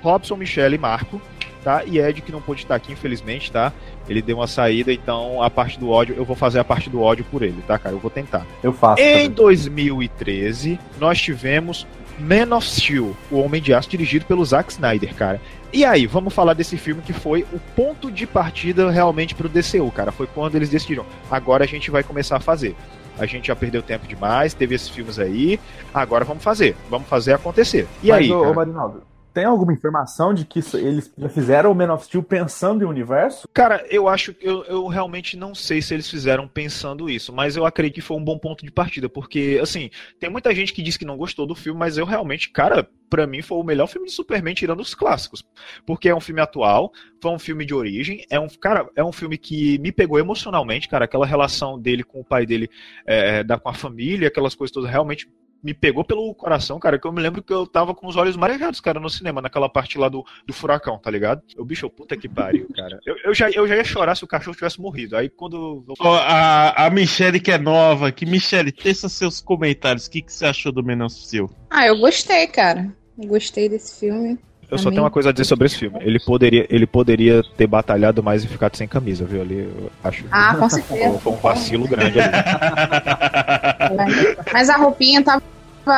Robson, 0.03 0.37
Michele 0.37 0.76
e 0.76 0.78
Marco, 0.78 1.20
tá? 1.62 1.84
E 1.84 1.99
Ed, 1.99 2.22
que 2.22 2.32
não 2.32 2.41
pôde 2.41 2.62
estar 2.62 2.76
aqui, 2.76 2.93
infelizmente, 2.93 3.53
tá? 3.53 3.70
Ele 4.09 4.22
deu 4.22 4.39
uma 4.39 4.47
saída, 4.47 4.95
então 4.95 5.43
a 5.43 5.51
parte 5.51 5.78
do 5.78 5.91
ódio, 5.91 6.14
eu 6.16 6.24
vou 6.24 6.37
fazer 6.37 6.59
a 6.59 6.64
parte 6.64 6.89
do 6.89 7.03
ódio 7.03 7.26
por 7.30 7.43
ele, 7.43 7.62
tá, 7.66 7.78
cara? 7.78 7.95
Eu 7.95 7.99
vou 7.99 8.11
tentar. 8.11 8.47
Eu 8.62 8.72
faço. 8.72 9.03
Em 9.03 9.24
também. 9.24 9.30
2013, 9.30 10.80
nós 10.99 11.20
tivemos 11.20 11.87
Man 12.18 12.56
of 12.56 12.66
Steel, 12.66 13.16
o 13.30 13.38
Homem 13.38 13.60
de 13.60 13.74
Aço, 13.74 13.88
dirigido 13.88 14.24
pelo 14.24 14.44
Zack 14.44 14.72
Snyder, 14.72 15.14
cara. 15.14 15.40
E 15.72 15.84
aí, 15.84 16.06
vamos 16.06 16.32
falar 16.32 16.54
desse 16.54 16.76
filme 16.76 17.02
que 17.02 17.12
foi 17.12 17.46
o 17.52 17.60
ponto 17.74 18.10
de 18.10 18.26
partida 18.26 18.90
realmente 18.90 19.34
pro 19.34 19.48
DCU, 19.48 19.90
cara. 19.90 20.10
Foi 20.10 20.26
quando 20.26 20.54
eles 20.54 20.70
decidiram, 20.70 21.04
agora 21.30 21.64
a 21.64 21.66
gente 21.66 21.90
vai 21.90 22.02
começar 22.02 22.36
a 22.36 22.40
fazer. 22.40 22.74
A 23.18 23.26
gente 23.26 23.48
já 23.48 23.56
perdeu 23.56 23.82
tempo 23.82 24.06
demais, 24.06 24.54
teve 24.54 24.74
esses 24.74 24.88
filmes 24.88 25.18
aí, 25.18 25.58
agora 25.92 26.24
vamos 26.24 26.42
fazer, 26.42 26.76
vamos 26.90 27.08
fazer 27.08 27.32
acontecer. 27.32 27.86
E 28.02 28.08
Mas, 28.08 28.18
aí, 28.18 28.32
ô, 28.32 28.50
ô, 28.50 28.54
Marinaldo, 28.54 29.02
tem 29.37 29.45
alguma 29.45 29.70
informação 29.70 30.32
de 30.32 30.47
que 30.47 30.61
isso- 30.61 30.78
eles 30.78 31.12
já 31.18 31.28
fizeram 31.28 31.70
o 31.70 31.74
Man 31.74 31.93
of 31.93 32.07
Steel 32.07 32.22
pensando 32.22 32.82
em 32.82 32.87
universo? 32.87 33.47
Cara, 33.53 33.84
eu 33.91 34.09
acho 34.09 34.32
que 34.32 34.49
eu, 34.49 34.64
eu 34.64 34.87
realmente 34.87 35.37
não 35.37 35.55
sei 35.55 35.82
se 35.82 35.93
eles 35.93 36.09
fizeram 36.09 36.49
pensando 36.49 37.11
isso, 37.11 37.34
mas 37.34 37.55
eu 37.55 37.66
acredito 37.66 37.97
que 37.97 38.01
foi 38.01 38.16
um 38.16 38.24
bom 38.24 38.39
ponto 38.39 38.64
de 38.64 38.70
partida, 38.72 39.11
porque, 39.11 39.59
assim, 39.62 39.91
tem 40.18 40.30
muita 40.30 40.55
gente 40.55 40.72
que 40.72 40.80
diz 40.80 40.97
que 40.97 41.05
não 41.05 41.18
gostou 41.18 41.47
do 41.47 41.55
filme, 41.55 41.78
mas 41.78 41.99
eu 41.99 42.07
realmente, 42.07 42.49
cara, 42.49 42.89
pra 43.11 43.26
mim 43.26 43.43
foi 43.43 43.59
o 43.59 43.62
melhor 43.62 43.89
filme 43.89 44.07
de 44.07 44.14
Superman 44.14 44.55
tirando 44.55 44.80
os 44.80 44.95
clássicos, 44.95 45.45
porque 45.84 46.09
é 46.09 46.14
um 46.14 46.20
filme 46.20 46.41
atual, 46.41 46.91
foi 47.20 47.30
um 47.30 47.39
filme 47.39 47.66
de 47.66 47.74
origem, 47.74 48.24
é 48.30 48.41
um, 48.41 48.49
cara, 48.49 48.89
é 48.97 49.05
um 49.05 49.12
filme 49.12 49.37
que 49.37 49.78
me 49.80 49.93
pegou 49.93 50.18
emocionalmente, 50.18 50.89
cara, 50.89 51.05
aquela 51.05 51.26
relação 51.26 51.78
dele 51.78 52.03
com 52.03 52.20
o 52.20 52.24
pai 52.24 52.47
dele, 52.47 52.70
é, 53.07 53.45
da, 53.45 53.59
com 53.59 53.68
a 53.68 53.74
família, 53.74 54.28
aquelas 54.28 54.55
coisas 54.55 54.72
todas, 54.72 54.91
realmente 54.91 55.28
me 55.66 55.74
pegou 55.74 56.04
pelo 56.04 56.32
coração, 56.32 56.78
cara, 56.78 56.96
que 56.96 57.04
eu 57.04 57.12
me 57.12 57.20
lembro 57.20 57.42
que 57.42 57.52
eu 57.52 57.66
tava 57.66 57.92
com 57.92 58.06
os 58.06 58.14
olhos 58.14 58.36
marejados, 58.36 58.80
cara, 58.80 59.00
no 59.00 59.10
cinema, 59.10 59.42
naquela 59.42 59.68
parte 59.68 59.98
lá 59.98 60.08
do, 60.08 60.24
do 60.46 60.52
furacão, 60.52 60.96
tá 60.96 61.10
ligado? 61.10 61.42
O 61.58 61.64
bicho, 61.64 61.90
puta 61.90 62.16
que 62.16 62.28
pariu, 62.28 62.68
cara. 62.72 63.00
Eu, 63.04 63.16
eu, 63.24 63.34
já, 63.34 63.50
eu 63.50 63.66
já 63.66 63.74
ia 63.74 63.82
chorar 63.82 64.14
se 64.14 64.22
o 64.22 64.28
cachorro 64.28 64.54
tivesse 64.54 64.80
morrido. 64.80 65.16
Aí 65.16 65.28
quando. 65.28 65.84
Ó, 65.98 66.14
a, 66.14 66.86
a 66.86 66.90
Michelle 66.90 67.40
que 67.40 67.50
é 67.50 67.58
nova 67.58 68.06
aqui. 68.06 68.24
Michelle, 68.24 68.70
teça 68.70 69.08
seus 69.08 69.40
comentários. 69.40 70.06
O 70.06 70.10
que, 70.10 70.22
que 70.22 70.32
você 70.32 70.46
achou 70.46 70.70
do 70.70 70.84
Man 70.84 71.04
of 71.04 71.12
Steel? 71.12 71.50
Ah, 71.68 71.88
eu 71.88 71.98
gostei, 71.98 72.46
cara. 72.46 72.88
Gostei 73.18 73.68
desse 73.68 73.98
filme. 73.98 74.38
Eu 74.70 74.78
só 74.78 74.90
tenho 74.90 75.02
uma 75.02 75.10
coisa 75.10 75.30
a 75.30 75.32
dizer 75.32 75.44
sobre 75.44 75.66
esse 75.66 75.78
filme. 75.78 75.96
Ele 76.00 76.18
poderia, 76.18 76.66
ele 76.68 76.86
poderia 76.86 77.42
ter 77.57 77.68
batalhado 77.68 78.22
mais 78.22 78.42
e 78.42 78.49
ficado 78.49 78.76
sem 78.76 78.88
camisa, 78.88 79.24
viu? 79.24 79.41
Ali, 79.41 79.61
eu 79.61 79.91
acho. 80.03 80.24
Ah, 80.30 80.57
com 80.57 80.68
certeza. 80.68 81.18
Foi 81.20 81.32
um 81.32 81.36
vacilo 81.36 81.86
grande 81.86 82.20
ali. 82.20 82.32
Mas 84.53 84.68
a 84.68 84.76
roupinha 84.76 85.22
tava 85.22 85.42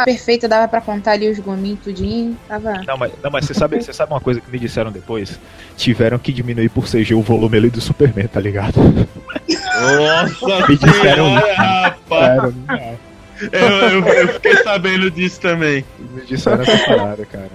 perfeita, 0.05 0.49
dava 0.49 0.69
pra 0.69 0.81
contar 0.81 1.13
ali 1.13 1.29
os 1.31 1.39
gominhos 1.39 1.81
tudinho. 1.81 2.37
Tava. 2.47 2.83
Não, 2.87 2.97
mas, 2.97 3.13
não, 3.23 3.31
mas 3.31 3.45
você, 3.47 3.55
sabe, 3.55 3.83
você 3.83 3.93
sabe 3.93 4.13
uma 4.13 4.21
coisa 4.21 4.41
que 4.41 4.51
me 4.51 4.59
disseram 4.59 4.91
depois? 4.93 5.39
Tiveram 5.77 6.19
que 6.19 6.33
diminuir 6.33 6.69
por 6.69 6.87
CG 6.87 7.15
o 7.15 7.23
volume 7.23 7.57
ali 7.59 7.71
do 7.71 7.81
Superman, 7.81 8.27
tá 8.29 8.41
ligado? 8.41 8.75
Nossa 9.81 10.69
Me 10.69 10.77
disseram 10.77 11.27
senhora, 11.27 11.53
isso. 11.53 11.61
rapaz. 11.63 12.55
Sério, 12.69 12.99
Eu, 13.53 13.61
eu- 13.61 14.09
eu 14.09 14.29
fiquei 14.35 14.57
sabendo 14.65 15.11
disso 15.11 15.41
também. 15.41 15.85
Me 15.99 16.23
disseram 16.27 16.63
essa 16.63 16.79
parada, 16.87 17.25
cara. 17.25 17.51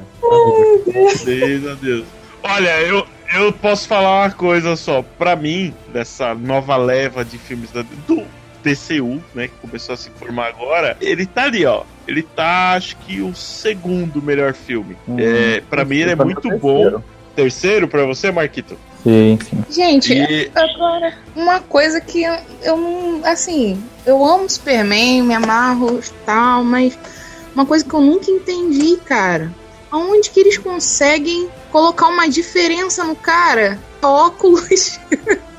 Deus 1.25 1.67
a 1.67 1.73
Deus. 1.75 2.05
Olha, 2.41 2.81
eu, 2.81 3.05
eu 3.35 3.51
posso 3.51 3.87
falar 3.87 4.23
uma 4.23 4.31
coisa 4.31 4.75
só. 4.77 5.01
Pra 5.17 5.35
mim, 5.35 5.73
dessa 5.91 6.33
nova 6.33 6.77
leva 6.77 7.23
de 7.25 7.37
filmes 7.37 7.69
da, 7.71 7.83
do 8.07 8.23
DCU, 8.63 9.21
né, 9.35 9.47
que 9.47 9.53
começou 9.61 9.93
a 9.93 9.97
se 9.97 10.09
formar 10.11 10.47
agora, 10.47 10.97
ele 11.01 11.25
tá 11.25 11.43
ali, 11.43 11.65
ó. 11.65 11.83
Ele 12.07 12.23
tá, 12.23 12.71
acho 12.73 12.95
que, 12.97 13.21
o 13.21 13.33
segundo 13.35 14.21
melhor 14.21 14.53
filme. 14.53 14.97
Hum, 15.07 15.15
é, 15.19 15.61
pra 15.69 15.85
mim, 15.85 15.97
ele 15.97 16.09
é 16.09 16.13
é 16.13 16.15
muito 16.15 16.47
o 16.47 16.57
bom. 16.57 16.77
terceiro. 16.81 17.03
Terceiro 17.35 17.87
pra 17.87 18.05
você, 18.05 18.31
Marquito? 18.31 18.77
Sim, 19.03 19.37
sim. 19.49 19.63
Gente, 19.69 20.13
E- 20.13 20.51
agora, 20.55 21.13
uma 21.35 21.59
coisa 21.59 21.99
que 21.99 22.23
eu, 22.23 22.35
eu 22.61 22.77
não. 22.77 23.21
Assim, 23.25 23.83
eu 24.05 24.23
amo 24.23 24.49
Superman, 24.49 25.23
me 25.23 25.33
amarro 25.33 25.99
e 25.99 26.25
tal, 26.25 26.63
mas 26.63 26.97
uma 27.55 27.65
coisa 27.65 27.83
que 27.83 27.93
eu 27.93 28.01
nunca 28.01 28.29
entendi, 28.31 28.97
cara. 28.97 29.51
Aonde 29.91 30.29
que 30.29 30.39
eles 30.39 30.57
conseguem 30.57 31.49
colocar 31.71 32.07
uma 32.07 32.27
diferença 32.29 33.03
no 33.03 33.15
cara? 33.15 33.79
Óculos. 34.01 34.99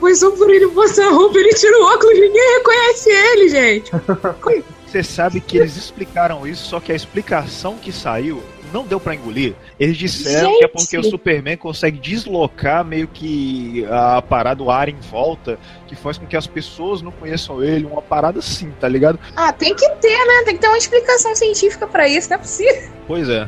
Depois 0.00 0.18
só 0.18 0.30
por 0.30 0.48
ele 0.48 0.66
botar 0.68 1.08
a 1.08 1.10
roupa, 1.10 1.38
ele 1.38 1.50
tira 1.50 1.78
o 1.78 1.82
óculos, 1.82 2.18
ninguém 2.18 2.56
reconhece 2.56 3.10
ele, 3.10 3.48
gente. 3.50 3.92
Você 4.86 5.02
sabe 5.02 5.42
que 5.42 5.58
eles 5.58 5.76
explicaram 5.76 6.46
isso, 6.46 6.68
só 6.68 6.80
que 6.80 6.90
a 6.90 6.94
explicação 6.94 7.76
que 7.76 7.92
saiu 7.92 8.42
não 8.72 8.86
deu 8.86 8.98
pra 8.98 9.14
engolir. 9.14 9.54
Eles 9.78 9.98
disseram 9.98 10.56
que 10.56 10.64
é 10.64 10.68
porque 10.68 10.96
o 10.96 11.02
Gente! 11.02 11.10
Superman 11.10 11.56
consegue 11.58 11.98
deslocar 11.98 12.82
meio 12.82 13.06
que 13.08 13.84
a 13.90 14.22
parada, 14.22 14.62
o 14.62 14.70
ar 14.70 14.88
em 14.88 14.98
volta, 14.98 15.58
que 15.86 15.94
faz 15.94 16.16
com 16.16 16.24
que 16.24 16.36
as 16.36 16.46
pessoas 16.46 17.02
não 17.02 17.12
conheçam 17.12 17.62
ele, 17.62 17.84
uma 17.84 18.00
parada 18.00 18.38
assim, 18.38 18.72
tá 18.80 18.88
ligado? 18.88 19.18
Ah, 19.36 19.52
tem 19.52 19.74
que 19.74 19.86
ter, 19.96 20.16
né? 20.26 20.44
Tem 20.46 20.54
que 20.54 20.62
ter 20.62 20.68
uma 20.68 20.78
explicação 20.78 21.36
científica 21.36 21.86
pra 21.86 22.08
isso, 22.08 22.30
não 22.30 22.36
é 22.36 22.38
possível. 22.38 22.90
Pois 23.06 23.28
é. 23.28 23.46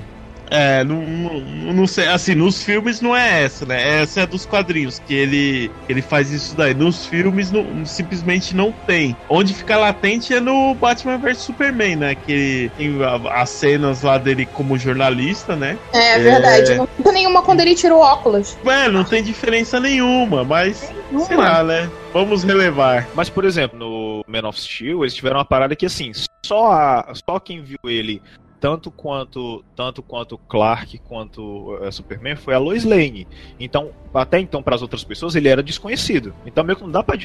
É, 0.55 0.85
não, 0.85 0.97
não, 1.01 1.73
não 1.73 1.87
sei, 1.87 2.07
assim, 2.09 2.35
nos 2.35 2.62
filmes 2.62 3.01
não 3.01 3.16
é 3.16 3.45
essa, 3.45 3.65
né? 3.65 4.03
Essa 4.03 4.20
é 4.20 4.27
dos 4.27 4.45
quadrinhos, 4.45 4.99
que 4.99 5.15
ele, 5.15 5.70
ele 5.89 6.03
faz 6.03 6.31
isso 6.31 6.55
daí. 6.55 6.74
Nos 6.74 7.07
filmes 7.07 7.51
não, 7.51 7.87
simplesmente 7.87 8.55
não 8.55 8.70
tem. 8.87 9.16
Onde 9.31 9.55
fica 9.55 9.79
latente 9.79 10.35
é 10.35 10.41
no 10.41 10.74
Batman 10.74 11.16
vs 11.16 11.39
Superman, 11.39 11.97
né? 11.97 12.15
Que 12.15 12.70
tem 12.77 13.03
a- 13.03 13.41
as 13.41 13.49
cenas 13.49 14.03
lá 14.03 14.19
dele 14.19 14.45
como 14.45 14.77
jornalista, 14.79 15.57
né? 15.57 15.79
É 15.93 16.19
verdade. 16.19 16.74
Não 16.77 16.87
tem 16.87 17.12
nenhuma 17.15 17.43
quando 17.43 17.61
ele 17.61 17.74
tira 17.74 17.95
o 17.95 18.01
óculos. 18.01 18.55
É, 18.66 18.89
não 18.91 19.05
tem 19.05 19.23
diferença 19.23 19.81
nenhuma, 19.81 20.45
mas 20.45 20.77
sei 20.79 20.97
Nenhuma. 21.11 21.37
lá, 21.49 21.65
né? 21.65 21.91
Vamos 22.12 22.45
relevar. 22.45 23.09
Mas, 23.15 23.31
por 23.31 23.47
exemplo, 23.47 23.79
no 23.79 24.23
Man 24.27 24.47
of 24.47 24.61
Steel, 24.61 25.03
eles 25.03 25.15
tiveram 25.15 25.39
uma 25.39 25.47
parada 25.47 25.74
que, 25.74 25.87
assim, 25.87 26.12
só, 26.45 26.73
a- 26.73 27.12
só 27.27 27.41
quem 27.41 27.62
viu 27.62 27.79
ele 27.87 28.20
tanto 28.62 28.93
quanto 28.93 29.64
tanto 29.74 30.02
quanto 30.05 30.39
Clark 30.39 30.97
quanto 31.01 31.76
eh, 31.82 31.90
Superman 31.90 32.36
foi 32.36 32.55
a 32.55 32.59
Lois 32.59 32.84
Lane. 32.84 33.26
Então, 33.59 33.90
até 34.14 34.39
então 34.39 34.62
para 34.62 34.76
as 34.76 34.82
outras 34.82 35.02
pessoas 35.02 35.34
ele 35.34 35.48
era 35.48 35.62
desconhecido. 35.64 36.32
Então 36.47 36.62
meio 36.62 36.76
que 36.76 36.84
não 36.84 36.90
dá 36.93 37.02
para 37.02 37.18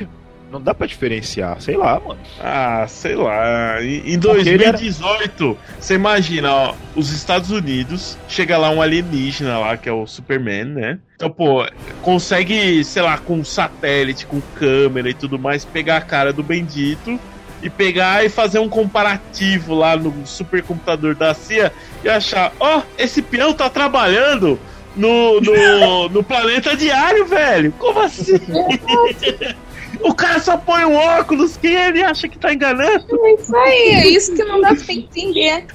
não 0.51 0.61
dá 0.61 0.73
para 0.73 0.87
diferenciar, 0.87 1.61
sei 1.61 1.75
lá, 1.77 1.99
mano. 1.99 2.19
Ah, 2.39 2.85
sei 2.87 3.15
lá. 3.15 3.83
Em 3.83 4.13
em 4.13 4.19
Porque 4.19 4.49
ele 4.49 4.63
era- 4.63 4.71
2018, 4.77 5.57
você 5.79 5.93
imagina, 5.95 6.51
ó, 6.53 6.73
os 6.95 7.11
Estados 7.11 7.51
Unidos, 7.51 8.17
chega 8.29 8.57
lá 8.57 8.69
um 8.69 8.81
alienígena 8.81 9.59
lá, 9.59 9.75
que 9.77 9.89
é 9.89 9.91
o 9.91 10.07
Superman, 10.07 10.63
né? 10.63 10.99
Então, 11.17 11.29
pô, 11.29 11.65
consegue, 12.01 12.81
sei 12.85 13.01
lá, 13.01 13.17
com 13.17 13.43
satélite, 13.43 14.25
com 14.25 14.39
câmera 14.55 15.09
e 15.09 15.13
tudo 15.13 15.37
mais, 15.37 15.65
pegar 15.65 15.97
a 15.97 16.01
cara 16.01 16.31
do 16.31 16.41
bendito 16.41 17.19
e 17.61 17.69
pegar 17.69 18.23
e 18.25 18.29
fazer 18.29 18.59
um 18.59 18.69
comparativo 18.69 19.73
lá 19.73 19.95
no 19.95 20.25
supercomputador 20.25 21.15
da 21.15 21.33
CIA 21.33 21.71
e 22.03 22.09
achar, 22.09 22.53
ó, 22.59 22.81
esse 22.97 23.21
peão 23.21 23.53
tá 23.53 23.69
trabalhando 23.69 24.59
no, 24.95 25.41
no, 25.41 26.09
no 26.09 26.23
planeta 26.23 26.75
diário, 26.75 27.25
velho. 27.25 27.73
Como 27.77 27.99
assim? 27.99 28.39
O 30.01 30.13
cara 30.13 30.39
só 30.39 30.57
põe 30.57 30.85
um 30.85 30.95
óculos 30.95 31.57
que 31.57 31.67
ele 31.67 32.03
acha 32.03 32.27
que 32.27 32.37
tá 32.37 32.53
enganando. 32.53 33.05
É 33.25 33.33
isso 33.33 33.55
aí, 33.55 33.89
é 33.93 34.07
isso 34.07 34.35
que 34.35 34.43
não 34.43 34.61
dá 34.61 34.75
pra 34.75 34.93
entender. 34.93 35.65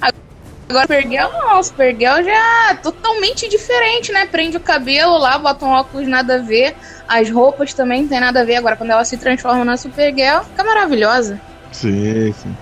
Agora, 0.69 0.83
Supergirl 0.83 1.29
não, 1.29 1.63
Supergirl 1.63 2.23
já 2.23 2.71
é 2.71 2.75
totalmente 2.75 3.49
diferente, 3.49 4.11
né? 4.11 4.25
Prende 4.25 4.57
o 4.57 4.61
cabelo 4.61 5.17
lá, 5.17 5.37
bota 5.37 5.65
um 5.65 5.69
óculos 5.69 6.07
nada 6.07 6.35
a 6.35 6.37
ver, 6.37 6.75
as 7.07 7.29
roupas 7.29 7.73
também 7.73 8.03
não 8.03 8.09
tem 8.09 8.19
nada 8.19 8.41
a 8.41 8.45
ver. 8.45 8.55
Agora, 8.55 8.75
quando 8.75 8.91
ela 8.91 9.03
se 9.03 9.17
transforma 9.17 9.65
na 9.65 9.77
Supergirl, 9.77 10.43
fica 10.43 10.63
maravilhosa. 10.63 11.39
Sim, 11.73 12.31
sim. 12.33 12.55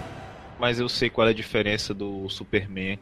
Mas 0.60 0.80
eu 0.80 0.90
sei 0.90 1.10
qual 1.10 1.28
é 1.28 1.32
a 1.32 1.34
diferença 1.34 1.94
do 1.94 2.28
Superman 2.30 2.98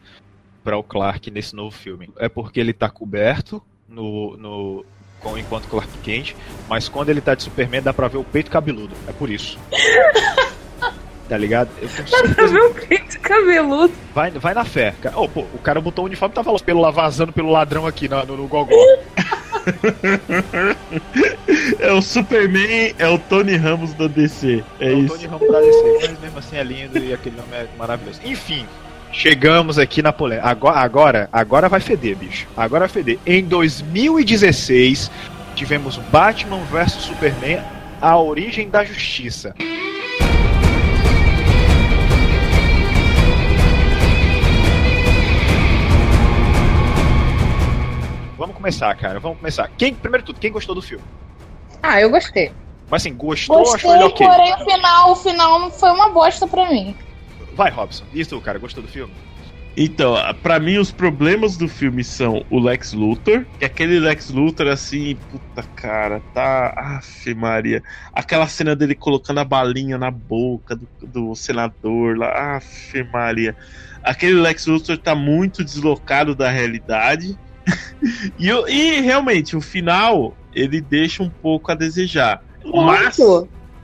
para 0.63 0.77
o 0.77 0.83
Clark 0.83 1.29
nesse 1.31 1.55
novo 1.55 1.71
filme. 1.71 2.09
É 2.17 2.27
porque 2.27 2.59
ele 2.59 2.73
tá 2.73 2.89
coberto 2.89 3.61
no, 3.87 4.35
no 4.37 4.85
com 5.19 5.37
enquanto 5.37 5.67
Clark 5.67 5.89
Kent, 5.99 6.35
mas 6.67 6.87
quando 6.87 7.09
ele 7.09 7.21
tá 7.21 7.35
de 7.35 7.43
Superman 7.43 7.81
dá 7.81 7.93
pra 7.93 8.07
ver 8.07 8.17
o 8.17 8.23
peito 8.23 8.49
cabeludo. 8.49 8.95
É 9.07 9.11
por 9.11 9.29
isso. 9.29 9.59
tá 11.27 11.37
ligado? 11.37 11.69
Eu 11.81 11.87
tenho 11.87 12.07
certeza. 12.07 12.53
Meu 12.53 12.73
peito 12.73 13.19
cabeludo. 13.19 13.93
Vai, 14.13 14.31
vai 14.31 14.53
na 14.53 14.65
fé. 14.65 14.95
Oh, 15.15 15.27
pô, 15.27 15.41
o 15.53 15.59
cara 15.59 15.79
botou 15.79 16.05
o 16.05 16.07
uniforme 16.07 16.33
e 16.33 16.35
tava 16.35 16.51
os 16.51 16.61
pelos 16.61 16.81
lá 16.81 16.91
vazando 16.91 17.31
pelo 17.31 17.51
ladrão 17.51 17.85
aqui 17.85 18.07
no, 18.07 18.25
no, 18.25 18.37
no 18.37 18.47
gogó. 18.47 18.73
É 21.79 21.91
o 21.91 22.01
Superman, 22.01 22.93
é 22.97 23.07
o 23.07 23.17
Tony 23.17 23.55
Ramos 23.55 23.93
da 23.93 24.07
DC. 24.07 24.63
É, 24.79 24.91
É 24.91 24.93
o 24.93 24.99
isso. 24.99 25.13
Tony 25.15 25.27
Ramos 25.27 25.51
da 25.51 25.59
DC, 25.59 25.97
mas 26.01 26.19
mesmo 26.19 26.39
assim 26.39 26.57
é 26.57 26.63
lindo 26.63 26.97
e 26.99 27.13
aquele 27.13 27.35
nome 27.35 27.49
é 27.53 27.67
maravilhoso. 27.77 28.19
Enfim, 28.23 28.65
chegamos 29.11 29.79
aqui 29.79 30.01
na 30.01 30.11
polêmica. 30.13 30.47
Agora, 30.47 30.77
agora, 30.79 31.29
agora 31.31 31.69
vai 31.69 31.79
feder, 31.79 32.15
bicho. 32.15 32.47
Agora 32.55 32.81
vai 32.81 32.89
feder. 32.89 33.17
Em 33.25 33.43
2016, 33.43 35.09
tivemos 35.55 35.97
Batman 36.11 36.59
vs 36.71 36.93
Superman, 36.93 37.59
a 38.01 38.17
origem 38.17 38.69
da 38.69 38.83
justiça. 38.83 39.53
Começar, 48.59 48.93
cara. 48.95 49.19
Vamos 49.19 49.39
começar. 49.39 49.69
Quem, 49.77 49.93
primeiro 49.93 50.23
de 50.23 50.27
tudo, 50.27 50.39
quem 50.39 50.51
gostou 50.51 50.75
do 50.75 50.81
filme? 50.81 51.03
Ah, 51.81 51.99
eu 51.99 52.09
gostei. 52.09 52.51
Mas 52.89 53.01
assim, 53.03 53.15
gostou 53.15 53.57
ou 53.57 53.73
achou 53.73 53.91
Gostei, 53.91 53.91
ele 53.93 54.03
ok? 54.03 54.27
porém 54.27 54.53
o 54.53 54.71
final, 54.71 55.11
o 55.11 55.15
final 55.15 55.71
foi 55.71 55.91
uma 55.91 56.09
bosta 56.09 56.47
pra 56.47 56.69
mim. 56.69 56.95
Vai, 57.53 57.71
Robson. 57.71 58.03
E 58.13 58.25
tu, 58.25 58.39
cara, 58.41 58.59
gostou 58.59 58.83
do 58.83 58.89
filme? 58.89 59.13
Então, 59.77 60.15
pra 60.41 60.59
mim, 60.59 60.77
os 60.77 60.91
problemas 60.91 61.55
do 61.55 61.67
filme 61.67 62.03
são 62.03 62.43
o 62.49 62.59
Lex 62.59 62.91
Luthor, 62.91 63.45
que 63.57 63.63
aquele 63.63 63.99
Lex 63.99 64.29
Luthor 64.29 64.67
assim, 64.67 65.15
puta 65.31 65.63
cara, 65.75 66.21
tá. 66.33 66.73
Aff, 66.75 67.33
Maria. 67.33 67.81
Aquela 68.13 68.47
cena 68.47 68.75
dele 68.75 68.93
colocando 68.93 69.39
a 69.39 69.45
balinha 69.45 69.97
na 69.97 70.11
boca 70.11 70.75
do, 70.75 70.89
do 71.01 71.35
senador 71.35 72.17
lá, 72.17 72.57
aff, 72.57 73.03
Maria. 73.13 73.55
Aquele 74.03 74.33
Lex 74.33 74.65
Luthor 74.65 74.97
tá 74.97 75.15
muito 75.15 75.63
deslocado 75.63 76.35
da 76.35 76.49
realidade. 76.49 77.37
e, 78.39 78.49
e 78.49 79.01
realmente, 79.01 79.55
o 79.55 79.61
final, 79.61 80.35
ele 80.53 80.81
deixa 80.81 81.23
um 81.23 81.29
pouco 81.29 81.71
a 81.71 81.75
desejar. 81.75 82.43
Mas, 82.65 83.17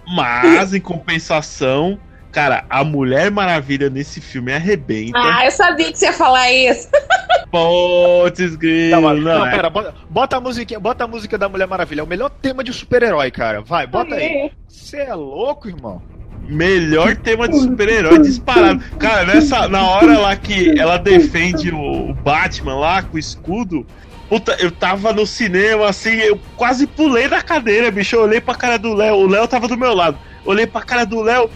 mas, 0.07 0.73
em 0.73 0.79
compensação, 0.79 1.99
cara, 2.31 2.65
a 2.69 2.83
Mulher 2.83 3.31
Maravilha 3.31 3.89
nesse 3.89 4.19
filme 4.19 4.53
arrebenta. 4.53 5.17
Ah, 5.17 5.45
eu 5.45 5.51
sabia 5.51 5.91
que 5.91 5.97
você 5.97 6.05
ia 6.05 6.13
falar 6.13 6.51
isso. 6.51 6.89
Putz, 7.49 8.55
grilo. 8.55 9.01
Não, 9.01 9.15
não, 9.15 9.45
é. 9.45 9.51
pera, 9.51 9.69
bota, 9.69 9.93
bota 10.09 10.37
a 10.37 10.41
musiquinha, 10.41 10.79
bota 10.79 11.05
a 11.05 11.07
música 11.07 11.37
da 11.37 11.47
Mulher 11.47 11.67
Maravilha. 11.67 12.01
É 12.01 12.03
o 12.03 12.07
melhor 12.07 12.29
tema 12.29 12.63
de 12.63 12.73
super-herói, 12.73 13.31
cara. 13.31 13.61
Vai, 13.61 13.87
bota 13.87 14.15
aí. 14.15 14.51
Você 14.67 14.97
é 14.97 15.13
louco, 15.13 15.69
irmão? 15.69 16.01
Melhor 16.47 17.15
tema 17.15 17.47
de 17.47 17.57
super-herói 17.59 18.19
disparado. 18.19 18.83
Cara, 18.99 19.25
nessa, 19.25 19.67
na 19.67 19.83
hora 19.87 20.19
lá 20.19 20.35
que 20.35 20.79
ela 20.79 20.97
defende 20.97 21.71
o, 21.71 22.13
Batman 22.13 22.75
lá 22.75 23.01
com 23.01 23.15
o 23.15 23.19
escudo. 23.19 23.85
Puta, 24.29 24.55
eu 24.59 24.71
tava 24.71 25.13
no 25.13 25.25
cinema 25.25 25.87
assim, 25.89 26.15
eu 26.15 26.39
quase 26.55 26.87
pulei 26.87 27.27
da 27.27 27.41
cadeira, 27.41 27.91
bicho. 27.91 28.15
Eu 28.15 28.23
olhei 28.23 28.41
pra 28.41 28.55
cara 28.55 28.77
do 28.77 28.93
Léo, 28.93 29.15
o 29.17 29.27
Léo 29.27 29.47
tava 29.47 29.67
do 29.67 29.77
meu 29.77 29.93
lado. 29.93 30.17
Olhei 30.43 30.65
pra 30.67 30.81
cara 30.81 31.05
do 31.05 31.21
Léo, 31.21 31.49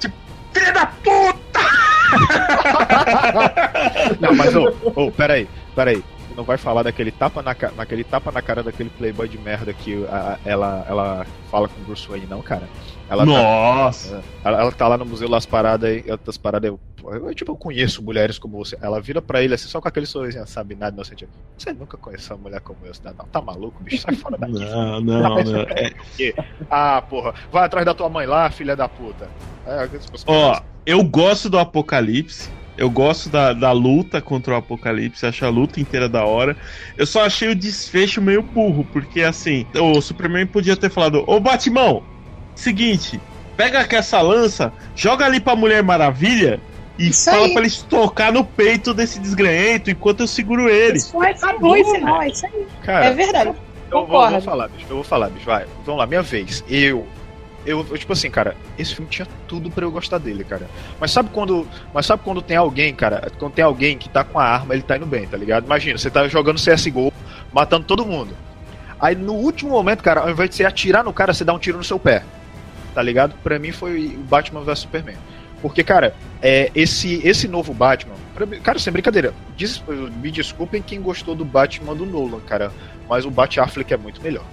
tipo, 0.00 0.14
filha 0.52 0.72
da 0.72 0.86
puta! 0.86 1.38
Não, 4.20 4.34
mas 4.34 4.54
ô, 4.56 4.72
ô, 4.94 5.10
peraí, 5.10 5.48
peraí. 5.74 6.02
Não 6.36 6.44
vai 6.44 6.56
falar 6.56 6.84
daquele 6.84 7.10
tapa 7.10 7.42
na, 7.42 7.54
naquele 7.76 8.04
tapa 8.04 8.30
na 8.30 8.40
cara 8.40 8.62
daquele 8.62 8.90
playboy 8.90 9.28
de 9.28 9.36
merda 9.38 9.72
que 9.72 10.04
a- 10.06 10.38
ela, 10.44 10.86
ela 10.88 11.26
fala 11.50 11.68
com 11.68 11.80
o 11.80 11.84
Bruce 11.84 12.08
Wayne, 12.08 12.28
não, 12.30 12.40
cara. 12.40 12.62
Ela 13.08 13.24
Nossa. 13.24 14.18
Tá, 14.18 14.22
ela, 14.44 14.60
ela 14.60 14.72
tá 14.72 14.86
lá 14.86 14.98
no 14.98 15.06
museu, 15.06 15.28
lá 15.28 15.38
as 15.38 15.46
paradas, 15.46 16.02
e 16.04 16.10
outras 16.10 16.36
paradas. 16.36 16.70
Eu, 16.70 16.80
eu, 17.14 17.34
tipo, 17.34 17.52
eu 17.52 17.56
conheço 17.56 18.02
mulheres 18.02 18.38
como 18.38 18.58
você. 18.58 18.76
Ela 18.82 19.00
vira 19.00 19.22
pra 19.22 19.42
ele 19.42 19.54
assim, 19.54 19.68
só 19.68 19.80
com 19.80 19.88
aquele 19.88 20.06
sorrisinho, 20.06 20.46
sabe, 20.46 20.74
nada 20.74 20.94
inocente. 20.94 21.26
Você 21.56 21.72
nunca 21.72 21.96
conheceu 21.96 22.36
uma 22.36 22.42
mulher 22.42 22.60
como 22.60 22.78
eu, 22.84 22.92
você 22.92 23.00
não? 23.04 23.26
Tá 23.26 23.40
maluco, 23.40 23.82
bicho? 23.82 24.02
Sai 24.02 24.14
fora 24.14 24.36
daqui. 24.36 24.52
Não, 24.52 25.00
não, 25.00 25.42
não. 25.42 25.60
é 25.60 25.92
Ah, 26.68 27.00
porra, 27.00 27.34
vai 27.50 27.64
atrás 27.64 27.86
da 27.86 27.94
tua 27.94 28.10
mãe 28.10 28.26
lá, 28.26 28.50
filha 28.50 28.76
da 28.76 28.88
puta. 28.88 29.28
É, 29.66 29.88
Ó, 30.26 30.60
eu 30.84 31.02
gosto 31.04 31.48
do 31.48 31.58
Apocalipse. 31.58 32.50
Eu 32.76 32.88
gosto 32.88 33.28
da, 33.28 33.52
da 33.52 33.72
luta 33.72 34.22
contra 34.22 34.54
o 34.54 34.56
Apocalipse, 34.56 35.26
acho 35.26 35.44
a 35.44 35.48
luta 35.48 35.80
inteira 35.80 36.08
da 36.08 36.24
hora. 36.24 36.56
Eu 36.96 37.06
só 37.06 37.26
achei 37.26 37.48
o 37.48 37.54
desfecho 37.54 38.22
meio 38.22 38.40
burro, 38.40 38.86
porque 38.92 39.22
assim, 39.22 39.66
o 39.74 40.00
Superman 40.00 40.46
podia 40.46 40.76
ter 40.76 40.88
falado: 40.88 41.24
Ô 41.26 41.40
Batimão, 41.40 42.04
seguinte, 42.58 43.20
pega 43.56 43.80
aqui 43.80 43.96
essa 43.96 44.20
lança, 44.20 44.72
joga 44.94 45.24
ali 45.24 45.40
pra 45.40 45.56
Mulher 45.56 45.82
Maravilha 45.82 46.60
e 46.98 47.12
fala 47.12 47.46
aí. 47.46 47.52
pra 47.52 47.60
ele 47.60 47.68
estocar 47.68 48.32
no 48.32 48.44
peito 48.44 48.92
desse 48.92 49.18
desgranhento 49.20 49.90
enquanto 49.90 50.20
eu 50.20 50.26
seguro 50.26 50.68
ele. 50.68 50.98
Isso 50.98 51.12
foi 51.12 51.30
acabou 51.30 51.76
esse 51.76 51.92
final, 51.92 52.22
é 52.22 52.28
isso 52.28 52.46
aí. 52.46 52.66
Cara, 52.82 53.06
é 53.06 53.12
verdade. 53.12 53.52
Eu 53.90 54.06
vou, 54.06 54.30
vou 54.30 54.40
falar, 54.40 54.68
bicho. 54.68 54.86
Eu 54.88 54.96
vou 54.96 55.04
falar, 55.04 55.30
bicho. 55.30 55.46
Vai, 55.46 55.64
vamos 55.84 55.98
lá, 55.98 56.06
minha 56.06 56.22
vez. 56.22 56.64
Eu. 56.68 57.06
Eu, 57.66 57.84
eu, 57.90 57.98
tipo 57.98 58.12
assim, 58.12 58.30
cara, 58.30 58.56
esse 58.78 58.94
filme 58.94 59.10
tinha 59.10 59.26
tudo 59.46 59.70
pra 59.70 59.84
eu 59.84 59.90
gostar 59.90 60.18
dele, 60.18 60.42
cara. 60.42 60.68
Mas 60.98 61.10
sabe 61.10 61.30
quando. 61.32 61.66
Mas 61.92 62.06
sabe 62.06 62.22
quando 62.24 62.40
tem 62.42 62.56
alguém, 62.56 62.94
cara? 62.94 63.30
Quando 63.38 63.52
tem 63.52 63.64
alguém 63.64 63.96
que 63.96 64.08
tá 64.08 64.24
com 64.24 64.38
a 64.38 64.44
arma, 64.44 64.74
ele 64.74 64.82
tá 64.82 64.96
indo 64.96 65.06
bem, 65.06 65.26
tá 65.26 65.36
ligado? 65.36 65.64
Imagina, 65.64 65.98
você 65.98 66.10
tá 66.10 66.26
jogando 66.28 66.56
CSGO, 66.56 67.12
matando 67.52 67.84
todo 67.84 68.04
mundo. 68.06 68.34
Aí 69.00 69.14
no 69.14 69.34
último 69.34 69.70
momento, 69.70 70.02
cara, 70.02 70.22
ao 70.22 70.30
invés 70.30 70.50
de 70.50 70.56
você 70.56 70.64
atirar 70.64 71.04
no 71.04 71.12
cara, 71.12 71.32
você 71.32 71.44
dá 71.44 71.52
um 71.52 71.58
tiro 71.58 71.78
no 71.78 71.84
seu 71.84 71.98
pé. 71.98 72.24
Tá 72.94 73.02
ligado? 73.02 73.34
Pra 73.42 73.58
mim 73.58 73.70
foi 73.72 74.06
o 74.08 74.18
Batman 74.24 74.62
vs 74.62 74.80
Superman. 74.80 75.16
Porque, 75.60 75.82
cara, 75.82 76.14
é, 76.40 76.70
esse, 76.74 77.20
esse 77.26 77.48
novo 77.48 77.74
Batman. 77.74 78.14
mim- 78.46 78.60
Cara, 78.60 78.78
sem 78.78 78.92
brincadeira. 78.92 79.34
des- 79.56 79.82
me 80.22 80.30
desculpem 80.30 80.80
quem 80.80 81.00
gostou 81.00 81.34
do 81.34 81.44
Batman 81.44 81.94
do 81.96 82.06
Nolan, 82.06 82.40
cara. 82.40 82.72
Mas 83.08 83.24
o 83.24 83.30
Bat 83.30 83.58
Affleck 83.60 83.92
é 83.92 83.96
muito 83.96 84.22
melhor. 84.22 84.44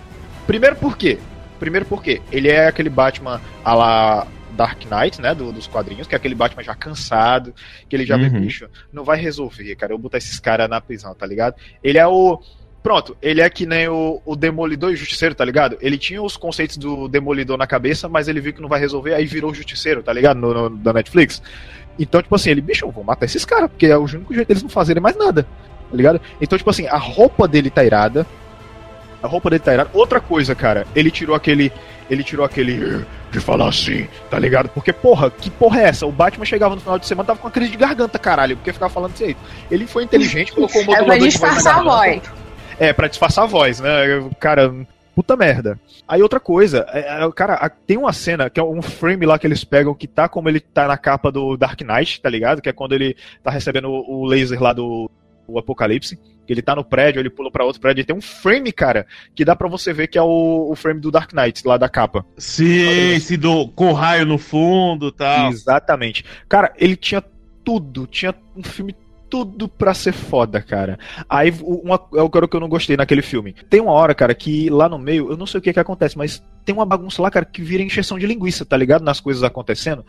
Primeiro 0.47 0.75
por 0.75 0.97
quê? 0.97 1.19
Primeiro 1.59 1.85
porque 1.85 2.21
ele 2.31 2.49
é 2.49 2.67
aquele 2.67 2.89
Batman 2.89 3.39
a 3.63 3.73
la 3.73 4.27
Dark 4.51 4.83
Knight, 4.85 5.21
né? 5.21 5.35
do- 5.35 5.51
dos 5.51 5.67
quadrinhos, 5.67 6.07
que 6.07 6.15
é 6.15 6.17
aquele 6.17 6.33
Batman 6.35 6.63
já 6.63 6.73
cansado, 6.73 7.53
que 7.89 7.95
ele 7.95 8.05
já 8.05 8.15
vê, 8.17 8.25
Uhum. 8.27 8.41
bicho, 8.41 8.67
não 8.91 9.03
vai 9.03 9.17
resolver, 9.19 9.75
cara. 9.75 9.91
Eu 9.93 9.97
vou 9.97 10.03
botar 10.03 10.17
esses 10.17 10.39
caras 10.39 10.69
na 10.69 10.79
prisão, 10.81 11.13
tá 11.13 11.25
ligado? 11.25 11.55
Ele 11.83 11.97
é 11.97 12.07
o. 12.07 12.39
Pronto, 12.85 13.17
ele 13.19 13.41
é 13.41 13.49
que 13.49 13.65
nem 13.65 13.87
o, 13.87 14.21
o 14.23 14.35
Demolidor 14.35 14.91
e 14.91 14.93
o 14.93 14.95
Justiceiro, 14.95 15.33
tá 15.33 15.43
ligado? 15.43 15.75
Ele 15.81 15.97
tinha 15.97 16.21
os 16.21 16.37
conceitos 16.37 16.77
do 16.77 17.07
Demolidor 17.07 17.57
na 17.57 17.65
cabeça, 17.65 18.07
mas 18.07 18.27
ele 18.27 18.39
viu 18.39 18.53
que 18.53 18.61
não 18.61 18.69
vai 18.69 18.79
resolver, 18.79 19.15
aí 19.15 19.25
virou 19.25 19.49
o 19.49 19.55
Justiceiro, 19.55 20.03
tá 20.03 20.13
ligado? 20.13 20.37
No, 20.37 20.53
no- 20.53 20.69
da 20.69 20.93
Netflix. 20.93 21.41
Então, 21.97 22.21
tipo 22.21 22.35
assim, 22.35 22.51
ele, 22.51 22.61
bicho, 22.61 22.85
eu 22.85 22.91
vou 22.91 23.03
matar 23.03 23.25
esses 23.25 23.43
caras, 23.43 23.71
porque 23.71 23.87
é 23.87 23.97
o 23.97 24.01
único 24.03 24.31
jeito 24.35 24.47
deles 24.49 24.61
não 24.61 24.69
fazerem 24.69 25.01
mais 25.01 25.17
nada, 25.17 25.47
tá 25.89 25.97
ligado? 25.97 26.21
Então, 26.39 26.59
tipo 26.59 26.69
assim, 26.69 26.85
a 26.85 26.97
roupa 26.97 27.47
dele 27.47 27.71
tá 27.71 27.83
irada. 27.83 28.23
A 29.23 29.27
roupa 29.27 29.49
dele 29.49 29.63
tá 29.63 29.73
irada. 29.73 29.89
Outra 29.91 30.19
coisa, 30.19 30.53
cara, 30.53 30.85
ele 30.95 31.09
tirou 31.09 31.35
aquele. 31.35 31.71
Ele 32.07 32.23
tirou 32.23 32.45
aquele. 32.45 32.73
"Eh, 33.01 33.01
De 33.31 33.39
falar 33.41 33.67
assim, 33.67 34.07
tá 34.29 34.37
ligado? 34.39 34.69
Porque, 34.69 34.93
porra, 34.93 35.29
que 35.31 35.49
porra 35.49 35.81
é 35.81 35.85
essa? 35.89 36.05
O 36.05 36.11
Batman 36.11 36.45
chegava 36.45 36.75
no 36.75 36.79
final 36.81 36.97
de 36.99 37.05
semana 37.07 37.25
tava 37.27 37.39
com 37.39 37.47
uma 37.47 37.51
crise 37.51 37.71
de 37.71 37.77
garganta, 37.77 38.17
caralho, 38.19 38.55
porque 38.55 38.71
ficava 38.71 38.93
falando 38.93 39.11
desse 39.11 39.25
jeito. 39.25 39.39
Ele 39.71 39.85
foi 39.87 40.03
inteligente, 40.03 40.53
colocou 40.53 40.79
o 40.79 40.83
É 40.83 40.85
pra 40.85 40.93
modulador 40.99 41.27
de 41.27 41.37
voz 41.39 41.41
na 41.41 41.71
a 41.71 41.73
garganta. 41.73 42.44
É, 42.79 42.93
pra 42.93 43.07
disfarçar 43.07 43.45
a 43.45 43.47
voz, 43.47 43.79
né? 43.79 43.89
Cara, 44.39 44.73
puta 45.15 45.35
merda. 45.35 45.79
Aí 46.07 46.21
outra 46.21 46.39
coisa, 46.39 46.85
é, 46.89 47.23
é, 47.23 47.31
cara, 47.31 47.69
tem 47.87 47.97
uma 47.97 48.13
cena 48.13 48.49
que 48.49 48.59
é 48.59 48.63
um 48.63 48.81
frame 48.81 49.25
lá 49.25 49.39
que 49.39 49.47
eles 49.47 49.63
pegam 49.63 49.95
que 49.95 50.07
tá 50.07 50.27
como 50.27 50.49
ele 50.49 50.59
tá 50.59 50.87
na 50.87 50.97
capa 50.97 51.31
do 51.31 51.55
Dark 51.55 51.81
Knight, 51.81 52.21
tá 52.21 52.29
ligado? 52.29 52.61
Que 52.61 52.69
é 52.69 52.73
quando 52.73 52.93
ele 52.93 53.15
tá 53.41 53.49
recebendo 53.49 53.89
o, 53.89 54.25
laser 54.25 54.61
lá 54.61 54.73
do 54.73 55.09
Apocalipse. 55.55 56.19
Que 56.45 56.53
ele 56.53 56.61
tá 56.61 56.75
no 56.75 56.83
prédio, 56.83 57.19
ele 57.19 57.29
pula 57.31 57.49
pra 57.49 57.65
outro 57.65 57.81
prédio. 57.81 58.01
E 58.01 58.05
tem 58.05 58.15
um 58.15 58.21
frame, 58.21 58.71
cara, 58.71 59.07
que 59.33 59.43
dá 59.43 59.55
pra 59.55 59.67
você 59.67 59.91
ver 59.91 60.07
que 60.07 60.17
é 60.17 60.21
o, 60.21 60.69
o 60.69 60.75
frame 60.75 60.99
do 60.99 61.09
Dark 61.09 61.33
Knight, 61.33 61.65
lá 61.65 61.75
da 61.75 61.89
capa. 61.89 62.23
Sim, 62.37 63.15
esse 63.15 63.35
do, 63.35 63.67
com 63.69 63.93
raio 63.93 64.27
no 64.27 64.37
fundo 64.37 65.11
tal. 65.11 65.49
Exatamente. 65.49 66.23
Cara, 66.47 66.71
ele 66.77 66.95
tinha 66.95 67.23
tudo, 67.63 68.05
tinha 68.05 68.35
um 68.55 68.61
filme 68.61 68.95
tudo 69.29 69.67
pra 69.67 69.93
ser 69.93 70.13
foda, 70.13 70.61
cara. 70.61 70.97
Aí, 71.29 71.53
uma, 71.61 71.99
é 72.15 72.21
o 72.21 72.29
que 72.29 72.55
eu 72.55 72.59
não 72.59 72.69
gostei 72.69 72.95
naquele 72.95 73.21
filme. 73.21 73.53
Tem 73.69 73.81
uma 73.81 73.91
hora, 73.91 74.13
cara, 74.13 74.33
que 74.33 74.69
lá 74.69 74.87
no 74.87 74.97
meio, 74.97 75.29
eu 75.31 75.37
não 75.37 75.45
sei 75.45 75.59
o 75.59 75.61
que 75.61 75.73
que 75.73 75.79
acontece, 75.79 76.17
mas 76.17 76.43
tem 76.63 76.73
uma 76.73 76.85
bagunça 76.85 77.21
lá, 77.21 77.29
cara, 77.29 77.45
que 77.45 77.61
vira 77.61 77.83
encheção 77.83 78.17
de 78.17 78.25
linguiça, 78.25 78.65
tá 78.65 78.75
ligado? 78.75 79.03
Nas 79.03 79.19
coisas 79.19 79.43
acontecendo. 79.43 80.05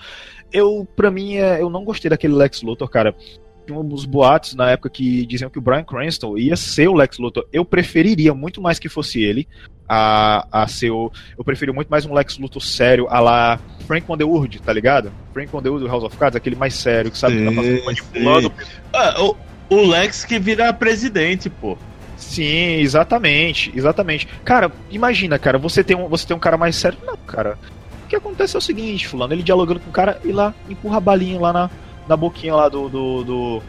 Eu, 0.53 0.87
pra 0.97 1.11
mim, 1.11 1.37
é, 1.37 1.61
eu 1.61 1.69
não 1.69 1.85
gostei 1.85 2.09
daquele 2.09 2.35
Lex 2.35 2.63
Luthor, 2.63 2.89
cara. 2.89 3.15
Tinha 3.67 3.79
uns 3.79 4.05
boatos 4.05 4.55
na 4.55 4.71
época 4.71 4.89
que 4.89 5.27
diziam 5.27 5.51
que 5.51 5.59
o 5.59 5.61
Brian 5.61 5.83
Cranston 5.83 6.39
ia 6.39 6.57
ser 6.57 6.89
o 6.89 6.95
Lex 6.95 7.19
Luthor. 7.19 7.47
Eu 7.53 7.65
preferiria 7.65 8.33
muito 8.33 8.63
mais 8.63 8.79
que 8.79 8.89
fosse 8.89 9.23
ele 9.23 9.49
a, 9.89 10.47
a 10.51 10.69
ser 10.69 10.91
o. 10.91 11.11
Eu 11.37 11.45
prefiro 11.45 11.75
muito 11.75 11.89
mais 11.89 12.05
um 12.07 12.15
Lex 12.15 12.39
Luthor 12.39 12.63
sério, 12.63 13.07
a 13.09 13.21
lá 13.21 13.61
Frank 13.87 14.11
Underwood, 14.11 14.61
tá 14.61 14.73
ligado? 14.73 15.13
Frank 15.33 15.55
Underwood 15.55 15.85
do 15.85 15.91
House 15.91 16.05
of 16.05 16.17
Cards, 16.17 16.37
aquele 16.37 16.57
mais 16.57 16.75
sério, 16.75 17.11
que 17.11 17.19
sabe 17.19 17.39
que 17.39 17.45
tá 17.45 17.53
fazendo 17.53 17.85
manipulando. 17.85 18.53
Ah, 18.93 19.23
o, 19.23 19.37
o 19.71 19.87
Lex 19.89 20.25
que 20.25 20.39
vira 20.39 20.73
presidente, 20.73 21.49
pô. 21.49 21.77
Sim, 22.17 22.77
exatamente, 22.81 23.73
exatamente. 23.77 24.27
Cara, 24.45 24.73
imagina, 24.91 25.39
cara, 25.39 25.59
você 25.59 25.85
tem 25.85 25.97
um, 25.97 26.09
você 26.09 26.27
tem 26.27 26.37
um 26.37 26.41
cara 26.41 26.57
mais 26.57 26.77
sério. 26.77 26.99
Não, 27.05 27.17
cara. 27.17 27.59
O 28.05 28.09
que 28.09 28.17
acontece 28.17 28.55
é 28.55 28.59
o 28.59 28.63
seguinte, 28.63 29.09
fulano, 29.09 29.35
ele 29.35 29.43
dialogando 29.43 29.81
com 29.81 29.91
o 29.91 29.93
cara 29.93 30.21
e 30.25 30.31
lá 30.31 30.55
empurra 30.69 30.99
a 30.99 31.01
balinha 31.01 31.41
lá 31.41 31.53
na, 31.53 31.71
na 32.09 32.17
boquinha 32.17 32.55
lá 32.55 32.69
do 32.69 32.89
do, 32.89 33.25
do, 33.25 33.63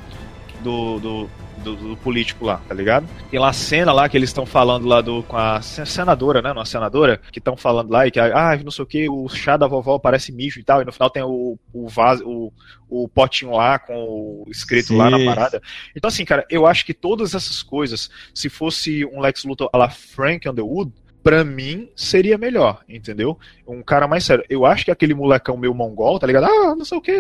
do, 0.62 1.00
do- 1.00 1.30
do- 1.58 1.76
do 1.76 1.98
político 1.98 2.46
lá, 2.46 2.62
tá 2.68 2.74
ligado? 2.74 3.08
Tem 3.32 3.40
lá 3.40 3.50
a 3.50 3.54
cena 3.54 3.92
lá 3.92 4.08
que 4.08 4.16
eles 4.16 4.30
estão 4.30 4.46
falando 4.46 4.86
lá 4.86 5.02
do 5.02 5.24
com 5.24 5.36
a 5.36 5.60
se- 5.60 5.86
senadora, 5.88 6.40
né? 6.42 6.52
Uma 6.52 6.66
senadora, 6.66 7.20
que 7.32 7.40
estão 7.40 7.58
falando 7.58 7.90
lá 7.92 8.06
e 8.06 8.12
que, 8.12 8.20
ah, 8.20 8.58
não 8.64 8.70
sei 8.72 8.84
o 8.84 8.86
que, 8.88 9.10
o 9.10 9.28
chá 9.28 9.58
da 9.58 9.66
vovó 9.68 9.98
parece 9.98 10.32
mijo 10.32 10.60
e 10.60 10.64
tal, 10.64 10.82
e 10.82 10.86
no 10.86 10.92
final 10.92 11.10
tem 11.10 11.24
o, 11.24 11.58
o 11.74 11.88
vaso, 11.90 12.24
o, 12.26 12.54
o 12.88 13.10
potinho 13.10 13.52
lá 13.52 13.80
com 13.80 13.96
o 13.96 14.46
escrito 14.52 14.96
lá 14.96 15.10
na 15.10 15.18
Sim. 15.18 15.26
parada. 15.26 15.62
Então, 15.96 16.08
assim, 16.10 16.24
cara, 16.24 16.46
eu 16.50 16.68
acho 16.68 16.86
que 16.86 16.94
todas 16.94 17.34
essas 17.34 17.64
coisas, 17.64 18.10
se 18.36 18.50
fosse 18.50 19.04
um 19.06 19.20
Lex 19.20 19.44
Luthor 19.44 19.68
a 19.74 19.78
la 19.80 19.90
Frank 19.90 20.48
Underwood, 20.48 20.92
pra 21.28 21.44
mim 21.44 21.90
seria 21.94 22.38
melhor, 22.38 22.86
entendeu? 22.88 23.38
Um 23.68 23.84
cara 23.84 24.08
mais 24.08 24.24
sério. 24.24 24.46
Eu 24.50 24.66
acho 24.66 24.86
que 24.86 24.92
aquele 24.92 25.14
molecão 25.14 25.58
meu 25.58 25.74
mongol, 25.74 26.18
tá 26.18 26.26
ligado? 26.26 26.46
Ah, 26.46 26.74
não 26.74 26.86
sei 26.86 26.98
o 26.98 27.02
que, 27.02 27.20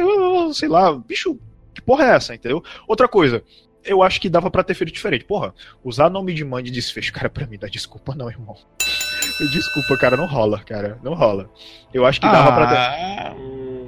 sei 0.53 0.69
lá, 0.69 0.93
bicho, 0.93 1.37
que 1.73 1.81
porra 1.81 2.05
é 2.05 2.15
essa, 2.15 2.33
entendeu? 2.33 2.63
Outra 2.87 3.05
coisa. 3.05 3.43
Eu 3.83 4.01
acho 4.01 4.21
que 4.21 4.29
dava 4.29 4.49
pra 4.49 4.63
ter 4.63 4.75
feito 4.75 4.93
diferente. 4.93 5.25
Porra, 5.25 5.53
usar 5.83 6.09
nome 6.09 6.33
de 6.33 6.45
mãe 6.45 6.63
de 6.63 6.71
desfecho, 6.71 7.11
cara, 7.13 7.29
pra 7.29 7.45
mim 7.45 7.57
dá 7.57 7.67
desculpa 7.67 8.15
não, 8.15 8.29
irmão. 8.29 8.55
Desculpa, 9.51 9.97
cara, 9.97 10.15
não 10.15 10.25
rola, 10.25 10.59
cara, 10.61 10.97
não 11.03 11.13
rola. 11.13 11.49
Eu 11.93 12.05
acho 12.05 12.21
que 12.21 12.25
dava 12.25 12.53
pra 12.53 12.67
ter. 12.67 12.75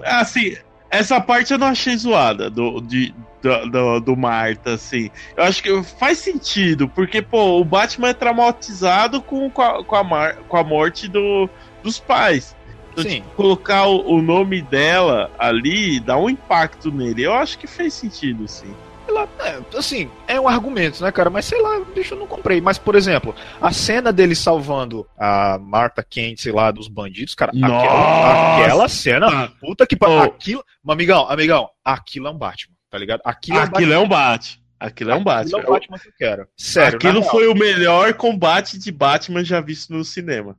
Ah, 0.05 0.19
assim, 0.19 0.55
essa 0.91 1.19
parte 1.21 1.53
eu 1.53 1.57
não 1.57 1.67
achei 1.67 1.95
zoada 1.95 2.49
do, 2.49 2.81
de, 2.81 3.15
do, 3.41 3.69
do, 3.69 3.99
do 3.99 4.17
Marta, 4.17 4.73
assim. 4.73 5.09
Eu 5.35 5.43
acho 5.43 5.61
que 5.63 5.83
faz 5.83 6.17
sentido, 6.17 6.87
porque, 6.87 7.21
pô, 7.21 7.59
o 7.59 7.63
Batman 7.65 8.09
é 8.09 8.13
traumatizado 8.13 9.21
com, 9.21 9.49
com, 9.49 9.61
a, 9.61 9.83
com, 9.83 9.95
a, 9.95 10.03
mar- 10.03 10.35
com 10.47 10.57
a 10.57 10.63
morte 10.63 11.07
do, 11.07 11.49
dos 11.83 11.99
pais. 11.99 12.55
Então, 12.91 13.03
tipo, 13.03 13.29
colocar 13.35 13.85
o, 13.87 14.15
o 14.15 14.21
nome 14.21 14.61
dela 14.61 15.31
ali 15.37 15.99
dá 15.99 16.17
um 16.17 16.29
impacto 16.29 16.91
nele. 16.91 17.23
Eu 17.23 17.33
acho 17.33 17.57
que 17.57 17.67
fez 17.67 17.93
sentido, 17.93 18.47
sim. 18.47 18.73
Lá, 19.07 19.27
é, 19.39 19.59
assim, 19.75 20.07
é 20.27 20.39
um 20.39 20.47
argumento, 20.47 21.01
né, 21.03 21.11
cara? 21.11 21.31
Mas 21.31 21.45
sei 21.45 21.59
lá, 21.59 21.79
bicho, 21.95 22.13
eu 22.13 22.19
não 22.19 22.27
comprei. 22.27 22.61
Mas, 22.61 22.77
por 22.77 22.93
exemplo, 22.95 23.33
a 23.59 23.71
cena 23.71 24.13
dele 24.13 24.35
salvando 24.35 25.07
a 25.17 25.57
Marta 25.59 26.03
Kent, 26.07 26.39
sei 26.39 26.51
lá, 26.51 26.69
dos 26.69 26.87
bandidos, 26.87 27.33
cara, 27.33 27.51
aquela, 27.51 28.59
aquela 28.61 28.87
cena, 28.87 29.51
puta 29.59 29.87
que 29.87 29.95
pariu. 29.95 30.19
Aquilo, 30.21 30.63
amigão, 30.87 31.27
amigão, 31.27 31.69
aquilo 31.83 32.27
é 32.27 32.29
um 32.29 32.37
Batman, 32.37 32.75
tá 32.89 32.97
ligado? 32.97 33.21
Aquilo, 33.23 33.59
Aquilo 33.59 33.93
é 33.93 33.97
um 33.99 34.07
bate. 34.07 34.59
Aquilo 34.79 35.11
é 35.11 35.15
um 35.15 35.17
Aquilo 35.21 35.25
Batman. 35.25 35.59
é 35.59 35.63
o 35.63 35.69
Batman 35.73 35.99
que 35.99 36.07
eu 36.07 36.13
quero. 36.17 36.47
Sério, 36.57 36.95
Aquilo 36.97 37.21
foi 37.23 37.47
o 37.47 37.53
melhor 37.55 38.13
combate 38.13 38.77
de 38.79 38.91
Batman 38.91 39.43
já 39.43 39.59
visto 39.59 39.91
no 39.93 40.03
cinema. 40.05 40.57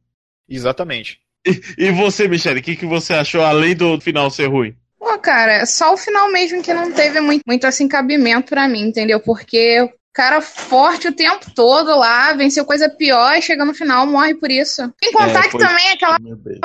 Exatamente. 0.48 1.20
E, 1.47 1.61
e 1.86 1.90
você, 1.93 2.28
Michele, 2.28 2.61
o 2.61 2.62
que, 2.62 2.77
que 2.77 2.85
você 2.86 3.15
achou 3.15 3.43
além 3.43 3.74
do 3.74 3.98
final 4.01 4.31
ser 4.31 4.47
ruim? 4.47 4.77
Pô, 4.98 5.19
cara, 5.19 5.65
só 5.65 5.94
o 5.94 5.97
final 5.97 6.31
mesmo 6.31 6.62
que 6.62 6.74
não 6.74 6.93
teve 6.93 7.20
muito, 7.20 7.43
muito 7.47 7.66
assim 7.66 7.89
cabimento 7.89 8.51
pra 8.51 8.69
mim, 8.69 8.82
entendeu? 8.82 9.19
Porque 9.20 9.81
o 9.81 9.90
cara 10.12 10.43
forte 10.43 11.09
o 11.09 11.12
tempo 11.15 11.51
todo 11.55 11.97
lá, 11.98 12.35
venceu 12.35 12.66
coisa 12.66 12.90
pior 12.90 13.35
e 13.36 13.40
chega 13.43 13.65
no 13.65 13.73
final, 13.73 14.07
morre 14.07 14.35
por 14.35 14.51
isso. 14.51 14.93
Sem 15.02 15.12
contar 15.12 15.40
É, 15.40 15.43
que 15.44 15.52
foi- 15.52 15.61
também 15.61 15.89
aquela 15.90 16.19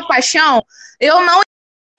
paixão, 0.10 0.62
eu 1.00 1.22
não 1.26 1.40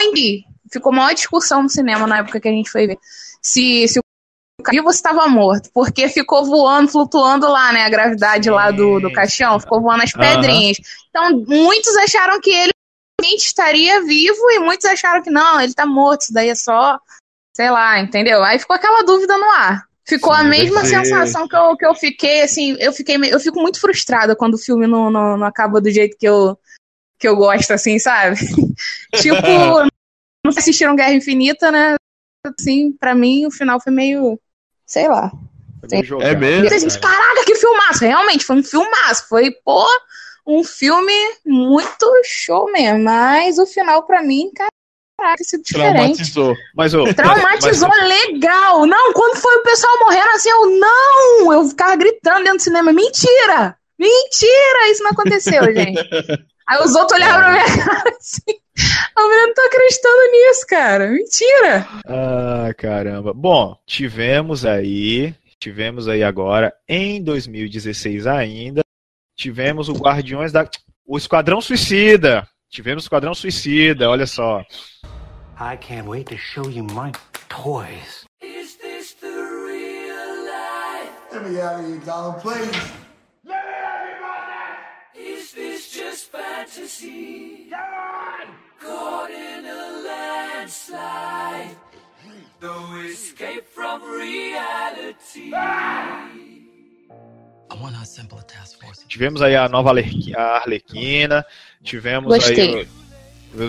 entendi. 0.03 0.45
Ficou 0.71 0.93
maior 0.93 1.15
discussão 1.15 1.63
no 1.63 1.71
cinema 1.71 2.07
na 2.07 2.19
época 2.19 2.41
que 2.41 2.49
a 2.49 2.53
gente 2.53 2.69
foi 2.71 2.87
ver. 2.89 2.99
Se, 3.47 3.87
se 3.87 4.01
o 4.01 4.63
cara 4.63 4.77
vivo 4.77 4.91
estava 4.91 5.29
morto, 5.29 5.71
porque 5.73 6.09
ficou 6.09 6.45
voando, 6.45 6.91
flutuando 6.91 7.49
lá, 7.49 7.73
né? 7.73 7.85
A 7.85 7.91
gravidade 7.91 8.51
lá 8.51 8.71
do, 8.71 8.99
do 8.99 9.13
caixão, 9.13 9.61
ficou 9.61 9.81
voando 9.81 10.03
as 10.03 10.13
pedrinhas. 10.13 10.79
Então, 11.09 11.45
muitos 11.47 11.95
acharam 11.97 12.41
que 12.41 12.51
ele 12.51 12.73
realmente 13.21 13.47
estaria 13.47 14.03
vivo 14.03 14.51
e 14.51 14.59
muitos 14.59 14.85
acharam 14.87 15.23
que 15.23 15.31
não, 15.31 15.61
ele 15.61 15.75
tá 15.75 15.87
morto, 15.87 16.23
isso 16.23 16.33
daí 16.33 16.49
é 16.49 16.55
só, 16.57 16.99
sei 17.55 17.71
lá, 17.71 18.01
entendeu? 18.01 18.43
Aí 18.43 18.59
ficou 18.59 18.75
aquela 18.75 19.05
dúvida 19.05 19.39
no 19.39 19.49
ar. 19.51 19.85
Ficou 20.09 20.33
a 20.33 20.43
mesma 20.43 20.85
sensação 20.85 21.49
que 21.49 21.57
eu, 21.57 21.77
que 21.77 21.87
eu 21.87 21.95
fiquei, 21.95 22.43
assim, 22.43 22.77
eu 22.79 22.93
fiquei, 22.93 23.17
eu 23.17 23.41
fico 23.41 23.61
muito 23.61 23.81
frustrada 23.81 24.37
quando 24.37 24.55
o 24.55 24.59
filme 24.59 24.87
não, 24.87 25.11
não, 25.11 25.37
não 25.37 25.47
acaba 25.47 25.81
do 25.81 25.91
jeito 25.91 26.17
que 26.17 26.27
eu, 26.27 26.57
que 27.19 27.27
eu 27.27 27.37
gosto, 27.37 27.73
assim, 27.73 27.99
sabe? 27.99 28.37
tipo, 29.21 29.37
não 30.45 30.51
assistiram 30.57 30.95
Guerra 30.95 31.13
Infinita, 31.13 31.71
né? 31.73 31.97
Assim, 32.59 32.93
pra 32.93 33.15
mim 33.15 33.47
o 33.47 33.51
final 33.51 33.81
foi 33.81 33.93
meio, 33.93 34.39
sei 34.85 35.09
lá. 35.09 35.31
É 36.21 36.35
mesmo? 36.35 36.61
Muita 36.61 36.79
gente, 36.79 36.99
caraca, 36.99 37.45
que 37.45 37.55
filmaço! 37.55 38.05
Realmente, 38.05 38.45
foi 38.45 38.57
um 38.57 38.63
filmaço. 38.63 39.29
Foi, 39.29 39.53
pô, 39.65 39.87
um 40.47 40.65
filme 40.65 41.13
muito 41.45 42.07
show 42.25 42.71
mesmo. 42.73 43.05
Mas 43.05 43.59
o 43.59 43.67
final, 43.67 44.03
pra 44.05 44.23
mim, 44.23 44.51
caraca, 44.55 45.45
sido 45.45 45.63
diferente. 45.63 45.97
Traumatizou. 45.97 46.57
Mas, 46.75 46.95
ô, 46.95 47.13
Traumatizou 47.15 47.91
legal. 47.91 48.87
Não, 48.87 49.13
quando 49.13 49.37
foi 49.37 49.57
o 49.57 49.63
pessoal 49.63 49.99
morrendo 50.01 50.31
assim, 50.31 50.51
eu 50.51 50.71
não! 50.79 51.53
Eu 51.53 51.69
ficava 51.69 51.97
gritando 51.97 52.39
dentro 52.45 52.59
do 52.59 52.63
cinema. 52.63 52.93
Mentira! 52.93 53.77
Mentira! 53.99 54.91
Isso 54.91 55.03
não 55.03 55.11
aconteceu, 55.13 55.63
gente. 55.75 56.01
Aí 56.69 56.83
os 56.83 56.95
outros 56.97 57.13
olhavam 57.13 57.41
pra 57.41 57.53
minha 57.53 57.85
cara 57.85 58.17
assim. 58.19 58.61
Eu 59.17 59.29
não 59.29 59.55
tô 59.55 59.63
acreditando 59.63 60.31
nisso, 60.31 60.67
cara. 60.69 61.09
Mentira! 61.09 61.89
Ah, 62.07 62.75
caramba. 62.77 63.33
Bom, 63.33 63.77
tivemos 63.87 64.67
aí, 64.67 65.35
tivemos 65.59 66.09
aí 66.09 66.23
agora, 66.23 66.75
em 66.89 67.23
2016 67.23 68.27
ainda, 68.27 68.83
tivemos 69.37 69.89
o 69.89 69.95
Guardiões 69.95 70.53
da. 70.53 70.69
O 71.07 71.17
Esquadrão 71.17 71.61
Suicida. 71.61 72.47
Tivemos 72.69 73.05
o 73.05 73.07
Esquadrão 73.07 73.33
Suicida, 73.33 74.11
olha 74.11 74.27
só. 74.27 74.61
I 75.59 75.77
can't 75.79 76.07
wait 76.09 76.29
to 76.29 76.37
show 76.37 76.69
you 76.69 76.85
my 76.85 77.13
toys. 77.49 78.27
Is 78.43 78.77
this 78.77 79.15
the 79.21 79.29
real 79.29 80.45
life? 80.45 81.11
Let 81.33 81.49
me 81.49 81.61
out 81.61 81.81
of 81.81 81.87
here, 81.87 82.01
Donald, 82.05 82.43
please. 82.43 82.71
Is 85.15 85.53
this 85.53 85.91
just 85.93 86.31
fantasy? 86.31 87.71
Caught 88.87 89.33
in 89.33 89.67
a 89.67 89.89
lie. 90.05 91.77
No 92.63 93.03
escape 93.03 93.65
from 93.75 94.01
reality. 94.19 95.51
Tivemos 99.09 99.43
aí 99.43 99.55
a 99.57 99.69
nova 99.69 99.91
Arlequina, 99.91 101.45
tivemos 101.83 102.33
Gostei. 102.33 102.75
aí. 102.77 102.89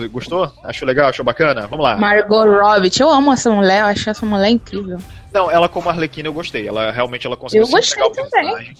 o- 0.04 0.08
Gostou? 0.10 0.52
Achou 0.64 0.86
legal? 0.86 1.08
Achou 1.08 1.24
bacana? 1.24 1.66
Vamos 1.66 1.82
lá. 1.84 1.96
Margot 1.96 2.44
Robbie. 2.44 2.90
Eu 3.00 3.08
amo 3.10 3.32
essa 3.32 3.50
mulher, 3.50 3.80
eu 3.80 3.86
acho 3.86 4.10
essa 4.10 4.24
mulher 4.26 4.50
incrível. 4.50 4.98
Não, 5.32 5.50
ela 5.50 5.68
como 5.68 5.88
Arlequina 5.88 6.28
eu 6.28 6.32
gostei. 6.32 6.68
Ela 6.68 6.90
realmente 6.90 7.26
ela 7.26 7.36
conseguiu 7.36 7.62
Eu 7.62 7.66
se 7.82 7.96
gostei 7.96 8.24
também. 8.30 8.74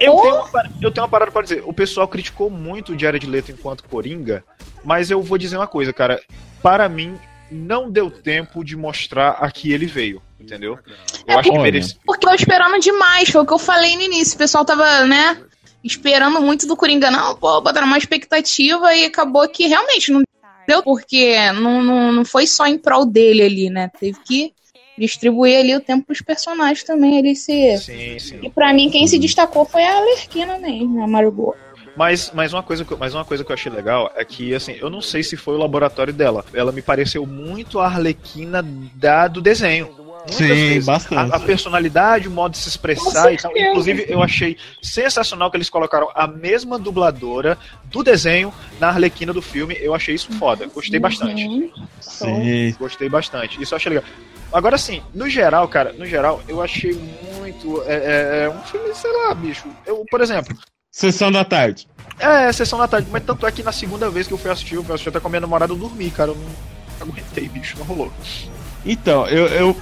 Eu 0.00 0.16
tenho, 0.16 0.34
uma, 0.44 0.62
eu 0.82 0.90
tenho 0.90 1.04
uma 1.04 1.08
parada 1.08 1.30
pra 1.30 1.42
dizer. 1.42 1.62
O 1.66 1.72
pessoal 1.72 2.08
criticou 2.08 2.48
muito 2.50 2.92
o 2.92 2.98
Jared 2.98 3.26
Leto 3.26 3.52
enquanto 3.52 3.84
Coringa, 3.84 4.42
mas 4.84 5.10
eu 5.10 5.22
vou 5.22 5.38
dizer 5.38 5.56
uma 5.56 5.66
coisa, 5.66 5.92
cara. 5.92 6.20
Para 6.62 6.88
mim, 6.88 7.18
não 7.50 7.90
deu 7.90 8.10
tempo 8.10 8.64
de 8.64 8.76
mostrar 8.76 9.30
a 9.40 9.50
que 9.50 9.72
ele 9.72 9.86
veio, 9.86 10.22
entendeu? 10.40 10.78
Eu 11.26 11.38
acho 11.38 11.50
que 11.50 11.56
Olha. 11.56 11.62
merecia. 11.64 11.96
Porque 12.04 12.26
eu 12.26 12.34
esperando 12.34 12.80
demais, 12.80 13.28
foi 13.28 13.42
o 13.42 13.46
que 13.46 13.52
eu 13.52 13.58
falei 13.58 13.96
no 13.96 14.02
início. 14.02 14.34
O 14.34 14.38
pessoal 14.38 14.64
tava, 14.64 15.04
né, 15.06 15.38
esperando 15.84 16.40
muito 16.40 16.66
do 16.66 16.76
Coringa. 16.76 17.10
Não, 17.10 17.36
pô, 17.36 17.60
botaram 17.60 17.86
uma 17.86 17.98
expectativa 17.98 18.94
e 18.94 19.04
acabou 19.04 19.48
que 19.48 19.66
realmente 19.66 20.10
não 20.10 20.22
deu, 20.66 20.82
porque 20.82 21.36
não, 21.52 21.82
não, 21.82 22.12
não 22.12 22.24
foi 22.24 22.46
só 22.46 22.66
em 22.66 22.78
prol 22.78 23.04
dele 23.04 23.42
ali, 23.42 23.70
né? 23.70 23.90
Teve 23.98 24.18
que 24.24 24.52
distribuir 24.96 25.58
ali 25.58 25.74
o 25.74 25.80
tempo 25.80 26.06
pros 26.06 26.20
personagens 26.20 26.84
também 26.84 27.18
ali 27.18 27.34
se. 27.34 27.78
Sim, 27.78 28.18
sim. 28.18 28.38
E 28.42 28.50
pra 28.50 28.72
mim, 28.72 28.90
quem 28.90 29.06
se 29.06 29.18
destacou 29.18 29.64
foi 29.64 29.84
a 29.84 29.96
Alerquina 29.96 30.58
mesmo, 30.58 31.02
a 31.02 31.06
Margot. 31.06 31.54
Mas, 31.96 32.30
mas, 32.34 32.52
uma 32.52 32.62
coisa 32.62 32.84
que, 32.84 32.92
eu- 32.92 32.98
mas 32.98 33.14
uma 33.14 33.24
coisa 33.24 33.44
que 33.44 33.50
eu 33.50 33.54
achei 33.54 33.70
legal 33.70 34.10
é 34.16 34.24
que, 34.24 34.54
assim, 34.54 34.72
eu 34.80 34.88
não 34.88 35.00
sei 35.02 35.22
se 35.22 35.36
foi 35.36 35.54
o 35.54 35.58
laboratório 35.58 36.12
dela. 36.12 36.44
Ela 36.54 36.72
me 36.72 36.80
pareceu 36.82 37.26
muito 37.26 37.78
a 37.78 37.86
Arlequina 37.86 38.62
da, 38.94 39.28
do 39.28 39.40
desenho. 39.40 39.88
Muitas 40.22 40.36
Sim, 40.36 40.46
vezes. 40.46 40.86
bastante. 40.86 41.32
A, 41.32 41.36
a 41.36 41.40
personalidade, 41.40 42.28
o 42.28 42.30
modo 42.30 42.52
de 42.52 42.58
se 42.58 42.68
expressar 42.68 43.32
e 43.32 43.36
tal. 43.36 43.50
Inclusive, 43.56 44.06
eu 44.08 44.22
achei 44.22 44.56
sensacional 44.80 45.50
que 45.50 45.56
eles 45.56 45.68
colocaram 45.68 46.08
a 46.14 46.28
mesma 46.28 46.78
dubladora 46.78 47.58
do 47.86 48.04
desenho 48.04 48.54
na 48.78 48.88
Arlequina 48.88 49.32
do 49.32 49.42
filme. 49.42 49.76
Eu 49.80 49.92
achei 49.94 50.14
isso 50.14 50.30
foda. 50.34 50.66
Gostei 50.68 51.00
bastante. 51.00 51.72
Sim. 52.00 52.74
Gostei 52.78 53.08
bastante. 53.08 53.60
Isso 53.60 53.74
eu 53.74 53.76
achei 53.76 53.90
legal. 53.90 54.04
Agora 54.52 54.78
sim, 54.78 55.02
no 55.12 55.28
geral, 55.28 55.66
cara, 55.66 55.92
no 55.94 56.06
geral, 56.06 56.40
eu 56.46 56.62
achei 56.62 56.92
muito. 57.38 57.82
É, 57.86 57.94
é- 57.94 58.44
é 58.44 58.50
um 58.50 58.60
filme, 58.62 58.94
sei 58.94 59.10
lá, 59.12 59.34
bicho. 59.34 59.66
Eu, 59.84 60.04
por 60.10 60.20
exemplo, 60.20 60.56
Sessão 60.92 61.32
da 61.32 61.42
tarde. 61.42 61.88
é, 62.20 62.52
sessão 62.52 62.78
da 62.78 62.86
tarde, 62.86 63.08
mas 63.10 63.24
tanto 63.24 63.46
é 63.46 63.50
que 63.50 63.62
na 63.62 63.72
segunda 63.72 64.10
vez 64.10 64.26
que 64.26 64.34
eu 64.34 64.38
fui 64.38 64.50
assistir, 64.50 64.74
eu 64.74 64.84
fui 64.84 64.94
assistir 64.94 65.08
até 65.08 65.18
com 65.18 65.26
a 65.26 65.30
minha 65.30 65.40
namorada, 65.40 65.72
eu 65.72 65.76
dormi, 65.78 66.10
cara. 66.10 66.32
Eu 66.32 66.36
não 66.36 67.08
aguentei, 67.08 67.48
bicho, 67.48 67.78
não 67.78 67.86
rolou. 67.86 68.12
Então, 68.84 69.26
eu, 69.26 69.46
eu, 69.46 69.76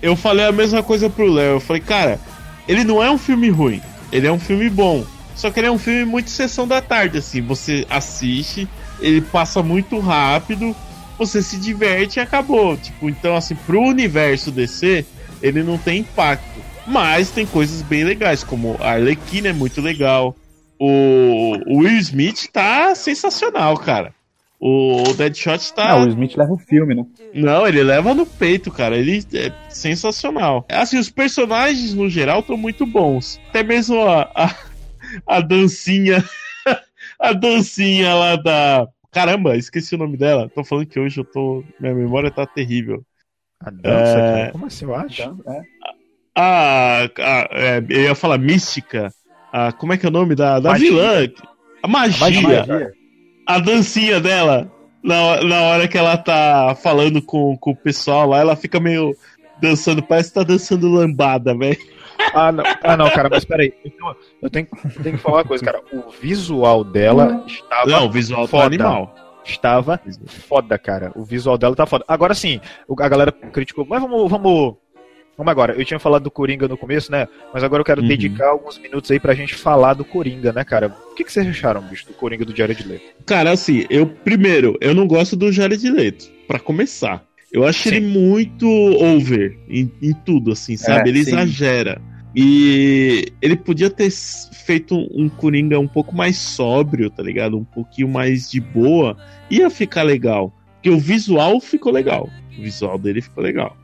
eu 0.00 0.16
falei 0.16 0.46
a 0.46 0.50
mesma 0.52 0.82
coisa 0.82 1.10
pro 1.10 1.30
Léo. 1.30 1.56
Eu 1.56 1.60
falei, 1.60 1.82
cara, 1.82 2.18
ele 2.66 2.82
não 2.82 3.02
é 3.02 3.10
um 3.10 3.18
filme 3.18 3.50
ruim. 3.50 3.82
Ele 4.10 4.26
é 4.26 4.32
um 4.32 4.40
filme 4.40 4.70
bom. 4.70 5.04
Só 5.36 5.50
que 5.50 5.60
ele 5.60 5.66
é 5.66 5.70
um 5.70 5.78
filme 5.78 6.06
muito 6.06 6.30
sessão 6.30 6.66
da 6.66 6.80
tarde, 6.80 7.18
assim. 7.18 7.42
Você 7.42 7.86
assiste, 7.90 8.66
ele 9.00 9.20
passa 9.20 9.62
muito 9.62 9.98
rápido, 9.98 10.74
você 11.18 11.42
se 11.42 11.58
diverte 11.58 12.18
e 12.18 12.22
acabou. 12.22 12.74
Tipo, 12.78 13.10
então, 13.10 13.36
assim, 13.36 13.54
pro 13.54 13.82
universo 13.82 14.50
DC, 14.50 15.04
ele 15.42 15.62
não 15.62 15.76
tem 15.76 16.00
impacto. 16.00 16.62
Mas 16.86 17.30
tem 17.30 17.44
coisas 17.44 17.82
bem 17.82 18.02
legais, 18.04 18.42
como 18.42 18.76
a 18.80 18.92
Arlequina 18.92 19.48
é 19.48 19.52
muito 19.52 19.80
legal. 19.82 20.34
O, 20.78 21.52
o 21.66 21.78
Will 21.78 21.98
Smith 21.98 22.48
tá 22.52 22.94
sensacional, 22.94 23.76
cara. 23.78 24.12
O 24.60 25.12
Deadshot 25.16 25.72
tá. 25.74 25.90
Ah, 25.90 26.04
o 26.04 26.08
Smith 26.08 26.36
leva 26.36 26.52
o 26.52 26.58
filme, 26.58 26.94
né? 26.94 27.04
Não, 27.34 27.66
ele 27.66 27.82
leva 27.82 28.14
no 28.14 28.24
peito, 28.24 28.70
cara. 28.70 28.96
Ele 28.96 29.22
é 29.34 29.52
sensacional. 29.68 30.64
Assim, 30.70 30.98
os 30.98 31.10
personagens 31.10 31.92
no 31.92 32.08
geral 32.08 32.40
estão 32.40 32.56
muito 32.56 32.86
bons. 32.86 33.38
Até 33.50 33.62
mesmo 33.62 34.00
a, 34.02 34.22
a, 34.34 34.54
a 35.26 35.40
dancinha. 35.40 36.24
a 37.20 37.32
dancinha 37.32 38.14
lá 38.14 38.36
da. 38.36 38.88
Caramba, 39.12 39.56
esqueci 39.56 39.94
o 39.94 39.98
nome 39.98 40.16
dela. 40.16 40.48
Tô 40.48 40.64
falando 40.64 40.86
que 40.86 40.98
hoje 40.98 41.20
eu 41.20 41.24
tô. 41.24 41.62
Minha 41.78 41.94
memória 41.94 42.30
tá 42.30 42.46
terrível. 42.46 43.04
A 43.60 43.70
dança, 43.70 44.18
É. 44.18 44.50
Como 44.50 44.66
assim, 44.66 44.84
eu 44.86 44.94
acho? 44.94 45.22
A, 46.34 47.04
a- 47.18 47.48
é, 47.52 47.84
eu 47.88 48.02
ia 48.04 48.14
falar 48.14 48.38
mística. 48.38 49.12
A, 49.54 49.70
como 49.70 49.92
é 49.92 49.96
que 49.96 50.04
é 50.04 50.08
o 50.08 50.12
nome 50.12 50.34
da, 50.34 50.58
da 50.58 50.70
Magia. 50.70 50.90
vilã? 50.90 51.28
A 51.80 51.86
magia. 51.86 52.42
magia. 52.42 52.92
A 53.46 53.58
dancinha 53.60 54.18
dela. 54.18 54.68
Na, 55.00 55.40
na 55.44 55.62
hora 55.62 55.86
que 55.86 55.96
ela 55.96 56.16
tá 56.16 56.76
falando 56.82 57.22
com, 57.22 57.56
com 57.58 57.70
o 57.70 57.76
pessoal 57.76 58.30
lá, 58.30 58.40
ela 58.40 58.56
fica 58.56 58.80
meio 58.80 59.14
dançando. 59.60 60.02
Parece 60.02 60.30
que 60.30 60.34
tá 60.34 60.42
dançando 60.42 60.90
lambada, 60.90 61.56
velho. 61.56 61.78
Ah 62.34 62.50
não. 62.50 62.64
ah, 62.82 62.96
não, 62.96 63.08
cara, 63.10 63.28
mas 63.28 63.44
peraí. 63.44 63.72
Então, 63.84 64.16
eu 64.42 64.50
tenho, 64.50 64.66
eu 64.96 65.02
tenho 65.04 65.16
que 65.16 65.22
falar 65.22 65.36
uma 65.38 65.44
coisa, 65.44 65.64
cara. 65.64 65.80
O 65.92 66.10
visual 66.10 66.82
dela 66.82 67.44
estava. 67.46 67.86
Não, 67.86 68.06
o 68.06 68.10
visual 68.10 68.46
tá 68.46 68.50
foda. 68.50 68.66
animal. 68.66 69.14
Estava 69.44 70.00
foda, 70.26 70.76
cara. 70.78 71.12
O 71.14 71.24
visual 71.24 71.56
dela 71.56 71.76
tá 71.76 71.86
foda. 71.86 72.04
Agora 72.08 72.34
sim, 72.34 72.60
a 72.98 73.08
galera 73.08 73.30
criticou. 73.30 73.86
Mas 73.88 74.02
vamos. 74.02 74.28
Vamos, 74.28 74.76
vamos 75.36 75.50
agora. 75.50 75.74
Eu 75.74 75.84
tinha 75.84 75.98
falado 75.98 76.22
do 76.22 76.30
Coringa 76.30 76.66
no 76.68 76.76
começo, 76.76 77.10
né? 77.10 77.26
Mas 77.52 77.62
agora 77.64 77.80
eu 77.80 77.84
quero 77.84 78.02
Uhum. 78.02 78.08
dedicar 78.08 78.48
alguns 78.50 78.78
minutos 78.78 79.10
aí 79.10 79.18
pra 79.20 79.34
gente 79.34 79.54
falar 79.54 79.94
do 79.94 80.04
Coringa, 80.04 80.52
né, 80.52 80.64
cara? 80.64 80.94
O 81.12 81.14
que, 81.14 81.24
que 81.24 81.32
vocês 81.32 81.46
acharam, 81.46 81.82
bicho, 81.82 82.06
do 82.06 82.12
Coringa 82.14 82.44
do 82.44 82.56
Jared 82.56 82.86
Leto? 82.86 83.02
Cara, 83.26 83.50
assim, 83.50 83.84
eu 83.90 84.06
primeiro, 84.06 84.76
eu 84.80 84.94
não 84.94 85.06
gosto 85.06 85.36
do 85.36 85.50
Jared 85.52 85.88
Leto, 85.90 86.30
pra 86.46 86.58
começar. 86.58 87.24
Eu 87.52 87.64
acho 87.64 87.88
ele 87.88 88.00
muito 88.00 88.66
over 88.66 89.56
em, 89.68 89.90
em 90.02 90.12
tudo, 90.12 90.50
assim, 90.52 90.76
sabe? 90.76 91.08
É, 91.08 91.12
ele 91.12 91.22
sim. 91.24 91.30
exagera. 91.30 92.00
E 92.34 93.26
ele 93.40 93.54
podia 93.56 93.88
ter 93.88 94.10
feito 94.10 94.96
um 95.12 95.28
Coringa 95.28 95.78
um 95.78 95.86
pouco 95.86 96.14
mais 96.16 96.36
sóbrio, 96.36 97.08
tá 97.10 97.22
ligado? 97.22 97.56
Um 97.56 97.62
pouquinho 97.64 98.08
mais 98.08 98.50
de 98.50 98.60
boa. 98.60 99.16
Ia 99.48 99.70
ficar 99.70 100.02
legal. 100.02 100.52
Porque 100.74 100.90
o 100.90 100.98
visual 100.98 101.60
ficou 101.60 101.92
legal. 101.92 102.28
O 102.58 102.62
visual 102.62 102.98
dele 102.98 103.22
ficou 103.22 103.42
legal. 103.42 103.76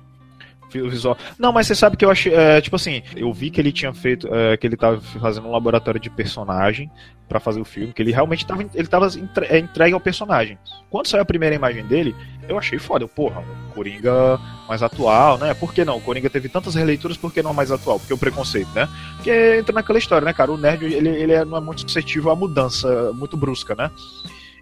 O 0.79 0.91
visual. 0.91 1.17
Não, 1.39 1.53
mas 1.53 1.67
você 1.67 1.75
sabe 1.75 1.97
que 1.97 2.05
eu 2.05 2.11
achei. 2.11 2.35
é, 2.35 2.61
tipo 2.61 2.77
assim, 2.77 3.03
eu 3.17 3.33
vi 3.33 3.51
que 3.51 3.61
ele 3.61 3.73
tinha 3.73 3.93
feito. 3.93 4.29
é, 4.33 4.57
que 4.57 4.67
ele 4.67 4.77
tava 4.77 5.01
fazendo 5.01 5.49
um 5.49 5.53
laboratório 5.53 6.01
de 6.01 6.11
personagem 6.11 6.91
pra 7.29 7.39
fazer 7.39 7.61
o 7.61 7.65
filme, 7.65 7.93
que 7.93 8.03
ele 8.03 8.11
realmente 8.11 8.45
tava, 8.45 8.65
ele 8.75 8.89
tava 8.89 9.09
é, 9.49 9.59
entregue 9.59 9.95
ao 9.95 10.01
personagem. 10.01 10.59
Quando 10.91 11.07
saiu 11.07 11.23
a 11.23 11.25
primeira 11.25 11.55
imagem 11.55 11.85
dele, 11.87 12.15
eu 12.49 12.59
achei 12.59 12.77
foda. 12.79 13.05
Eu, 13.05 13.09
porra, 13.09 13.41
um 13.41 13.71
Coringa 13.73 14.37
mais 14.69 14.83
atual, 14.83 15.39
né? 15.39 15.55
Por 15.55 15.73
que 15.73 15.85
não? 15.85 15.97
O 15.99 16.01
Coringa 16.01 16.29
teve 16.29 16.49
tantas 16.49 16.75
releituras, 16.75 17.17
por 17.17 17.33
que 17.33 17.41
não 17.43 17.55
mais 17.55 17.71
atual? 17.71 18.01
Porque 18.01 18.13
o 18.13 18.19
preconceito, 18.19 18.69
né? 18.75 18.89
Porque 19.15 19.31
entra 19.59 19.73
naquela 19.73 19.99
história, 19.99 20.25
né, 20.25 20.33
cara? 20.33 20.51
O 20.51 20.57
nerd, 20.59 20.85
ele, 20.85 21.09
ele 21.09 21.33
é- 21.33 21.45
não 21.45 21.57
é 21.57 21.61
muito 21.61 21.83
suscetível 21.83 22.33
à 22.33 22.37
mudança 22.37 23.13
muito 23.13 23.37
brusca, 23.37 23.77
né? 23.77 23.91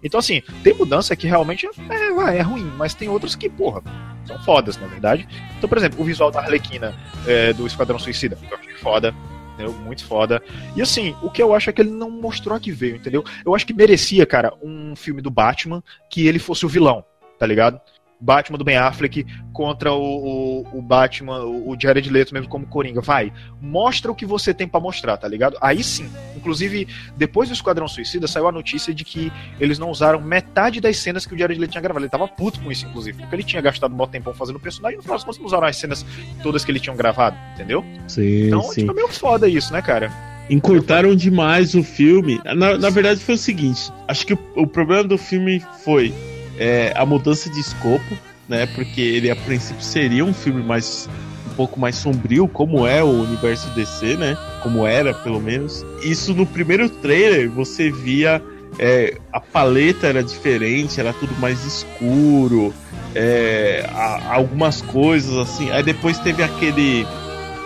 Então, 0.03 0.19
assim, 0.19 0.41
tem 0.63 0.73
mudança 0.73 1.15
que 1.15 1.27
realmente 1.27 1.67
é, 1.67 2.37
é 2.37 2.41
ruim, 2.41 2.71
mas 2.77 2.93
tem 2.93 3.09
outras 3.09 3.35
que, 3.35 3.49
porra, 3.49 3.81
são 4.25 4.39
fodas, 4.39 4.77
na 4.77 4.87
verdade. 4.87 5.27
Então, 5.57 5.67
por 5.67 5.77
exemplo, 5.77 5.99
o 6.01 6.03
visual 6.03 6.31
da 6.31 6.39
Arlequina 6.39 6.95
é, 7.27 7.53
do 7.53 7.65
Esquadrão 7.65 7.99
Suicida, 7.99 8.37
eu 8.49 8.57
achei 8.57 8.73
foda, 8.75 9.13
entendeu? 9.53 9.73
Muito 9.73 10.05
foda. 10.05 10.41
E 10.75 10.81
assim, 10.81 11.15
o 11.21 11.29
que 11.29 11.41
eu 11.41 11.53
acho 11.53 11.69
é 11.69 11.73
que 11.73 11.81
ele 11.81 11.91
não 11.91 12.09
mostrou 12.09 12.55
a 12.55 12.59
que 12.59 12.71
veio, 12.71 12.95
entendeu? 12.95 13.23
Eu 13.45 13.53
acho 13.53 13.65
que 13.65 13.73
merecia, 13.73 14.25
cara, 14.25 14.53
um 14.61 14.95
filme 14.95 15.21
do 15.21 15.29
Batman 15.29 15.83
que 16.09 16.27
ele 16.27 16.39
fosse 16.39 16.65
o 16.65 16.69
vilão, 16.69 17.03
tá 17.37 17.45
ligado? 17.45 17.79
Batman 18.19 18.57
do 18.57 18.63
Ben 18.63 18.77
Affleck 18.77 19.25
contra 19.53 19.93
o, 19.93 20.63
o, 20.73 20.79
o 20.79 20.81
Batman, 20.81 21.43
o 21.43 21.75
Jared 21.79 22.09
Leto 22.09 22.33
mesmo 22.33 22.49
como 22.49 22.65
Coringa. 22.65 23.01
Vai, 23.01 23.31
mostra 23.61 24.11
o 24.11 24.15
que 24.15 24.25
você 24.25 24.53
tem 24.53 24.67
pra 24.67 24.79
mostrar, 24.79 25.17
tá 25.17 25.27
ligado? 25.27 25.57
Aí 25.61 25.83
sim. 25.83 26.09
Inclusive, 26.35 26.87
depois 27.17 27.49
do 27.49 27.53
Esquadrão 27.53 27.87
Suicida, 27.87 28.27
saiu 28.27 28.47
a 28.47 28.51
notícia 28.51 28.93
de 28.93 29.03
que 29.03 29.31
eles 29.59 29.79
não 29.79 29.89
usaram 29.89 30.21
metade 30.21 30.79
das 30.81 30.97
cenas 30.97 31.25
que 31.25 31.33
o 31.33 31.37
Jared 31.37 31.59
Leto 31.59 31.71
tinha 31.71 31.81
gravado. 31.81 32.03
Ele 32.05 32.09
tava 32.11 32.27
puto 32.27 32.59
com 32.59 32.71
isso, 32.71 32.85
inclusive, 32.85 33.17
porque 33.17 33.35
ele 33.35 33.43
tinha 33.43 33.61
gastado 33.61 33.93
um 33.93 33.97
bom 33.97 34.07
tempão 34.07 34.33
fazendo 34.33 34.55
o 34.57 34.59
personagem 34.59 34.95
e 34.95 34.97
no 34.97 35.03
final 35.03 35.17
das 35.17 35.23
contas 35.23 35.39
não 35.39 35.45
usaram 35.45 35.67
as 35.67 35.75
cenas 35.77 36.05
todas 36.43 36.63
que 36.65 36.71
ele 36.71 36.79
tinha 36.79 36.95
gravado, 36.95 37.37
entendeu? 37.53 37.83
Sim, 38.07 38.47
Então, 38.47 38.61
sim. 38.63 38.81
tipo, 38.81 38.91
é 38.91 38.95
meio 38.95 39.07
foda 39.09 39.47
isso, 39.47 39.71
né, 39.73 39.81
cara? 39.81 40.11
Encurtaram 40.49 41.15
demais 41.15 41.75
o 41.75 41.83
filme. 41.83 42.41
Na, 42.43 42.77
na 42.77 42.89
verdade, 42.89 43.19
foi 43.19 43.35
o 43.35 43.37
seguinte: 43.37 43.91
acho 44.07 44.25
que 44.25 44.33
o, 44.33 44.39
o 44.55 44.65
problema 44.67 45.03
do 45.03 45.17
filme 45.17 45.63
foi 45.83 46.11
é, 46.59 46.93
a 46.95 47.05
mudança 47.05 47.49
de 47.49 47.59
escopo, 47.59 48.17
né? 48.47 48.67
Porque 48.75 49.01
ele 49.01 49.31
a 49.31 49.35
princípio 49.35 49.81
seria 49.83 50.23
um 50.25 50.33
filme 50.33 50.61
mais 50.61 51.09
um 51.51 51.55
pouco 51.55 51.79
mais 51.79 51.95
sombrio, 51.95 52.47
como 52.47 52.85
é 52.85 53.03
o 53.03 53.07
universo 53.23 53.67
DC, 53.71 54.15
né? 54.17 54.37
Como 54.61 54.85
era, 54.85 55.13
pelo 55.13 55.41
menos. 55.41 55.85
Isso 56.03 56.33
no 56.33 56.45
primeiro 56.45 56.87
trailer 56.89 57.49
você 57.49 57.89
via 57.91 58.41
é, 58.77 59.17
a 59.33 59.39
paleta 59.39 60.07
era 60.07 60.23
diferente, 60.23 60.99
era 60.99 61.11
tudo 61.13 61.33
mais 61.39 61.65
escuro, 61.65 62.73
é, 63.15 63.85
a- 63.93 64.33
algumas 64.35 64.81
coisas 64.81 65.35
assim. 65.37 65.69
Aí 65.71 65.81
depois 65.83 66.19
teve 66.19 66.43
aquele 66.43 67.05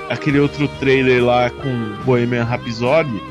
aquele 0.09 0.39
outro 0.39 0.67
trailer 0.79 1.23
lá 1.23 1.49
com 1.49 2.03
Bohemian 2.05 2.43
Rhapsody, 2.43 3.21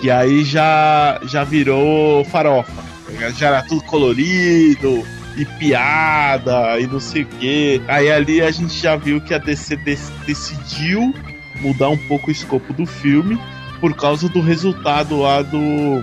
que 0.00 0.10
aí 0.10 0.42
já, 0.44 1.20
já 1.24 1.44
virou 1.44 2.24
farofa. 2.24 2.87
Tá? 3.16 3.30
Já 3.30 3.48
era 3.48 3.62
tudo 3.62 3.82
colorido 3.84 5.04
e 5.36 5.44
piada 5.44 6.78
e 6.80 6.86
não 6.86 7.00
sei 7.00 7.22
o 7.22 7.26
que. 7.26 7.82
Aí 7.88 8.10
ali 8.10 8.40
a 8.42 8.50
gente 8.50 8.74
já 8.74 8.96
viu 8.96 9.20
que 9.20 9.34
a 9.34 9.38
DC 9.38 9.76
dec- 9.76 10.00
decidiu 10.26 11.14
mudar 11.60 11.88
um 11.88 11.96
pouco 12.08 12.28
o 12.28 12.30
escopo 12.30 12.72
do 12.72 12.86
filme 12.86 13.38
por 13.80 13.94
causa 13.94 14.28
do 14.28 14.40
resultado 14.40 15.20
lá 15.20 15.42
do, 15.42 16.02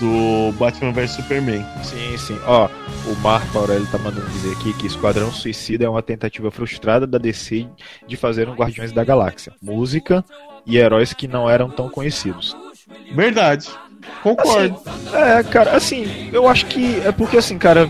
do 0.00 0.52
Batman 0.58 0.92
vs 0.92 1.10
Superman. 1.12 1.64
Sim, 1.82 2.16
sim. 2.16 2.38
Ó, 2.46 2.68
o 3.06 3.14
Marco 3.20 3.58
Aurélio 3.58 3.86
tá 3.86 3.98
mandando 3.98 4.28
dizer 4.30 4.52
aqui 4.52 4.72
que 4.74 4.86
Esquadrão 4.86 5.32
Suicida 5.32 5.84
é 5.84 5.88
uma 5.88 6.02
tentativa 6.02 6.50
frustrada 6.50 7.06
da 7.06 7.18
DC 7.18 7.66
de 8.06 8.16
fazer 8.16 8.48
um 8.48 8.54
Guardiões 8.54 8.92
da 8.92 9.02
Galáxia. 9.02 9.52
Música 9.60 10.24
e 10.64 10.76
heróis 10.76 11.12
que 11.12 11.26
não 11.26 11.48
eram 11.50 11.68
tão 11.70 11.88
conhecidos. 11.88 12.56
Verdade. 13.12 13.68
Concordo. 14.22 14.80
É, 15.12 15.42
cara, 15.44 15.76
assim, 15.76 16.30
eu 16.32 16.48
acho 16.48 16.66
que 16.66 17.00
é 17.04 17.12
porque 17.12 17.36
assim, 17.36 17.58
cara, 17.58 17.88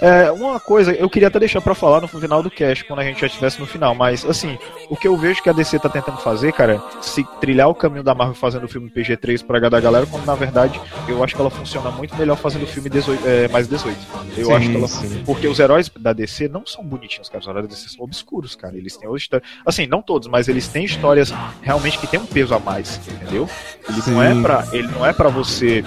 é, 0.00 0.30
uma 0.30 0.58
coisa, 0.58 0.92
eu 0.92 1.08
queria 1.08 1.28
até 1.28 1.38
deixar 1.38 1.60
pra 1.60 1.74
falar 1.74 2.00
no 2.00 2.08
final 2.08 2.42
do 2.42 2.50
cast, 2.50 2.84
quando 2.84 3.00
a 3.00 3.04
gente 3.04 3.20
já 3.20 3.26
estivesse 3.26 3.60
no 3.60 3.66
final, 3.66 3.94
mas 3.94 4.24
assim, 4.24 4.58
o 4.88 4.96
que 4.96 5.06
eu 5.06 5.16
vejo 5.16 5.42
que 5.42 5.50
a 5.50 5.52
DC 5.52 5.78
tá 5.78 5.88
tentando 5.88 6.18
fazer, 6.18 6.52
cara, 6.52 6.82
se 7.00 7.24
trilhar 7.40 7.68
o 7.68 7.74
caminho 7.74 8.02
da 8.02 8.14
Marvel 8.14 8.34
fazendo 8.34 8.64
o 8.64 8.68
filme 8.68 8.90
PG-3 8.90 9.44
pra 9.44 9.58
agradar 9.58 9.78
a 9.78 9.82
galera, 9.82 10.06
quando 10.06 10.24
na 10.24 10.34
verdade 10.34 10.80
eu 11.08 11.22
acho 11.22 11.34
que 11.34 11.40
ela 11.40 11.50
funciona 11.50 11.90
muito 11.90 12.14
melhor 12.16 12.36
fazendo 12.36 12.62
o 12.62 12.66
filme 12.66 12.88
18, 12.88 13.26
é, 13.26 13.48
mais 13.48 13.68
18. 13.68 13.96
Eu 14.36 14.46
Sim, 14.46 14.52
acho 14.52 14.70
que 14.70 14.76
ela. 14.76 14.88
sim. 14.88 15.22
Porque 15.24 15.46
os 15.46 15.58
heróis 15.58 15.90
da 15.98 16.12
DC 16.12 16.48
não 16.48 16.64
são 16.66 16.84
bonitinhos, 16.84 17.28
cara, 17.28 17.40
os 17.40 17.46
heróis 17.46 17.68
da 17.68 17.74
DC 17.74 17.88
são 17.90 18.04
obscuros, 18.04 18.54
cara. 18.54 18.76
Eles 18.76 18.96
têm 18.96 19.08
outra 19.08 19.22
história. 19.22 19.44
Assim, 19.64 19.86
não 19.86 20.02
todos, 20.02 20.28
mas 20.28 20.48
eles 20.48 20.68
têm 20.68 20.84
histórias 20.84 21.32
realmente 21.62 21.98
que 21.98 22.06
têm 22.06 22.20
um 22.20 22.26
peso 22.26 22.54
a 22.54 22.58
mais, 22.58 23.00
entendeu? 23.08 23.48
Ele 23.88 24.02
não 24.06 24.22
é 24.22 24.34
Sim. 24.34 24.42
pra. 24.42 24.68
Ele 24.72 24.88
não 24.88 25.04
é 25.06 25.12
para 25.12 25.28
você. 25.28 25.84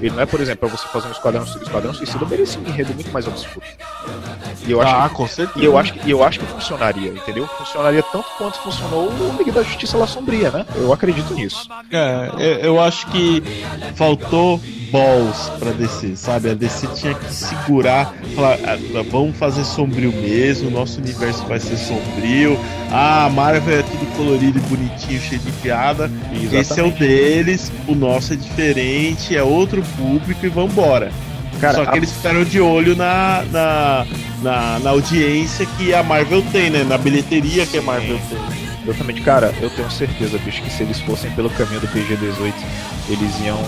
Ele 0.00 0.10
não 0.10 0.20
é, 0.20 0.26
por 0.26 0.40
exemplo, 0.40 0.68
pra 0.68 0.76
você 0.76 0.86
fazer 0.88 1.08
um 1.08 1.12
esquadrão, 1.12 1.42
esquadrão 1.42 1.94
suicida 1.94 2.24
merece 2.26 2.58
um 2.58 2.62
enredo 2.66 2.94
muito 2.94 3.10
mais 3.10 3.26
obscuro. 3.26 3.53
E 4.66 4.70
eu 4.72 4.80
acho 4.80 4.94
Ah, 4.94 5.08
que, 5.08 5.14
com 5.14 5.26
certeza. 5.28 5.58
E 5.60 5.64
eu 5.64 5.76
acho 5.78 5.92
que, 5.92 6.00
e 6.08 6.10
eu 6.10 6.24
acho 6.24 6.40
que 6.40 6.46
funcionaria, 6.46 7.10
entendeu? 7.10 7.46
Funcionaria 7.46 8.02
tanto 8.02 8.26
quanto 8.38 8.58
funcionou 8.60 9.08
o 9.10 9.34
Liga 9.38 9.52
da 9.52 9.62
Justiça 9.62 9.96
lá 9.98 10.06
sombria, 10.06 10.50
né? 10.50 10.64
Eu 10.76 10.92
acredito 10.92 11.34
nisso. 11.34 11.68
É, 11.90 12.30
eu, 12.38 12.58
eu 12.60 12.80
acho 12.80 13.06
que 13.08 13.42
faltou 13.94 14.60
balls 14.90 15.50
pra 15.58 15.72
DC, 15.72 16.16
sabe? 16.16 16.50
A 16.50 16.54
DC 16.54 16.86
tinha 16.94 17.14
que 17.14 17.32
segurar, 17.32 18.14
falar, 18.34 18.58
"Ah, 18.64 19.02
vamos 19.10 19.36
fazer 19.36 19.64
sombrio 19.64 20.12
mesmo, 20.12 20.70
nosso 20.70 20.98
universo 21.00 21.44
vai 21.46 21.58
ser 21.60 21.76
sombrio. 21.76 22.58
Ah, 22.90 23.24
a 23.26 23.30
Marvel 23.30 23.80
é 23.80 23.82
tudo 23.82 24.16
colorido 24.16 24.58
e 24.58 24.62
bonitinho, 24.62 25.20
cheio 25.20 25.40
de 25.40 25.50
piada. 25.52 26.04
Exatamente. 26.32 26.56
Esse 26.56 26.80
é 26.80 26.82
o 26.84 26.90
deles, 26.92 27.72
o 27.88 27.94
nosso 27.94 28.32
é 28.32 28.36
diferente, 28.36 29.36
é 29.36 29.42
outro 29.42 29.82
público 29.96 30.46
e 30.46 30.48
vambora. 30.48 31.10
Cara, 31.64 31.74
Só 31.76 31.84
que 31.86 31.90
a- 31.94 31.96
eles 31.96 32.12
ficaram 32.12 32.44
de 32.44 32.60
olho 32.60 32.94
na, 32.94 33.42
na, 33.50 34.06
na, 34.42 34.78
na 34.80 34.90
audiência 34.90 35.64
que 35.78 35.94
a 35.94 36.02
Marvel 36.02 36.42
tem, 36.52 36.68
né? 36.70 36.84
Na 36.84 36.98
bilheteria 36.98 37.64
que 37.66 37.78
a 37.78 37.82
Marvel 37.82 38.18
tem. 38.28 38.38
Exatamente, 38.86 39.22
cara, 39.22 39.54
eu 39.62 39.70
tenho 39.70 39.90
certeza, 39.90 40.36
bicho, 40.44 40.60
que 40.62 40.70
se 40.70 40.82
eles 40.82 41.00
fossem 41.00 41.30
pelo 41.30 41.48
caminho 41.50 41.80
do 41.80 41.88
PG-18, 41.88 42.52
eles 43.08 43.40
iam 43.46 43.58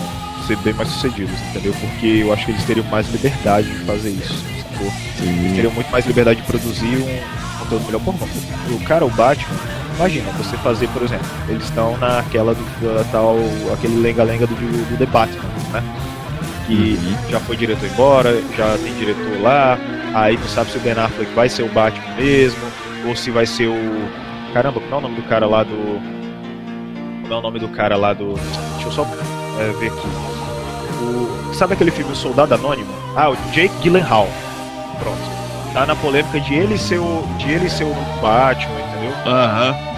ser 0.45 0.55
bem 0.57 0.73
mais 0.75 0.89
sucedidos, 0.89 1.33
entendeu? 1.49 1.73
Porque 1.81 2.05
eu 2.23 2.31
acho 2.31 2.45
que 2.45 2.51
eles 2.51 2.63
teriam 2.65 2.85
mais 2.85 3.09
liberdade 3.11 3.67
de 3.67 3.79
fazer 3.85 4.09
isso, 4.11 4.43
sacou? 4.71 4.93
Eles 5.21 5.53
teriam 5.55 5.73
muito 5.73 5.89
mais 5.91 6.05
liberdade 6.05 6.39
de 6.41 6.45
produzir 6.45 6.85
um 6.97 7.59
conteúdo 7.59 7.85
melhor. 7.87 8.01
Pô, 8.01 8.11
o 8.11 8.79
cara, 8.85 9.03
o 9.05 9.09
Batman, 9.09 9.55
imagina, 9.95 10.29
você 10.37 10.55
fazer, 10.57 10.87
por 10.89 11.01
exemplo, 11.01 11.25
eles 11.49 11.63
estão 11.63 11.97
naquela 11.97 12.53
do, 12.53 12.95
da 12.95 13.03
tal, 13.05 13.37
aquele 13.73 13.95
lenga-lenga 13.99 14.45
do, 14.45 14.53
do 14.55 14.97
The 14.99 15.05
Batman, 15.07 15.49
né? 15.73 15.83
Que 16.67 16.97
já 17.29 17.39
foi 17.39 17.55
diretor 17.55 17.87
embora, 17.87 18.41
já 18.57 18.77
tem 18.77 18.93
diretor 18.95 19.41
lá, 19.41 19.77
aí 20.13 20.37
tu 20.37 20.47
sabe 20.47 20.69
se 20.69 20.77
o 20.77 20.81
Ben 20.81 20.91
Affleck 20.93 21.33
vai 21.33 21.47
ser 21.47 21.63
o 21.63 21.69
Batman 21.69 22.15
mesmo, 22.15 22.61
ou 23.07 23.15
se 23.15 23.31
vai 23.31 23.45
ser 23.45 23.67
o. 23.67 24.53
Caramba, 24.53 24.79
como 24.81 24.93
é 24.93 24.97
o 24.97 25.01
nome 25.01 25.15
do 25.15 25.23
cara 25.23 25.47
lá 25.47 25.63
do. 25.63 26.01
Como 27.21 27.33
é 27.33 27.37
o 27.37 27.41
nome 27.41 27.59
do 27.59 27.69
cara 27.69 27.95
lá 27.95 28.13
do. 28.13 28.33
Deixa 28.73 28.87
eu 28.87 28.91
só 28.91 29.07
é, 29.59 29.71
ver 29.79 29.87
aqui. 29.87 30.07
O... 31.01 31.53
Sabe 31.53 31.73
aquele 31.73 31.91
filme 31.91 32.11
O 32.11 32.15
Soldado 32.15 32.53
Anônimo? 32.53 32.91
Ah, 33.15 33.29
o 33.29 33.35
Jake 33.51 33.73
Gyllenhaal. 33.81 34.27
Pronto. 34.99 35.37
Tá 35.73 35.85
na 35.85 35.95
polêmica 35.95 36.39
de 36.39 36.53
ele 36.53 36.77
ser 36.77 36.99
o. 36.99 37.23
de 37.37 37.51
ele 37.51 37.69
ser 37.69 37.85
o 37.85 37.93
Batman, 38.21 38.79
entendeu? 38.81 39.13
Aham. 39.25 39.69
Então, 39.69 39.96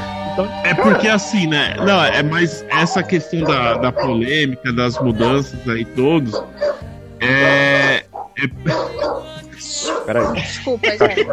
É 0.63 0.73
porque 0.73 1.07
assim, 1.07 1.47
né? 1.47 1.75
Não, 1.85 2.03
é 2.03 2.21
mais 2.23 2.65
essa 2.69 3.01
questão 3.03 3.41
da, 3.43 3.75
da 3.75 3.91
polêmica, 3.91 4.71
das 4.73 4.97
mudanças 4.99 5.67
aí 5.67 5.85
todos. 5.85 6.41
É. 7.19 8.03
Peraí. 10.05 10.33
Desculpa, 10.33 10.87
gente. 10.89 11.27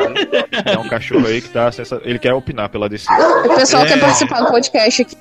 É 0.64 0.78
um 0.78 0.88
cachorro 0.88 1.26
aí 1.26 1.40
que 1.40 1.48
tá. 1.48 1.70
sensa- 1.72 2.00
Ele 2.04 2.18
quer 2.18 2.32
opinar 2.34 2.68
pela 2.68 2.88
DC. 2.88 3.06
O 3.46 3.54
pessoal 3.54 3.84
É. 3.84 3.86
quer 3.88 4.00
participar 4.00 4.40
do 4.40 4.50
podcast 4.50 5.02
aqui. 5.02 5.16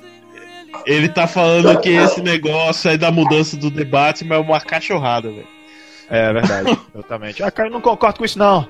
Ele 0.84 1.08
tá 1.08 1.26
falando 1.26 1.78
que 1.80 1.88
esse 1.90 2.20
negócio 2.20 2.90
aí 2.90 2.98
da 2.98 3.10
mudança 3.10 3.56
do 3.56 3.70
debate 3.70 4.30
é 4.30 4.38
uma 4.38 4.60
cachorrada, 4.60 5.28
velho. 5.30 5.46
É 6.10 6.32
verdade, 6.32 6.78
exatamente. 6.94 7.42
Ah, 7.42 7.50
cara, 7.50 7.68
eu 7.68 7.72
não 7.72 7.80
concordo 7.80 8.18
com 8.18 8.24
isso, 8.24 8.38
não. 8.38 8.68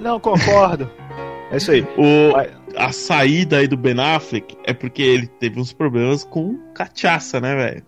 Não 0.00 0.18
concordo. 0.20 0.90
É 1.50 1.56
isso 1.56 1.70
aí. 1.70 1.82
O, 1.96 2.34
a 2.76 2.92
saída 2.92 3.58
aí 3.58 3.66
do 3.66 3.76
Ben 3.76 3.98
Affleck 3.98 4.56
é 4.64 4.74
porque 4.74 5.02
ele 5.02 5.26
teve 5.26 5.58
uns 5.58 5.72
problemas 5.72 6.24
com 6.24 6.58
cachaça, 6.74 7.40
né, 7.40 7.54
velho? 7.54 7.86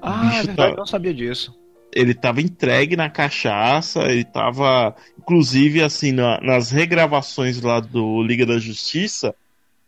Ah, 0.00 0.38
é 0.38 0.42
verdade, 0.44 0.72
eu 0.72 0.76
não 0.76 0.86
sabia 0.86 1.12
disso. 1.12 1.58
Ele 1.92 2.14
tava 2.14 2.40
entregue 2.40 2.96
na 2.96 3.10
cachaça, 3.10 4.02
ele 4.04 4.24
tava, 4.24 4.94
inclusive, 5.18 5.82
assim, 5.82 6.12
na- 6.12 6.40
nas 6.40 6.70
regravações 6.70 7.60
lá 7.60 7.80
do 7.80 8.22
Liga 8.22 8.46
da 8.46 8.58
Justiça, 8.58 9.34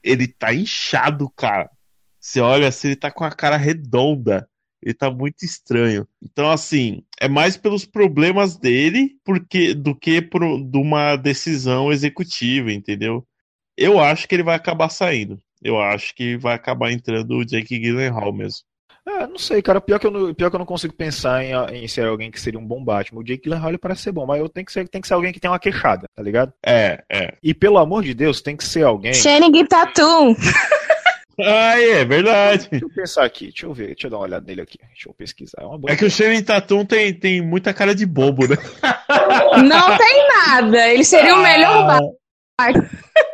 ele 0.03 0.27
tá 0.27 0.53
inchado, 0.53 1.31
cara. 1.31 1.71
Você 2.19 2.41
olha 2.41 2.69
assim, 2.69 2.89
ele 2.89 2.97
tá 2.97 3.11
com 3.11 3.25
a 3.25 3.31
cara 3.31 3.57
redonda. 3.57 4.49
Ele 4.83 4.95
tá 4.95 5.11
muito 5.11 5.45
estranho. 5.45 6.07
Então, 6.21 6.51
assim, 6.51 7.03
é 7.21 7.29
mais 7.29 7.57
pelos 7.57 7.85
problemas 7.85 8.57
dele 8.57 9.17
porque 9.25 9.75
do 9.75 9.95
que 9.95 10.21
por 10.21 10.41
de 10.41 10.79
uma 10.79 11.17
decisão 11.17 11.93
executiva, 11.93 12.73
entendeu? 12.73 13.25
Eu 13.77 14.01
acho 14.01 14.27
que 14.29 14.35
ele 14.35 14.43
vai 14.43 14.57
acabar 14.57 14.89
saindo. 14.89 15.41
Eu 15.63 15.81
acho 15.81 16.15
que 16.15 16.37
vai 16.37 16.55
acabar 16.55 16.91
entrando 16.91 17.37
o 17.37 17.45
Jake 17.45 17.79
Gyllenhaal 17.79 18.33
mesmo. 18.33 18.63
É, 19.07 19.27
não 19.27 19.39
sei, 19.39 19.61
cara. 19.61 19.81
Pior 19.81 19.99
que 19.99 20.07
eu 20.07 20.11
não, 20.11 20.35
pior 20.35 20.49
que 20.49 20.57
eu 20.57 20.59
não 20.59 20.67
consigo 20.67 20.95
pensar 20.95 21.45
em, 21.45 21.53
em 21.85 21.89
ser 21.89 22.07
alguém 22.07 22.31
que 22.31 22.41
seria 22.41 22.59
um 22.59 22.67
bom 22.67 22.85
Batman. 22.85 23.21
O 23.21 23.25
Jake 23.25 23.43
Gyllenhaal 23.43 23.71
ele 23.71 23.79
parece 23.79 24.03
ser 24.03 24.13
bom, 24.13 24.27
mas 24.27 24.41
eu 24.41 24.49
tenho 24.49 24.65
que 24.65 24.73
ser, 24.73 24.89
tem 24.89 25.01
que 25.01 25.09
ser 25.09 25.15
alguém 25.15 25.33
que 25.33 25.41
tem 25.41 25.51
uma 25.51 25.59
queixada, 25.59 26.07
tá 26.15 26.23
ligado? 26.23 26.53
É, 26.65 27.03
é. 27.11 27.35
E 27.43 27.53
pelo 27.53 27.79
amor 27.79 28.05
de 28.05 28.15
Deus, 28.15 28.41
tem 28.41 28.57
que 28.57 28.65
ser 28.65 28.85
alguém. 28.85 29.15
Channing 29.15 29.65
Tatum. 29.67 30.35
Ah, 31.41 31.81
é 31.81 32.05
verdade. 32.05 32.69
Deixa 32.71 32.85
eu 32.85 32.91
pensar 32.91 33.25
aqui, 33.25 33.47
deixa 33.47 33.67
eu 33.67 33.73
ver, 33.73 33.87
deixa 33.89 34.07
eu 34.07 34.11
dar 34.11 34.19
uma 34.19 34.25
olhada 34.25 34.47
nele 34.47 34.61
aqui. 34.61 34.79
Deixa 34.89 35.09
eu 35.09 35.15
pesquisar. 35.15 35.63
É 35.63 35.65
uma 35.65 35.79
boa 35.79 35.93
É 35.93 35.97
que 35.97 36.05
o 36.05 36.11
Shannon 36.11 36.43
Tatum 36.43 36.85
tem, 36.85 37.13
tem 37.15 37.41
muita 37.41 37.73
cara 37.73 37.95
de 37.95 38.07
bobo, 38.07 38.47
né? 38.47 38.57
Não 39.67 39.97
tem 39.97 40.29
nada. 40.29 40.89
Ele 40.89 41.05
seria 41.05 41.35
o 41.35 41.43
melhor. 41.43 41.99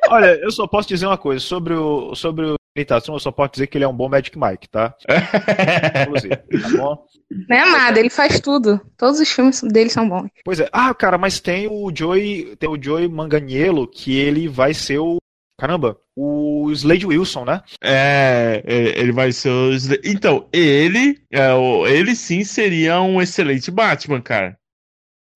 Olha, 0.09 0.39
eu 0.41 0.51
só 0.51 0.67
posso 0.67 0.89
dizer 0.89 1.07
uma 1.07 1.19
coisa 1.19 1.41
sobre 1.41 1.75
o 1.75 2.15
sobre 2.15 2.47
o 2.47 2.59
Tatum, 2.87 3.15
eu 3.15 3.19
só 3.19 3.33
posso 3.33 3.53
dizer 3.53 3.67
que 3.67 3.77
ele 3.77 3.85
é 3.85 3.89
um 3.89 3.97
bom 3.97 4.09
Magic 4.09 4.39
Mike, 4.39 4.69
tá? 4.69 4.95
Inclusive, 6.07 6.37
tá 6.37 6.69
bom? 6.77 7.05
Não 7.49 7.57
é 7.57 7.71
nada, 7.73 7.99
ele 7.99 8.09
faz 8.11 8.41
tudo. 8.41 8.81
Todos 8.97 9.21
os 9.21 9.31
filmes 9.31 9.61
dele 9.63 9.91
são 9.91 10.09
bons. 10.09 10.29
Pois 10.45 10.61
é. 10.61 10.69
Ah, 10.73 10.95
cara, 10.95 11.19
mas 11.19 11.41
tem 11.41 11.67
o 11.67 11.91
Joey, 11.95 12.57
tem 12.57 12.69
o 12.69 12.81
Joey 12.81 13.09
Manganiello 13.09 13.87
que 13.87 14.17
ele 14.17 14.49
vai 14.49 14.73
ser 14.73 14.99
o 14.99 15.19
caramba, 15.59 15.99
o 16.17 16.71
Slade 16.73 17.07
Wilson, 17.07 17.45
né? 17.45 17.63
É, 17.83 18.63
é, 18.65 19.01
ele 19.01 19.13
vai 19.13 19.33
ser 19.33 19.51
o. 19.51 19.73
Sla- 19.75 19.99
Então, 20.05 20.49
ele, 20.53 21.21
é, 21.31 21.49
ele 21.91 22.15
sim 22.15 22.45
seria 22.45 23.01
um 23.01 23.21
excelente 23.21 23.71
Batman, 23.71 24.21
cara. 24.23 24.59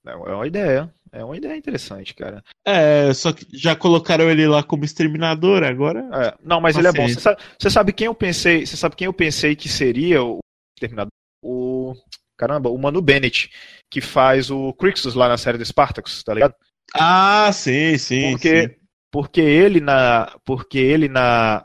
É 0.06 0.14
uma 0.14 0.46
ideia. 0.46 0.92
É 1.14 1.22
uma 1.22 1.36
ideia 1.36 1.54
interessante, 1.56 2.14
cara. 2.14 2.42
É, 2.66 3.12
só 3.12 3.32
que 3.34 3.46
já 3.52 3.76
colocaram 3.76 4.30
ele 4.30 4.46
lá 4.46 4.62
como 4.62 4.84
exterminador 4.84 5.62
agora. 5.62 6.08
É, 6.12 6.34
não, 6.42 6.58
mas 6.58 6.76
ele 6.76 6.88
é 6.88 6.92
bom. 6.92 7.06
Você 7.06 7.20
sabe, 7.20 7.42
você 7.58 7.70
sabe 7.70 7.92
quem 7.92 8.06
eu 8.06 8.14
pensei? 8.14 8.64
Você 8.64 8.76
sabe 8.78 8.96
quem 8.96 9.04
eu 9.04 9.12
pensei 9.12 9.54
que 9.54 9.68
seria 9.68 10.22
o 10.22 10.38
Terminador? 10.80 11.10
O 11.44 11.94
caramba, 12.38 12.70
o 12.70 12.78
Manu 12.78 13.02
Bennett, 13.02 13.50
que 13.90 14.00
faz 14.00 14.50
o 14.50 14.72
Crixus 14.72 15.14
lá 15.14 15.28
na 15.28 15.36
série 15.36 15.58
do 15.58 15.64
Spartacus, 15.64 16.22
tá 16.24 16.32
ligado? 16.32 16.54
Ah, 16.94 17.50
sim, 17.52 17.98
sim. 17.98 18.30
Porque 18.30 18.68
sim. 18.68 18.74
Porque 19.12 19.40
ele 19.42 19.80
na 19.80 20.34
porque 20.44 20.78
ele 20.78 21.06
na 21.06 21.64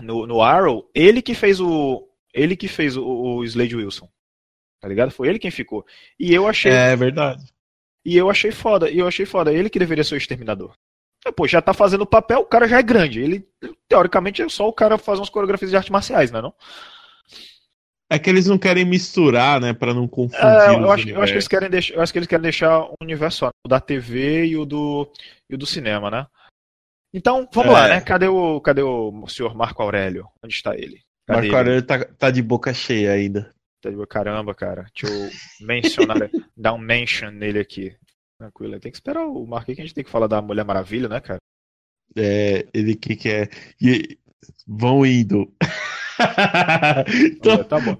no, 0.00 0.26
no 0.26 0.40
Arrow, 0.40 0.88
ele 0.94 1.20
que 1.20 1.34
fez 1.34 1.60
o 1.60 2.08
ele 2.32 2.56
que 2.56 2.68
fez 2.68 2.96
o, 2.96 3.04
o 3.04 3.44
Slade 3.44 3.76
Wilson. 3.76 4.08
Tá 4.80 4.88
ligado? 4.88 5.10
Foi 5.10 5.28
ele 5.28 5.38
quem 5.38 5.50
ficou. 5.50 5.84
E 6.18 6.32
eu 6.32 6.48
achei 6.48 6.72
É 6.72 6.96
verdade. 6.96 7.44
E 8.04 8.16
eu 8.16 8.30
achei 8.30 8.50
foda, 8.50 8.88
e 8.88 8.98
eu 8.98 9.06
achei 9.06 9.26
foda. 9.26 9.52
Ele 9.52 9.68
que 9.68 9.78
deveria 9.78 10.04
ser 10.04 10.14
o 10.14 10.16
exterminador. 10.16 10.72
É, 11.26 11.30
Pô, 11.30 11.46
já 11.46 11.60
tá 11.60 11.74
fazendo 11.74 12.02
o 12.02 12.06
papel, 12.06 12.40
o 12.40 12.46
cara 12.46 12.66
já 12.66 12.78
é 12.78 12.82
grande. 12.82 13.20
Ele, 13.20 13.46
teoricamente, 13.86 14.40
é 14.40 14.48
só 14.48 14.66
o 14.66 14.72
cara 14.72 14.96
fazer 14.96 15.20
umas 15.20 15.28
coreografias 15.28 15.70
de 15.70 15.76
artes 15.76 15.90
marciais, 15.90 16.30
né? 16.30 16.40
Não? 16.40 16.54
É 18.12 18.18
que 18.18 18.28
eles 18.28 18.46
não 18.46 18.58
querem 18.58 18.84
misturar, 18.84 19.60
né? 19.60 19.72
Pra 19.72 19.94
não 19.94 20.08
confundir. 20.08 20.44
É, 20.44 20.74
eu, 20.74 20.80
os 20.82 20.90
acho, 20.90 21.08
eu 21.10 21.22
acho 21.22 21.32
que 21.32 21.36
eles 21.36 21.48
querem 21.48 21.70
deixar, 21.70 21.94
eu 21.94 22.02
acho 22.02 22.12
que 22.12 22.18
eles 22.18 22.28
querem 22.28 22.42
deixar 22.42 22.80
o 22.80 22.94
universo 23.00 23.38
só, 23.38 23.50
o 23.64 23.68
da 23.68 23.80
TV 23.80 24.46
e 24.46 24.56
o 24.56 24.64
do, 24.64 25.08
e 25.48 25.54
o 25.54 25.58
do 25.58 25.64
cinema, 25.66 26.10
né? 26.10 26.26
Então, 27.14 27.48
vamos 27.52 27.70
É. 27.70 27.74
lá, 27.74 27.88
né? 27.88 28.00
Cadê 28.00 28.26
o, 28.26 28.60
cadê 28.60 28.82
o 28.82 29.26
senhor 29.28 29.54
Marco 29.54 29.80
Aurélio? 29.82 30.28
Onde 30.44 30.54
está 30.54 30.74
ele? 30.76 31.00
Cadê 31.26 31.42
Marco 31.48 31.56
Aurélio 31.56 31.82
tá, 31.82 32.04
tá 32.04 32.30
de 32.30 32.42
boca 32.42 32.74
cheia 32.74 33.12
ainda. 33.12 33.52
Tá 33.80 33.90
de- 33.90 34.06
Caramba, 34.06 34.54
cara. 34.54 34.86
Deixa 34.94 35.14
eu 35.16 35.30
mencionar, 35.66 36.16
dar 36.56 36.72
um 36.74 36.78
mention 36.78 37.30
nele 37.30 37.60
aqui. 37.60 37.96
Tranquilo. 38.38 38.78
Tem 38.80 38.90
que 38.90 38.96
esperar 38.96 39.24
o 39.26 39.46
Marquinhos 39.46 39.76
que 39.76 39.82
a 39.82 39.84
gente 39.84 39.94
tem 39.94 40.04
que 40.04 40.10
falar 40.10 40.26
da 40.26 40.42
Mulher 40.42 40.64
Maravilha, 40.64 41.08
né, 41.08 41.20
cara? 41.20 41.38
É, 42.16 42.66
ele 42.74 42.94
que 42.96 43.14
quer. 43.14 43.50
E 43.80 44.18
vão 44.66 45.06
indo. 45.06 45.52
então, 47.08 47.64
tá 47.64 47.80
bom. 47.80 47.96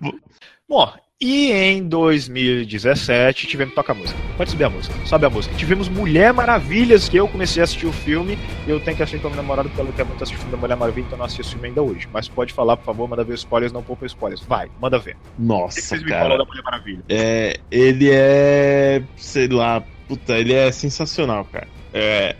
Bom, 0.68 0.92
e 1.22 1.52
em 1.52 1.86
2017 1.86 3.46
tivemos. 3.46 3.74
Toca 3.74 3.92
a 3.92 3.94
música. 3.94 4.18
Pode 4.38 4.50
subir 4.50 4.64
a 4.64 4.70
música. 4.70 4.94
Sobe 5.04 5.26
a 5.26 5.28
música. 5.28 5.54
Tivemos 5.54 5.86
Mulher 5.86 6.32
Maravilhas, 6.32 7.10
que 7.10 7.18
eu 7.18 7.28
comecei 7.28 7.60
a 7.60 7.64
assistir 7.64 7.84
o 7.84 7.92
filme. 7.92 8.38
Eu 8.66 8.80
tenho 8.80 8.96
que 8.96 9.02
assistir 9.02 9.20
com 9.20 9.26
a 9.28 9.30
minha 9.30 9.42
namorada 9.42 9.68
porque 9.68 9.82
ela 9.82 9.92
quer 9.92 10.06
muito 10.06 10.22
assistir 10.22 10.36
o 10.36 10.38
filme 10.38 10.52
da 10.52 10.56
Mulher 10.56 10.76
Maravilha, 10.76 11.04
então 11.04 11.16
eu 11.16 11.18
não 11.18 11.26
assisti 11.26 11.42
o 11.42 11.44
filme 11.44 11.68
ainda 11.68 11.82
hoje. 11.82 12.08
Mas 12.10 12.26
pode 12.26 12.54
falar, 12.54 12.78
por 12.78 12.86
favor, 12.86 13.06
manda 13.06 13.22
ver 13.22 13.34
spoilers, 13.34 13.70
não 13.70 13.82
poupa 13.82 14.06
spoilers. 14.06 14.40
Vai, 14.46 14.70
manda 14.80 14.98
ver. 14.98 15.12
O 15.12 15.14
que 15.14 15.42
Nossa, 15.42 15.78
vocês 15.78 16.02
me 16.02 16.08
cara. 16.08 16.22
falam 16.22 16.38
da 16.38 16.44
Mulher 16.46 16.62
Maravilha? 16.62 17.04
É, 17.10 17.60
ele 17.70 18.08
é. 18.10 19.02
Sei 19.18 19.46
lá, 19.48 19.82
puta, 20.08 20.38
ele 20.38 20.54
é 20.54 20.72
sensacional, 20.72 21.44
cara. 21.52 21.68
É, 21.92 22.34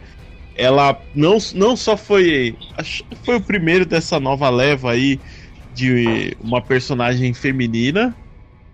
ela 0.55 0.99
não, 1.15 1.37
não 1.55 1.77
só 1.77 1.99
foi. 1.99 2.57
acho 2.79 3.05
que 3.05 3.17
Foi 3.17 3.37
o 3.37 3.43
primeiro 3.43 3.85
dessa 3.85 4.19
nova 4.19 4.49
leva 4.49 4.93
aí 4.93 5.21
de 5.81 6.37
uma 6.41 6.61
personagem 6.63 7.33
feminina, 7.33 8.15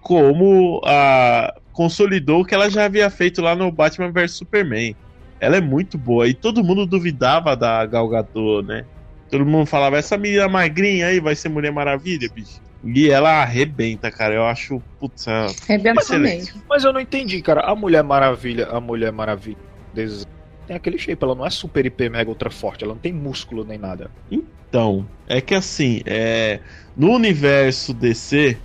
como 0.00 0.80
a. 0.84 1.52
Consolidou 1.72 2.40
o 2.40 2.44
que 2.44 2.54
ela 2.54 2.70
já 2.70 2.86
havia 2.86 3.10
feito 3.10 3.42
lá 3.42 3.54
no 3.54 3.70
Batman 3.70 4.10
vs 4.10 4.38
Superman. 4.38 4.96
Ela 5.38 5.58
é 5.58 5.60
muito 5.60 5.98
boa 5.98 6.26
e 6.26 6.32
todo 6.32 6.64
mundo 6.64 6.86
duvidava 6.86 7.54
da 7.54 7.84
Gal 7.84 8.08
Gadot, 8.08 8.66
né? 8.66 8.86
Todo 9.30 9.44
mundo 9.44 9.66
falava, 9.66 9.98
essa 9.98 10.16
menina 10.16 10.48
magrinha 10.48 11.08
aí 11.08 11.20
vai 11.20 11.36
ser 11.36 11.50
Mulher 11.50 11.70
Maravilha, 11.72 12.30
bicho. 12.34 12.62
E 12.82 13.10
ela 13.10 13.42
arrebenta, 13.42 14.10
cara. 14.10 14.34
Eu 14.34 14.46
acho, 14.46 14.82
putz, 14.98 15.26
é 15.26 15.46
Arrebenta 15.68 16.00
excelente. 16.00 16.52
Mas 16.66 16.82
eu 16.82 16.94
não 16.94 17.00
entendi, 17.00 17.42
cara. 17.42 17.60
A 17.60 17.74
Mulher 17.76 18.02
Maravilha, 18.02 18.68
a 18.68 18.80
Mulher 18.80 19.12
Maravilha 19.12 19.58
des- 19.92 20.22
tem 20.66 20.76
aquele 20.76 20.98
shape, 20.98 21.22
ela 21.22 21.34
não 21.34 21.46
é 21.46 21.50
super 21.50 21.86
hiper 21.86 22.10
mega 22.10 22.28
ultra 22.28 22.50
forte, 22.50 22.84
ela 22.84 22.94
não 22.94 23.00
tem 23.00 23.12
músculo 23.12 23.64
nem 23.64 23.78
nada. 23.78 24.10
Então, 24.30 25.06
é 25.26 25.40
que 25.40 25.54
assim, 25.54 26.00
é, 26.04 26.60
no 26.96 27.12
universo 27.12 27.94
DC, 27.94 28.58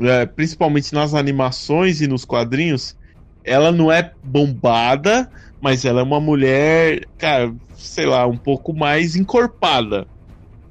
é, 0.00 0.26
principalmente 0.26 0.92
nas 0.92 1.14
animações 1.14 2.00
e 2.00 2.06
nos 2.06 2.24
quadrinhos, 2.24 2.96
ela 3.44 3.72
não 3.72 3.90
é 3.90 4.12
bombada, 4.22 5.30
mas 5.60 5.84
ela 5.84 6.00
é 6.00 6.02
uma 6.04 6.20
mulher, 6.20 7.06
cara, 7.16 7.54
sei 7.74 8.06
lá, 8.06 8.26
um 8.26 8.36
pouco 8.36 8.74
mais 8.74 9.16
encorpada. 9.16 10.06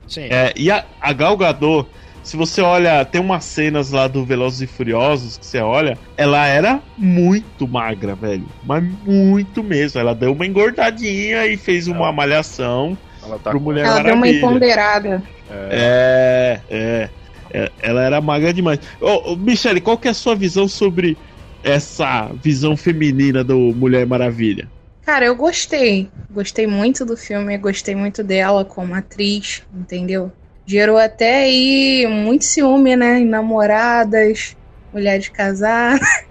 Sim. 0.07 0.27
É, 0.30 0.53
e 0.56 0.72
a, 0.72 0.85
a 1.02 1.11
Gal 1.14 1.35
Gadot, 1.35 1.89
se 2.27 2.35
você 2.35 2.61
olha, 2.61 3.05
tem 3.05 3.21
umas 3.21 3.45
cenas 3.45 3.91
lá 3.91 4.05
do 4.05 4.25
Velozes 4.25 4.61
e 4.61 4.67
Furiosos 4.67 5.37
que 5.37 5.45
você 5.45 5.59
olha, 5.59 5.97
ela 6.17 6.45
era 6.45 6.81
muito 6.97 7.65
magra, 7.65 8.15
velho. 8.15 8.45
Mas 8.65 8.83
muito 9.05 9.63
mesmo. 9.63 9.99
Ela 9.99 10.13
deu 10.13 10.33
uma 10.33 10.45
engordadinha 10.45 11.47
e 11.47 11.55
fez 11.55 11.87
uma 11.87 12.11
malhação 12.11 12.97
Ela 13.23 13.39
tá 13.39 13.51
pro 13.51 13.61
Mulher 13.61 13.85
Ela 13.85 14.03
deu 14.03 14.13
uma 14.13 14.25
Maravilha. 14.25 14.37
empoderada. 14.45 15.23
É, 15.49 16.59
é, 16.69 17.09
é, 17.51 17.71
Ela 17.81 18.03
era 18.03 18.19
magra 18.19 18.53
demais. 18.53 18.81
Ô, 18.99 19.31
ô, 19.31 19.35
Michele, 19.37 19.79
qual 19.79 19.97
que 19.97 20.09
é 20.09 20.11
a 20.11 20.13
sua 20.13 20.35
visão 20.35 20.67
sobre 20.67 21.17
essa 21.63 22.29
visão 22.43 22.75
feminina 22.75 23.41
do 23.41 23.57
Mulher 23.73 24.05
Maravilha? 24.05 24.67
Cara, 25.05 25.25
eu 25.25 25.35
gostei. 25.37 26.09
Gostei 26.29 26.67
muito 26.67 27.05
do 27.05 27.15
filme, 27.15 27.57
gostei 27.57 27.95
muito 27.95 28.21
dela 28.21 28.65
como 28.65 28.93
atriz, 28.93 29.63
entendeu? 29.73 30.29
Gerou 30.68 30.98
até 30.98 31.44
aí 31.44 32.06
muito 32.07 32.44
ciúme, 32.44 32.95
né? 32.98 33.19
Em 33.19 33.26
namoradas, 33.26 34.56
mulheres 34.91 35.30
casadas. 35.30 35.99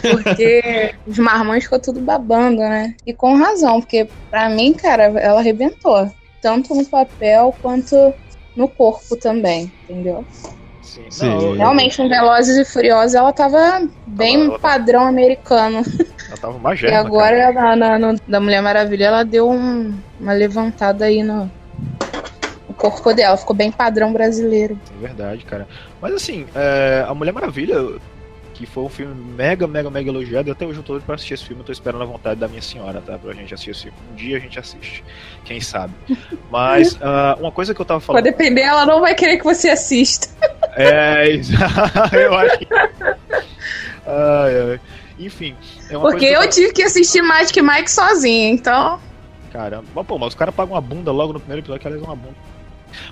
Porque 0.00 0.92
os 1.06 1.18
marmães 1.18 1.64
ficou 1.64 1.80
tudo 1.80 2.00
babando, 2.00 2.58
né? 2.58 2.94
E 3.06 3.12
com 3.12 3.34
razão, 3.36 3.80
porque 3.80 4.10
pra 4.30 4.48
mim, 4.48 4.74
cara, 4.74 5.04
ela 5.20 5.38
arrebentou. 5.40 6.10
Tanto 6.40 6.74
no 6.74 6.84
papel 6.88 7.56
quanto 7.60 7.94
no 8.56 8.68
corpo 8.68 9.16
também, 9.16 9.72
entendeu? 9.88 10.26
Sim. 10.80 11.08
Não, 11.22 11.52
Realmente, 11.54 12.02
no 12.02 12.08
Velozes 12.08 12.56
e 12.56 12.64
Furiosos, 12.64 13.14
ela 13.14 13.32
tava 13.32 13.80
bem 14.06 14.34
ela 14.36 14.46
tava- 14.46 14.58
padrão 14.58 15.06
americano. 15.06 15.82
Ela 16.28 16.38
tava 16.38 16.56
uma 16.56 16.74
E 16.74 16.76
germa, 16.76 16.98
agora, 16.98 17.52
na, 17.52 17.76
na- 17.76 17.98
no- 17.98 18.18
da 18.26 18.40
Mulher 18.40 18.60
Maravilha, 18.62 19.06
ela 19.06 19.24
deu 19.24 19.48
um- 19.48 19.98
uma 20.18 20.32
levantada 20.32 21.04
aí 21.06 21.22
no 21.22 21.50
corpo 22.90 23.12
dela. 23.14 23.36
Ficou 23.36 23.54
bem 23.54 23.70
padrão 23.70 24.12
brasileiro. 24.12 24.78
É 24.96 25.00
verdade, 25.00 25.44
cara. 25.44 25.66
Mas 26.00 26.14
assim, 26.14 26.46
é, 26.54 27.04
A 27.08 27.14
Mulher 27.14 27.32
Maravilha, 27.32 27.76
que 28.54 28.66
foi 28.66 28.84
um 28.84 28.88
filme 28.88 29.14
mega, 29.14 29.66
mega, 29.66 29.90
mega 29.90 30.08
elogiado, 30.08 30.48
e 30.48 30.52
até 30.52 30.64
hoje 30.64 30.78
eu 30.78 30.82
tô 30.82 30.92
doido 30.94 31.04
pra 31.04 31.14
assistir 31.16 31.34
esse 31.34 31.44
filme, 31.44 31.62
eu 31.62 31.66
tô 31.66 31.72
esperando 31.72 32.02
a 32.02 32.06
vontade 32.06 32.38
da 32.38 32.46
minha 32.46 32.62
senhora, 32.62 33.02
tá? 33.04 33.18
Pra 33.18 33.32
gente 33.32 33.52
assistir 33.52 33.70
esse 33.70 33.82
filme. 33.82 33.98
Um 34.12 34.14
dia 34.14 34.36
a 34.36 34.40
gente 34.40 34.58
assiste, 34.58 35.04
quem 35.44 35.60
sabe. 35.60 35.94
Mas 36.50 36.96
ah, 37.02 37.36
uma 37.40 37.50
coisa 37.50 37.74
que 37.74 37.80
eu 37.80 37.84
tava 37.84 38.00
falando. 38.00 38.22
depender, 38.22 38.62
ela 38.62 38.86
não 38.86 39.00
vai 39.00 39.14
querer 39.14 39.38
que 39.38 39.44
você 39.44 39.70
assista. 39.70 40.28
É, 40.76 41.26
eu 42.12 42.34
acho 42.34 42.58
que. 42.58 42.66
Ai, 44.04 44.72
ai. 44.72 44.80
Enfim, 45.20 45.54
é 45.88 45.96
Porque 45.96 46.26
que 46.26 46.32
eu 46.32 46.50
tive 46.50 46.72
que 46.72 46.82
assistir 46.82 47.22
Magic 47.22 47.62
Mike 47.62 47.88
sozinha, 47.88 48.50
então. 48.50 48.98
Caramba, 49.52 49.84
mas, 49.94 50.04
pô, 50.04 50.18
mas 50.18 50.30
os 50.30 50.34
caras 50.34 50.52
pagam 50.52 50.74
uma 50.74 50.80
bunda 50.80 51.12
logo 51.12 51.32
no 51.32 51.38
primeiro 51.38 51.60
episódio, 51.60 51.80
que 51.80 51.86
aliás 51.86 52.02
é 52.02 52.06
uma 52.06 52.16
bunda. 52.16 52.34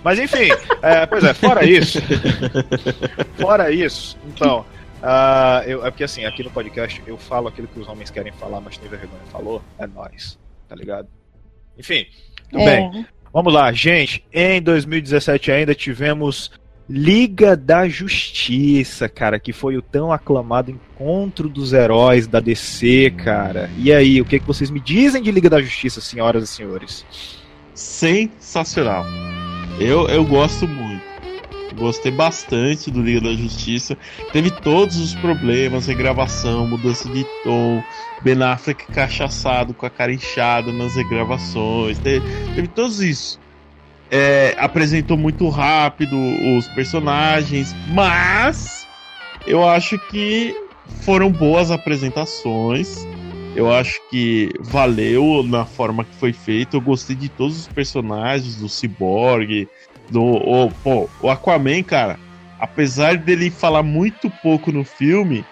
Mas 0.02 0.18
enfim, 0.18 0.48
é, 0.82 1.06
pois 1.06 1.24
é, 1.24 1.34
fora 1.34 1.64
isso. 1.64 1.98
fora 3.40 3.70
isso, 3.70 4.16
então. 4.26 4.64
ah, 5.02 5.62
eu, 5.66 5.84
é 5.84 5.90
porque 5.90 6.04
assim, 6.04 6.24
aqui 6.24 6.42
no 6.42 6.50
podcast 6.50 7.02
eu 7.06 7.16
falo 7.18 7.48
aquilo 7.48 7.68
que 7.68 7.78
os 7.80 7.88
homens 7.88 8.10
querem 8.10 8.32
falar, 8.32 8.60
mas 8.60 8.76
tem 8.78 8.88
vergonha. 8.88 9.22
Falou? 9.30 9.62
É 9.78 9.86
nós, 9.86 10.38
tá 10.68 10.74
ligado? 10.76 11.08
Enfim, 11.78 12.06
tudo 12.50 12.62
É. 12.62 12.76
bem. 12.76 13.06
Vamos 13.32 13.52
lá, 13.52 13.72
gente. 13.72 14.22
Em 14.32 14.60
2017 14.60 15.50
ainda 15.50 15.74
tivemos 15.74 16.50
Liga 16.88 17.56
da 17.56 17.88
Justiça, 17.88 19.08
cara, 19.08 19.40
que 19.40 19.52
foi 19.52 19.78
o 19.78 19.82
tão 19.82 20.12
aclamado 20.12 20.70
encontro 20.70 21.48
dos 21.48 21.72
heróis 21.72 22.26
da 22.26 22.40
DC, 22.40 23.10
cara. 23.24 23.70
E 23.78 23.90
aí, 23.90 24.20
o 24.20 24.24
que, 24.26 24.38
que 24.38 24.46
vocês 24.46 24.68
me 24.70 24.80
dizem 24.80 25.22
de 25.22 25.30
Liga 25.30 25.48
da 25.48 25.62
Justiça, 25.62 26.00
senhoras 26.02 26.44
e 26.44 26.46
senhores? 26.48 27.06
Sensacional. 27.74 29.06
Eu, 29.78 30.08
eu 30.08 30.24
gosto 30.24 30.68
muito. 30.68 31.02
Gostei 31.76 32.12
bastante 32.12 32.90
do 32.90 33.00
Liga 33.02 33.20
da 33.20 33.32
Justiça. 33.32 33.96
Teve 34.32 34.50
todos 34.50 34.98
os 34.98 35.14
problemas, 35.14 35.86
regravação, 35.86 36.66
mudança 36.66 37.08
de 37.08 37.24
tom, 37.42 37.82
Ben 38.20 38.42
Affleck 38.42 38.86
cachaçado 38.92 39.72
com 39.72 39.86
a 39.86 39.90
cara 39.90 40.12
inchada 40.12 40.70
nas 40.72 40.94
regravações. 40.94 41.98
Teve, 41.98 42.26
teve 42.54 42.68
todos 42.68 43.00
isso. 43.00 43.40
É, 44.10 44.54
apresentou 44.58 45.16
muito 45.16 45.48
rápido 45.48 46.16
os 46.56 46.68
personagens, 46.68 47.74
mas 47.88 48.86
eu 49.46 49.66
acho 49.66 49.98
que 50.10 50.54
foram 51.00 51.30
boas 51.30 51.70
apresentações. 51.70 53.06
Eu 53.54 53.70
acho 53.70 54.00
que 54.08 54.50
valeu 54.60 55.42
na 55.42 55.64
forma 55.64 56.04
que 56.04 56.14
foi 56.16 56.32
feito. 56.32 56.76
Eu 56.76 56.80
gostei 56.80 57.14
de 57.14 57.28
todos 57.28 57.58
os 57.58 57.68
personagens, 57.68 58.56
do 58.56 58.68
Cyborg, 58.68 59.68
do. 60.10 60.22
O, 60.22 60.70
pô, 60.82 61.08
o 61.20 61.28
Aquaman, 61.28 61.82
cara, 61.82 62.18
apesar 62.58 63.16
dele 63.16 63.50
falar 63.50 63.82
muito 63.82 64.30
pouco 64.42 64.72
no 64.72 64.84
filme, 64.84 65.44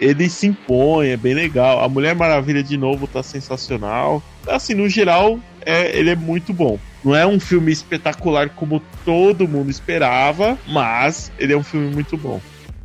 ele 0.00 0.30
se 0.30 0.46
impõe, 0.46 1.08
é 1.08 1.16
bem 1.16 1.34
legal. 1.34 1.82
A 1.82 1.88
Mulher 1.88 2.14
Maravilha, 2.14 2.62
de 2.62 2.76
novo, 2.76 3.06
tá 3.06 3.22
sensacional. 3.22 4.22
Assim, 4.46 4.74
no 4.74 4.88
geral, 4.88 5.38
é, 5.66 5.96
ele 5.96 6.10
é 6.10 6.16
muito 6.16 6.52
bom. 6.52 6.78
Não 7.04 7.14
é 7.14 7.26
um 7.26 7.40
filme 7.40 7.72
espetacular 7.72 8.50
como 8.50 8.82
todo 9.04 9.48
mundo 9.48 9.70
esperava, 9.70 10.58
mas 10.68 11.32
ele 11.38 11.52
é 11.52 11.56
um 11.56 11.62
filme 11.62 11.92
muito 11.92 12.16
bom. 12.16 12.40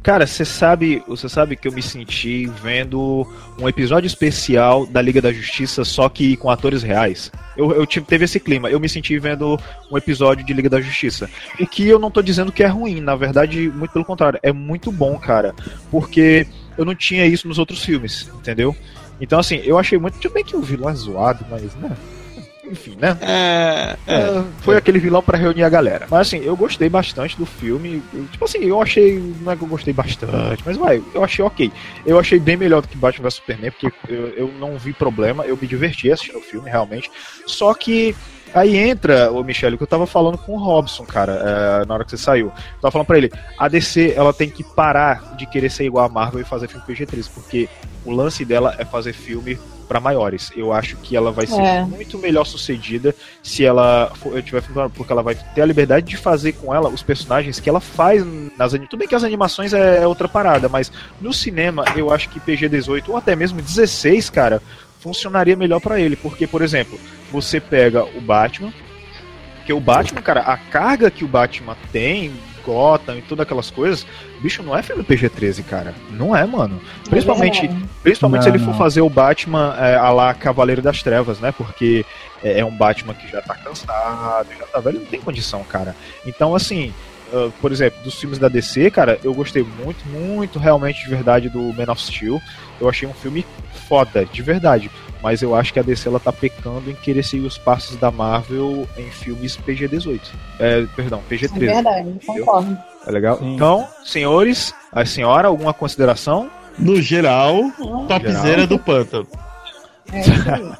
Cara, 0.05 0.27
você 0.27 0.45
sabe, 0.45 1.01
você 1.07 1.27
sabe 1.27 1.55
que 1.55 1.67
eu 1.67 1.71
me 1.71 1.81
senti 1.81 2.45
vendo 2.45 3.27
um 3.59 3.67
episódio 3.67 4.05
especial 4.05 4.85
da 4.85 5.01
Liga 5.01 5.19
da 5.19 5.33
Justiça, 5.33 5.83
só 5.83 6.07
que 6.07 6.37
com 6.37 6.47
atores 6.47 6.83
reais. 6.83 7.31
Eu, 7.57 7.71
eu 7.71 7.87
tive, 7.87 8.05
teve 8.05 8.25
esse 8.25 8.39
clima. 8.39 8.69
Eu 8.69 8.79
me 8.79 8.87
senti 8.87 9.17
vendo 9.17 9.59
um 9.91 9.97
episódio 9.97 10.45
de 10.45 10.53
Liga 10.53 10.69
da 10.69 10.79
Justiça. 10.79 11.27
O 11.59 11.65
que 11.65 11.87
eu 11.87 11.97
não 11.97 12.11
tô 12.11 12.21
dizendo 12.21 12.51
que 12.51 12.61
é 12.61 12.67
ruim, 12.67 13.01
na 13.01 13.15
verdade, 13.15 13.67
muito 13.67 13.93
pelo 13.93 14.05
contrário, 14.05 14.39
é 14.43 14.53
muito 14.53 14.91
bom, 14.91 15.17
cara. 15.17 15.55
Porque 15.89 16.45
eu 16.77 16.85
não 16.85 16.93
tinha 16.93 17.25
isso 17.25 17.47
nos 17.47 17.57
outros 17.57 17.83
filmes, 17.83 18.29
entendeu? 18.35 18.75
Então, 19.19 19.39
assim, 19.39 19.55
eu 19.63 19.79
achei 19.79 19.97
muito. 19.97 20.19
Tudo 20.19 20.35
bem 20.35 20.45
que 20.45 20.55
o 20.55 20.61
vilão 20.61 20.91
é 20.91 20.93
zoado, 20.93 21.43
mas, 21.49 21.73
né? 21.77 21.97
Enfim, 22.69 22.97
né? 22.99 23.17
É, 23.21 23.95
É, 24.07 24.43
foi 24.61 24.75
aquele 24.77 24.99
vilão 24.99 25.21
pra 25.21 25.37
reunir 25.37 25.63
a 25.63 25.69
galera. 25.69 26.07
Mas 26.09 26.27
assim, 26.27 26.43
eu 26.43 26.55
gostei 26.55 26.89
bastante 26.89 27.37
do 27.37 27.45
filme. 27.45 28.01
Eu, 28.13 28.25
tipo 28.25 28.45
assim, 28.45 28.59
eu 28.59 28.81
achei. 28.81 29.19
Não 29.41 29.51
é 29.51 29.55
que 29.55 29.63
eu 29.63 29.67
gostei 29.67 29.93
bastante, 29.93 30.63
mas 30.65 30.77
vai, 30.77 31.01
eu 31.13 31.23
achei 31.23 31.43
ok. 31.43 31.71
Eu 32.05 32.19
achei 32.19 32.39
bem 32.39 32.57
melhor 32.57 32.81
do 32.81 32.87
que 32.87 32.97
Batman 32.97 33.23
vs 33.23 33.35
Superman, 33.35 33.71
porque 33.71 33.91
eu, 34.09 34.27
eu 34.29 34.47
não 34.59 34.77
vi 34.77 34.93
problema, 34.93 35.45
eu 35.45 35.57
me 35.59 35.67
diverti 35.67 36.11
assistindo 36.11 36.39
o 36.39 36.41
filme, 36.41 36.69
realmente. 36.69 37.09
Só 37.45 37.73
que. 37.73 38.15
Aí 38.53 38.77
entra, 38.77 39.29
o 39.33 39.43
Michele, 39.43 39.75
que 39.75 39.83
eu 39.83 39.87
tava 39.87 40.07
falando 40.07 40.37
com 40.37 40.53
o 40.53 40.57
Robson, 40.57 41.03
cara, 41.03 41.81
é, 41.83 41.85
na 41.85 41.93
hora 41.93 42.05
que 42.05 42.11
você 42.11 42.17
saiu. 42.17 42.45
Eu 42.45 42.81
tava 42.81 42.91
falando 42.91 43.07
pra 43.07 43.17
ele, 43.17 43.29
a 43.59 43.67
DC, 43.67 44.13
ela 44.15 44.31
tem 44.31 44.49
que 44.49 44.63
parar 44.63 45.35
de 45.35 45.45
querer 45.45 45.69
ser 45.69 45.83
igual 45.83 46.05
a 46.05 46.09
Marvel 46.09 46.39
e 46.39 46.45
fazer 46.45 46.69
filme 46.69 46.85
PG-13, 46.87 47.29
porque 47.33 47.67
o 48.05 48.11
lance 48.13 48.45
dela 48.45 48.73
é 48.77 48.85
fazer 48.85 49.11
filme 49.11 49.59
pra 49.85 49.99
maiores. 49.99 50.51
Eu 50.55 50.73
acho 50.73 50.97
que 50.97 51.15
ela 51.15 51.31
vai 51.31 51.47
ser 51.47 51.61
É. 51.61 51.83
muito 51.83 52.17
melhor 52.17 52.45
sucedida 52.45 53.15
se 53.41 53.63
ela 53.63 54.11
for, 54.15 54.35
eu 54.35 54.41
tiver 54.43 54.61
porque 54.93 55.11
ela 55.11 55.23
vai 55.23 55.35
ter 55.35 55.61
a 55.61 55.65
liberdade 55.65 56.05
de 56.05 56.17
fazer 56.17 56.53
com 56.53 56.73
ela 56.73 56.89
os 56.89 57.03
personagens 57.03 57.59
que 57.59 57.69
ela 57.69 57.79
faz 57.79 58.23
nas 58.57 58.73
animações. 58.73 58.89
Tudo 58.89 58.99
bem 58.99 59.07
que 59.07 59.15
as 59.15 59.23
animações 59.23 59.73
é, 59.73 60.03
é 60.03 60.07
outra 60.07 60.27
parada, 60.27 60.67
mas 60.67 60.91
no 61.21 61.31
cinema 61.33 61.85
eu 61.95 62.11
acho 62.11 62.29
que 62.29 62.39
PG-18 62.39 63.09
ou 63.09 63.17
até 63.17 63.35
mesmo 63.35 63.61
16, 63.61 64.29
cara, 64.29 64.61
funcionaria 64.99 65.55
melhor 65.55 65.79
pra 65.79 65.99
ele, 65.99 66.15
porque 66.15 66.47
por 66.47 66.61
exemplo, 66.61 66.99
você 67.31 67.59
pega 67.59 68.03
o 68.03 68.21
Batman, 68.21 68.73
que 69.65 69.73
o 69.73 69.79
Batman, 69.79 70.21
cara, 70.21 70.41
a 70.41 70.57
carga 70.57 71.09
que 71.09 71.23
o 71.23 71.27
Batman 71.27 71.75
tem, 71.91 72.31
Gotham 72.65 73.17
e 73.17 73.21
todas 73.21 73.43
aquelas 73.43 73.69
coisas, 73.69 74.05
bicho, 74.41 74.63
não 74.63 74.75
é 74.75 74.81
filme 74.81 75.03
PG-13, 75.03 75.63
cara. 75.63 75.93
Não 76.11 76.35
é, 76.35 76.45
mano. 76.45 76.81
Principalmente, 77.09 77.69
principalmente 78.01 78.43
se 78.43 78.49
Não, 78.49 78.55
ele 78.55 78.63
for 78.63 78.71
não. 78.71 78.77
fazer 78.77 79.01
o 79.01 79.09
Batman 79.09 79.75
é, 79.79 79.95
a 79.95 80.09
lá 80.11 80.33
Cavaleiro 80.33 80.81
das 80.81 81.01
Trevas, 81.03 81.39
né? 81.39 81.51
Porque 81.51 82.05
é, 82.43 82.59
é 82.59 82.65
um 82.65 82.75
Batman 82.75 83.13
que 83.13 83.27
já 83.27 83.41
tá 83.41 83.55
cansado, 83.55 84.47
já 84.57 84.65
tá 84.65 84.79
velho, 84.79 84.99
não 84.99 85.05
tem 85.05 85.21
condição, 85.21 85.63
cara. 85.63 85.95
Então, 86.25 86.55
assim, 86.55 86.93
ah, 87.35 87.51
por 87.61 87.71
exemplo, 87.71 88.01
dos 88.03 88.15
filmes 88.15 88.39
da 88.39 88.47
DC, 88.47 88.89
cara, 88.91 89.19
eu 89.23 89.33
gostei 89.33 89.63
muito, 89.83 90.07
muito 90.07 90.57
realmente 90.57 91.03
de 91.03 91.09
verdade 91.09 91.49
do 91.49 91.59
Man 91.73 91.91
of 91.91 92.01
Steel. 92.01 92.41
Eu 92.79 92.87
achei 92.89 93.07
um 93.07 93.13
filme 93.13 93.45
foda, 93.87 94.25
de 94.25 94.41
verdade. 94.41 94.89
Mas 95.21 95.41
eu 95.41 95.55
acho 95.55 95.73
que 95.73 95.79
a 95.79 95.83
DC 95.83 96.07
ela 96.07 96.19
tá 96.19 96.31
pecando 96.31 96.89
em 96.91 96.93
querer 96.93 97.23
seguir 97.23 97.47
os 97.47 97.57
passos 97.57 97.95
da 97.97 98.11
Marvel 98.11 98.87
em 98.97 99.09
filmes 99.09 99.57
PG-18. 99.57 100.19
É, 100.59 100.85
perdão, 100.95 101.21
É 101.29 101.35
PG-13. 101.35 101.59
verdade, 101.59 102.15
concordo. 102.25 102.77
É 103.07 103.11
legal? 103.11 103.39
Então, 103.41 103.87
senhores, 104.03 104.73
a 104.91 105.03
senhora, 105.05 105.47
alguma 105.47 105.73
consideração? 105.73 106.49
No 106.77 107.01
geral, 107.01 107.59
topzera 108.07 108.67
do 108.67 108.77
pântano. 108.77 109.27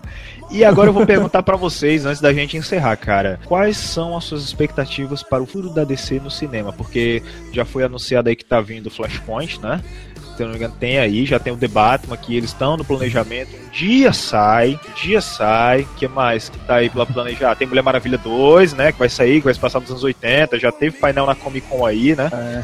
E 0.52 0.64
agora 0.64 0.90
eu 0.90 0.94
vou 0.94 1.06
perguntar 1.06 1.44
pra 1.44 1.56
vocês, 1.56 2.06
antes 2.06 2.22
da 2.22 2.32
gente 2.32 2.56
encerrar, 2.56 2.96
cara. 2.98 3.40
Quais 3.46 3.78
são 3.78 4.16
as 4.16 4.24
suas 4.24 4.44
expectativas 4.44 5.24
para 5.24 5.42
o 5.42 5.46
futuro 5.46 5.70
da 5.70 5.84
DC 5.84 6.20
no 6.20 6.30
cinema? 6.30 6.72
Porque 6.72 7.22
já 7.52 7.66
foi 7.66 7.84
anunciado 7.84 8.30
aí 8.30 8.36
que 8.36 8.46
tá 8.46 8.62
vindo 8.62 8.90
Flashpoint, 8.90 9.60
né? 9.60 9.82
Se 10.36 10.44
eu 10.44 10.48
não 10.48 10.54
me 10.54 10.60
engano, 10.60 10.76
tem 10.78 11.00
aí, 11.00 11.26
já 11.26 11.40
tem 11.40 11.54
o 11.54 11.58
The 11.58 11.68
Batman, 11.68 12.18
que 12.18 12.36
eles 12.36 12.50
estão 12.50 12.76
no 12.76 12.84
planejamento. 12.84 13.56
Um 13.56 13.70
dia 13.70 14.12
sai, 14.12 14.78
um 14.86 14.94
dia 15.02 15.22
sai. 15.22 15.82
O 15.82 15.88
que 15.96 16.08
mais 16.08 16.50
que 16.50 16.60
tá 16.60 16.76
aí 16.76 16.90
pra 16.90 17.06
planejar? 17.06 17.56
Tem 17.56 17.66
Mulher 17.66 17.82
Maravilha 17.82 18.18
2, 18.18 18.74
né? 18.74 18.92
Que 18.92 19.00
vai 19.00 19.10
sair, 19.10 19.40
que 19.40 19.46
vai 19.46 19.54
se 19.54 19.60
passar 19.60 19.80
nos 19.80 19.90
anos 19.90 20.04
80. 20.04 20.60
Já 20.60 20.72
teve 20.74 20.98
painel 20.98 21.26
na 21.26 21.36
Comic 21.36 21.66
Con 21.68 21.86
aí, 21.86 22.16
né? 22.16 22.30
É. 22.34 22.64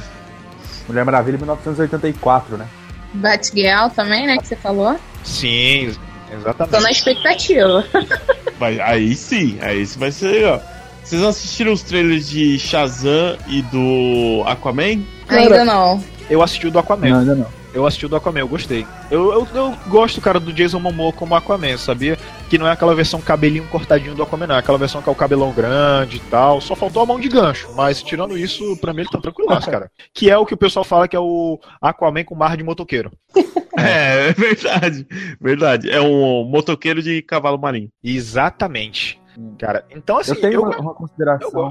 Mulher 0.88 1.06
Maravilha 1.06 1.38
1984, 1.38 2.58
né? 2.58 2.68
Batgirl 3.14 3.90
também, 3.96 4.28
né, 4.28 4.38
que 4.38 4.48
você 4.48 4.56
falou. 4.56 4.98
Sim, 5.24 5.94
exatamente. 6.34 6.76
Tô 6.76 6.80
na 6.82 6.92
expectativa. 6.92 7.86
Vai, 8.60 8.80
aí 8.80 9.16
sim, 9.16 9.58
aí 9.62 9.82
isso 9.82 9.98
vai 9.98 10.12
ser 10.12 10.28
legal. 10.28 10.62
Vocês 11.04 11.24
assistiram 11.24 11.74
os 11.74 11.82
trailers 11.82 12.30
de 12.30 12.60
Shazam 12.60 13.36
e 13.48 13.64
do 13.64 14.44
Aquaman? 14.46 15.02
Ainda 15.28 15.66
não. 15.66 16.04
Eu 16.30 16.44
assisti 16.44 16.68
o 16.68 16.72
do 16.72 16.78
Aquaman. 16.78 17.10
Não, 17.10 17.20
ainda 17.20 17.36
não. 17.36 17.61
Eu 17.74 17.86
assisti 17.86 18.06
o 18.06 18.10
do 18.10 18.16
Aquaman, 18.18 18.40
eu 18.40 18.48
gostei. 18.48 18.86
Eu, 19.10 19.32
eu, 19.32 19.48
eu 19.54 19.74
gosto, 19.88 20.20
cara, 20.20 20.40
do 20.40 20.52
Jason 20.52 20.80
Momoa 20.80 21.14
como 21.14 21.36
Aquaman, 21.36 21.78
sabia? 21.78 22.18
Que 22.50 22.58
não 22.58 22.68
é 22.68 22.72
aquela 22.72 22.94
versão 22.94 23.22
cabelinho 23.22 23.66
cortadinho 23.70 24.14
do 24.14 24.24
Aquaman, 24.24 24.48
não. 24.48 24.56
É 24.56 24.60
aquela 24.60 24.78
versão 24.78 25.02
que 25.02 25.08
é 25.08 25.12
o 25.12 25.16
cabelão 25.16 25.52
grande 25.54 26.18
e 26.18 26.20
tal. 26.22 26.60
Só 26.60 26.76
faltou 26.76 27.02
a 27.02 27.06
mão 27.06 27.20
de 27.20 27.30
gancho. 27.30 27.70
Mas 27.76 28.04
tirando 28.04 28.38
isso, 28.38 28.76
pra 28.82 28.94
mim 28.94 29.02
ele 29.02 29.10
tá 29.10 29.20
tranquilaço, 29.22 29.70
cara. 29.72 29.90
Que 30.14 30.30
é 30.30 30.38
o 30.38 30.46
que 30.46 30.54
o 30.54 30.58
pessoal 30.58 30.84
fala 30.84 31.08
que 31.08 31.16
é 31.16 31.20
o 31.20 31.60
Aquaman 31.82 32.24
com 32.26 32.36
mar 32.36 32.58
de 32.58 32.64
motoqueiro. 32.64 33.12
É, 33.78 34.28
é 34.30 34.34
verdade. 34.34 35.08
Verdade. 35.40 35.90
É 35.90 36.00
um 36.02 36.44
motoqueiro 36.44 37.02
de 37.02 37.22
cavalo 37.22 37.58
marinho. 37.58 37.90
Exatamente. 38.04 39.20
Cara, 39.58 39.86
então 39.90 40.18
assim, 40.18 40.32
eu 40.34 40.42
tenho 40.42 40.54
eu- 40.56 40.62
uma, 40.64 40.78
uma 40.78 40.94
consideração 40.94 41.70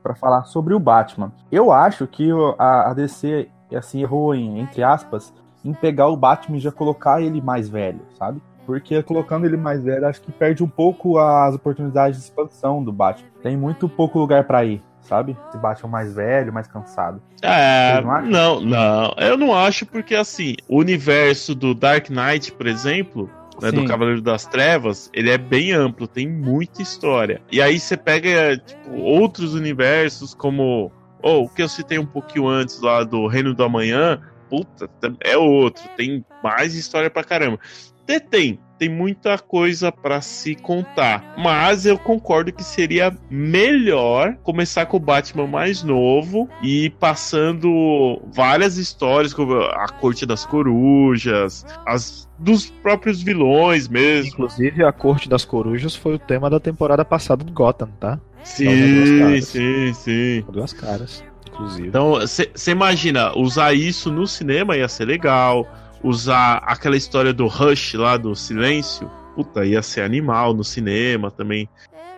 pra 0.00 0.14
falar 0.14 0.44
sobre 0.44 0.74
o 0.74 0.78
Batman. 0.80 1.32
Eu 1.50 1.72
acho 1.72 2.06
que 2.06 2.30
a 2.56 2.94
DC 2.94 3.48
assim 3.74 4.00
errou 4.02 4.32
em 4.34 4.60
entre 4.60 4.82
aspas 4.82 5.34
em 5.64 5.72
pegar 5.72 6.08
o 6.08 6.16
Batman 6.16 6.56
e 6.56 6.60
já 6.60 6.72
colocar 6.72 7.22
ele 7.22 7.40
mais 7.40 7.68
velho, 7.68 8.00
sabe? 8.18 8.40
Porque 8.66 9.02
colocando 9.02 9.46
ele 9.46 9.56
mais 9.56 9.82
velho, 9.82 10.06
acho 10.06 10.20
que 10.20 10.30
perde 10.30 10.62
um 10.62 10.68
pouco 10.68 11.18
as 11.18 11.54
oportunidades 11.54 12.18
de 12.18 12.24
expansão 12.24 12.82
do 12.82 12.92
Batman. 12.92 13.28
Tem 13.42 13.56
muito 13.56 13.88
pouco 13.88 14.18
lugar 14.18 14.44
pra 14.44 14.64
ir, 14.64 14.80
sabe? 15.02 15.36
Esse 15.48 15.58
Batman 15.58 15.90
mais 15.90 16.14
velho, 16.14 16.52
mais 16.52 16.68
cansado. 16.68 17.20
É, 17.42 18.00
não 18.00 18.22
não, 18.22 18.60
não. 18.60 19.14
Eu 19.18 19.36
não 19.36 19.54
acho 19.54 19.84
porque, 19.86 20.14
assim, 20.14 20.54
o 20.68 20.78
universo 20.78 21.54
do 21.54 21.74
Dark 21.74 22.10
Knight, 22.10 22.52
por 22.52 22.66
exemplo, 22.66 23.28
né, 23.60 23.72
do. 23.72 23.84
Cavaleiro 23.86 24.22
das 24.22 24.46
Trevas, 24.46 25.10
ele 25.12 25.30
é 25.30 25.38
bem 25.38 25.72
amplo, 25.72 26.06
tem 26.06 26.28
muita 26.28 26.82
história. 26.82 27.40
E 27.50 27.60
aí 27.60 27.78
você 27.78 27.96
pega, 27.96 28.56
tipo, 28.56 28.92
outros 29.00 29.54
universos, 29.54 30.34
como 30.34 30.92
ou 31.22 31.44
o 31.44 31.48
que 31.48 31.62
eu 31.62 31.68
citei 31.68 31.98
um 31.98 32.06
pouquinho 32.06 32.48
antes 32.48 32.80
lá 32.80 33.04
do 33.04 33.26
Reino 33.26 33.54
do 33.54 33.62
Amanhã, 33.62 34.20
puta, 34.50 34.90
é 35.22 35.36
outro, 35.36 35.82
tem 35.96 36.24
mais 36.42 36.74
história 36.74 37.08
pra 37.08 37.22
caramba. 37.24 37.58
Até 38.02 38.18
tem, 38.18 38.58
tem 38.76 38.88
muita 38.88 39.38
coisa 39.38 39.92
pra 39.92 40.20
se 40.20 40.56
contar, 40.56 41.34
mas 41.38 41.86
eu 41.86 41.96
concordo 41.96 42.52
que 42.52 42.64
seria 42.64 43.16
melhor 43.30 44.34
começar 44.42 44.86
com 44.86 44.96
o 44.96 45.00
Batman 45.00 45.46
mais 45.46 45.84
novo 45.84 46.48
e 46.60 46.86
ir 46.86 46.90
passando 46.98 48.20
várias 48.32 48.78
histórias, 48.78 49.32
como 49.32 49.54
a 49.60 49.86
Corte 49.86 50.26
das 50.26 50.44
Corujas, 50.44 51.64
as 51.86 52.28
dos 52.36 52.70
próprios 52.70 53.22
vilões 53.22 53.86
mesmo. 53.86 54.30
Inclusive, 54.32 54.82
a 54.82 54.92
Corte 54.92 55.28
das 55.28 55.44
Corujas 55.44 55.94
foi 55.94 56.14
o 56.14 56.18
tema 56.18 56.50
da 56.50 56.58
temporada 56.58 57.04
passada 57.04 57.44
do 57.44 57.52
Gotham, 57.52 57.90
tá? 58.00 58.18
Sim, 58.42 58.66
Então, 58.66 59.42
sim, 59.42 59.92
sim. 59.92 60.44
Duas 60.50 60.72
caras, 60.72 61.22
inclusive. 61.60 61.88
Então, 61.88 62.12
você 62.20 62.70
imagina, 62.70 63.36
usar 63.36 63.72
isso 63.72 64.10
no 64.10 64.26
cinema 64.26 64.76
ia 64.76 64.88
ser 64.88 65.04
legal. 65.04 65.66
Usar 66.02 66.62
aquela 66.64 66.96
história 66.96 67.32
do 67.32 67.46
Rush 67.46 67.92
lá 67.94 68.16
do 68.16 68.34
silêncio, 68.34 69.10
puta, 69.34 69.66
ia 69.66 69.82
ser 69.82 70.00
animal 70.00 70.54
no 70.54 70.64
cinema 70.64 71.30
também. 71.30 71.68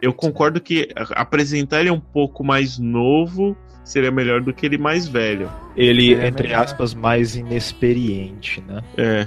Eu 0.00 0.12
concordo 0.12 0.60
que 0.60 0.88
apresentar 1.16 1.80
ele 1.80 1.90
um 1.90 1.98
pouco 2.00 2.44
mais 2.44 2.78
novo 2.78 3.56
seria 3.84 4.12
melhor 4.12 4.40
do 4.40 4.52
que 4.52 4.66
ele 4.66 4.78
mais 4.78 5.08
velho. 5.08 5.50
Ele, 5.76 6.14
É, 6.14 6.28
entre 6.28 6.48
melhor. 6.48 6.62
aspas, 6.62 6.94
mais 6.94 7.34
inexperiente, 7.34 8.62
né? 8.68 8.80
É. 8.96 9.26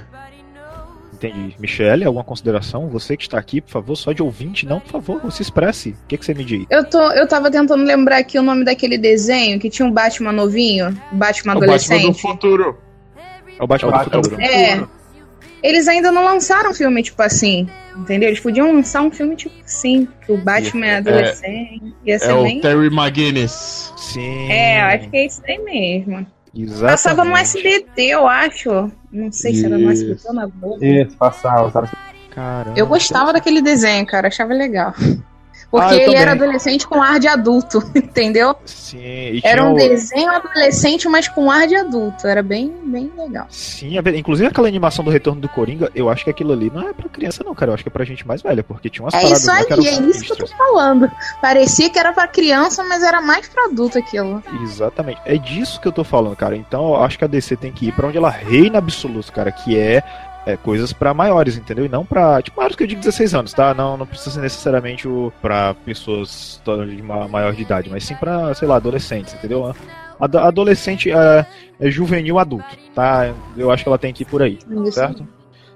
Entendi. 1.16 1.56
Michele, 1.58 2.04
alguma 2.04 2.22
consideração? 2.24 2.88
Você 2.88 3.16
que 3.16 3.22
está 3.24 3.38
aqui, 3.38 3.60
por 3.60 3.70
favor, 3.70 3.96
só 3.96 4.12
de 4.12 4.22
ouvinte, 4.22 4.66
não, 4.66 4.80
por 4.80 4.90
favor, 5.02 5.32
se 5.32 5.42
expresse. 5.42 5.90
O 5.90 6.06
que, 6.08 6.16
que 6.18 6.24
você 6.24 6.34
me 6.34 6.44
diz? 6.44 6.66
Eu, 6.70 6.84
tô, 6.84 7.00
eu 7.12 7.26
tava 7.26 7.50
tentando 7.50 7.82
lembrar 7.84 8.18
aqui 8.18 8.38
o 8.38 8.42
nome 8.42 8.64
daquele 8.64 8.98
desenho 8.98 9.58
que 9.58 9.70
tinha 9.70 9.86
um 9.86 9.90
Batman 9.92 10.32
novinho, 10.32 10.90
Batman 11.12 11.12
O 11.12 11.20
Batman 11.20 11.54
do 11.54 11.64
adolescente. 11.64 12.20
futuro. 12.20 12.78
É 13.58 13.64
o 13.64 13.66
Batman 13.66 13.88
É 13.90 13.92
o 13.92 13.92
do 13.92 13.98
Batman 14.10 14.22
futuro. 14.22 14.40
É. 14.42 14.84
Eles 15.62 15.88
ainda 15.88 16.12
não 16.12 16.22
lançaram 16.22 16.70
um 16.70 16.74
filme 16.74 17.02
tipo 17.02 17.20
assim, 17.22 17.66
entendeu? 17.96 18.28
Eles 18.28 18.38
podiam 18.38 18.72
lançar 18.72 19.02
um 19.02 19.10
filme 19.10 19.34
tipo 19.34 19.54
assim, 19.64 20.06
que 20.24 20.30
o 20.30 20.36
Batman 20.36 20.86
é, 20.86 20.90
É- 20.90 20.96
adolescente. 20.98 21.94
Ia 22.04 22.18
ser 22.18 22.30
É 22.30 22.34
o 22.34 22.42
bem. 22.44 22.60
Terry 22.60 22.86
McGuinness. 22.88 23.92
Sim. 23.96 24.50
É, 24.52 24.80
eu 24.82 24.84
acho 24.96 25.08
que 25.10 25.16
é 25.16 25.26
isso 25.26 25.42
aí 25.48 25.58
mesmo. 25.58 26.26
Exatamente. 26.56 26.90
Passava 26.92 27.24
no 27.24 27.36
SBT, 27.36 28.02
eu 28.02 28.26
acho. 28.26 28.90
Não 29.12 29.30
sei 29.30 29.54
se 29.54 29.66
era 29.66 29.76
no 29.76 29.92
Isso. 29.92 30.04
SBT 30.04 30.28
ou 30.28 30.34
na 30.34 30.46
Globo. 30.46 30.84
Isso, 30.84 31.16
passava? 31.16 31.90
Caramba. 32.30 32.78
Eu 32.78 32.86
gostava 32.86 33.32
daquele 33.32 33.62
desenho, 33.62 34.06
cara, 34.06 34.28
achava 34.28 34.52
legal. 34.52 34.94
Porque 35.70 35.86
Ah, 35.86 35.94
ele 35.96 36.04
também. 36.06 36.20
era 36.20 36.32
adolescente 36.32 36.86
com 36.86 37.02
ar 37.02 37.18
de 37.18 37.26
adulto, 37.28 37.82
entendeu? 37.94 38.54
Sim, 38.64 39.40
Era 39.42 39.64
um 39.64 39.72
o- 39.72 39.76
desenho 39.76 40.30
adolescente, 40.30 41.08
mas 41.08 41.28
com 41.28 41.50
ar 41.50 41.66
de 41.66 41.74
adulto. 41.74 42.26
Era 42.26 42.42
bem, 42.42 42.72
bem 42.84 43.10
legal. 43.18 43.46
Sim, 43.50 43.98
é 43.98 44.16
inclusive 44.16 44.48
aquela 44.48 44.68
animação 44.68 45.04
do 45.04 45.10
Retorno 45.10 45.40
do 45.40 45.48
Coringa, 45.48 45.90
eu 45.94 46.08
acho 46.08 46.24
que 46.24 46.30
aquilo 46.30 46.52
ali 46.52 46.70
não 46.72 46.88
é 46.88 46.92
pra 46.92 47.08
criança, 47.08 47.42
não, 47.44 47.54
cara. 47.54 47.70
Eu 47.70 47.74
acho 47.74 47.82
que 47.82 47.88
é 47.88 47.92
pra 47.92 48.04
gente 48.04 48.26
mais 48.26 48.42
velha, 48.42 48.62
porque 48.62 48.88
tinha 48.88 49.04
umas 49.04 49.14
É 49.14 49.18
paradas 49.18 49.40
isso 49.42 49.50
aí, 49.50 49.64
que 49.66 49.72
eram 49.72 49.82
é 49.84 50.08
isso 50.10 50.24
que 50.24 50.32
eu 50.32 50.36
tô 50.36 50.46
falando. 50.46 51.10
Parecia 51.42 51.90
que 51.90 51.98
era 51.98 52.12
pra 52.12 52.28
criança, 52.28 52.84
mas 52.84 53.02
era 53.02 53.20
mais 53.20 53.48
pra 53.48 53.64
adulto 53.64 53.98
aquilo. 53.98 54.42
Exatamente. 54.62 55.20
É 55.24 55.36
disso 55.36 55.80
que 55.80 55.88
eu 55.88 55.92
tô 55.92 56.04
falando, 56.04 56.36
cara. 56.36 56.56
Então 56.56 56.90
eu 56.94 57.02
acho 57.02 57.18
que 57.18 57.24
a 57.24 57.28
DC 57.28 57.56
tem 57.56 57.72
que 57.72 57.88
ir 57.88 57.92
pra 57.92 58.06
onde 58.06 58.16
ela 58.16 58.30
reina 58.30 58.78
absoluto, 58.78 59.32
cara, 59.32 59.50
que 59.50 59.76
é 59.78 60.02
é, 60.46 60.56
coisas 60.56 60.92
pra 60.92 61.12
maiores, 61.12 61.56
entendeu? 61.58 61.84
E 61.84 61.88
não 61.88 62.04
pra. 62.06 62.40
Tipo, 62.40 62.56
maiores 62.58 62.76
que 62.76 62.84
eu 62.84 62.86
digo 62.86 63.00
16 63.00 63.34
anos, 63.34 63.52
tá? 63.52 63.74
Não, 63.74 63.96
não 63.96 64.06
precisa 64.06 64.30
ser 64.30 64.40
necessariamente 64.40 65.06
o, 65.08 65.32
pra 65.42 65.74
pessoas 65.74 66.62
de 66.88 67.02
ma- 67.02 67.26
maior 67.28 67.52
de 67.52 67.62
idade, 67.62 67.90
mas 67.90 68.04
sim 68.04 68.14
pra, 68.14 68.54
sei 68.54 68.66
lá, 68.68 68.76
adolescentes, 68.76 69.34
entendeu? 69.34 69.74
Ado- 70.18 70.38
Adolescente 70.38 71.10
é, 71.10 71.44
é 71.80 71.90
juvenil 71.90 72.38
adulto, 72.38 72.76
tá? 72.94 73.34
Eu 73.56 73.70
acho 73.70 73.82
que 73.82 73.88
ela 73.88 73.98
tem 73.98 74.12
que 74.14 74.22
ir 74.22 74.26
por 74.26 74.40
aí, 74.40 74.58
Isso. 74.70 74.92
certo? 74.92 75.26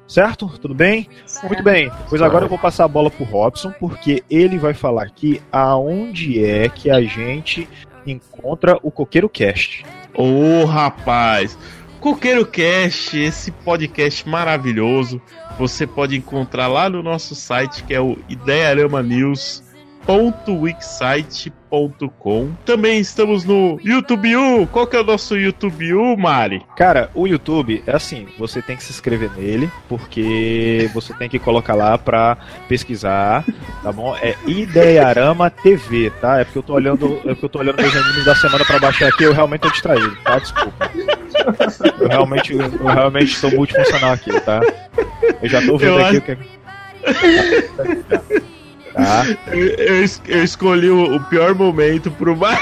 Certo? 0.08 0.48
Tudo 0.58 0.74
bem? 0.74 1.08
Certo. 1.26 1.46
Muito 1.48 1.62
bem. 1.62 1.90
Pois 2.08 2.20
agora 2.22 2.44
eu 2.44 2.48
vou 2.48 2.58
passar 2.58 2.84
a 2.84 2.88
bola 2.88 3.10
pro 3.10 3.24
Robson, 3.24 3.72
porque 3.78 4.24
ele 4.30 4.58
vai 4.58 4.72
falar 4.74 5.02
aqui 5.04 5.40
aonde 5.52 6.44
é 6.44 6.68
que 6.68 6.90
a 6.90 7.00
gente 7.02 7.68
encontra 8.06 8.76
o 8.82 8.90
Coqueiro 8.90 9.28
Cast. 9.28 9.84
Ô 10.14 10.64
rapaz, 10.64 11.56
Coqueiro 12.00 12.46
Cast, 12.46 13.18
esse 13.18 13.50
podcast 13.50 14.26
maravilhoso, 14.26 15.20
você 15.58 15.86
pode 15.86 16.16
encontrar 16.16 16.66
lá 16.66 16.88
no 16.88 17.02
nosso 17.02 17.34
site 17.34 17.84
que 17.84 17.92
é 17.92 18.00
o 18.00 18.16
idearamanews.wixsite.com. 20.00 22.50
Também 22.64 22.98
estamos 23.00 23.44
no 23.44 23.78
YouTube 23.82 24.34
U. 24.36 24.66
Qual 24.66 24.86
que 24.86 24.96
é 24.96 25.00
o 25.00 25.04
nosso 25.04 25.36
YouTube 25.36 25.92
U, 25.94 26.16
Mari? 26.16 26.62
Cara, 26.76 27.10
o 27.14 27.26
YouTube 27.26 27.82
é 27.86 27.94
assim, 27.94 28.26
você 28.38 28.60
tem 28.62 28.76
que 28.76 28.82
se 28.82 28.90
inscrever 28.92 29.30
nele, 29.36 29.70
porque 29.88 30.90
você 30.92 31.12
tem 31.14 31.28
que 31.28 31.38
colocar 31.38 31.74
lá 31.74 31.96
pra 31.98 32.36
pesquisar, 32.68 33.44
tá 33.82 33.92
bom? 33.92 34.16
É 34.16 34.34
Idearama 34.46 35.50
TV, 35.50 36.10
tá? 36.20 36.40
É 36.40 36.44
porque 36.44 36.58
eu 36.58 36.62
tô 36.62 36.74
olhando, 36.74 37.16
é 37.24 37.28
porque 37.28 37.44
eu 37.44 37.48
tô 37.48 37.58
olhando 37.60 37.80
meus 37.80 37.94
animes 37.96 38.24
da 38.24 38.34
semana 38.34 38.64
pra 38.64 38.78
baixar 38.78 39.08
aqui, 39.08 39.24
eu 39.24 39.32
realmente 39.32 39.60
tô 39.60 39.70
distraído, 39.70 40.16
tá? 40.24 40.38
Desculpa. 40.38 40.90
Eu 42.00 42.08
realmente, 42.08 42.52
eu 42.52 42.86
realmente 42.86 43.34
sou 43.36 43.50
multifuncional 43.52 44.12
aqui, 44.12 44.38
tá? 44.40 44.60
Eu 45.42 45.48
já 45.48 45.60
tô 45.64 45.76
vendo 45.78 45.98
Eu 45.98 46.06
aqui 46.06 46.16
acho- 46.16 46.18
o 46.18 46.22
que 46.22 46.36
Tá? 48.92 49.24
Eu, 49.48 49.58
eu 49.68 50.04
eu 50.28 50.44
escolhi 50.44 50.90
o, 50.90 51.16
o 51.16 51.20
pior 51.24 51.54
momento 51.54 52.10
pro 52.10 52.36
Mari. 52.36 52.60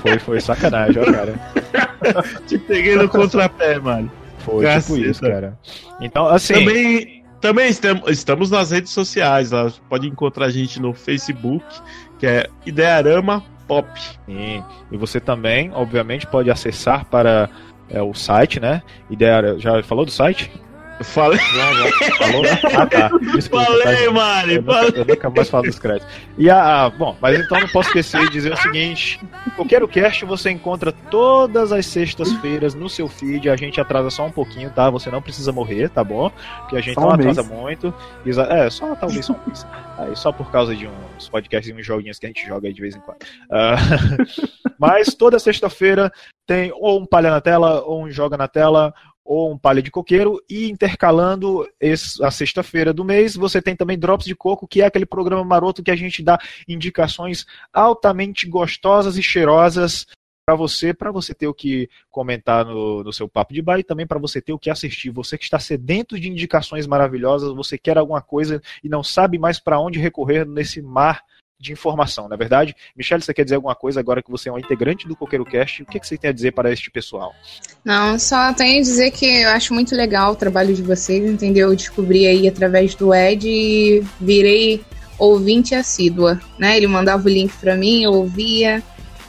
Foi, 0.00 0.18
foi 0.18 0.40
sacanagem, 0.40 1.02
ó, 1.02 1.12
cara. 1.12 1.34
Te 2.46 2.58
peguei 2.58 2.96
no 2.96 3.08
contrapé, 3.08 3.78
mano. 3.78 4.10
Foi 4.38 4.64
tipo 4.64 4.74
Caceta. 4.74 5.00
isso, 5.00 5.20
cara. 5.20 5.58
Então, 6.00 6.26
assim. 6.28 6.54
Também, 6.54 7.24
também 7.40 7.68
estam- 7.68 8.02
estamos 8.06 8.50
nas 8.50 8.70
redes 8.70 8.92
sociais. 8.92 9.50
Lá, 9.50 9.70
pode 9.88 10.06
encontrar 10.08 10.46
a 10.46 10.50
gente 10.50 10.80
no 10.80 10.94
Facebook, 10.94 11.64
que 12.18 12.26
é 12.26 12.46
Idearama 12.64 13.42
Pop. 13.66 13.88
Sim. 14.26 14.62
E 14.90 14.96
você 14.96 15.18
também, 15.20 15.70
obviamente, 15.74 16.26
pode 16.26 16.50
acessar 16.50 17.04
para 17.06 17.50
é, 17.90 18.00
o 18.00 18.14
site, 18.14 18.60
né? 18.60 18.82
Ideia, 19.10 19.58
já 19.58 19.82
falou 19.82 20.04
do 20.04 20.10
site? 20.10 20.50
Falei. 21.02 21.38
Falou? 22.18 22.42
Ah, 22.74 22.86
tá. 22.86 23.10
Desculpa, 23.34 23.64
Falei, 23.66 24.06
tá, 24.06 24.10
Mari, 24.12 24.54
Eu 24.54 24.62
nunca, 24.62 24.98
eu 24.98 25.04
nunca 25.04 25.30
mais 25.30 25.50
falo 25.50 25.64
dos 25.64 25.78
créditos. 25.78 26.08
E 26.38 26.48
a, 26.48 26.84
a- 26.86 26.90
bom, 26.90 27.16
mas 27.20 27.38
então 27.38 27.60
não 27.60 27.68
posso 27.68 27.88
esquecer 27.88 28.20
de 28.22 28.30
dizer 28.30 28.52
o 28.52 28.56
seguinte: 28.56 29.20
qualquer 29.54 29.86
cast 29.88 30.24
você 30.24 30.50
encontra 30.50 30.92
todas 30.92 31.70
as 31.70 31.84
sextas-feiras 31.86 32.74
no 32.74 32.88
seu 32.88 33.08
feed. 33.08 33.48
A 33.50 33.56
gente 33.56 33.80
atrasa 33.80 34.08
só 34.10 34.24
um 34.24 34.30
pouquinho, 34.32 34.70
tá? 34.70 34.88
Você 34.90 35.10
não 35.10 35.20
precisa 35.20 35.52
morrer, 35.52 35.90
tá 35.90 36.02
bom? 36.02 36.30
Porque 36.60 36.76
a 36.76 36.80
gente 36.80 36.94
Só 36.94 37.00
não 37.02 37.08
um 37.08 37.12
atrasa 37.12 37.42
mês. 37.42 37.54
muito. 37.54 37.94
É, 38.50 38.70
só 38.70 38.94
talvez 38.94 39.26
só 39.26 39.34
um 39.34 39.40
mês. 39.46 39.66
Aí 39.98 40.16
só 40.16 40.32
por 40.32 40.50
causa 40.50 40.74
de 40.74 40.86
uns 40.88 41.28
podcasts 41.28 41.70
e 41.70 41.78
uns 41.78 41.84
joguinhos 41.86 42.18
que 42.18 42.26
a 42.26 42.28
gente 42.28 42.46
joga 42.46 42.68
aí 42.68 42.72
de 42.74 42.80
vez 42.80 42.94
em 42.96 43.00
quando. 43.00 43.18
Ah, 43.50 43.76
mas 44.78 45.14
toda 45.14 45.38
sexta-feira 45.38 46.10
tem 46.46 46.70
ou 46.74 47.00
um 47.00 47.06
palha 47.06 47.30
na 47.30 47.40
tela, 47.40 47.82
ou 47.82 48.04
um 48.04 48.10
joga 48.10 48.36
na 48.36 48.46
tela, 48.48 48.94
ou 49.26 49.52
um 49.52 49.58
palha 49.58 49.82
de 49.82 49.90
coqueiro, 49.90 50.40
e 50.48 50.70
intercalando 50.70 51.68
esse- 51.80 52.22
a 52.24 52.30
sexta-feira 52.30 52.92
do 52.92 53.04
mês, 53.04 53.34
você 53.34 53.60
tem 53.60 53.74
também 53.74 53.98
Drops 53.98 54.26
de 54.26 54.34
Coco, 54.34 54.66
que 54.68 54.80
é 54.80 54.86
aquele 54.86 55.06
programa 55.06 55.44
maroto 55.44 55.82
que 55.82 55.90
a 55.90 55.96
gente 55.96 56.22
dá 56.22 56.38
indicações 56.68 57.44
altamente 57.72 58.46
gostosas 58.46 59.18
e 59.18 59.22
cheirosas 59.22 60.06
para 60.46 60.54
você, 60.54 60.94
para 60.94 61.10
você 61.10 61.34
ter 61.34 61.48
o 61.48 61.54
que 61.54 61.90
comentar 62.08 62.64
no, 62.64 63.02
no 63.02 63.12
seu 63.12 63.28
papo 63.28 63.52
de 63.52 63.60
bar 63.60 63.80
e 63.80 63.82
também 63.82 64.06
para 64.06 64.20
você 64.20 64.40
ter 64.40 64.52
o 64.52 64.58
que 64.58 64.70
assistir. 64.70 65.10
Você 65.10 65.36
que 65.36 65.42
está 65.42 65.58
sedento 65.58 66.18
de 66.20 66.30
indicações 66.30 66.86
maravilhosas, 66.86 67.52
você 67.52 67.76
quer 67.76 67.98
alguma 67.98 68.22
coisa 68.22 68.62
e 68.82 68.88
não 68.88 69.02
sabe 69.02 69.38
mais 69.40 69.58
para 69.58 69.80
onde 69.80 69.98
recorrer 69.98 70.46
nesse 70.46 70.80
mar 70.80 71.20
de 71.58 71.72
informação, 71.72 72.28
não 72.28 72.34
é 72.34 72.38
verdade? 72.38 72.74
Michelle, 72.96 73.22
você 73.22 73.32
quer 73.32 73.44
dizer 73.44 73.56
alguma 73.56 73.74
coisa 73.74 73.98
agora 73.98 74.22
que 74.22 74.30
você 74.30 74.48
é 74.48 74.52
um 74.52 74.58
integrante 74.58 75.08
do 75.08 75.16
Coqueiro 75.16 75.44
Cast? 75.44 75.82
O 75.82 75.86
que, 75.86 75.98
que 75.98 76.06
você 76.06 76.18
tem 76.18 76.30
a 76.30 76.32
dizer 76.32 76.52
para 76.52 76.72
este 76.72 76.90
pessoal? 76.90 77.34
Não, 77.84 78.18
só 78.18 78.52
tenho 78.52 78.78
a 78.78 78.82
dizer 78.82 79.10
que 79.10 79.26
eu 79.26 79.50
acho 79.50 79.72
muito 79.72 79.94
legal 79.94 80.32
o 80.32 80.36
trabalho 80.36 80.74
de 80.74 80.82
vocês, 80.82 81.28
entendeu? 81.28 81.70
Eu 81.70 81.76
descobri 81.76 82.26
aí 82.26 82.46
através 82.46 82.94
do 82.94 83.14
Ed 83.14 83.48
e 83.48 84.04
virei 84.20 84.84
ouvinte 85.18 85.74
assídua, 85.74 86.40
né? 86.58 86.76
Ele 86.76 86.86
mandava 86.86 87.26
o 87.26 87.30
link 87.30 87.52
pra 87.56 87.74
mim, 87.74 88.04
eu 88.04 88.12
ouvia. 88.12 88.82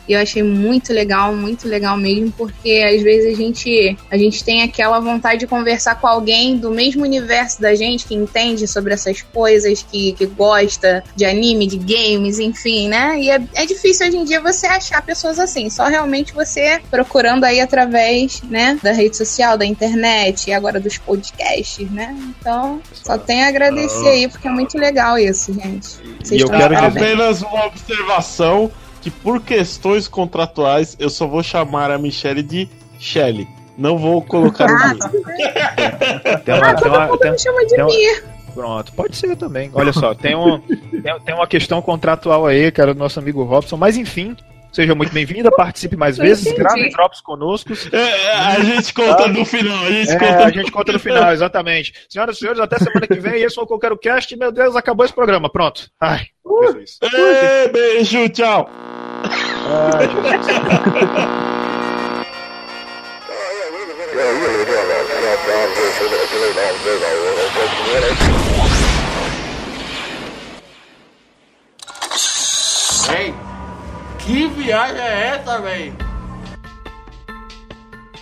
E 0.08 0.14
eu 0.14 0.20
achei 0.20 0.42
muito 0.42 0.94
legal, 0.94 1.36
muito 1.36 1.68
legal 1.68 1.98
mesmo, 1.98 2.32
porque 2.32 2.84
às 2.94 3.02
vezes 3.02 3.34
a 3.34 3.38
gente, 3.38 3.98
a 4.10 4.18
gente 4.18 4.44
tem 4.44 4.64
aquela 4.64 5.00
vontade 5.00 5.40
de 5.40 5.48
conversar 5.48 5.96
com 5.96 6.08
alguém 6.08 6.58
do 6.58 6.72
mesmo 6.72 7.04
universo 7.04 7.62
da 7.62 7.76
gente, 7.76 8.06
que 8.06 8.16
entende 8.16 8.68
sobre 8.68 8.94
essas 8.94 9.22
coisas, 9.22 9.84
que, 9.84 10.14
que 10.14 10.26
gosta 10.26 11.04
de 11.16 11.26
anime, 11.26 11.68
de 11.68 11.78
games, 11.78 12.40
enfim, 12.40 12.88
né? 12.88 13.20
E 13.20 13.30
é, 13.30 13.42
é 13.56 13.66
difícil 13.66 14.08
hoje 14.08 14.18
em 14.18 14.24
dia 14.24 14.40
você 14.40 14.66
achar 14.68 15.02
pessoas 15.02 15.40
assim, 15.40 15.70
só 15.70 15.86
realmente 15.86 16.34
você 16.34 16.80
procurando 16.90 17.44
aí 17.44 17.60
através, 17.60 18.42
né, 18.44 18.80
da 18.82 18.92
rede 18.92 19.18
social, 19.18 19.58
da 19.58 19.66
internet 19.66 20.50
e 20.50 20.54
agora 20.54 20.80
dos 20.80 20.98
podcasts, 20.98 21.90
né? 21.92 22.16
Então, 22.40 22.82
só 22.94 23.18
tenho 23.18 23.46
a 23.46 23.48
agradecer 23.48 24.08
aí, 24.08 24.28
porque 24.28 24.48
é 24.48 24.52
muito 24.52 24.78
legal 24.78 25.18
isso, 25.18 25.54
gente. 25.54 25.88
Vocês 26.24 26.42
estão 26.42 26.58
de 26.58 26.64
parabéns. 26.64 27.04
apenas 27.04 27.42
uma 27.42 27.66
observação 27.66 28.72
que 29.08 29.12
por 29.12 29.42
questões 29.42 30.06
contratuais 30.06 30.98
eu 31.00 31.10
só 31.10 31.26
vou 31.26 31.42
chamar 31.42 31.90
a 31.92 31.98
Michelle 31.98 32.44
de 32.44 32.68
Shelly. 33.00 33.48
Não 33.78 33.98
vou 33.98 34.22
colocar 34.22 34.66
o 34.70 34.76
Ah, 34.76 34.88
nome. 34.90 35.00
Tem 36.44 36.56
uma, 36.56 36.68
Ah, 36.72 36.76
tem 36.76 36.92
uma- 36.92 37.18
tem- 37.18 37.32
me 37.32 37.40
chama 37.40 37.66
de 37.66 37.76
tem 37.76 37.86
Mir. 37.86 38.24
Pronto, 38.54 38.92
pode 38.92 39.16
ser 39.16 39.38
também. 39.38 39.70
Olha 39.74 39.94
só, 39.94 40.14
tem, 40.14 40.36
um, 40.36 40.60
tem, 40.60 41.20
tem 41.26 41.36
uma 41.36 41.48
questão 41.48 41.82
contratual 41.82 42.46
aí, 42.48 42.70
cara, 42.72 42.94
do 42.94 43.00
nosso 43.00 43.18
amigo 43.20 43.44
Robson, 43.44 43.78
mas 43.78 43.96
enfim. 43.96 44.36
Seja 44.74 44.94
muito 44.94 45.14
bem-vinda, 45.14 45.50
participe 45.50 45.96
mais 45.96 46.18
vezes, 46.18 46.52
grave 46.54 46.90
drops 46.90 47.22
conosco. 47.22 47.72
É, 47.94 48.34
a 48.34 48.60
gente 48.60 48.94
conta 48.94 49.28
no 49.28 49.46
final, 49.46 49.86
a 49.86 49.92
gente 49.92 50.12
É, 50.12 50.20
conta 50.20 50.46
a 50.46 50.52
gente 50.52 50.72
conta 50.72 50.92
no 50.92 51.00
final, 51.00 51.32
exatamente. 51.32 51.94
Senhoras 52.10 52.36
e 52.36 52.40
senhores, 52.40 52.60
até 52.60 52.78
semana 52.78 53.08
que 53.08 53.16
vem. 53.20 53.42
Esse 53.42 53.56
foi 53.56 53.64
o 53.64 53.68
Qualquer 53.68 53.98
Cast. 53.98 54.36
Meu 54.36 54.52
Deus, 54.52 54.76
acabou 54.76 55.06
esse 55.06 55.14
programa. 55.14 55.50
Pronto. 55.50 55.90
Ai, 56.00 56.28
Jesus. 56.66 57.00
Ê, 57.02 57.68
beijo, 57.70 58.28
tchau. 58.30 58.70
Ai, 59.70 60.08
Jesus. 60.08 60.58
Ei, 73.10 73.34
que 74.20 74.48
viagem 74.48 75.02
é 75.02 75.36
essa, 75.36 75.60
véi? 75.60 75.94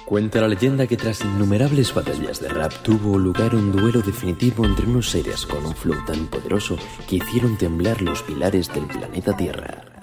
Cuenta 0.05 0.39
la 0.39 0.47
leyenda 0.47 0.85
que 0.85 0.97
tras 0.97 1.21
innumerables 1.21 1.91
batallas 1.91 2.39
de 2.39 2.47
rap 2.47 2.71
tuvo 2.83 3.17
lugar 3.17 3.55
un 3.55 3.71
duelo 3.71 4.01
definitivo 4.03 4.63
entre 4.63 4.85
unos 4.85 5.09
seres 5.09 5.47
con 5.47 5.65
un 5.65 5.75
flow 5.75 6.05
tan 6.05 6.27
poderoso 6.27 6.77
que 7.09 7.15
hicieron 7.15 7.57
temblar 7.57 8.03
los 8.03 8.21
pilares 8.21 8.71
del 8.71 8.85
planeta 8.85 9.35
Tierra. 9.35 9.94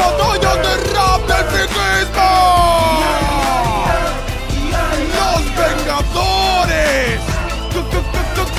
¡Muévete 0.00 0.46
batallas 0.46 0.56
de 0.62 0.72
rap 0.94 1.20
del 1.26 1.44
friquismo! 1.46 2.30
¡Los 5.16 5.42
Vengadores! 5.56 7.20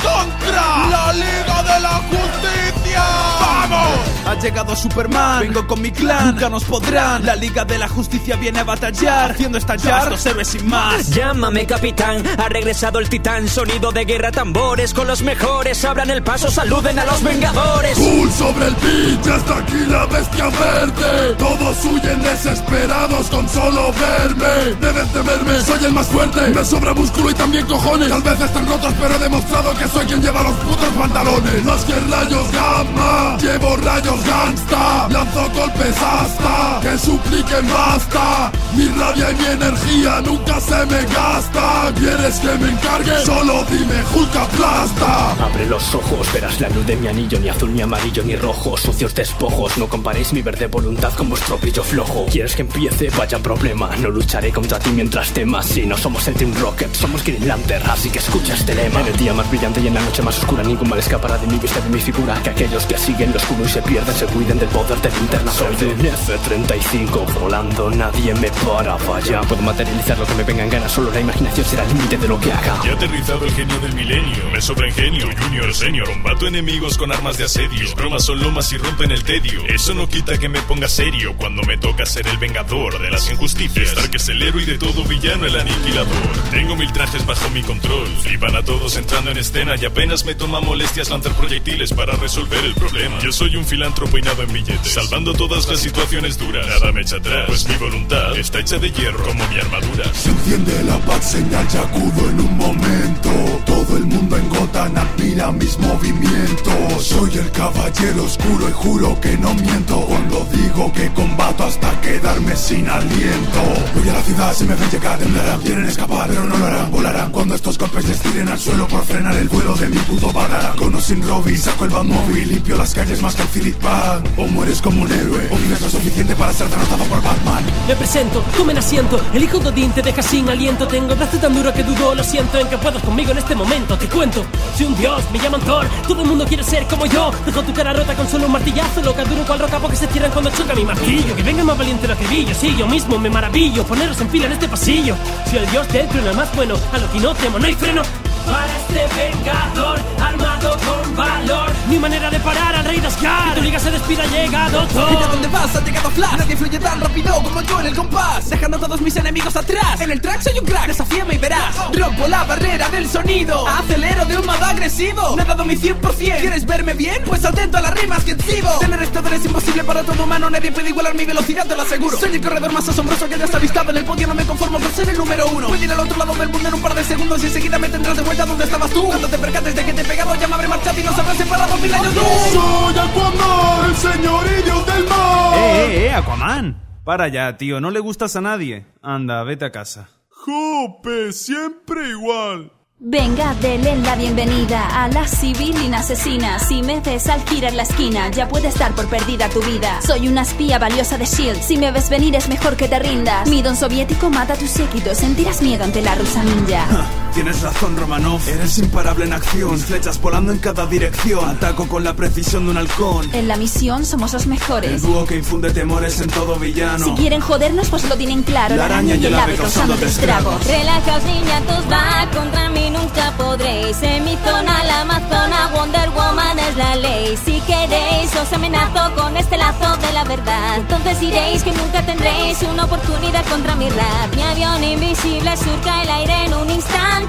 ¡Contra 0.04 0.68
la 0.90 1.14
Liga 1.14 1.64
de 1.64 1.80
la 1.80 1.96
Justicia! 2.10 3.04
¡Vamos! 3.40 4.11
Ha 4.26 4.36
llegado 4.36 4.76
Superman, 4.76 5.42
vengo 5.42 5.68
con 5.68 5.82
mi 5.82 5.92
clan, 5.92 6.32
nunca 6.32 6.50
nos 6.50 6.64
podrán. 6.64 7.26
La 7.26 7.36
Liga 7.36 7.66
de 7.66 7.78
la 7.78 7.88
Justicia 7.88 8.36
viene 8.36 8.60
a 8.60 8.64
batallar, 8.64 9.32
haciendo 9.32 9.58
estallar 9.58 10.10
los 10.10 10.26
héroes 10.26 10.48
sin 10.48 10.68
más. 10.70 11.10
Llámame 11.10 11.66
capitán, 11.66 12.24
ha 12.38 12.48
regresado 12.48 13.00
el 13.00 13.10
titán, 13.10 13.48
sonido 13.48 13.92
de 13.92 14.06
guerra 14.06 14.32
tambores, 14.32 14.94
con 14.94 15.08
los 15.08 15.22
mejores 15.22 15.84
abran 15.86 16.10
el 16.10 16.24
paso, 16.24 16.50
saluden 16.50 17.00
a 17.00 17.06
los 17.06 17.22
vengadores. 17.24 17.98
Cool 17.98 18.32
sobre 18.32 18.68
el 18.68 18.76
beat, 18.76 19.26
ya 19.26 19.36
está 19.36 19.58
aquí 19.58 19.86
la 19.88 20.06
bestia 20.06 20.46
verde. 20.46 21.36
Todos 21.38 21.86
huyen 21.86 22.22
desesperados 22.22 23.30
con 23.30 23.50
solo 23.50 23.92
verme. 23.94 24.76
Deben 24.80 25.08
temerme, 25.10 25.62
soy 25.62 25.86
el 25.86 25.94
más 25.94 26.08
fuerte. 26.08 26.42
Me 26.50 26.64
sobra 26.64 26.94
músculo 26.94 27.32
y 27.32 27.34
también 27.34 27.66
cojones. 27.66 28.10
Tal 28.10 28.22
vez 28.22 28.40
están 28.40 28.68
rotos, 28.68 28.94
pero 29.00 29.16
he 29.16 29.20
demostrado 29.20 29.76
que 29.78 29.88
soy 29.88 30.06
quien 30.06 30.22
lleva 30.22 30.44
los 30.44 30.54
putos 30.54 30.90
pantalones. 30.98 31.66
Más 31.66 31.84
que 31.86 31.94
rayos 31.94 32.52
gamma, 32.52 33.38
llevo 33.38 33.76
rayos 33.78 34.11
gangsta 34.18 35.08
Lanzo 35.10 35.50
golpes 35.52 35.96
hasta 36.02 36.80
que 36.82 36.98
supliquen 36.98 37.68
basta 37.70 38.52
Mi 38.76 38.88
rabia 38.88 39.32
y 39.32 39.36
mi 39.36 39.46
energía 39.46 40.22
nunca 40.22 40.60
se 40.60 40.86
me 40.86 41.02
gasta 41.06 41.92
¿Quieres 41.98 42.40
que 42.40 42.58
me 42.58 42.70
encargue? 42.72 43.26
Solo 43.26 43.66
dime 43.70 44.04
Hulk 44.14 44.36
aplasta 44.36 45.32
Abre 45.42 45.66
los 45.66 45.96
ojos, 45.96 46.32
verás 46.34 46.60
la 46.60 46.70
luz 46.70 46.86
de 46.86 46.96
mi 46.96 47.08
anillo, 47.08 47.40
ni 47.40 47.50
azul, 47.50 47.74
ni 47.74 47.82
amarillo, 47.82 48.24
ni 48.24 48.36
rojo. 48.36 48.78
Sucios 48.78 49.14
despojos, 49.16 49.78
no 49.78 49.88
comparéis 49.88 50.34
mi 50.34 50.42
verde 50.42 50.68
voluntad 50.68 51.14
con 51.14 51.30
vuestro 51.30 51.58
brillo 51.58 51.84
flojo. 51.84 52.26
¿Quieres 52.26 52.56
que 52.56 52.62
empiece? 52.62 53.10
Vaya 53.18 53.40
problema. 53.40 53.96
No 53.98 54.10
lucharé 54.10 54.52
contra 54.52 54.80
ti 54.80 54.90
mientras 54.92 55.32
temas. 55.32 55.66
Si 55.66 55.86
no 55.86 55.98
somos 55.98 56.28
el 56.28 56.36
Team 56.36 56.54
Rocket, 56.60 56.94
somos 56.94 57.24
Green 57.24 57.48
Lantern, 57.48 57.90
así 57.90 58.10
que 58.10 58.20
escucha 58.20 58.54
este 58.54 58.76
lema. 58.76 59.02
En 59.02 59.08
el 59.08 59.18
día 59.18 59.34
más 59.34 59.50
brillante 59.50 59.82
y 59.82 59.88
en 59.88 59.94
la 59.94 60.02
noche 60.02 60.22
más 60.22 60.38
oscura, 60.40 60.64
ningún 60.64 60.90
mal 60.90 61.00
escapará 61.00 61.38
de 61.38 61.48
mi 61.48 61.58
vista 61.58 61.80
de 61.82 61.90
mi 61.90 62.00
figura. 62.00 62.42
Que 62.44 62.50
aquellos 62.52 62.86
que 62.86 62.98
siguen 62.98 63.32
lo 63.32 63.38
oscuro 63.38 63.66
y 63.66 63.70
se 63.70 63.82
pierden 63.82 64.01
se 64.08 64.26
cuiden 64.26 64.58
del 64.58 64.70
poder 64.70 65.00
de 65.02 65.12
linterna. 65.12 65.52
Soy 65.52 65.76
de 65.76 65.86
un 65.88 66.06
F-35, 66.06 67.40
volando 67.40 67.90
nadie 67.92 68.34
me 68.36 68.50
para. 68.66 68.96
Vaya, 68.96 69.42
puedo 69.42 69.62
materializar 69.62 70.18
lo 70.18 70.26
que 70.26 70.34
me 70.36 70.44
venga 70.44 70.64
en 70.64 70.70
gana, 70.70 70.90
solo 70.90 71.12
la 71.12 71.20
imaginación 71.20 71.66
será 71.66 71.84
el 71.84 71.90
límite 71.90 72.18
de 72.18 72.28
lo 72.28 72.40
que 72.40 72.52
haga. 72.52 72.80
Ya 72.84 72.94
aterrizado 72.94 73.46
el 73.46 73.52
genio 73.54 73.80
del 73.80 73.94
milenio, 73.94 74.50
me 74.52 74.62
sobra 74.62 74.88
ingenio, 74.88 75.28
junior, 75.38 75.74
senior, 75.74 76.08
combato 76.10 76.48
enemigos 76.48 76.98
con 76.98 77.12
armas 77.12 77.38
de 77.38 77.46
asedio. 77.46 77.80
Mis 77.80 77.96
bromas 77.96 78.26
son 78.26 78.42
lomas 78.42 78.72
y 78.74 78.78
rompen 78.78 79.12
el 79.12 79.24
tedio. 79.24 79.66
Eso 79.68 79.94
no 79.94 80.08
quita 80.08 80.38
que 80.38 80.50
me 80.50 80.62
ponga 80.62 80.88
serio 80.88 81.36
cuando 81.38 81.62
me 81.64 81.78
toca 81.78 82.06
ser 82.06 82.28
el 82.28 82.38
vengador 82.38 83.02
de 83.02 83.12
las 83.12 83.30
injusticias. 83.30 83.90
Estar 83.90 84.10
que 84.10 84.18
es 84.18 84.30
el 84.30 84.42
héroe 84.42 84.64
y 84.64 84.66
de 84.66 84.78
todo 84.78 85.04
villano 85.04 85.46
el 85.46 85.56
aniquilador. 85.56 86.16
Tengo 86.50 86.76
mil 86.76 86.92
trajes 86.92 87.26
bajo 87.26 87.50
mi 87.50 87.62
control, 87.62 88.08
flipan 88.24 88.56
a 88.56 88.64
todos 88.64 88.98
entrando 88.98 89.32
en 89.32 89.38
escena 89.38 89.76
y 89.80 89.86
apenas 89.86 90.26
me 90.26 90.36
toma 90.36 90.60
molestias 90.60 91.10
lanzar 91.10 91.34
proyectiles 91.34 91.94
para 91.94 92.14
resolver 92.16 92.64
el 92.66 92.74
problema. 92.74 93.20
Yo 93.20 93.32
soy 93.32 93.56
un 93.56 93.66
filántropo 93.92 94.42
en 94.42 94.54
billetes, 94.54 94.94
salvando 94.94 95.34
todas 95.34 95.68
las 95.68 95.80
situaciones 95.80 96.38
duras. 96.38 96.66
Nada 96.68 96.92
me 96.92 97.02
echa 97.02 97.18
atrás, 97.18 97.46
pues 97.48 97.68
mi 97.68 97.76
voluntad 97.76 98.38
está 98.38 98.60
hecha 98.60 98.78
de 98.78 98.92
hierro 98.92 99.24
como 99.24 99.48
mi 99.48 99.60
armadura. 99.60 100.14
Se 100.14 100.30
enciende 100.30 100.84
la 100.84 100.98
paz, 101.00 101.32
señal 101.32 101.68
acudo 101.68 102.30
en 102.30 102.40
un 102.40 102.58
momento. 102.58 103.30
Todo 103.66 103.98
el 103.98 104.06
mundo 104.06 104.38
en 104.38 104.50
Gotham 104.50 104.98
admira 104.98 105.52
mis 105.52 105.78
movimientos. 105.80 107.04
Soy 107.04 107.32
el 107.38 107.52
caballero 107.52 108.24
oscuro 108.24 108.70
y 108.70 108.72
juro 108.74 109.20
que 109.20 109.38
no 109.38 109.54
miento 109.56 110.00
Cuando 110.02 110.48
digo 110.52 110.94
que 110.94 111.12
combato 111.14 111.64
hasta 111.64 112.00
quedarme 112.02 112.56
sin 112.56 112.88
aliento. 112.88 113.62
Voy 113.96 114.10
a 114.10 114.14
la 114.14 114.22
ciudad, 114.22 114.54
si 114.54 114.66
me 114.66 114.76
ven 114.76 114.90
llegar 114.90 115.18
temblarán 115.18 115.62
Quieren 115.62 115.86
escapar, 115.86 116.30
pero 116.30 116.44
no 116.46 116.58
lo 116.58 116.66
harán, 116.66 116.92
volarán 116.92 117.32
Cuando 117.32 117.56
estos 117.56 117.78
golpes 117.78 118.06
les 118.06 118.20
tiren 118.20 118.48
al 118.50 118.60
suelo 118.60 118.88
por 118.88 119.04
frenar 119.04 119.36
el 119.36 119.50
vuelo 119.50 119.74
de 119.76 119.90
mi 119.90 119.98
puto 119.98 120.32
badarán 120.32 120.76
Con 120.78 120.94
o 120.94 121.02
sin 121.02 121.22
Robin, 121.28 121.58
saco 121.58 121.86
el 121.86 121.92
Batmóvil 121.92 122.50
Limpio 122.50 122.78
las 122.78 122.94
calles 122.94 123.22
más 123.22 123.36
que 123.36 123.42
el 123.42 123.48
Pan 123.82 124.24
O 124.38 124.48
mueres 124.48 124.82
como 124.82 125.04
un 125.04 125.12
héroe, 125.12 125.48
o 125.52 125.56
vives 125.58 125.82
lo 125.82 125.90
suficiente 125.90 126.36
para 126.36 126.54
ser 126.54 126.70
derrotado 126.70 127.04
por 127.06 127.22
Batman 127.22 127.64
Me 127.88 127.96
presento, 127.96 128.44
tomen 128.58 128.78
asiento. 128.78 129.20
El 129.34 129.44
hijo 129.44 129.60
de 129.60 129.70
Odín 129.70 129.92
te 129.92 130.02
deja 130.02 130.22
sin 130.22 130.50
aliento. 130.50 130.88
Tengo 130.88 131.16
brazo 131.16 131.38
tan 131.38 131.54
duro 131.54 131.74
que 131.74 131.84
dudo, 131.84 132.16
lo 132.16 132.24
siento 132.24 132.58
en 132.60 132.68
que 132.68 132.78
puedas 132.78 133.02
conmigo 133.04 133.32
en 133.32 133.38
este 133.38 133.56
momento. 133.56 133.98
Te 133.98 134.08
cuento, 134.08 134.46
soy 134.78 134.88
un 134.88 134.98
dios, 134.98 135.24
me 135.32 135.40
llaman 135.40 135.62
Thor. 135.62 135.88
Todo 136.08 136.22
el 136.22 136.28
mundo 136.28 136.46
quiere 136.46 136.64
ser 136.64 136.86
como 136.88 137.06
yo. 137.06 137.32
Dejo 137.46 137.64
tu 137.64 137.74
cara 137.74 137.94
rota 137.94 138.16
con 138.16 138.28
solo 138.28 138.46
un 138.46 138.52
martillazo. 138.52 139.02
Loca 139.02 139.24
duro 139.26 139.44
cual 139.46 139.60
roca 139.60 139.80
porque 139.80 139.98
se 139.98 140.08
cierran 140.08 140.32
cuando 140.32 140.52
choca 140.52 140.74
mi 140.74 140.84
martillo. 140.84 141.36
Que 141.36 141.44
venga 141.44 141.64
más 141.64 141.78
valiente 141.78 142.08
lo 142.08 142.18
que 142.18 142.28
brillo. 142.28 142.54
Sí, 142.54 142.76
yo 142.78 142.88
mismo 142.88 143.18
me 143.18 143.30
maravillo. 143.30 143.84
Poneros 143.86 144.20
en 144.22 144.30
fila 144.30 144.46
en 144.46 144.54
este 144.54 144.68
pasillo. 144.68 145.16
Soy 145.50 145.60
el 145.60 145.72
dios 145.72 145.88
del 145.90 146.08
trueno, 146.08 146.30
el 146.32 146.38
más 146.38 146.56
bueno. 146.56 146.76
A 146.94 146.98
lo 146.98 147.12
que 147.12 147.20
no 147.20 147.34
temo, 147.36 147.60
no 147.60 147.66
hay 147.66 147.76
freno. 147.76 148.02
Para 148.46 148.78
este 148.78 149.08
vengador, 149.16 150.00
armado 150.20 150.78
con 150.78 151.16
valor. 151.16 151.72
Mi 151.90 152.00
manera 152.00 152.30
de 152.30 152.40
parar 152.40 152.76
al 152.76 152.86
rey 152.86 153.00
de 153.00 153.08
Asgard. 153.08 153.56
Tu 153.56 153.62
liga 153.62 153.80
se 153.80 153.92
despida, 153.92 154.26
llegado 154.26 154.88
Thor. 154.88 155.10
Mira 155.12 155.28
dónde 155.28 155.48
vas, 155.50 155.76
ha 155.76 155.82
llegado 155.82 156.10
Flash. 156.12 156.38
Nadie 156.38 156.58
fluye 156.58 156.80
tan 156.80 157.02
rápido 157.02 157.44
como 157.44 157.62
yo 157.62 157.80
en 157.82 157.88
el 157.88 157.96
compás. 157.96 158.50
Dejando 158.50 158.78
a 158.78 158.80
todos 158.80 159.02
mis 159.02 159.16
enemigos 159.16 159.56
atrás. 159.56 160.00
En 160.00 160.12
el 160.12 160.22
track 160.22 160.42
soy 160.42 160.60
un 160.60 160.66
crack, 160.66 160.88
desafíame 160.88 161.36
y 161.36 161.38
verás. 161.38 161.76
Rompo 161.94 162.28
la 162.28 162.44
barrera 162.46 162.90
del 162.90 163.10
sonido. 163.10 163.68
Acelero 163.68 164.26
de 164.26 164.38
un 164.38 164.46
modo 164.46 164.66
agresivo. 164.66 165.36
Me 165.36 165.44
he 165.44 165.46
dado 165.46 165.66
mi 165.66 165.76
100% 165.76 166.40
¿Quieres 166.40 166.66
verme 166.66 166.94
bien? 166.94 167.22
Pues 167.26 167.44
atento 167.46 167.78
a 167.78 167.82
las 167.82 167.94
rimas 167.94 168.24
que 168.24 168.32
exhibo 168.32 168.70
Tener 168.80 169.02
estador 169.02 169.34
es 169.34 169.46
imposible 169.46 169.84
para 169.84 170.04
todo 170.04 170.24
humano. 170.24 170.50
Nadie 170.50 170.72
puede 170.72 170.90
igualar 170.90 171.14
mi 171.16 171.26
velocidad, 171.26 171.68
te 171.68 171.76
lo 171.76 171.82
aseguro. 171.82 172.18
Soy 172.18 172.36
el 172.36 172.42
corredor 172.42 172.72
más 172.72 172.88
asombroso 172.88 173.28
que 173.28 173.36
hayas 173.36 173.54
avistado 173.54 173.92
En 173.92 173.98
el 173.98 174.06
podio. 174.06 174.28
No 174.28 174.36
me 174.36 174.46
conformo 174.46 174.80
por 174.80 174.92
ser 174.92 175.10
el 175.10 175.18
número 175.18 175.48
uno. 175.48 175.68
Puedo 175.68 175.84
ir 175.84 175.92
al 175.92 176.00
otro 176.00 176.18
lado 176.18 176.34
del 176.36 176.50
mundo 176.50 176.70
un 176.74 176.82
par 176.82 176.96
de 176.96 177.04
segundos 177.04 177.44
Y 177.44 177.48
enseguida 177.48 177.78
me 177.78 177.90
tendrás 177.90 178.16
de 178.16 178.24
vuelta 178.24 178.31
donde 178.38 178.64
estabas 178.64 178.92
tú 178.92 179.04
Cuando 179.06 179.28
te 179.28 179.38
percates 179.38 179.76
de 179.76 179.86
que 179.86 179.94
te 179.94 180.02
he 180.02 180.06
pegado 180.06 180.36
ya 180.36 180.48
me 180.48 180.56
habré 180.56 180.68
marchado 180.68 181.00
Y 181.00 181.04
nos 181.04 181.18
habrás 181.18 181.38
separado 181.38 181.78
mil 181.78 181.94
años 181.94 182.16
luz 182.16 182.24
Soy 182.54 182.98
Aquaman, 182.98 183.90
el 183.90 183.96
señorillo 183.96 184.84
del 184.84 185.04
mar 185.06 185.54
¡Eh, 185.56 185.86
eh, 185.86 186.06
eh, 186.06 186.14
Aquaman! 186.14 186.82
Para 187.04 187.28
ya, 187.28 187.58
tío, 187.58 187.82
no 187.82 187.90
le 187.90 188.00
gustas 188.00 188.36
a 188.36 188.42
nadie. 188.42 188.86
Anda, 189.02 189.44
vete 189.44 189.66
a 189.66 189.72
casa. 189.72 190.10
Jope, 190.30 191.34
siempre 191.34 192.10
igual 192.10 192.72
Venga, 193.04 193.56
denle 193.56 193.96
la 193.98 194.16
bienvenida 194.16 194.86
a 195.04 195.08
la 195.08 195.28
civilina 195.28 195.98
asesina. 195.98 196.60
Si 196.60 196.84
me 196.84 197.00
ves 197.00 197.30
al 197.30 197.42
girar 197.50 197.74
la 197.74 197.82
esquina, 197.82 198.30
ya 198.30 198.48
puede 198.48 198.68
estar 198.68 198.94
por 198.94 199.08
perdida 199.08 199.50
tu 199.50 199.60
vida. 199.64 200.00
Soy 200.06 200.28
una 200.28 200.44
espía 200.44 200.78
valiosa 200.78 201.18
de 201.18 201.26
Shield. 201.26 201.64
Si 201.64 201.78
me 201.78 201.92
ves 201.92 202.12
venir, 202.12 202.36
es 202.36 202.48
mejor 202.48 202.78
que 202.78 202.88
te 202.88 203.00
rindas. 203.00 203.50
Mi 203.50 203.64
don 203.64 203.76
soviético 203.76 204.30
mata 204.30 204.54
a 204.54 204.56
tus 204.56 204.70
séquitos. 204.70 205.18
Sentirás 205.18 205.64
miedo 205.64 205.84
ante 205.84 206.04
la 206.04 206.14
rusa 206.14 206.44
ninja. 206.44 206.86
Tienes 207.34 207.62
razón, 207.62 207.96
Romanov. 207.98 208.42
Eres 208.48 208.78
imparable 208.78 209.26
en 209.26 209.34
acción. 209.34 209.78
Flechas 209.80 210.20
volando 210.22 210.52
en 210.52 210.60
cada 210.60 210.86
dirección. 210.86 211.50
Ataco 211.50 211.88
con 211.88 212.04
la 212.04 212.14
precisión 212.14 212.66
de 212.66 212.72
un 212.72 212.78
halcón. 212.78 213.30
En 213.34 213.48
la 213.48 213.56
misión 213.56 214.06
somos 214.06 214.34
los 214.34 214.44
El 214.44 214.50
mejores. 214.50 215.02
dúo 215.02 215.26
que 215.26 215.38
infunde 215.38 215.72
temores 215.72 216.20
en 216.20 216.30
todo 216.30 216.58
villano. 216.58 217.06
Si 217.06 217.12
quieren 217.12 217.40
jodernos, 217.42 217.90
pues 217.90 218.04
lo 218.10 218.16
tienen 218.16 218.44
claro. 218.44 218.76
La 218.76 218.86
araña 218.86 219.16
y 219.16 219.26
el 219.26 219.34
ave 219.34 219.56
causando 219.56 219.96
estragos. 219.96 220.66
Relajaos 220.68 221.24
niñatos, 221.24 221.86
va 221.92 222.28
contra 222.32 222.70
mí 222.70 222.90
nunca 222.90 223.34
podréis 223.38 224.02
En 224.02 224.24
mi 224.26 224.36
zona, 224.38 224.84
la 224.84 225.02
Amazona, 225.02 225.72
Wonder 225.74 226.10
Woman 226.12 226.60
es 226.60 226.76
la 226.78 226.96
ley 226.96 227.38
Si 227.44 227.60
queréis 227.62 228.34
os 228.36 228.52
amenazo 228.54 229.14
con 229.16 229.36
este 229.38 229.58
lazo 229.58 229.98
de 229.98 230.14
la 230.14 230.24
verdad 230.24 230.78
Entonces 230.78 231.20
diréis 231.20 231.64
que 231.64 231.72
nunca 231.72 232.06
tendréis 232.06 232.62
una 232.64 232.86
oportunidad 232.86 233.46
contra 233.46 233.76
mi 233.76 233.90
rap 233.90 234.36
Mi 234.36 234.42
avión 234.44 234.84
invisible 234.84 235.56
surca 235.58 236.04
el 236.04 236.10
aire 236.10 236.46
en 236.46 236.54
un 236.54 236.70
instante 236.70 237.21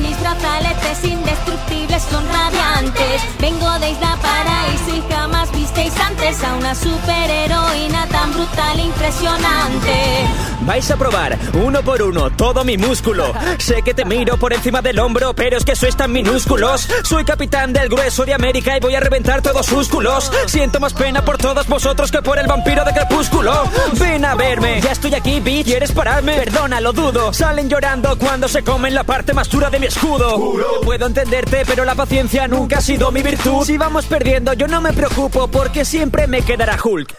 Mis 0.00 0.20
brazaletes 0.20 1.04
indestructibles 1.04 2.02
son 2.10 2.24
radiantes 2.28 3.22
Vengo 3.40 3.78
de 3.80 3.90
Isla 3.90 4.16
Paraíso 4.22 4.96
y 4.96 5.12
jamás 5.12 5.50
visteis 5.52 5.92
antes 5.98 6.42
A 6.44 6.54
una 6.54 6.74
superheroína 6.74 8.06
tan 8.06 8.32
brutal 8.32 8.78
e 8.78 8.82
impresionante 8.82 10.26
Vais 10.64 10.88
a 10.92 10.96
probar 10.96 11.36
uno 11.54 11.82
por 11.82 12.00
uno 12.02 12.30
todo 12.30 12.64
mi 12.64 12.78
músculo. 12.78 13.32
Sé 13.58 13.82
que 13.82 13.94
te 13.94 14.04
miro 14.04 14.36
por 14.36 14.52
encima 14.52 14.80
del 14.80 15.00
hombro, 15.00 15.34
pero 15.34 15.56
es 15.56 15.64
que 15.64 15.74
sois 15.74 15.96
tan 15.96 16.12
minúsculos. 16.12 16.88
Soy 17.02 17.24
capitán 17.24 17.72
del 17.72 17.88
grueso 17.88 18.24
de 18.24 18.32
América 18.32 18.76
y 18.76 18.80
voy 18.80 18.94
a 18.94 19.00
reventar 19.00 19.42
todos 19.42 19.66
sus 19.66 19.88
culos. 19.88 20.30
Siento 20.46 20.78
más 20.78 20.94
pena 20.94 21.24
por 21.24 21.36
todos 21.36 21.66
vosotros 21.66 22.12
que 22.12 22.22
por 22.22 22.38
el 22.38 22.46
vampiro 22.46 22.84
de 22.84 22.92
crepúsculo. 22.92 23.64
Ven 23.98 24.24
a 24.24 24.36
verme, 24.36 24.80
ya 24.80 24.92
estoy 24.92 25.14
aquí, 25.14 25.40
bitch. 25.40 25.64
¿Quieres 25.66 25.90
pararme? 25.90 26.34
Perdona, 26.34 26.80
lo 26.80 26.92
dudo. 26.92 27.32
Salen 27.32 27.68
llorando 27.68 28.16
cuando 28.16 28.46
se 28.46 28.62
comen 28.62 28.94
la 28.94 29.02
parte 29.02 29.31
más 29.32 29.48
dura 29.48 29.70
de 29.70 29.78
mi 29.78 29.86
escudo. 29.86 30.54
Puedo 30.82 31.06
entenderte, 31.06 31.64
pero 31.66 31.84
la 31.84 31.94
paciencia 31.94 32.48
nunca 32.48 32.78
ha 32.78 32.80
sido 32.80 33.10
mi 33.10 33.22
virtud. 33.22 33.64
Si 33.64 33.76
vamos 33.76 34.06
perdiendo, 34.06 34.52
yo 34.52 34.66
no 34.68 34.80
me 34.80 34.92
preocupo 34.92 35.48
porque 35.48 35.84
siempre 35.84 36.26
me 36.26 36.42
quedará 36.42 36.78
Hulk. 36.82 37.14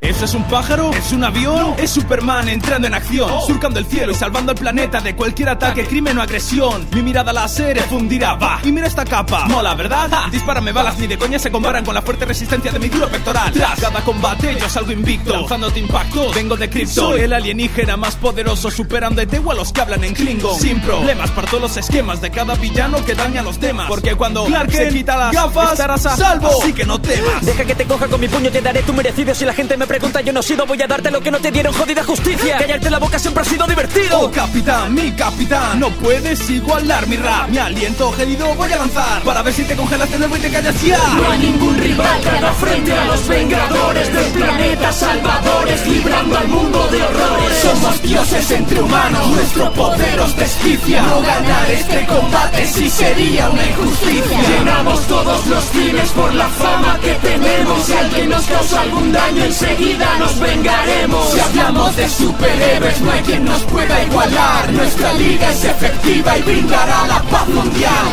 ¿Eso 0.00 0.26
es 0.26 0.34
un 0.34 0.44
pájaro? 0.44 0.92
¿Es 0.92 1.10
un 1.10 1.24
avión? 1.24 1.74
Es 1.76 1.90
Superman 1.90 2.48
entrando 2.48 2.86
en 2.86 2.94
acción, 2.94 3.28
surcando 3.44 3.80
el 3.80 3.86
cielo 3.86 4.12
y 4.12 4.14
salvando 4.14 4.52
el 4.52 4.58
planeta 4.58 5.00
de 5.00 5.16
cualquier 5.16 5.48
ataque, 5.48 5.84
crimen 5.86 6.16
o 6.18 6.22
agresión. 6.22 6.86
Mi 6.92 7.02
mirada 7.02 7.32
láser 7.32 7.80
fundirá, 7.82 8.34
va. 8.34 8.60
Y 8.62 8.70
mira 8.70 8.86
esta 8.86 9.04
capa, 9.04 9.46
mola, 9.46 9.74
¿verdad? 9.74 10.08
Ja. 10.08 10.28
Dispárame 10.30 10.70
balas, 10.70 10.96
ni 11.00 11.08
de 11.08 11.18
coña 11.18 11.40
se 11.40 11.50
comparan 11.50 11.84
con 11.84 11.96
la 11.96 12.02
fuerte 12.02 12.24
resistencia 12.26 12.70
de 12.70 12.78
mi 12.78 12.88
duro 12.88 13.08
pectoral. 13.08 13.52
Tras 13.52 13.80
cada 13.80 14.00
combate 14.04 14.56
yo 14.60 14.68
salgo 14.68 14.92
invicto, 14.92 15.32
lanzándote 15.34 15.80
impacto. 15.80 16.30
Vengo 16.32 16.56
de 16.56 16.70
Krypton, 16.70 16.94
soy 16.94 17.22
el 17.22 17.32
alienígena 17.32 17.96
más 17.96 18.14
poderoso, 18.14 18.70
superando 18.70 19.20
igual 19.20 19.56
a 19.56 19.60
los 19.62 19.72
que 19.72 19.80
hablan 19.80 20.04
en 20.04 20.14
Klingon. 20.14 20.60
Sin 20.60 20.80
problemas, 20.80 21.32
parto 21.32 21.58
los 21.58 21.76
esquemas 21.76 22.20
de 22.20 22.30
cada 22.30 22.54
villano 22.54 23.04
que 23.04 23.16
daña 23.16 23.40
a 23.40 23.44
los 23.44 23.58
demás. 23.58 23.86
Porque 23.88 24.14
cuando 24.14 24.44
Clark 24.44 24.70
se 24.70 24.90
quita 24.90 25.16
las 25.16 25.32
gafas, 25.32 25.72
estarás 25.72 26.06
a 26.06 26.16
salvo. 26.16 26.50
Así 26.62 26.72
que 26.72 26.86
no 26.86 27.00
temas. 27.00 27.44
Deja 27.44 27.64
que 27.64 27.74
te 27.74 27.84
coja 27.84 28.06
con 28.06 28.20
mi 28.20 28.28
puño, 28.28 28.48
te 28.52 28.62
daré 28.62 28.82
tu 28.82 28.92
merecido 28.92 29.34
si 29.34 29.44
la 29.44 29.52
gente 29.52 29.76
me 29.76 29.87
pregunta 29.88 30.20
yo 30.20 30.32
no 30.32 30.40
he 30.40 30.42
sido, 30.42 30.66
voy 30.66 30.80
a 30.82 30.86
darte 30.86 31.10
lo 31.10 31.20
que 31.20 31.30
no 31.30 31.38
te 31.40 31.50
dieron, 31.50 31.72
jodida 31.72 32.04
justicia. 32.04 32.58
Callarte 32.58 32.90
la 32.90 32.98
boca 32.98 33.18
siempre 33.18 33.42
ha 33.42 33.46
sido 33.46 33.66
divertido. 33.66 34.20
Oh 34.20 34.30
capitán, 34.30 34.94
mi 34.94 35.10
capitán, 35.12 35.80
no 35.80 35.88
puedes 35.90 36.48
igualar 36.50 37.06
mi 37.08 37.16
rap. 37.16 37.48
Mi 37.48 37.58
aliento 37.58 38.12
gélido 38.12 38.54
voy 38.54 38.70
a 38.70 38.76
lanzar 38.76 39.22
para 39.22 39.42
ver 39.42 39.54
si 39.54 39.64
te 39.64 39.74
congelas 39.74 40.10
de 40.10 40.18
nuevo 40.18 40.36
y 40.36 40.40
te 40.40 40.50
callas 40.50 40.82
ya. 40.82 40.98
No 40.98 41.30
hay 41.30 41.38
ningún 41.38 41.76
rival 41.78 42.20
que 42.20 42.28
haga 42.28 42.52
frente 42.52 42.92
a 42.92 43.04
los 43.06 43.26
vengadores 43.26 44.12
del 44.12 44.32
planeta, 44.32 44.92
salvadores, 44.92 45.86
librando 45.88 46.38
al 46.38 46.48
mundo 46.48 46.88
de 46.88 47.02
horrores. 47.02 47.58
Somos 47.62 48.02
dioses 48.02 48.50
entre 48.50 48.82
humanos, 48.82 49.26
nuestro 49.28 49.72
poder 49.72 50.20
os 50.20 50.36
desquicia. 50.36 51.02
No 51.02 51.22
ganar 51.22 51.70
este 51.70 52.06
combate 52.06 52.66
sí 52.66 52.90
sería 52.90 53.48
una 53.48 53.66
injusticia. 53.66 54.38
Llenamos 54.48 55.00
todos 55.06 55.46
los 55.46 55.64
cines 55.64 56.10
por 56.10 56.34
la 56.34 56.48
fama 56.48 56.98
que 57.00 57.14
tenemos. 57.14 57.86
Si 57.86 57.92
alguien 57.94 58.28
nos 58.28 58.44
causa 58.44 58.82
algún 58.82 59.12
daño, 59.12 59.44
enseguida 59.44 59.77
nos 60.18 60.40
vengaremos. 60.40 61.30
Si 61.30 61.40
hablamos 61.40 61.96
de 61.96 62.08
superhéroes, 62.08 63.00
no 63.00 63.10
hay 63.10 63.22
quien 63.22 63.44
nos 63.44 63.62
pueda 63.64 64.04
igualar. 64.04 64.72
Nuestra 64.72 65.12
liga 65.14 65.50
es 65.50 65.64
efectiva 65.64 66.38
y 66.38 66.42
brindará 66.42 67.06
la 67.06 67.22
paz 67.22 67.48
mundial. 67.48 68.08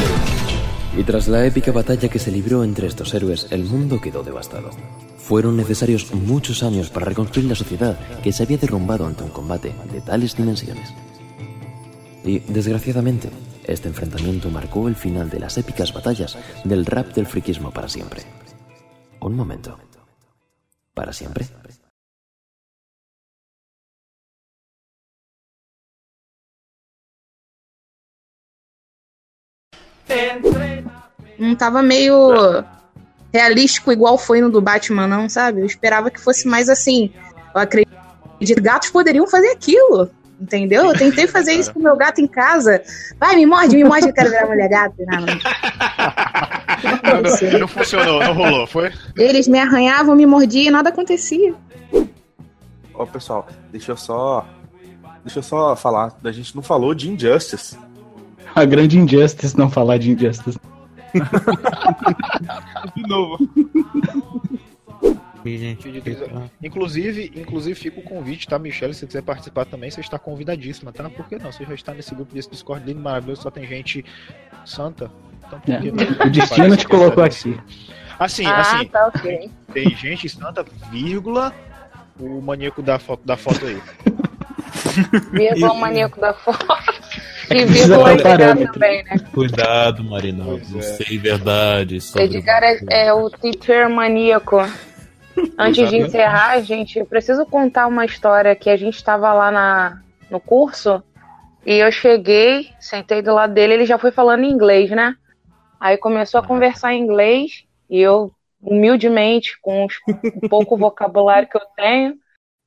Y 0.97 1.03
tras 1.03 1.27
la 1.27 1.45
épica 1.45 1.71
batalla 1.71 2.07
que 2.07 2.19
se 2.19 2.31
libró 2.31 2.63
entre 2.63 2.87
estos 2.87 3.13
héroes, 3.13 3.47
el 3.49 3.65
mundo 3.65 3.99
quedó 3.99 4.23
devastado. 4.23 4.69
Fueron 5.17 5.57
necesarios 5.57 6.13
muchos 6.13 6.63
años 6.63 6.89
para 6.89 7.07
reconstruir 7.07 7.49
la 7.49 7.55
sociedad 7.55 7.97
que 8.23 8.31
se 8.31 8.43
había 8.43 8.57
derrumbado 8.57 9.05
ante 9.05 9.23
un 9.23 9.31
combate 9.31 9.73
de 9.91 10.01
tales 10.01 10.37
dimensiones. 10.37 10.93
Y, 12.23 12.39
desgraciadamente, 12.39 13.29
este 13.65 13.87
enfrentamiento 13.87 14.49
marcó 14.49 14.87
el 14.87 14.95
final 14.95 15.29
de 15.29 15.39
las 15.39 15.57
épicas 15.57 15.91
batallas 15.91 16.37
del 16.63 16.85
rap 16.85 17.13
del 17.13 17.25
friquismo 17.25 17.71
para 17.71 17.89
siempre. 17.89 18.21
Un 19.19 19.35
momento. 19.35 19.77
¿Para 20.95 21.11
siempre? 21.11 21.45
Não 31.37 31.53
tava 31.53 31.83
meio 31.83 32.63
realístico 33.33 33.91
igual 33.91 34.17
foi 34.17 34.39
no 34.39 34.49
do 34.49 34.61
Batman, 34.61 35.05
não, 35.05 35.27
sabe? 35.27 35.59
Eu 35.59 35.65
esperava 35.65 36.09
que 36.09 36.21
fosse 36.21 36.47
mais 36.47 36.69
assim. 36.69 37.11
Eu 37.53 37.59
acredito 37.61 37.89
que 38.39 38.55
gatos 38.55 38.89
poderiam 38.89 39.27
fazer 39.27 39.51
aquilo. 39.51 40.09
Entendeu? 40.39 40.85
Eu 40.85 40.93
tentei 40.97 41.27
fazer 41.27 41.53
isso 41.53 41.73
com 41.73 41.79
o 41.79 41.83
meu 41.83 41.95
gato 41.95 42.19
em 42.19 42.27
casa. 42.27 42.81
Vai, 43.19 43.35
me 43.35 43.45
morde, 43.45 43.75
me 43.75 43.83
morde, 43.83 44.07
eu 44.07 44.13
quero 44.13 44.29
virar 44.29 44.47
mulher 44.47 44.69
gato. 44.69 44.95
Não, 44.99 45.21
não. 45.21 45.35
Não, 47.51 47.59
não, 47.59 47.67
funcionou, 47.67 48.19
não 48.19 48.33
rolou, 48.33 48.67
foi? 48.67 48.91
Eles 49.17 49.47
me 49.47 49.59
arranhavam, 49.59 50.15
me 50.15 50.25
mordiam 50.25 50.67
e 50.67 50.71
nada 50.71 50.89
acontecia. 50.89 51.53
Ó, 52.93 53.05
pessoal, 53.05 53.47
deixa 53.71 53.91
eu 53.91 53.97
só. 53.97 54.45
Deixa 55.23 55.39
eu 55.39 55.43
só 55.43 55.75
falar. 55.75 56.15
A 56.23 56.31
gente 56.31 56.55
não 56.55 56.61
falou 56.61 56.93
de 56.93 57.09
Injustice. 57.09 57.77
A 58.53 58.63
grande 58.63 58.97
Injustice 58.97 59.57
não 59.57 59.69
falar 59.69 59.97
de 59.97 60.11
Injustice. 60.11 60.59
De 62.95 63.01
novo. 63.07 63.37
Inclusive, 66.61 67.31
inclusive 67.35 67.75
fica 67.75 67.99
o 67.99 68.03
convite, 68.03 68.47
tá, 68.47 68.57
Michelle? 68.57 68.93
Se 68.93 69.01
você 69.01 69.07
quiser 69.07 69.21
participar 69.21 69.65
também, 69.65 69.91
você 69.91 70.01
está 70.01 70.17
convidadíssima, 70.17 70.91
tá? 70.91 71.07
Por 71.09 71.27
que 71.27 71.37
não? 71.37 71.51
Você 71.51 71.63
já 71.65 71.73
está 71.73 71.93
nesse 71.93 72.15
grupo 72.15 72.33
desse 72.33 72.49
Discord 72.49 72.85
lindo, 72.85 72.99
maravilhoso, 72.99 73.43
só 73.43 73.51
tem 73.51 73.67
gente 73.67 74.03
santa. 74.65 75.11
Então, 75.47 75.61
É? 75.67 76.25
O 76.25 76.29
destino 76.29 76.77
te 76.77 76.87
colocou 76.87 77.23
aqui. 77.23 77.59
Assim, 78.17 78.45
ah, 78.45 78.61
assim, 78.61 78.87
tá 78.87 79.07
ok. 79.07 79.51
tem 79.73 79.89
gente 79.95 80.29
santa, 80.29 80.65
vírgula, 80.89 81.53
o 82.19 82.41
maníaco 82.41 82.81
da 82.81 82.97
foto, 82.97 83.25
da 83.25 83.35
foto 83.35 83.65
aí. 83.65 83.81
Vírgula 85.31 85.73
o 85.73 85.77
maníaco 85.77 86.19
da 86.19 86.33
foto. 86.33 86.65
E 87.47 87.63
vírgula 87.63 88.13
Edgar 88.13 88.57
também, 88.57 89.03
né? 89.03 89.17
Cuidado, 89.31 90.03
Marinaldo. 90.03 90.63
Não 90.67 90.81
sei 90.81 91.19
verdade. 91.19 91.99
Edgar 92.15 92.63
é, 92.63 92.79
é 92.89 93.13
o 93.13 93.29
teacher 93.29 93.87
maníaco. 93.87 94.57
Antes 95.55 95.87
de 95.89 95.97
encerrar, 95.97 96.59
gente, 96.61 96.97
eu 96.97 97.05
preciso 97.05 97.45
contar 97.45 97.85
uma 97.85 98.03
história 98.03 98.55
que 98.55 98.67
a 98.67 98.75
gente 98.75 98.95
estava 98.95 99.31
lá 99.31 99.51
na, 99.51 100.01
no 100.29 100.39
curso 100.39 101.03
e 101.65 101.75
eu 101.75 101.91
cheguei, 101.91 102.69
sentei 102.79 103.21
do 103.21 103.33
lado 103.33 103.53
dele, 103.53 103.73
ele 103.73 103.85
já 103.85 103.99
foi 103.99 104.11
falando 104.11 104.43
em 104.43 104.51
inglês, 104.51 104.89
né? 104.89 105.15
Aí 105.85 105.99
começou 105.99 106.39
a 106.39 106.43
conversar 106.43 106.95
em 106.95 107.03
inglês 107.03 107.63
e 107.87 108.01
eu, 108.01 108.31
humildemente, 108.59 109.55
com 109.61 109.85
o 109.85 110.49
pouco 110.49 110.75
vocabulário 110.75 111.47
que 111.47 111.55
eu 111.55 111.65
tenho, 111.75 112.17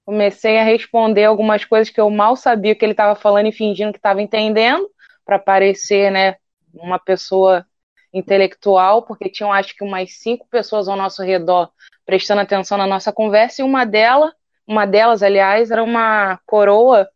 comecei 0.06 0.56
a 0.56 0.62
responder 0.62 1.24
algumas 1.24 1.64
coisas 1.64 1.92
que 1.92 2.00
eu 2.00 2.08
mal 2.10 2.36
sabia 2.36 2.76
que 2.76 2.84
ele 2.84 2.92
estava 2.92 3.16
falando 3.16 3.48
e 3.48 3.52
fingindo 3.52 3.90
que 3.90 3.98
estava 3.98 4.22
entendendo, 4.22 4.88
para 5.24 5.36
parecer, 5.36 6.12
né, 6.12 6.36
uma 6.72 6.96
pessoa 6.96 7.66
intelectual, 8.14 9.02
porque 9.02 9.28
tinham 9.28 9.52
acho 9.52 9.74
que 9.74 9.82
umas 9.82 10.12
cinco 10.12 10.46
pessoas 10.48 10.86
ao 10.86 10.96
nosso 10.96 11.20
redor 11.20 11.72
prestando 12.06 12.42
atenção 12.42 12.78
na 12.78 12.86
nossa 12.86 13.12
conversa, 13.12 13.62
e 13.62 13.64
uma 13.64 13.84
delas, 13.84 14.32
uma 14.64 14.86
delas, 14.86 15.24
aliás, 15.24 15.72
era 15.72 15.82
uma 15.82 16.38
coroa 16.46 17.08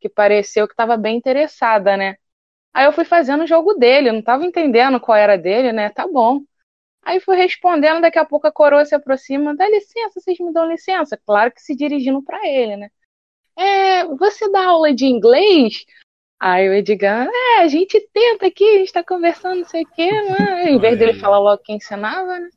que 0.00 0.08
pareceu 0.08 0.66
que 0.66 0.72
estava 0.72 0.96
bem 0.96 1.18
interessada, 1.18 1.98
né? 1.98 2.16
Aí 2.72 2.86
eu 2.86 2.92
fui 2.92 3.04
fazendo 3.04 3.44
o 3.44 3.46
jogo 3.46 3.74
dele, 3.74 4.08
eu 4.08 4.12
não 4.12 4.20
estava 4.20 4.44
entendendo 4.44 5.00
qual 5.00 5.16
era 5.16 5.36
dele, 5.36 5.72
né? 5.72 5.90
Tá 5.90 6.06
bom. 6.06 6.40
Aí 7.02 7.18
fui 7.20 7.36
respondendo, 7.36 8.00
daqui 8.00 8.18
a 8.18 8.24
pouco 8.24 8.46
a 8.46 8.52
coroa 8.52 8.84
se 8.84 8.94
aproxima, 8.94 9.56
dá 9.56 9.68
licença, 9.68 10.20
vocês 10.20 10.38
me 10.38 10.52
dão 10.52 10.68
licença? 10.70 11.18
Claro 11.26 11.50
que 11.52 11.62
se 11.62 11.74
dirigindo 11.74 12.22
para 12.22 12.46
ele, 12.46 12.76
né? 12.76 12.90
É, 13.56 14.04
você 14.06 14.50
dá 14.50 14.66
aula 14.66 14.94
de 14.94 15.06
inglês? 15.06 15.84
Aí 16.38 16.68
o 16.68 16.72
Edgar, 16.72 17.28
é, 17.28 17.58
a 17.60 17.68
gente 17.68 18.00
tenta 18.12 18.46
aqui, 18.46 18.64
a 18.64 18.78
gente 18.78 18.92
tá 18.92 19.04
conversando, 19.04 19.58
não 19.58 19.64
sei 19.66 19.82
o 19.82 19.88
quê, 19.88 20.10
né? 20.10 20.70
Em 20.70 20.78
vez 20.78 20.98
dele 20.98 21.18
falar 21.18 21.38
logo 21.38 21.62
que 21.62 21.72
ensinava, 21.72 22.38
né? 22.38 22.48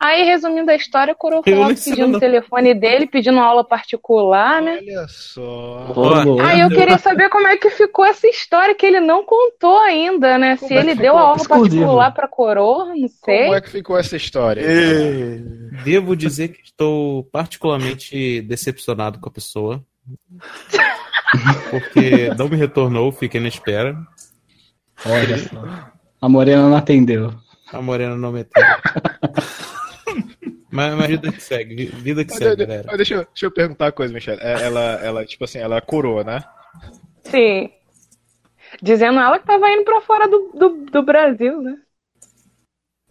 Aí, 0.00 0.22
resumindo 0.22 0.70
a 0.70 0.76
história, 0.76 1.16
o 1.18 1.42
pedindo 1.42 2.06
não. 2.06 2.16
o 2.18 2.20
telefone 2.20 2.72
dele, 2.72 3.04
pedindo 3.04 3.40
aula 3.40 3.64
particular, 3.64 4.62
né? 4.62 4.78
Olha 4.80 5.06
só. 5.08 5.92
Aí 6.40 6.60
eu 6.60 6.68
queria 6.68 6.98
saber 6.98 7.28
como 7.28 7.48
é 7.48 7.56
que 7.56 7.68
ficou 7.70 8.04
essa 8.04 8.28
história 8.28 8.76
que 8.76 8.86
ele 8.86 9.00
não 9.00 9.24
contou 9.24 9.76
ainda, 9.80 10.38
né? 10.38 10.54
Se 10.54 10.68
Como 10.68 10.74
é 10.78 10.82
ele 10.82 10.94
deu 10.94 11.16
a 11.16 11.22
aula 11.22 11.36
Exclusivo. 11.36 11.68
particular 11.68 12.12
pra 12.12 12.28
Coroa, 12.28 12.94
não 12.94 13.08
sei. 13.08 13.44
Como 13.46 13.54
é 13.56 13.60
que 13.60 13.70
ficou 13.70 13.98
essa 13.98 14.16
história? 14.16 14.62
Devo 15.84 16.14
dizer 16.14 16.48
que 16.48 16.62
estou 16.62 17.24
particularmente 17.24 18.40
decepcionado 18.42 19.18
com 19.18 19.28
a 19.28 19.32
pessoa. 19.32 19.84
Porque 21.70 22.32
não 22.38 22.48
me 22.48 22.56
retornou, 22.56 23.10
fiquei 23.10 23.40
na 23.40 23.48
espera. 23.48 23.96
Olha 25.04 25.38
só. 25.38 25.90
A 26.20 26.28
Morena 26.28 26.68
não 26.68 26.76
atendeu. 26.76 27.34
A 27.72 27.82
Morena 27.82 28.16
não 28.16 28.30
me 28.30 28.40
atendeu. 28.42 28.76
mas, 30.70 30.94
mas 30.94 31.06
vida 31.08 31.32
que 31.32 31.40
segue, 31.40 31.74
vi- 31.74 31.86
vida 31.86 32.24
que 32.24 32.30
Mas, 32.30 32.38
segue, 32.38 32.56
galera. 32.56 32.88
mas 32.88 32.96
deixa, 32.96 33.14
eu- 33.14 33.24
deixa 33.24 33.46
eu 33.46 33.50
perguntar 33.50 33.86
uma 33.86 33.92
coisa, 33.92 34.12
Michelle. 34.12 34.40
É, 34.42 34.52
Ela, 34.64 34.80
ela, 35.02 35.26
tipo 35.26 35.44
assim, 35.44 35.58
ela 35.58 35.76
é 35.76 35.80
coroa, 35.80 36.24
né? 36.24 36.44
Sim. 37.24 37.70
Dizendo 38.82 39.20
ela 39.20 39.38
que 39.38 39.46
tava 39.46 39.70
indo 39.70 39.84
pra 39.84 40.00
fora 40.00 40.26
do, 40.28 40.50
do, 40.52 40.68
do 40.90 41.02
Brasil, 41.02 41.60
né? 41.62 41.76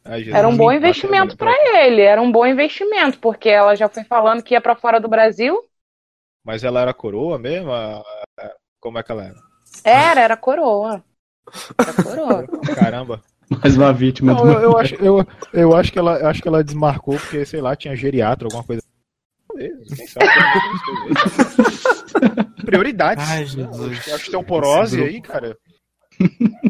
Ai, 0.03 0.23
Jesus, 0.23 0.37
Era 0.39 0.47
um 0.47 0.55
bom 0.55 0.71
investimento 0.71 1.35
pra 1.37 1.51
ele, 1.83 2.01
era 2.01 2.21
um 2.21 2.31
bom 2.31 2.45
investimento, 2.45 3.19
porque 3.19 3.49
ela 3.49 3.75
já 3.75 3.89
foi 3.89 4.03
falando 4.05 4.41
que 4.43 4.53
ia 4.53 4.61
pra 4.61 4.75
fora 4.75 4.99
do 4.99 5.07
Brasil. 5.09 5.57
Mas 6.43 6.63
ela 6.63 6.81
era 6.81 6.93
coroa 6.93 7.37
mesmo? 7.37 7.71
Como 8.79 8.97
é 8.97 9.03
que 9.03 9.11
ela 9.11 9.25
era? 9.25 9.41
Era, 9.83 10.21
era 10.21 10.37
coroa. 10.37 11.03
Era 11.77 11.93
coroa. 11.93 12.49
Caramba. 12.75 13.21
Mais 13.63 13.77
uma 13.77 13.93
vítima 13.93 14.33
Não, 14.33 14.41
do. 14.43 14.51
eu, 14.51 14.59
eu 14.61 14.77
acho, 14.77 14.95
eu, 14.95 15.27
eu 15.53 15.75
acho 15.75 15.91
que 15.91 15.99
ela, 15.99 16.17
eu 16.19 16.27
acho 16.27 16.41
que 16.41 16.47
ela 16.47 16.63
desmarcou 16.63 17.17
porque, 17.17 17.45
sei 17.45 17.61
lá, 17.61 17.75
tinha 17.75 17.95
geriatra, 17.95 18.47
alguma 18.47 18.63
coisa. 18.63 18.81
Quem 19.57 20.07
sabe? 20.07 20.25
Prioridades. 22.65 23.27
Ai, 23.29 23.39
Não, 23.39 23.45
Jesus. 23.47 23.97
acho, 23.99 24.15
acho 24.15 24.23
que 24.25 24.31
tem 24.31 24.39
um 24.39 24.43
porose 24.43 25.01
aí, 25.01 25.21
cara. 25.21 25.57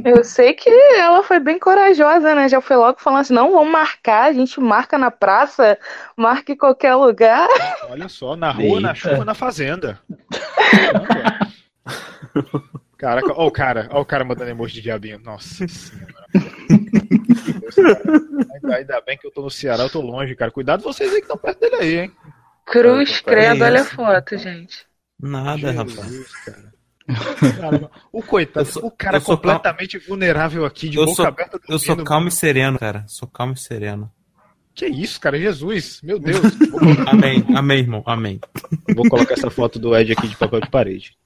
Eu 0.04 0.24
sei 0.24 0.54
que 0.54 0.70
ela 0.70 1.24
foi 1.24 1.40
bem 1.40 1.58
corajosa, 1.58 2.36
né? 2.36 2.50
Já 2.50 2.62
foi 2.62 2.76
logo 2.76 3.00
falando 3.00 3.22
assim: 3.22 3.34
não, 3.34 3.52
vamos 3.52 3.72
marcar, 3.72 4.30
a 4.30 4.34
gente 4.34 4.60
marca 4.60 4.98
na 4.98 5.10
praça, 5.10 5.78
marca 6.16 6.52
em 6.52 6.58
qualquer 6.58 6.94
lugar. 6.96 7.48
Olha 7.90 8.10
só, 8.10 8.36
na 8.36 8.52
rua, 8.52 8.80
na 8.80 8.90
Eita. 8.90 8.96
chuva, 8.96 9.26
na 9.26 9.34
fazenda. 9.34 10.00
Caraca, 12.98 13.32
ó 13.34 13.46
o 13.48 13.52
cara, 13.52 13.88
ó 13.92 14.02
o 14.02 14.06
cara 14.06 14.26
mandando 14.26 14.50
emoji 14.50 14.76
de 14.76 14.82
diabinho. 14.84 15.20
Nossa 15.20 15.68
senhora. 15.68 16.14
Deus, 16.34 17.76
cara. 17.76 18.02
Ainda, 18.56 18.76
ainda 18.76 19.02
bem 19.02 19.18
que 19.18 19.28
eu 19.28 19.32
tô 19.32 19.42
no 19.42 19.50
Ceará, 19.52 19.84
eu 19.84 19.90
tô 19.90 20.02
longe, 20.02 20.36
cara. 20.36 20.52
Cuidado 20.52 20.84
vocês 20.84 21.10
aí 21.12 21.18
que 21.18 21.22
estão 21.24 21.38
perto 21.38 21.60
dele 21.60 21.76
aí, 21.76 22.00
hein? 22.00 22.12
Cruz, 22.66 23.22
credo, 23.22 23.64
olha 23.64 23.82
a 23.82 23.86
foto, 23.86 24.38
gente. 24.38 24.86
Nada, 25.20 25.72
rapaz. 25.72 25.96
Jesus, 25.96 26.32
cara. 26.44 26.78
Cara, 27.62 27.90
o 28.12 28.22
coitado, 28.22 28.66
sou- 28.68 28.86
o 28.86 28.92
cara 28.92 29.22
completamente 29.22 29.98
vulnerável 29.98 30.66
aqui, 30.66 30.90
de 30.90 30.98
Eu 30.98 31.06
boca 31.06 31.16
sou, 31.16 31.26
aberta. 31.26 31.60
eu 31.70 31.80
sou 31.80 31.96
calmo 31.96 32.26
mano. 32.26 32.28
e 32.28 32.32
sereno, 32.32 32.78
cara. 32.78 33.06
Sou 33.08 33.28
calmo 33.28 33.54
e 33.54 33.58
sereno. 33.58 34.12
Que 34.76 34.86
isso, 34.88 35.20
cara? 35.20 35.40
Jesus, 35.40 36.02
meu 36.04 36.20
Deus. 36.20 36.40
Amém, 37.08 37.44
amém, 37.56 37.80
irmão, 37.80 38.04
amém. 38.06 38.40
Vou 38.94 39.10
colocar 39.10 39.34
essa 39.34 39.50
foto 39.50 39.80
do 39.80 39.96
Ed 39.96 40.12
aqui 40.12 40.28
de 40.28 40.36
papel 40.36 40.60
de 40.62 40.70
parede. 40.70 41.18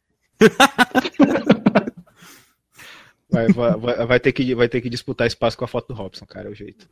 Vai, 3.31 3.47
vai, 3.47 4.05
vai, 4.05 4.19
ter 4.19 4.33
que, 4.33 4.53
vai 4.53 4.67
ter 4.67 4.81
que 4.81 4.89
disputar 4.89 5.25
espaço 5.25 5.57
com 5.57 5.63
a 5.63 5.67
foto 5.67 5.87
do 5.87 5.93
Robson, 5.93 6.25
cara, 6.25 6.49
é 6.49 6.51
o 6.51 6.55
jeito. 6.55 6.85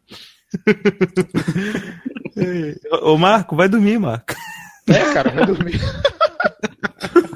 Ô, 3.01 3.17
Marco, 3.17 3.57
vai 3.57 3.67
dormir, 3.67 3.99
Marco. 3.99 4.33
É, 4.87 5.13
cara, 5.13 5.31
vai 5.31 5.45
dormir. 5.45 5.81